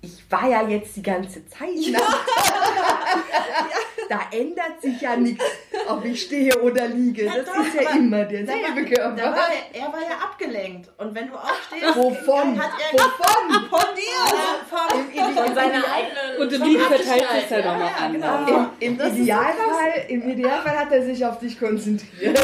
ich 0.00 0.24
war 0.30 0.48
ja 0.48 0.66
jetzt 0.66 0.96
die 0.96 1.02
ganze 1.02 1.46
Zeit 1.46 1.76
nackt. 1.92 2.04
Da 4.10 4.18
ändert 4.32 4.82
sich 4.82 5.00
ja 5.00 5.14
nichts, 5.14 5.44
ob 5.88 6.04
ich 6.04 6.22
stehe 6.22 6.52
oder 6.62 6.88
liege. 6.88 7.26
Das 7.26 7.44
doch, 7.46 7.64
ist 7.64 7.74
ja 7.80 7.88
aber 7.90 7.96
immer 7.96 8.24
derselbe 8.24 8.84
Körper. 8.84 9.14
da 9.14 9.24
war 9.30 9.48
er, 9.72 9.80
er 9.82 9.86
war 9.92 10.00
ja 10.00 10.16
abgelenkt. 10.20 10.90
Und 10.98 11.14
wenn 11.14 11.28
du 11.28 11.34
aufstehst, 11.34 11.96
Wovon? 11.96 12.58
hat 12.60 12.70
er 12.92 12.98
Wovon? 12.98 13.68
von 13.70 13.94
dir. 13.94 14.36
Vom, 14.68 15.34
Von 15.36 15.54
seiner 15.54 15.84
eigenen 15.84 16.40
Und 16.40 16.52
im 16.52 16.62
Lied 16.62 16.80
verteilt 16.80 17.24
sich 17.42 17.50
halt 17.52 17.66
auch 17.66 17.78
noch 17.78 17.90
Ja, 17.90 18.04
an. 18.06 18.12
genau. 18.12 18.68
Im, 18.80 18.98
im, 19.00 19.12
Idealfall, 19.16 20.04
Im 20.08 20.28
Idealfall 20.28 20.76
hat 20.78 20.90
er 20.92 21.02
sich 21.04 21.24
auf 21.24 21.38
dich 21.38 21.56
konzentriert. 21.58 22.36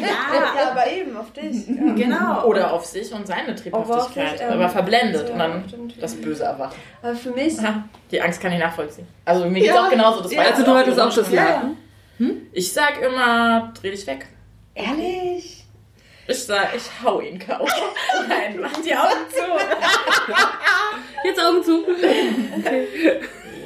Ja, 0.00 0.70
aber 0.70 0.90
eben 0.90 1.16
auf 1.16 1.30
dich. 1.32 1.66
genau. 1.96 2.44
Oder 2.46 2.72
auf 2.72 2.84
sich 2.86 3.12
und 3.12 3.26
seine 3.26 3.54
Triebhaftigkeit. 3.54 4.40
Aber 4.42 4.52
ähm, 4.54 4.60
aber 4.60 4.68
verblendet 4.70 5.28
und 5.30 5.38
dann 5.38 5.64
das 6.00 6.14
Böse 6.14 6.44
erwacht. 6.44 6.76
Aber 7.02 7.14
für 7.14 7.30
mich, 7.30 7.56
Die 8.10 8.20
Angst 8.20 8.40
kann 8.40 8.52
ich 8.52 8.58
nachvollziehen. 8.58 9.06
Also 9.24 9.44
mir 9.44 9.60
geht's 9.60 9.66
Ja. 9.74 9.84
auch 9.86 9.90
genauso. 9.90 10.22
Das 10.22 10.32
Ja. 10.32 10.40
Also 10.42 10.62
ich 10.62 10.66
du 10.84 10.90
hattest 10.92 11.00
auch 11.00 11.12
schon. 11.12 11.24
das 11.24 11.32
Ja, 11.32 11.44
ja. 11.44 11.54
Laken? 11.54 11.76
Ich 12.52 12.72
sag 12.72 13.00
immer, 13.00 13.72
dreh 13.80 13.90
dich 13.90 14.06
weg. 14.06 14.26
Ehrlich? 14.74 15.64
Ich 16.26 16.44
sag, 16.44 16.74
ich 16.76 16.82
hau 17.02 17.20
ihn 17.20 17.38
K.O. 17.38 17.66
Nein, 18.28 18.58
mach 18.60 18.72
die 18.82 18.94
Augen 18.94 19.24
zu. 19.30 19.40
Jetzt 21.24 21.40
Augen 21.40 21.62
zu. 21.64 21.84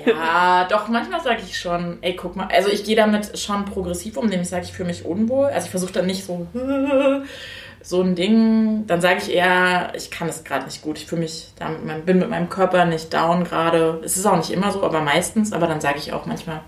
Ja, 0.07 0.67
doch, 0.69 0.89
manchmal 0.89 1.21
sage 1.21 1.43
ich 1.45 1.59
schon, 1.59 1.99
ey, 2.03 2.15
guck 2.15 2.37
mal, 2.37 2.49
also 2.53 2.69
ich 2.69 2.85
gehe 2.85 2.97
damit 2.97 3.39
schon 3.39 3.65
progressiv 3.65 4.17
um, 4.17 4.27
nämlich 4.27 4.49
sage 4.49 4.65
ich 4.65 4.73
fühle 4.73 4.89
mich 4.89 5.05
unwohl. 5.05 5.47
Also 5.47 5.67
ich 5.67 5.71
versuche 5.71 5.93
dann 5.93 6.07
nicht 6.07 6.25
so 6.25 6.47
so 7.83 8.01
ein 8.01 8.15
Ding, 8.15 8.87
dann 8.87 9.01
sage 9.01 9.19
ich 9.23 9.35
eher, 9.35 9.93
ich 9.97 10.11
kann 10.11 10.29
es 10.29 10.45
gerade 10.45 10.67
nicht 10.67 10.83
gut. 10.83 10.99
Ich 10.99 11.07
fühle 11.07 11.23
mich 11.23 11.53
da 11.59 11.69
mit 11.69 11.85
meinem, 11.85 12.05
bin 12.05 12.19
mit 12.19 12.31
meinem 12.31 12.49
Körper 12.49 12.85
nicht 12.85 13.13
down 13.13 13.45
gerade. 13.45 14.01
Es 14.05 14.17
ist 14.17 14.27
auch 14.27 14.37
nicht 14.37 14.53
immer 14.53 14.71
so, 14.71 14.85
aber 14.85 15.01
meistens, 15.01 15.53
aber 15.53 15.67
dann 15.67 15.81
sage 15.81 15.99
ich 15.99 16.13
auch 16.13 16.27
manchmal, 16.27 16.61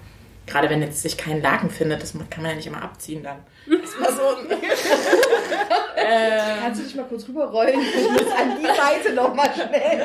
gerade 0.47 0.69
wenn 0.71 0.83
jetzt 0.83 1.03
sich 1.03 1.17
kein 1.17 1.43
Laken 1.43 1.71
findet, 1.71 2.03
das 2.03 2.13
kann 2.31 2.43
man 2.43 2.51
ja 2.51 2.57
nicht 2.57 2.67
immer 2.67 2.83
abziehen 2.83 3.23
dann. 3.23 3.39
Das 3.67 3.99
war 4.01 4.13
so 4.13 4.37
ein, 4.37 4.51
äh, 5.97 6.61
Kannst 6.63 6.81
du 6.81 6.85
dich 6.85 6.95
mal 6.95 7.05
kurz 7.05 7.27
rüberrollen? 7.29 7.81
Ich 7.81 8.11
muss 8.11 8.33
an 8.33 8.59
die 8.61 8.67
Seite 8.67 9.15
nochmal 9.15 9.51
schnell. 9.55 10.03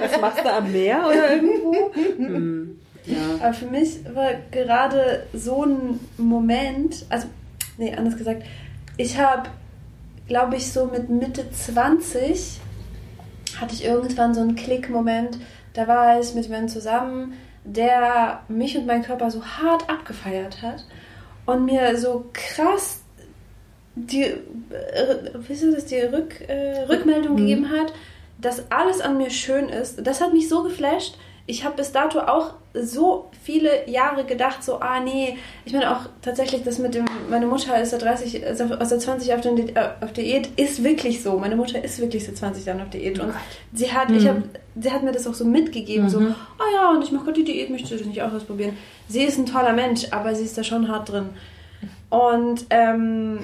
Was 0.00 0.20
machst 0.20 0.44
du 0.44 0.52
am 0.52 0.70
Meer 0.70 1.04
oder 1.06 1.32
irgendwo? 1.32 1.92
Hm. 1.94 2.80
Ja. 3.06 3.16
aber 3.40 3.54
für 3.54 3.66
mich 3.66 4.00
war 4.14 4.32
gerade 4.50 5.26
so 5.32 5.64
ein 5.64 5.98
Moment, 6.18 7.06
also, 7.08 7.28
nee, 7.78 7.94
anders 7.94 8.18
gesagt, 8.18 8.42
ich 8.98 9.18
habe, 9.18 9.48
glaube 10.26 10.56
ich, 10.56 10.70
so 10.70 10.86
mit 10.86 11.08
Mitte 11.08 11.50
20 11.50 12.60
hatte 13.58 13.74
ich 13.74 13.84
irgendwann 13.84 14.34
so 14.34 14.42
einen 14.42 14.56
Klick-Moment, 14.56 15.38
da 15.72 15.88
war 15.88 16.20
ich 16.20 16.34
mit 16.34 16.44
jemandem 16.44 16.68
zusammen, 16.68 17.32
der 17.68 18.42
mich 18.48 18.76
und 18.76 18.86
meinen 18.86 19.04
Körper 19.04 19.30
so 19.30 19.44
hart 19.44 19.88
abgefeiert 19.90 20.62
hat 20.62 20.84
und 21.46 21.64
mir 21.64 21.96
so 21.98 22.26
krass 22.32 23.02
die, 23.94 24.22
äh, 24.22 24.36
das, 25.72 25.86
die 25.86 26.00
Rück, 26.00 26.40
äh, 26.48 26.84
Rückmeldung 26.88 27.36
gegeben 27.36 27.70
hat, 27.70 27.92
dass 28.40 28.70
alles 28.70 29.00
an 29.00 29.18
mir 29.18 29.30
schön 29.30 29.68
ist. 29.68 30.06
Das 30.06 30.20
hat 30.20 30.32
mich 30.32 30.48
so 30.48 30.62
geflasht. 30.62 31.18
Ich 31.48 31.64
habe 31.64 31.76
bis 31.76 31.92
dato 31.92 32.20
auch 32.20 32.52
so 32.74 33.30
viele 33.42 33.88
Jahre 33.88 34.24
gedacht, 34.24 34.62
so, 34.62 34.80
ah 34.80 35.00
nee, 35.00 35.36
ich 35.64 35.72
meine 35.72 35.90
auch 35.90 36.02
tatsächlich, 36.20 36.62
das 36.62 36.78
mit 36.78 36.94
dem, 36.94 37.06
meine 37.30 37.46
Mutter 37.46 37.80
ist 37.80 37.90
seit 37.90 38.02
30, 38.02 38.46
also 38.46 38.64
aus 38.74 38.90
der 38.90 38.98
20 38.98 39.32
auf, 39.32 39.40
den, 39.40 39.74
äh, 39.74 39.88
auf 40.02 40.12
Diät, 40.12 40.48
ist 40.60 40.84
wirklich 40.84 41.22
so. 41.22 41.38
Meine 41.38 41.56
Mutter 41.56 41.82
ist 41.82 41.98
wirklich 42.00 42.26
seit 42.26 42.36
20 42.36 42.66
Jahren 42.66 42.82
auf 42.82 42.90
Diät 42.90 43.18
und 43.18 43.32
sie 43.72 43.90
hat, 43.90 44.10
ich 44.10 44.28
hab, 44.28 44.36
sie 44.78 44.92
hat 44.92 45.02
mir 45.02 45.12
das 45.12 45.26
auch 45.26 45.32
so 45.32 45.46
mitgegeben, 45.46 46.10
so, 46.10 46.18
ah 46.20 46.74
ja, 46.74 46.90
und 46.90 47.02
ich 47.02 47.12
mache 47.12 47.24
gerade 47.24 47.42
die 47.42 47.52
Diät, 47.52 47.70
möchte 47.70 47.96
das 47.96 48.06
nicht 48.06 48.22
auch 48.22 48.32
ausprobieren. 48.32 48.76
Sie 49.08 49.24
ist 49.24 49.38
ein 49.38 49.46
toller 49.46 49.72
Mensch, 49.72 50.08
aber 50.10 50.34
sie 50.34 50.44
ist 50.44 50.56
da 50.58 50.62
schon 50.62 50.88
hart 50.88 51.10
drin. 51.10 51.30
Und 52.10 52.66
ähm, 52.70 53.38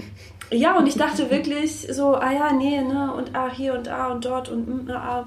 ja, 0.50 0.76
und 0.76 0.86
ich 0.86 0.96
dachte 0.96 1.30
wirklich 1.30 1.88
so, 1.90 2.14
ah 2.14 2.32
ja, 2.32 2.52
nee, 2.52 2.80
ne, 2.80 3.12
und 3.14 3.34
ah, 3.34 3.50
hier 3.50 3.74
und 3.74 3.88
ah 3.88 4.12
und 4.12 4.24
dort 4.24 4.48
und 4.48 4.86
mm, 4.86 4.90
ah, 4.90 5.20
ah. 5.20 5.26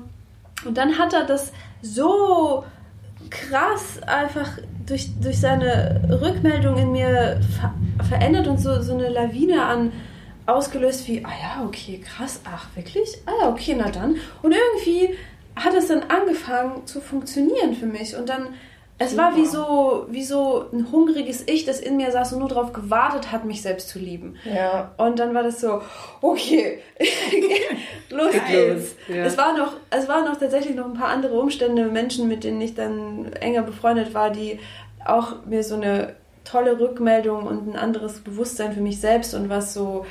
Und 0.65 0.77
dann 0.77 0.97
hat 0.97 1.13
er 1.13 1.23
das 1.23 1.51
so 1.81 2.63
krass 3.29 4.01
einfach 4.03 4.57
durch, 4.85 5.09
durch 5.19 5.39
seine 5.39 6.19
Rückmeldung 6.21 6.77
in 6.77 6.91
mir 6.91 7.39
ver 7.59 7.73
verändert 8.07 8.47
und 8.47 8.59
so, 8.59 8.81
so 8.81 8.93
eine 8.93 9.09
Lawine 9.09 9.65
an 9.65 9.91
ausgelöst 10.45 11.07
wie, 11.07 11.25
ah 11.25 11.31
ja, 11.41 11.65
okay, 11.65 11.99
krass, 11.99 12.41
ach 12.45 12.67
wirklich? 12.75 13.17
Ah 13.25 13.31
ja, 13.41 13.49
okay, 13.49 13.75
na 13.77 13.89
dann. 13.89 14.15
Und 14.41 14.53
irgendwie 14.53 15.15
hat 15.55 15.73
es 15.73 15.87
dann 15.87 16.03
angefangen 16.03 16.85
zu 16.85 17.01
funktionieren 17.01 17.73
für 17.73 17.85
mich. 17.85 18.15
Und 18.15 18.29
dann 18.29 18.53
Es 18.99 19.15
war 19.15 19.35
wie 19.35 19.45
so, 19.45 20.07
wie 20.09 20.23
so 20.23 20.65
ein 20.73 20.91
hungriges 20.91 21.43
Ich, 21.47 21.65
das 21.65 21.79
in 21.79 21.97
mir 21.97 22.11
saß 22.11 22.33
und 22.33 22.39
nur 22.39 22.49
darauf 22.49 22.73
gewartet 22.73 23.31
hat, 23.31 23.45
mich 23.45 23.61
selbst 23.61 23.89
zu 23.89 23.99
lieben. 23.99 24.37
Ja. 24.43 24.91
Und 24.97 25.19
dann 25.19 25.35
war 25.35 25.43
das 25.43 25.61
so, 25.61 25.81
okay, 26.21 26.79
los 28.09 28.33
geht's. 28.49 28.95
Ja. 29.07 29.25
Es, 29.25 29.37
war 29.37 29.55
noch, 29.55 29.73
es 29.91 30.07
waren 30.07 30.25
noch 30.25 30.37
tatsächlich 30.37 30.75
noch 30.75 30.85
ein 30.85 30.95
paar 30.95 31.09
andere 31.09 31.39
Umstände, 31.39 31.85
Menschen, 31.85 32.27
mit 32.27 32.43
denen 32.43 32.59
ich 32.59 32.73
dann 32.73 33.31
enger 33.33 33.61
befreundet 33.61 34.15
war, 34.15 34.31
die 34.31 34.59
auch 35.05 35.45
mir 35.45 35.63
so 35.63 35.75
eine 35.75 36.15
tolle 36.43 36.79
Rückmeldung 36.79 37.43
und 37.43 37.67
ein 37.67 37.75
anderes 37.75 38.21
Bewusstsein 38.21 38.73
für 38.73 38.81
mich 38.81 38.99
selbst 38.99 39.35
und 39.35 39.49
was 39.49 39.73
so 39.73 40.05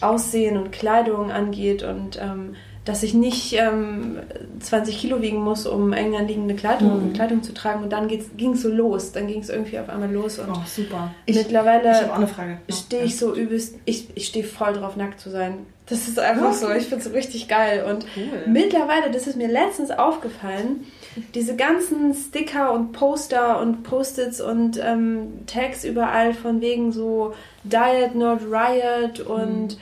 Aussehen 0.00 0.56
und 0.56 0.72
Kleidung 0.72 1.30
angeht 1.30 1.82
und 1.82 2.18
ähm, 2.18 2.56
dass 2.86 3.02
ich 3.02 3.12
nicht 3.12 3.52
ähm, 3.58 4.18
20 4.60 4.98
Kilo 4.98 5.20
wiegen 5.20 5.38
muss, 5.42 5.66
um 5.66 5.92
eng 5.92 6.16
anliegende 6.16 6.54
Kleidung, 6.54 7.12
Kleidung 7.12 7.42
zu 7.42 7.52
tragen. 7.52 7.82
Und 7.82 7.90
dann 7.92 8.08
ging 8.08 8.52
es 8.54 8.62
so 8.62 8.70
los. 8.70 9.12
Dann 9.12 9.26
ging 9.26 9.40
es 9.40 9.50
irgendwie 9.50 9.78
auf 9.78 9.88
einmal 9.90 10.10
los. 10.10 10.38
Und 10.38 10.48
Oh, 10.50 10.56
super. 10.66 11.12
mittlerweile 11.28 11.90
Ich 12.24 12.30
Frage. 12.30 12.58
stehe 12.70 13.04
ich 13.04 13.16
so 13.18 13.34
übelst, 13.34 13.76
ich, 13.84 14.08
ich 14.14 14.26
stehe 14.28 14.44
voll 14.44 14.72
drauf, 14.72 14.96
nackt 14.96 15.20
zu 15.20 15.28
sein. 15.30 15.58
Das 15.86 16.06
ist 16.08 16.18
einfach 16.20 16.52
so, 16.54 16.70
ich 16.70 16.84
finde 16.86 17.04
es 17.04 17.12
richtig 17.12 17.48
geil. 17.48 17.84
Und 17.88 18.06
mittlerweile, 18.46 19.10
das 19.12 19.26
ist 19.26 19.36
mir 19.36 19.48
letztens 19.48 19.90
aufgefallen, 19.90 20.86
diese 21.34 21.56
ganzen 21.56 22.14
Sticker 22.14 22.72
und 22.72 22.92
Poster 22.92 23.60
und 23.60 23.82
Post-its 23.82 24.40
und 24.40 24.80
ähm, 24.82 25.44
Tags 25.46 25.84
überall 25.84 26.32
von 26.32 26.60
wegen 26.60 26.92
so 26.92 27.34
Diet, 27.64 28.14
not 28.14 28.38
Riot 28.50 29.20
und 29.20 29.78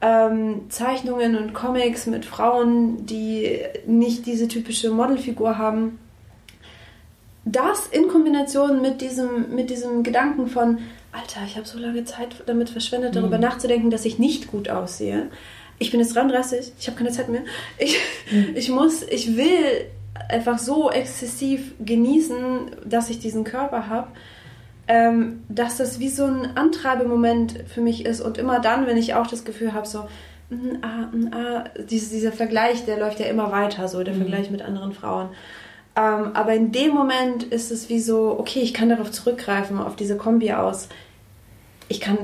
ähm, 0.00 0.70
Zeichnungen 0.70 1.36
und 1.36 1.54
Comics 1.54 2.06
mit 2.06 2.24
Frauen, 2.24 3.06
die 3.06 3.60
nicht 3.86 4.26
diese 4.26 4.48
typische 4.48 4.90
Modelfigur 4.90 5.58
haben. 5.58 5.98
Das 7.44 7.86
in 7.86 8.08
Kombination 8.08 8.82
mit 8.82 9.00
diesem, 9.00 9.54
mit 9.54 9.70
diesem 9.70 10.02
Gedanken 10.02 10.48
von, 10.48 10.78
Alter, 11.12 11.40
ich 11.46 11.56
habe 11.56 11.66
so 11.66 11.78
lange 11.78 12.04
Zeit 12.04 12.28
damit 12.46 12.70
verschwendet, 12.70 13.16
darüber 13.16 13.38
nachzudenken, 13.38 13.90
dass 13.90 14.04
ich 14.04 14.18
nicht 14.18 14.48
gut 14.48 14.68
aussehe. 14.68 15.30
Ich 15.78 15.90
bin 15.90 16.00
jetzt 16.00 16.14
33, 16.14 16.72
ich 16.78 16.86
habe 16.86 16.98
keine 16.98 17.10
Zeit 17.10 17.28
mehr. 17.28 17.42
Ich, 17.78 17.98
ich 18.54 18.68
muss, 18.68 19.02
ich 19.02 19.36
will 19.36 19.86
einfach 20.28 20.58
so 20.58 20.90
exzessiv 20.90 21.72
genießen, 21.80 22.70
dass 22.84 23.10
ich 23.10 23.18
diesen 23.18 23.44
Körper 23.44 23.88
habe, 23.88 24.08
ähm, 24.88 25.44
dass 25.50 25.76
das 25.76 26.00
wie 26.00 26.08
so 26.08 26.24
ein 26.24 26.56
Antreibemoment 26.56 27.64
für 27.66 27.82
mich 27.82 28.06
ist. 28.06 28.22
Und 28.22 28.38
immer 28.38 28.58
dann, 28.58 28.86
wenn 28.86 28.96
ich 28.96 29.14
auch 29.14 29.26
das 29.26 29.44
Gefühl 29.44 29.74
habe, 29.74 29.86
so, 29.86 30.08
mm, 30.48 30.76
ah, 30.80 31.08
mm, 31.12 31.30
ah, 31.32 31.64
dieser, 31.88 32.10
dieser 32.10 32.32
Vergleich, 32.32 32.86
der 32.86 32.98
läuft 32.98 33.20
ja 33.20 33.26
immer 33.26 33.52
weiter, 33.52 33.86
so 33.86 34.02
der 34.02 34.14
Vergleich 34.14 34.50
mit 34.50 34.62
anderen 34.62 34.92
Frauen. 34.92 35.28
Ähm, 35.94 36.30
aber 36.34 36.54
in 36.54 36.72
dem 36.72 36.92
Moment 36.92 37.42
ist 37.44 37.70
es 37.70 37.90
wie 37.90 38.00
so, 38.00 38.36
okay, 38.38 38.60
ich 38.60 38.72
kann 38.72 38.88
darauf 38.88 39.10
zurückgreifen, 39.10 39.78
auf 39.78 39.94
diese 39.94 40.16
Kombi 40.16 40.52
aus. 40.52 40.88
Ich 41.88 42.00
kann, 42.00 42.18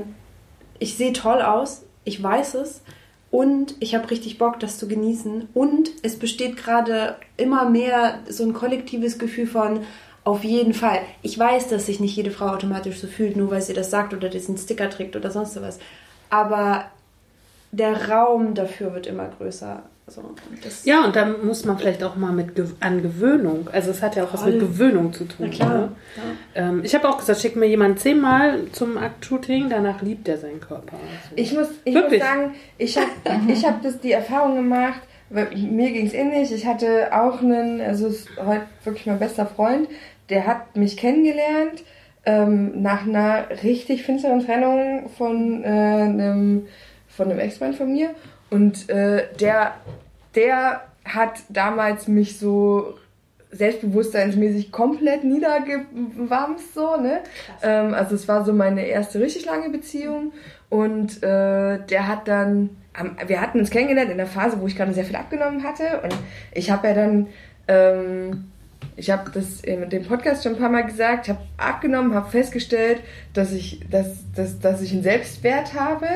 ich 0.79 0.97
sehe 0.97 1.13
toll 1.13 1.41
aus, 1.41 1.83
ich 2.03 2.21
weiß 2.21 2.55
es 2.55 2.81
und 3.29 3.75
ich 3.79 3.93
habe 3.93 4.09
richtig 4.09 4.39
Bock, 4.39 4.59
das 4.59 4.79
zu 4.79 4.87
genießen. 4.87 5.49
Und 5.53 5.91
es 6.01 6.17
besteht 6.17 6.57
gerade 6.57 7.17
immer 7.37 7.69
mehr 7.69 8.19
so 8.27 8.43
ein 8.43 8.53
kollektives 8.53 9.19
Gefühl 9.19 9.45
von, 9.45 9.81
auf 10.25 10.43
jeden 10.43 10.73
Fall. 10.73 10.99
Ich 11.21 11.39
weiß, 11.39 11.69
dass 11.69 11.85
sich 11.85 11.99
nicht 11.99 12.15
jede 12.15 12.31
Frau 12.31 12.47
automatisch 12.47 12.99
so 12.99 13.07
fühlt, 13.07 13.37
nur 13.37 13.51
weil 13.51 13.61
sie 13.61 13.73
das 13.73 13.91
sagt 13.91 14.13
oder 14.13 14.27
diesen 14.27 14.57
Sticker 14.57 14.89
trägt 14.89 15.15
oder 15.15 15.31
sonst 15.31 15.61
was. 15.61 15.79
Aber 16.29 16.85
der 17.71 18.09
Raum 18.09 18.55
dafür 18.55 18.93
wird 18.93 19.07
immer 19.07 19.29
größer. 19.37 19.83
So, 20.07 20.21
und 20.21 20.39
Ja, 20.83 21.03
und 21.03 21.15
dann 21.15 21.45
muss 21.45 21.65
man 21.65 21.77
vielleicht 21.77 22.03
auch 22.03 22.15
mal 22.15 22.31
mit 22.31 22.55
Ge 22.55 22.65
an 22.79 23.01
Gewöhnung. 23.01 23.69
Also 23.71 23.91
es 23.91 24.01
hat 24.01 24.15
ja 24.15 24.23
auch 24.23 24.33
was 24.33 24.45
mit 24.45 24.59
Gewöhnung 24.59 25.13
zu 25.13 25.25
tun. 25.25 25.37
Na 25.39 25.47
klar. 25.47 25.77
Ne? 25.77 25.89
Ähm, 26.53 26.81
ich 26.83 26.93
habe 26.93 27.09
auch 27.09 27.17
gesagt, 27.17 27.41
schick 27.41 27.55
mir 27.55 27.67
jemand 27.67 27.99
zehnmal 27.99 28.65
zum 28.71 28.97
Aktshooting, 28.97 29.69
danach 29.69 30.01
liebt 30.01 30.27
er 30.27 30.37
seinen 30.37 30.59
Körper. 30.59 30.93
Also. 30.93 31.35
Ich 31.35 31.53
muss, 31.53 31.67
ich 31.83 31.93
muss 31.95 32.19
sagen, 32.19 32.53
ich 32.77 32.97
habe 32.97 33.09
ich 33.51 33.65
hab 33.65 33.81
das 33.81 33.99
die 33.99 34.11
Erfahrung 34.11 34.55
gemacht, 34.55 35.01
weil 35.31 35.49
mir 35.55 35.91
ging 35.91 36.05
es 36.05 36.13
ähnlich. 36.13 36.51
Ich 36.51 36.67
hatte 36.67 37.09
auch 37.11 37.41
einen, 37.41 37.81
also 37.81 38.07
ist 38.07 38.27
heute 38.37 38.67
wirklich 38.83 39.07
mein 39.07 39.17
bester 39.17 39.47
Freund, 39.47 39.87
der 40.29 40.47
hat 40.47 40.75
mich 40.75 40.97
kennengelernt 40.97 41.83
ähm, 42.25 42.81
nach 42.81 43.03
einer 43.03 43.45
richtig 43.63 44.03
finsteren 44.03 44.43
Trennung 44.45 45.09
von 45.09 45.63
äh, 45.63 45.67
einem, 45.67 46.67
von 47.07 47.29
einem 47.29 47.39
Ex-Freund 47.39 47.75
von 47.75 47.91
mir. 47.91 48.09
Und 48.49 48.89
äh, 48.89 49.27
der, 49.39 49.75
der 50.35 50.81
hat 51.03 51.43
damals 51.49 52.07
mich 52.07 52.39
so 52.39 52.95
selbstbewusstseinsmäßig 53.51 54.71
komplett 54.71 55.23
niedergewamst, 55.23 56.73
so, 56.73 56.97
ne? 56.97 57.21
Ähm, 57.63 57.93
also 57.93 58.15
es 58.15 58.27
war 58.27 58.43
so 58.43 58.53
meine 58.53 58.85
erste 58.85 59.19
richtig 59.19 59.45
lange 59.45 59.69
Beziehung 59.69 60.33
und 60.69 61.23
äh, 61.23 61.79
der 61.85 62.07
hat 62.07 62.27
dann, 62.27 62.71
wir 63.27 63.41
hatten 63.41 63.59
uns 63.59 63.69
kennengelernt 63.69 64.11
in 64.11 64.17
der 64.17 64.27
Phase, 64.27 64.59
wo 64.59 64.67
ich 64.67 64.75
gerade 64.75 64.93
sehr 64.93 65.05
viel 65.05 65.15
abgenommen 65.15 65.63
hatte 65.63 66.01
und 66.03 66.15
ich 66.53 66.69
habe 66.69 66.87
ja 66.87 66.93
dann, 66.93 67.27
ähm, 67.67 68.51
ich 68.97 69.09
habe 69.09 69.29
das 69.31 69.61
in 69.61 69.89
dem 69.89 70.05
Podcast 70.05 70.43
schon 70.43 70.53
ein 70.53 70.59
paar 70.59 70.69
Mal 70.69 70.85
gesagt, 70.85 71.27
ich 71.27 71.33
habe 71.33 71.43
abgenommen, 71.57 72.13
habe 72.13 72.29
festgestellt, 72.29 73.01
dass 73.33 73.51
ich, 73.51 73.81
dass, 73.89 74.31
dass, 74.33 74.59
dass 74.59 74.81
ich 74.81 74.93
einen 74.93 75.03
Selbstwert 75.03 75.73
habe, 75.73 76.07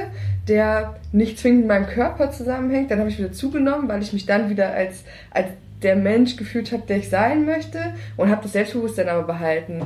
der 0.48 0.96
nicht 1.12 1.40
zwingend 1.40 1.62
mit 1.62 1.68
meinem 1.68 1.88
Körper 1.88 2.32
zusammenhängt. 2.32 2.92
Dann 2.92 3.00
habe 3.00 3.10
ich 3.10 3.18
wieder 3.18 3.34
zugenommen, 3.34 3.90
weil 3.90 4.02
ich 4.02 4.14
mich 4.14 4.26
dann 4.26 4.50
wieder 4.50 4.72
als, 4.72 5.04
als 5.32 5.48
der 5.84 5.96
Mensch 5.96 6.36
gefühlt 6.36 6.72
habe, 6.72 6.84
der 6.88 6.98
ich 6.98 7.10
sein 7.10 7.46
möchte 7.46 7.94
und 8.18 8.30
habe 8.30 8.44
das 8.44 8.54
Selbstbewusstsein 8.54 9.10
aber 9.10 9.24
behalten. 9.24 9.82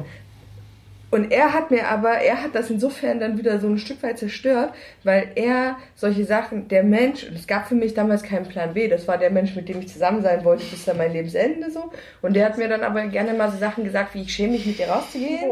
Und 1.13 1.31
er 1.31 1.53
hat 1.53 1.69
mir 1.69 1.89
aber, 1.89 2.09
er 2.09 2.41
hat 2.41 2.55
das 2.55 2.71
insofern 2.71 3.19
dann 3.19 3.37
wieder 3.37 3.59
so 3.59 3.67
ein 3.67 3.77
Stück 3.77 4.01
weit 4.01 4.17
zerstört, 4.17 4.73
weil 5.03 5.29
er 5.35 5.77
solche 5.93 6.25
Sachen, 6.25 6.69
der 6.69 6.83
Mensch, 6.83 7.23
und 7.29 7.35
es 7.35 7.45
gab 7.45 7.67
für 7.67 7.75
mich 7.75 7.93
damals 7.93 8.23
keinen 8.23 8.47
Plan 8.47 8.73
B, 8.73 8.87
das 8.87 9.07
war 9.07 9.19
der 9.19 9.29
Mensch, 9.29 9.55
mit 9.55 9.69
dem 9.69 9.79
ich 9.79 9.89
zusammen 9.89 10.23
sein 10.23 10.43
wollte 10.43 10.65
bis 10.65 10.85
dann 10.85 10.97
mein 10.97 11.13
Lebensende 11.13 11.69
so. 11.69 11.91
Und 12.23 12.35
der 12.35 12.45
hat 12.45 12.57
mir 12.57 12.67
dann 12.67 12.81
aber 12.81 13.05
gerne 13.05 13.35
mal 13.35 13.51
so 13.51 13.59
Sachen 13.59 13.83
gesagt, 13.83 14.15
wie 14.15 14.23
ich 14.23 14.33
schäme 14.33 14.53
mich 14.53 14.65
mit 14.65 14.79
dir 14.79 14.87
rauszugehen. 14.87 15.51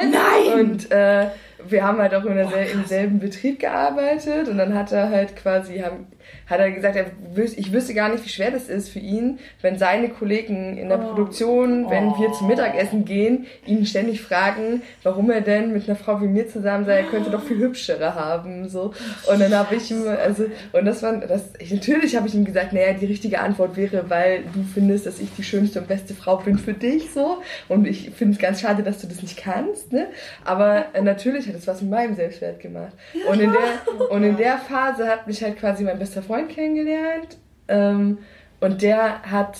Nein! 0.00 0.58
Und 0.58 0.90
äh, 0.90 1.26
wir 1.66 1.84
haben 1.84 1.98
halt 1.98 2.14
auch 2.14 2.24
in 2.24 2.36
der, 2.36 2.70
im 2.70 2.84
selben 2.84 3.18
Betrieb 3.18 3.58
gearbeitet 3.58 4.48
und 4.48 4.58
dann 4.58 4.74
hat 4.74 4.92
er 4.92 5.10
halt 5.10 5.36
quasi, 5.36 5.78
haben, 5.78 6.06
hat 6.46 6.60
er 6.60 6.70
gesagt, 6.70 6.96
er 6.96 7.06
wüs 7.34 7.56
ich 7.56 7.72
wüsste 7.72 7.94
gar 7.94 8.08
nicht, 8.08 8.24
wie 8.24 8.28
schwer 8.28 8.50
das 8.50 8.68
ist 8.68 8.90
für 8.90 9.00
ihn, 9.00 9.38
wenn 9.60 9.78
seine 9.78 10.08
Kollegen 10.08 10.76
in 10.76 10.88
der 10.88 10.98
Produktion, 10.98 11.90
wenn 11.90 12.16
wir 12.18 12.32
zum 12.32 12.46
Mittagessen 12.46 13.04
gehen, 13.04 13.46
ihn 13.66 13.84
ständig 13.86 14.22
fragen, 14.22 14.82
warum 15.02 15.30
er 15.30 15.40
denn 15.40 15.72
mit 15.72 15.88
einer 15.88 15.96
Frau 15.96 16.20
wie 16.20 16.26
mir 16.26 16.48
zusammen 16.48 16.84
sei, 16.84 16.98
er 16.98 17.04
könnte 17.04 17.30
doch 17.30 17.42
viel 17.42 17.58
hübschere 17.58 18.14
haben, 18.14 18.68
so. 18.68 18.92
Und 19.30 19.40
dann 19.40 19.54
habe 19.54 19.74
ich 19.74 19.90
ihm, 19.90 20.06
also, 20.06 20.46
und 20.72 20.84
das 20.84 21.02
war, 21.02 21.16
das, 21.16 21.52
ich, 21.58 21.72
natürlich 21.72 22.16
habe 22.16 22.28
ich 22.28 22.34
ihm 22.34 22.44
gesagt, 22.44 22.72
naja, 22.72 22.92
die 22.92 23.06
richtige 23.06 23.40
Antwort 23.40 23.76
wäre, 23.76 24.08
weil 24.08 24.44
du 24.54 24.62
findest, 24.62 25.06
dass 25.06 25.18
ich 25.18 25.34
die 25.36 25.42
schönste 25.42 25.80
und 25.80 25.88
beste 25.88 26.14
Frau 26.14 26.36
bin 26.36 26.58
für 26.58 26.74
dich, 26.74 27.10
so. 27.10 27.38
Und 27.68 27.86
ich 27.86 28.10
finde 28.10 28.34
es 28.34 28.38
ganz 28.38 28.60
schade, 28.60 28.82
dass 28.82 29.00
du 29.00 29.06
das 29.06 29.22
nicht 29.22 29.36
kannst, 29.36 29.92
ne. 29.92 30.06
Aber 30.44 30.86
äh, 30.94 31.02
natürlich 31.02 31.47
hat 31.54 31.56
es 31.56 31.66
was 31.66 31.82
mit 31.82 31.90
meinem 31.90 32.14
Selbstwert 32.14 32.60
gemacht. 32.60 32.92
Und 33.28 33.40
in 33.40 33.52
der, 33.52 34.10
und 34.10 34.22
in 34.22 34.36
der 34.36 34.58
Phase 34.58 35.08
hat 35.08 35.26
mich 35.26 35.42
halt 35.42 35.58
quasi 35.58 35.84
mein 35.84 35.98
bester 35.98 36.22
Freund 36.22 36.48
kennengelernt. 36.48 37.38
Ähm, 37.68 38.18
und 38.60 38.82
der 38.82 39.22
hat, 39.22 39.58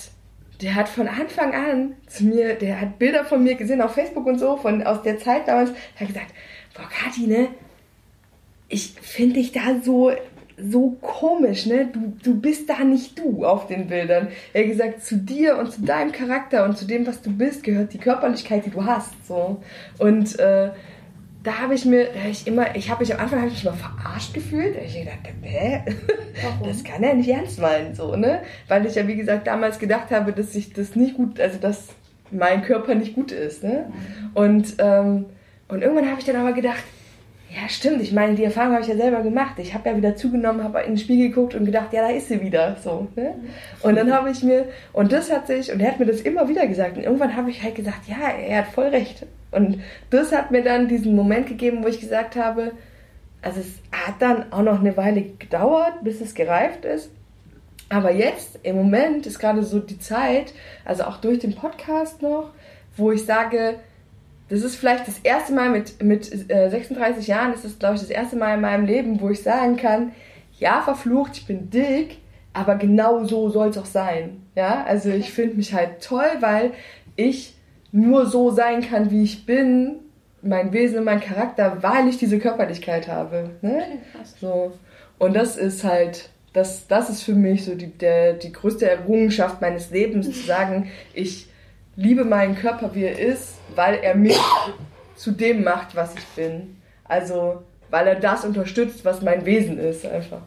der 0.61 0.75
hat 0.75 0.89
von 0.89 1.07
Anfang 1.07 1.53
an 1.53 1.95
zu 2.07 2.25
mir, 2.25 2.55
der 2.55 2.81
hat 2.81 2.99
Bilder 2.99 3.23
von 3.23 3.43
mir 3.43 3.55
gesehen 3.55 3.81
auf 3.81 3.93
Facebook 3.93 4.25
und 4.25 4.39
so, 4.39 4.57
von 4.57 4.83
aus 4.83 5.01
der 5.03 5.19
Zeit 5.19 5.47
damals, 5.47 5.71
der 5.71 6.01
hat 6.01 6.07
gesagt, 6.07 6.33
boah, 6.75 6.89
Kathi, 6.89 7.27
ne, 7.27 7.49
ich 8.67 8.91
finde 9.01 9.35
dich 9.35 9.51
da 9.51 9.79
so, 9.83 10.11
so 10.61 10.97
komisch, 11.01 11.65
ne? 11.65 11.89
Du, 11.91 12.13
du 12.23 12.39
bist 12.39 12.69
da 12.69 12.83
nicht 12.83 13.17
du 13.17 13.45
auf 13.45 13.67
den 13.67 13.87
Bildern. 13.87 14.29
Er 14.53 14.63
hat 14.63 14.69
gesagt, 14.69 15.03
zu 15.03 15.17
dir 15.17 15.57
und 15.57 15.71
zu 15.71 15.81
deinem 15.81 16.11
Charakter 16.11 16.65
und 16.65 16.77
zu 16.77 16.85
dem, 16.85 17.07
was 17.07 17.21
du 17.21 17.31
bist, 17.31 17.63
gehört 17.63 17.93
die 17.93 17.97
Körperlichkeit, 17.97 18.65
die 18.65 18.69
du 18.69 18.85
hast. 18.85 19.13
So. 19.27 19.61
Und 19.97 20.37
äh, 20.39 20.71
da 21.43 21.59
habe 21.59 21.73
ich 21.73 21.85
mir, 21.85 22.09
ich 22.29 22.47
immer, 22.47 22.75
ich 22.75 22.89
habe 22.89 23.01
mich 23.01 23.13
am 23.13 23.21
Anfang 23.21 23.39
hab 23.39 23.47
ich 23.47 23.53
mich 23.53 23.63
mal 23.63 23.73
verarscht 23.73 24.33
gefühlt. 24.33 24.75
Da 24.75 24.79
hab 24.79 24.87
ich 24.87 24.99
gedacht, 24.99 25.19
hä? 25.41 25.81
Das 26.63 26.83
kann 26.83 27.01
er 27.01 27.13
nicht 27.13 27.29
ernst 27.29 27.59
meinen, 27.59 27.95
so, 27.95 28.15
ne? 28.15 28.41
Weil 28.67 28.85
ich 28.85 28.95
ja, 28.95 29.07
wie 29.07 29.15
gesagt, 29.15 29.47
damals 29.47 29.79
gedacht 29.79 30.11
habe, 30.11 30.33
dass 30.33 30.53
ich 30.55 30.73
das 30.73 30.95
nicht 30.95 31.15
gut, 31.15 31.39
also 31.39 31.57
dass 31.57 31.87
mein 32.31 32.61
Körper 32.61 32.93
nicht 32.95 33.15
gut 33.15 33.31
ist, 33.31 33.63
ne? 33.63 33.91
Und, 34.33 34.75
ähm, 34.79 35.25
und 35.69 35.81
irgendwann 35.81 36.09
habe 36.09 36.19
ich 36.19 36.25
dann 36.25 36.35
aber 36.35 36.53
gedacht, 36.53 36.83
ja, 37.49 37.67
stimmt. 37.67 38.01
Ich 38.01 38.11
meine, 38.11 38.35
die 38.35 38.43
Erfahrung 38.43 38.73
habe 38.73 38.83
ich 38.83 38.89
ja 38.89 38.95
selber 38.95 39.21
gemacht. 39.21 39.55
Ich 39.57 39.73
habe 39.73 39.89
ja 39.89 39.97
wieder 39.97 40.15
zugenommen, 40.15 40.63
habe 40.63 40.81
in 40.81 40.91
den 40.91 40.97
Spiegel 40.97 41.29
geguckt 41.29 41.55
und 41.55 41.65
gedacht, 41.65 41.91
ja, 41.93 42.07
da 42.07 42.13
ist 42.13 42.27
sie 42.27 42.41
wieder. 42.41 42.77
So, 42.83 43.07
ne? 43.15 43.35
Und 43.81 43.95
dann 43.95 44.13
habe 44.13 44.29
ich 44.29 44.43
mir, 44.43 44.65
und 44.93 45.11
das 45.11 45.31
hat 45.31 45.47
sich, 45.47 45.71
und 45.71 45.79
er 45.79 45.87
hat 45.87 45.99
mir 45.99 46.05
das 46.05 46.21
immer 46.21 46.47
wieder 46.47 46.67
gesagt. 46.67 46.97
Und 46.97 47.03
irgendwann 47.03 47.35
habe 47.35 47.49
ich 47.49 47.63
halt 47.63 47.75
gesagt, 47.75 48.07
ja, 48.07 48.29
er 48.29 48.59
hat 48.59 48.67
voll 48.67 48.87
recht. 48.87 49.25
Und 49.51 49.81
das 50.09 50.31
hat 50.31 50.51
mir 50.51 50.63
dann 50.63 50.87
diesen 50.87 51.15
Moment 51.15 51.47
gegeben, 51.47 51.83
wo 51.83 51.87
ich 51.87 51.99
gesagt 51.99 52.35
habe, 52.35 52.71
also 53.41 53.61
es 53.61 53.79
hat 53.91 54.21
dann 54.21 54.51
auch 54.51 54.61
noch 54.61 54.79
eine 54.79 54.95
Weile 54.97 55.21
gedauert, 55.21 56.03
bis 56.03 56.21
es 56.21 56.33
gereift 56.33 56.85
ist. 56.85 57.11
Aber 57.89 58.11
jetzt, 58.11 58.59
im 58.63 58.75
Moment, 58.75 59.25
ist 59.25 59.39
gerade 59.39 59.63
so 59.63 59.79
die 59.79 59.97
Zeit, 59.97 60.53
also 60.85 61.03
auch 61.03 61.17
durch 61.17 61.39
den 61.39 61.55
Podcast 61.55 62.21
noch, 62.21 62.51
wo 62.95 63.11
ich 63.11 63.25
sage, 63.25 63.75
das 64.49 64.61
ist 64.61 64.75
vielleicht 64.75 65.07
das 65.07 65.19
erste 65.19 65.53
Mal 65.53 65.69
mit, 65.69 66.03
mit 66.03 66.51
äh, 66.51 66.69
36 66.69 67.27
Jahren, 67.27 67.51
das 67.51 67.65
ist, 67.65 67.79
glaube 67.79 67.95
ich, 67.95 68.01
das 68.01 68.09
erste 68.09 68.35
Mal 68.35 68.55
in 68.55 68.61
meinem 68.61 68.85
Leben, 68.85 69.21
wo 69.21 69.29
ich 69.29 69.41
sagen 69.41 69.77
kann, 69.77 70.11
ja, 70.59 70.81
verflucht, 70.81 71.37
ich 71.37 71.47
bin 71.47 71.69
dick, 71.69 72.17
aber 72.53 72.75
genau 72.75 73.23
so 73.23 73.49
soll 73.49 73.69
es 73.69 73.77
auch 73.77 73.85
sein. 73.85 74.41
Ja, 74.55 74.83
also 74.83 75.09
ich 75.09 75.31
finde 75.31 75.55
mich 75.55 75.73
halt 75.73 76.01
toll, 76.01 76.29
weil 76.41 76.71
ich 77.15 77.55
nur 77.91 78.25
so 78.25 78.51
sein 78.51 78.81
kann, 78.81 79.11
wie 79.11 79.23
ich 79.23 79.45
bin, 79.45 79.99
mein 80.41 80.71
Wesen 80.73 80.99
und 80.99 81.05
mein 81.05 81.19
Charakter, 81.19 81.77
weil 81.81 82.07
ich 82.07 82.17
diese 82.17 82.39
Körperlichkeit 82.39 83.07
habe. 83.07 83.51
Ne? 83.61 83.83
So. 84.39 84.73
Und 85.17 85.35
das 85.35 85.57
ist 85.57 85.83
halt, 85.83 86.29
das, 86.53 86.87
das 86.87 87.09
ist 87.09 87.23
für 87.23 87.35
mich 87.35 87.65
so 87.65 87.75
die, 87.75 87.87
der, 87.87 88.33
die 88.33 88.51
größte 88.51 88.89
Errungenschaft 88.89 89.61
meines 89.61 89.91
Lebens, 89.91 90.27
zu 90.27 90.45
sagen, 90.45 90.89
ich 91.13 91.47
liebe 91.95 92.23
meinen 92.23 92.55
Körper, 92.55 92.95
wie 92.95 93.03
er 93.03 93.19
ist, 93.19 93.55
weil 93.75 93.95
er 93.95 94.15
mich 94.15 94.39
zu 95.15 95.31
dem 95.31 95.63
macht, 95.63 95.95
was 95.95 96.15
ich 96.15 96.25
bin. 96.27 96.77
Also, 97.03 97.63
weil 97.89 98.07
er 98.07 98.15
das 98.15 98.45
unterstützt, 98.45 99.03
was 99.03 99.21
mein 99.21 99.45
Wesen 99.45 99.77
ist, 99.77 100.05
einfach. 100.05 100.41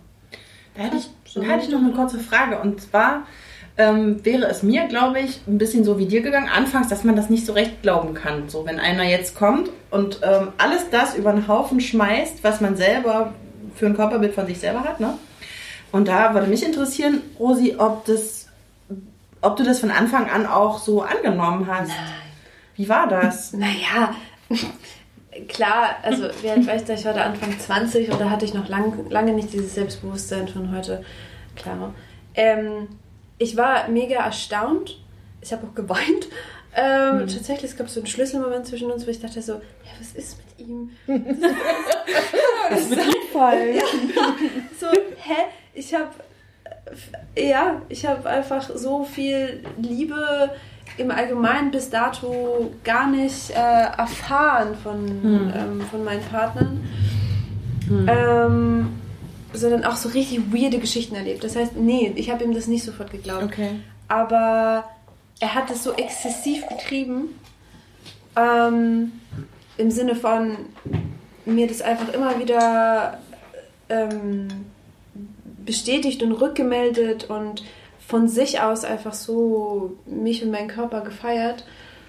Da 0.74 0.84
hätte 0.84 0.96
ich, 0.96 1.10
da 1.34 1.42
hätte 1.42 1.64
ich 1.64 1.70
noch 1.70 1.80
eine 1.80 1.92
kurze 1.92 2.18
Frage. 2.18 2.58
Und 2.60 2.80
zwar 2.80 3.26
ähm, 3.82 4.24
wäre 4.24 4.46
es 4.46 4.62
mir, 4.62 4.86
glaube 4.86 5.20
ich, 5.20 5.40
ein 5.46 5.58
bisschen 5.58 5.84
so 5.84 5.98
wie 5.98 6.06
dir 6.06 6.22
gegangen, 6.22 6.48
anfangs, 6.48 6.88
dass 6.88 7.04
man 7.04 7.16
das 7.16 7.30
nicht 7.30 7.46
so 7.46 7.52
recht 7.52 7.82
glauben 7.82 8.14
kann. 8.14 8.48
So, 8.48 8.64
wenn 8.64 8.78
einer 8.78 9.04
jetzt 9.04 9.34
kommt 9.34 9.70
und 9.90 10.20
ähm, 10.22 10.48
alles 10.58 10.90
das 10.90 11.16
über 11.16 11.32
den 11.32 11.48
Haufen 11.48 11.80
schmeißt, 11.80 12.44
was 12.44 12.60
man 12.60 12.76
selber 12.76 13.34
für 13.74 13.86
ein 13.86 13.96
Körperbild 13.96 14.34
von 14.34 14.46
sich 14.46 14.60
selber 14.60 14.84
hat, 14.84 15.00
ne? 15.00 15.14
Und 15.90 16.08
da 16.08 16.32
würde 16.32 16.46
mich 16.46 16.64
interessieren, 16.64 17.20
Rosi, 17.38 17.76
ob 17.76 18.06
das, 18.06 18.46
ob 19.42 19.56
du 19.56 19.64
das 19.64 19.80
von 19.80 19.90
Anfang 19.90 20.30
an 20.30 20.46
auch 20.46 20.78
so 20.78 21.02
angenommen 21.02 21.66
hast. 21.66 21.92
Wie 22.76 22.88
war 22.88 23.08
das? 23.08 23.52
Naja, 23.58 24.14
klar, 25.48 25.96
also 26.02 26.28
wie 26.40 26.50
alt 26.50 26.66
war 26.66 26.76
ich 26.76 26.84
da? 26.84 26.94
Ich 26.94 27.04
war 27.04 27.14
da 27.14 27.24
Anfang 27.24 27.58
20 27.58 28.10
und 28.10 28.20
da 28.20 28.30
hatte 28.30 28.44
ich 28.44 28.54
noch 28.54 28.68
lang, 28.68 29.10
lange 29.10 29.32
nicht 29.32 29.52
dieses 29.52 29.74
Selbstbewusstsein 29.74 30.48
von 30.48 30.74
heute. 30.74 31.04
Klar. 31.56 31.94
Ähm, 32.34 32.88
ich 33.38 33.56
war 33.56 33.88
mega 33.88 34.24
erstaunt. 34.24 34.98
Ich 35.40 35.52
habe 35.52 35.66
auch 35.66 35.74
geweint. 35.74 36.28
Ähm, 36.74 37.26
Tatsächlich, 37.26 37.72
es 37.72 37.76
gab 37.76 37.88
so 37.90 38.00
einen 38.00 38.06
Schlüsselmoment 38.06 38.66
zwischen 38.66 38.90
uns, 38.90 39.06
wo 39.06 39.10
ich 39.10 39.20
dachte 39.20 39.42
so, 39.42 39.54
ja, 39.54 39.60
was 39.98 40.12
ist 40.12 40.38
mit 40.38 40.66
ihm? 40.66 40.90
Das 42.70 42.80
ist, 42.80 42.92
ist 42.92 43.04
voll. 43.32 43.74
Ja. 43.74 43.82
So, 44.80 44.86
hä? 44.86 45.42
Ich 45.74 45.92
habe, 45.92 46.08
ja, 47.36 47.82
ich 47.88 48.06
habe 48.06 48.28
einfach 48.28 48.70
so 48.74 49.04
viel 49.04 49.62
Liebe 49.80 50.50
im 50.96 51.10
Allgemeinen 51.10 51.70
bis 51.70 51.90
dato 51.90 52.72
gar 52.84 53.10
nicht 53.10 53.50
äh, 53.50 53.54
erfahren 53.54 54.74
von, 54.82 55.52
ähm, 55.54 55.80
von 55.90 56.04
meinen 56.04 56.22
Partnern. 56.22 56.88
Ähm, 58.08 59.01
sondern 59.52 59.84
auch 59.84 59.96
so 59.96 60.08
richtig 60.10 60.52
weirde 60.52 60.78
Geschichten 60.78 61.14
erlebt. 61.14 61.44
Das 61.44 61.56
heißt, 61.56 61.76
nee, 61.76 62.12
ich 62.16 62.30
habe 62.30 62.44
ihm 62.44 62.54
das 62.54 62.66
nicht 62.66 62.84
sofort 62.84 63.10
geglaubt. 63.10 63.44
Okay. 63.44 63.70
Aber 64.08 64.84
er 65.40 65.54
hat 65.54 65.70
es 65.70 65.82
so 65.82 65.92
exzessiv 65.92 66.66
getrieben, 66.68 67.38
ähm, 68.36 69.12
im 69.76 69.90
Sinne 69.90 70.14
von 70.14 70.56
mir 71.44 71.66
das 71.66 71.82
einfach 71.82 72.12
immer 72.12 72.38
wieder 72.38 73.18
ähm, 73.88 74.48
bestätigt 75.64 76.22
und 76.22 76.32
rückgemeldet 76.32 77.24
und 77.24 77.64
von 78.06 78.28
sich 78.28 78.60
aus 78.60 78.84
einfach 78.84 79.14
so 79.14 79.96
mich 80.06 80.44
und 80.44 80.50
meinen 80.50 80.68
Körper 80.68 81.00
gefeiert. 81.00 81.64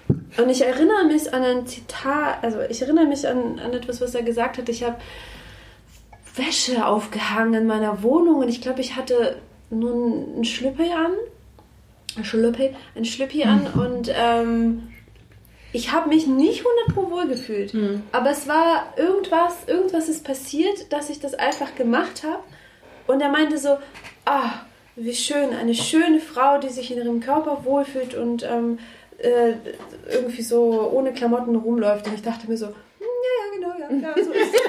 Und 0.08 0.50
ich 0.50 0.62
erinnere 0.62 1.04
mich 1.06 1.32
an 1.32 1.42
ein 1.42 1.66
Zitat, 1.66 2.42
also 2.42 2.60
ich 2.68 2.82
erinnere 2.82 3.06
mich 3.06 3.26
an, 3.26 3.58
an 3.58 3.72
etwas, 3.72 4.00
was 4.00 4.14
er 4.14 4.22
gesagt 4.22 4.58
hat. 4.58 4.68
Ich 4.68 4.84
habe 4.84 4.96
Wäsche 6.34 6.86
aufgehangen 6.86 7.54
in 7.54 7.66
meiner 7.66 8.02
Wohnung 8.02 8.36
und 8.36 8.48
ich 8.48 8.60
glaube, 8.60 8.80
ich 8.80 8.96
hatte 8.96 9.36
nur 9.70 9.92
einen 9.92 10.44
Schlüppi 10.44 10.90
an. 10.92 11.12
Ein 12.16 12.24
Schlüppi, 12.24 12.70
ein 12.94 13.04
Schlüppi 13.04 13.44
an 13.44 13.66
und 13.66 14.12
ähm, 14.14 14.88
ich 15.72 15.90
habe 15.90 16.08
mich 16.08 16.28
nicht 16.28 16.64
100 16.64 16.94
pro 16.94 17.10
wohl 17.10 17.26
gefühlt. 17.26 17.74
Aber 18.12 18.30
es 18.30 18.46
war 18.46 18.94
irgendwas, 18.96 19.66
irgendwas 19.66 20.08
ist 20.08 20.24
passiert, 20.24 20.92
dass 20.92 21.10
ich 21.10 21.18
das 21.18 21.34
einfach 21.34 21.74
gemacht 21.74 22.22
habe. 22.22 22.42
Und 23.08 23.20
er 23.20 23.28
meinte 23.28 23.58
so, 23.58 23.78
ah, 24.24 24.50
wie 24.94 25.14
schön, 25.14 25.52
eine 25.52 25.74
schöne 25.74 26.20
Frau, 26.20 26.58
die 26.58 26.68
sich 26.68 26.92
in 26.92 26.98
ihrem 26.98 27.18
Körper 27.18 27.64
wohlfühlt 27.64 28.14
und 28.14 28.44
ähm, 28.44 28.78
äh, 29.18 29.54
irgendwie 30.12 30.42
so 30.42 30.90
ohne 30.92 31.12
Klamotten 31.12 31.56
rumläuft. 31.56 32.06
Und 32.06 32.14
ich 32.14 32.22
dachte 32.22 32.48
mir 32.48 32.56
so, 32.56 32.68
ja, 33.24 33.32
ja, 33.40 33.46
genau, 33.54 33.72
ja, 33.78 33.88
ja, 34.02 34.24
so 34.24 34.30
ist 34.32 34.54
es. 34.54 34.60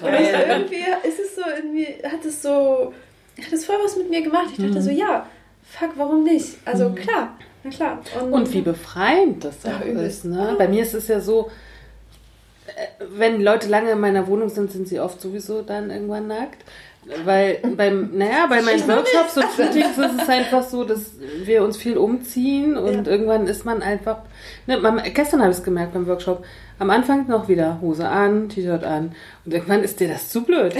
Und 0.00 0.14
ich, 0.14 0.30
irgendwie 0.48 0.84
ist 1.08 1.20
es 1.20 1.34
so, 1.36 1.42
irgendwie 1.56 1.86
hat 2.04 2.24
es 2.24 2.42
so, 2.42 2.92
hat 3.38 3.52
es 3.52 3.64
voll 3.66 3.76
was 3.82 3.96
mit 3.96 4.10
mir 4.10 4.22
gemacht. 4.22 4.46
Ich 4.52 4.64
dachte 4.64 4.80
so, 4.80 4.90
ja, 4.90 5.26
fuck, 5.62 5.90
warum 5.96 6.22
nicht? 6.24 6.58
Also 6.64 6.90
klar, 6.90 7.36
na 7.62 7.70
klar. 7.70 8.00
Und 8.30 8.52
wie 8.52 8.60
befreiend 8.60 9.44
das 9.44 9.64
auch 9.66 9.80
ist. 9.80 10.24
Ne? 10.24 10.54
Bei 10.58 10.68
mir 10.68 10.82
ist 10.82 10.94
es 10.94 11.08
ja 11.08 11.20
so, 11.20 11.50
äh, 12.66 12.86
wenn 13.00 13.40
Leute 13.42 13.68
lange 13.68 13.90
in 13.90 14.00
meiner 14.00 14.26
Wohnung 14.26 14.48
sind, 14.48 14.70
sind 14.70 14.88
sie 14.88 15.00
oft 15.00 15.20
sowieso 15.20 15.62
dann 15.62 15.90
irgendwann 15.90 16.28
nackt. 16.28 16.64
Weil 17.24 17.58
beim, 17.76 18.10
naja, 18.16 18.46
bei 18.48 18.62
meinen 18.62 18.86
Workshops 18.88 19.36
und 19.36 19.46
Shootings 19.56 19.98
ist 19.98 20.22
es 20.22 20.28
einfach 20.28 20.62
so, 20.62 20.84
dass 20.84 21.12
wir 21.44 21.62
uns 21.62 21.76
viel 21.76 21.98
umziehen 21.98 22.76
und 22.76 23.06
irgendwann 23.06 23.46
ist 23.46 23.66
man 23.66 23.82
einfach. 23.82 24.18
Ne, 24.66 24.78
man, 24.78 25.02
gestern 25.12 25.40
habe 25.40 25.50
ich 25.50 25.58
es 25.58 25.64
gemerkt 25.64 25.92
beim 25.92 26.06
Workshop. 26.06 26.44
Am 26.78 26.90
Anfang 26.90 27.28
noch 27.28 27.48
wieder 27.48 27.80
Hose 27.80 28.08
an, 28.08 28.48
T-Shirt 28.48 28.82
an. 28.82 29.14
Und 29.44 29.54
irgendwann 29.54 29.84
ist 29.84 30.00
dir 30.00 30.08
das 30.08 30.30
zu 30.30 30.42
blöd. 30.42 30.74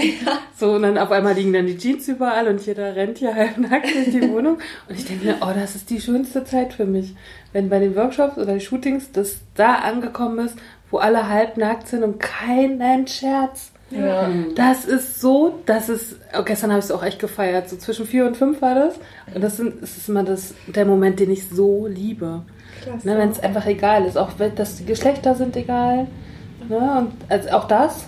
So, 0.57 0.71
und 0.73 0.83
dann 0.83 0.97
auf 0.97 1.11
einmal 1.11 1.33
liegen 1.33 1.51
dann 1.51 1.67
die 1.67 1.77
Jeans 1.77 2.07
überall 2.07 2.47
und 2.47 2.65
jeder 2.65 2.95
rennt 2.95 3.17
hier 3.17 3.35
halbnackt 3.35 3.93
durch 3.93 4.09
die 4.09 4.29
Wohnung. 4.29 4.57
Und 4.87 4.95
ich 4.97 5.05
denke 5.05 5.25
mir, 5.25 5.37
oh, 5.41 5.51
das 5.53 5.75
ist 5.75 5.89
die 5.89 5.99
schönste 5.99 6.45
Zeit 6.45 6.73
für 6.73 6.85
mich. 6.85 7.13
Wenn 7.51 7.69
bei 7.69 7.79
den 7.79 7.95
Workshops 7.95 8.37
oder 8.37 8.47
den 8.47 8.61
Shootings 8.61 9.11
das 9.11 9.37
da 9.55 9.75
angekommen 9.75 10.45
ist, 10.45 10.57
wo 10.91 10.97
alle 10.97 11.27
halbnackt 11.27 11.87
sind 11.87 12.03
und 12.03 12.19
keinen 12.19 13.07
Scherz. 13.07 13.71
Ja. 13.91 14.29
Das 14.55 14.85
ist 14.85 15.21
so, 15.21 15.59
das 15.65 15.89
ist, 15.89 16.15
oh, 16.37 16.43
gestern 16.43 16.71
habe 16.71 16.79
ich 16.79 16.85
es 16.85 16.91
auch 16.91 17.03
echt 17.03 17.19
gefeiert, 17.19 17.69
so 17.69 17.77
zwischen 17.77 18.05
vier 18.05 18.25
und 18.25 18.35
fünf 18.35 18.61
war 18.61 18.73
das. 18.73 18.95
Und 19.33 19.43
das, 19.43 19.57
sind, 19.57 19.81
das 19.81 19.97
ist 19.97 20.09
immer 20.09 20.23
das, 20.23 20.55
der 20.67 20.85
Moment, 20.85 21.19
den 21.19 21.31
ich 21.31 21.47
so 21.47 21.85
liebe. 21.87 22.41
Klasse. 22.81 23.07
Ne, 23.07 23.17
Wenn 23.17 23.29
es 23.29 23.39
einfach 23.39 23.65
egal 23.67 24.05
ist, 24.05 24.17
auch 24.17 24.31
wenn 24.37 24.55
das 24.55 24.77
die 24.77 24.85
Geschlechter 24.85 25.35
sind 25.35 25.55
egal. 25.55 26.07
Ne, 26.67 26.97
und 26.97 27.11
also 27.29 27.49
auch 27.49 27.67
das, 27.67 28.05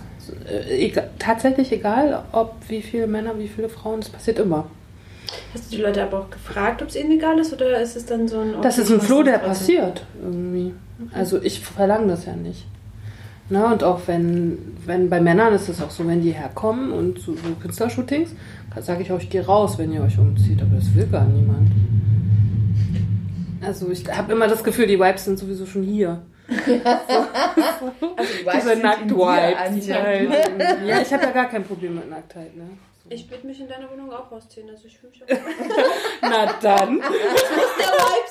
äh, 0.50 0.86
egal, 0.86 1.12
tatsächlich 1.20 1.72
egal, 1.72 2.24
ob 2.32 2.56
wie 2.68 2.82
viele 2.82 3.08
Männer, 3.08 3.38
wie 3.38 3.48
viele 3.48 3.70
Frauen, 3.70 4.02
das 4.02 4.10
passiert 4.10 4.40
immer. 4.40 4.66
Hast 5.54 5.72
du 5.72 5.76
die 5.76 5.82
Leute 5.82 6.04
aber 6.04 6.22
auch 6.22 6.30
gefragt, 6.30 6.82
ob 6.82 6.88
es 6.88 6.96
ihnen 6.96 7.12
egal 7.12 7.38
ist 7.40 7.54
oder 7.54 7.80
ist 7.82 7.96
es 7.96 8.06
dann 8.06 8.28
so 8.28 8.40
ein. 8.40 8.56
Das 8.62 8.78
ist 8.78 8.92
ein 8.92 9.02
Floh, 9.02 9.24
der 9.24 9.38
passiert 9.40 10.06
irgendwie. 10.22 10.74
Also 11.14 11.42
ich 11.42 11.60
verlange 11.60 12.08
das 12.08 12.26
ja 12.26 12.34
nicht. 12.34 12.66
Na, 13.50 13.72
und 13.72 13.84
auch 13.84 14.02
wenn, 14.08 14.76
wenn 14.86 15.10
bei 15.10 15.22
Männern 15.22 15.54
ist 15.54 15.70
es 15.70 15.82
auch 15.82 15.90
so, 15.90 16.06
wenn 16.06 16.22
die 16.22 16.32
herkommen 16.32 16.92
und 16.92 17.20
zu 17.20 17.34
so 17.34 17.56
Künstlershootings, 17.62 18.32
sage 18.80 19.02
ich 19.04 19.12
euch, 19.12 19.24
ich 19.24 19.30
gehe 19.30 19.46
raus, 19.46 19.78
wenn 19.78 19.92
ihr 19.94 20.02
euch 20.02 20.20
umzieht, 20.20 20.62
aber 20.62 20.76
das 20.76 20.94
will 20.94 21.08
gar 21.08 21.26
niemand. 21.26 21.72
Also 23.62 23.90
ich 23.90 24.08
habe 24.10 24.34
immer 24.34 24.48
das 24.48 24.64
Gefühl, 24.64 24.88
die 24.88 25.00
Vibes 25.00 25.26
sind 25.26 25.40
sowieso 25.40 25.66
schon 25.66 25.84
hier. 25.84 26.22
Also, 28.18 28.38
du 28.40 28.46
weißt, 28.46 28.66
Diese 28.66 28.76
Nackt-Vibes. 28.78 29.94
Halt. 29.94 30.88
Ja, 30.88 31.02
ich 31.02 31.14
habe 31.14 31.24
ja 31.24 31.32
gar 31.32 31.50
kein 31.50 31.64
Problem 31.64 31.96
mit 31.96 32.10
Nacktheit, 32.10 32.56
ne? 32.56 32.70
So. 33.04 33.12
Ich 33.12 33.30
würde 33.30 33.46
mich 33.46 33.60
in 33.60 33.68
deiner 33.68 33.90
Wohnung 33.92 34.12
auch 34.12 34.32
rausziehen, 34.32 34.70
also 34.70 34.86
ich 34.88 34.98
fühle 34.98 35.12
mich 35.12 35.24
auch. 35.24 35.28
Na 36.22 36.46
dann. 36.62 37.00
der 37.00 37.10
Vibe 38.08 38.30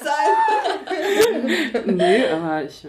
sein! 1.84 1.96
Nee, 1.96 2.26
aber 2.26 2.64
ich. 2.64 2.86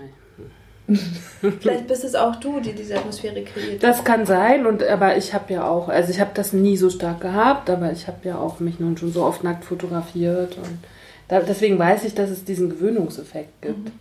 Vielleicht 1.59 1.87
bist 1.87 2.03
es 2.05 2.15
auch 2.15 2.37
du, 2.37 2.59
die 2.61 2.73
diese 2.73 2.95
Atmosphäre 2.97 3.41
kreiert. 3.43 3.83
Das 3.83 4.03
kann 4.03 4.25
sein, 4.25 4.65
und 4.65 4.83
aber 4.83 5.17
ich 5.17 5.33
habe 5.33 5.53
ja 5.53 5.67
auch, 5.67 5.89
also 5.89 6.11
ich 6.11 6.19
habe 6.19 6.31
das 6.33 6.53
nie 6.53 6.77
so 6.77 6.89
stark 6.89 7.19
gehabt, 7.21 7.69
aber 7.69 7.91
ich 7.91 8.07
habe 8.07 8.19
ja 8.23 8.37
auch 8.37 8.59
mich 8.59 8.79
nun 8.79 8.97
schon 8.97 9.11
so 9.11 9.23
oft 9.23 9.43
nackt 9.43 9.65
fotografiert 9.65 10.55
und 10.57 10.79
da, 11.27 11.41
deswegen 11.41 11.77
weiß 11.77 12.05
ich, 12.05 12.15
dass 12.15 12.29
es 12.29 12.45
diesen 12.45 12.69
Gewöhnungseffekt 12.69 13.61
gibt. 13.61 13.91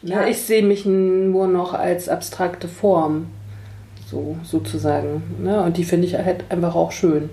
Ja, 0.00 0.26
ich 0.26 0.38
sehe 0.42 0.62
mich 0.64 0.86
nur 0.86 1.46
noch 1.46 1.74
als 1.74 2.08
abstrakte 2.08 2.66
Form, 2.66 3.26
so 4.10 4.36
sozusagen. 4.42 5.22
Ne? 5.42 5.62
Und 5.62 5.76
die 5.76 5.84
finde 5.84 6.06
ich 6.06 6.14
halt 6.16 6.44
einfach 6.48 6.74
auch 6.74 6.92
schön. 6.92 7.28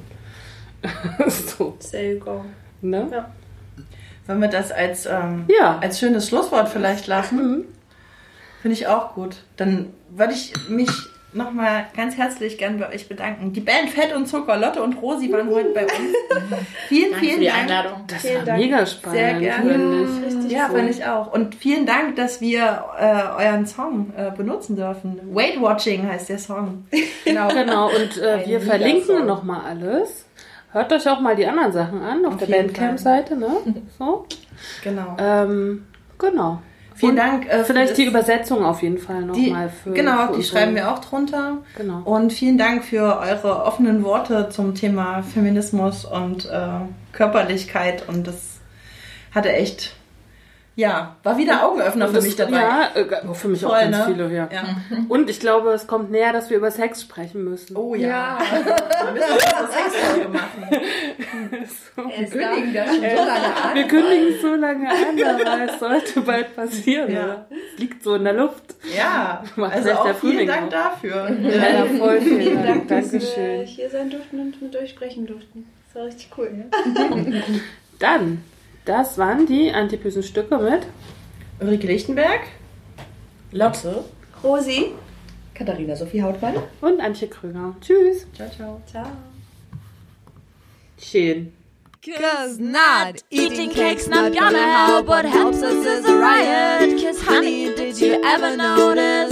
so, 1.27 1.77
There 1.91 2.13
you 2.13 2.19
go. 2.19 2.43
ne? 2.81 3.07
Ja. 3.11 3.29
Wollen 4.27 4.41
wir 4.41 4.49
das 4.49 4.71
als, 4.71 5.05
ähm, 5.07 5.45
Ja. 5.47 5.79
als 5.81 5.99
schönes 5.99 6.27
Schlusswort 6.27 6.69
vielleicht 6.69 7.07
lassen? 7.07 7.65
Finde 8.61 8.75
ich 8.75 8.87
auch 8.87 9.13
gut. 9.15 9.37
Dann 9.57 9.93
würde 10.09 10.33
ich 10.33 10.53
mich 10.69 10.89
nochmal 11.31 11.85
ganz 11.95 12.17
herzlich 12.17 12.57
gern 12.57 12.79
bei 12.79 12.89
euch 12.89 13.07
bedanken. 13.07 13.53
Die 13.53 13.59
Band 13.61 13.89
Fett 13.91 14.15
und 14.15 14.25
Zucker, 14.27 14.57
Lotte 14.57 14.81
und 14.81 14.99
Rosi 14.99 15.31
waren 15.31 15.47
heute 15.49 15.69
bei 15.69 15.83
uns. 15.83 15.91
vielen, 16.87 17.11
Danke 17.11 17.13
für 17.13 17.19
vielen 17.25 17.39
die 17.41 17.45
Dank. 17.45 17.59
Einladung. 17.59 18.03
Das 18.07 18.21
Vielen 18.21 18.37
war 18.37 18.45
Dank. 18.45 18.59
mega 18.59 18.85
spannend. 18.85 19.19
Sehr 19.19 19.33
gerne. 19.39 19.71
finde 19.71 20.03
ich. 20.03 20.25
Richtig 20.35 20.51
Ja, 20.51 20.67
cool. 20.71 20.77
fand 20.79 20.89
ich 20.89 21.05
auch. 21.05 21.31
Und 21.31 21.55
vielen 21.55 21.85
Dank, 21.85 22.15
dass 22.15 22.41
wir 22.41 22.83
äh, 22.99 23.43
euren 23.45 23.67
Song 23.67 24.11
äh, 24.17 24.31
benutzen 24.35 24.75
dürfen. 24.75 25.19
Weight 25.33 25.61
Watching 25.61 26.07
heißt 26.07 26.29
der 26.29 26.39
Song. 26.39 26.85
Genau. 27.25 27.47
Genau, 27.49 27.87
und 27.89 28.17
äh, 28.17 28.47
wir 28.47 28.59
verlinken 28.59 29.27
nochmal 29.27 29.61
alles. 29.67 30.25
Hört 30.71 30.91
euch 30.93 31.07
auch 31.07 31.19
mal 31.19 31.35
die 31.35 31.45
anderen 31.45 31.71
Sachen 31.71 32.01
an 32.01 32.25
auf, 32.25 32.33
Auf 32.33 32.39
der 32.39 32.47
Bandcamp-Seite, 32.47 33.35
ne? 33.35 33.49
So. 33.99 34.25
Genau. 34.83 35.15
Ähm, 35.19 35.85
genau. 36.17 36.59
Vielen 36.99 37.11
Und 37.11 37.17
Dank. 37.17 37.47
Äh, 37.47 37.63
Vielleicht 37.63 37.97
die 37.97 38.03
Übersetzung 38.03 38.65
auf 38.65 38.81
jeden 38.81 38.97
Fall 38.97 39.21
nochmal 39.21 39.69
für. 39.69 39.91
Genau, 39.91 40.27
für 40.27 40.37
die 40.37 40.43
schreiben 40.43 40.75
wir 40.75 40.91
auch 40.91 40.99
drunter. 40.99 41.59
Genau. 41.77 42.01
Und 42.03 42.33
vielen 42.33 42.57
Dank 42.57 42.83
für 42.83 43.19
eure 43.19 43.63
offenen 43.63 44.03
Worte 44.03 44.49
zum 44.49 44.75
Thema 44.75 45.23
Feminismus 45.23 46.03
und 46.03 46.45
äh, 46.47 46.67
Körperlichkeit. 47.13 48.09
Und 48.09 48.27
das 48.27 48.59
hatte 49.33 49.53
echt, 49.53 49.95
ja, 50.79 51.15
war 51.23 51.37
wieder 51.37 51.65
Augenöffner 51.67 52.07
für 52.07 52.13
Das- 52.15 52.23
mich 52.23 52.35
dabei. 52.35 52.57
Ja, 52.61 52.89
äh, 52.95 53.33
für 53.33 53.47
mich 53.49 53.65
auch 53.65 53.69
Voll, 53.71 53.79
ganz 53.81 53.97
ne? 53.97 54.03
viele, 54.07 54.33
ja. 54.33 54.49
Ja. 54.51 54.63
Und 55.09 55.29
ich 55.29 55.39
glaube, 55.39 55.71
es 55.71 55.87
kommt 55.87 56.09
näher, 56.11 56.31
dass 56.33 56.49
wir 56.49 56.57
über 56.57 56.71
Sex 56.71 57.01
sprechen 57.01 57.43
müssen. 57.43 57.75
Oh 57.75 57.95
ja. 57.95 58.07
Ja. 58.07 58.37
Wir 59.05 59.11
müssen 59.13 59.31
auch 59.31 59.59
eine 59.59 59.67
Sexfolge 59.67 60.29
machen. 60.29 60.63
Ist 62.21 62.33
Wir 62.33 62.41
da. 62.41 62.53
kündigen 62.53 62.73
das 62.73 62.87
schon 62.87 63.01
so 63.01 63.25
lange 63.25 63.55
an. 63.63 63.75
Wir 63.75 63.87
kündigen 63.87 64.27
es 64.33 64.41
so 64.41 64.55
lange 64.55 64.89
an, 64.89 65.41
aber 65.41 65.63
es 65.73 65.79
sollte 65.79 66.21
bald 66.21 66.55
passieren. 66.55 67.11
Ja. 67.11 67.23
Oder? 67.25 67.45
Es 67.73 67.79
liegt 67.79 68.03
so 68.03 68.15
in 68.15 68.23
der 68.23 68.33
Luft. 68.33 68.63
Ja, 68.95 69.43
Macht 69.55 69.75
also 69.75 69.91
auch 69.91 70.03
der 70.05 70.15
vielen 70.15 70.47
Dank 70.47 70.67
auch. 70.67 70.69
dafür. 70.69 71.29
Ja, 71.29 71.85
voll 71.97 72.21
vielen, 72.21 72.41
Vielen 72.41 72.63
Dank. 72.63 72.87
Dank, 72.87 73.03
dass 73.03 73.11
wir 73.11 73.19
Dankeschön. 73.19 73.65
hier 73.65 73.89
sein 73.89 74.09
durften 74.09 74.39
und 74.39 74.61
mit 74.61 74.75
euch 74.75 74.91
sprechen 74.91 75.25
durften. 75.27 75.67
Das 75.87 75.95
war 76.01 76.07
richtig 76.07 76.29
cool. 76.37 76.65
Dann, 77.99 78.43
das 78.85 79.17
waren 79.17 79.45
die 79.45 79.71
antipösen 79.71 80.23
Stücke 80.23 80.57
mit. 80.57 80.87
Ulrike 81.59 81.87
Lichtenberg. 81.87 82.41
Lotte. 83.51 84.05
Rosi. 84.43 84.93
Katharina 85.53 85.95
Sophie 85.95 86.23
Hautmann. 86.23 86.55
Und 86.81 87.01
Antje 87.01 87.27
Krüger. 87.27 87.75
Tschüss. 87.81 88.25
Ciao, 88.33 88.49
ciao. 88.49 88.81
Ciao. 88.89 89.07
Schön. 90.97 91.53
Cause 92.01 92.59
not 92.59 93.23
eating 93.29 93.69
cake's 93.69 94.07
not 94.07 94.33
gonna 94.33 94.57
help. 94.57 95.05
What 95.05 95.25
helps 95.25 95.61
us 95.61 95.85
is 95.85 96.05
a 96.05 96.15
riot. 96.17 97.01
Cause 97.01 97.21
honey, 97.21 97.75
did 97.75 97.99
you 97.99 98.23
ever 98.23 98.55
notice 98.55 99.29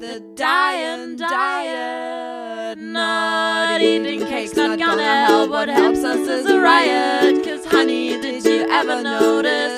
the 0.00 0.22
dying 0.34 1.16
diet? 1.16 2.78
Not 2.78 3.82
eating 3.82 4.20
cake's 4.26 4.56
not 4.56 4.78
gonna 4.78 5.26
help. 5.26 5.50
What 5.50 5.68
helps 5.68 6.02
us 6.02 6.26
is 6.26 6.46
a 6.46 6.58
riot. 6.58 7.44
Did 7.86 8.46
you 8.46 8.66
ever 8.70 9.02
notice 9.02 9.76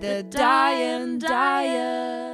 the 0.00 0.24
dying, 0.30 1.18
dying? 1.18 2.27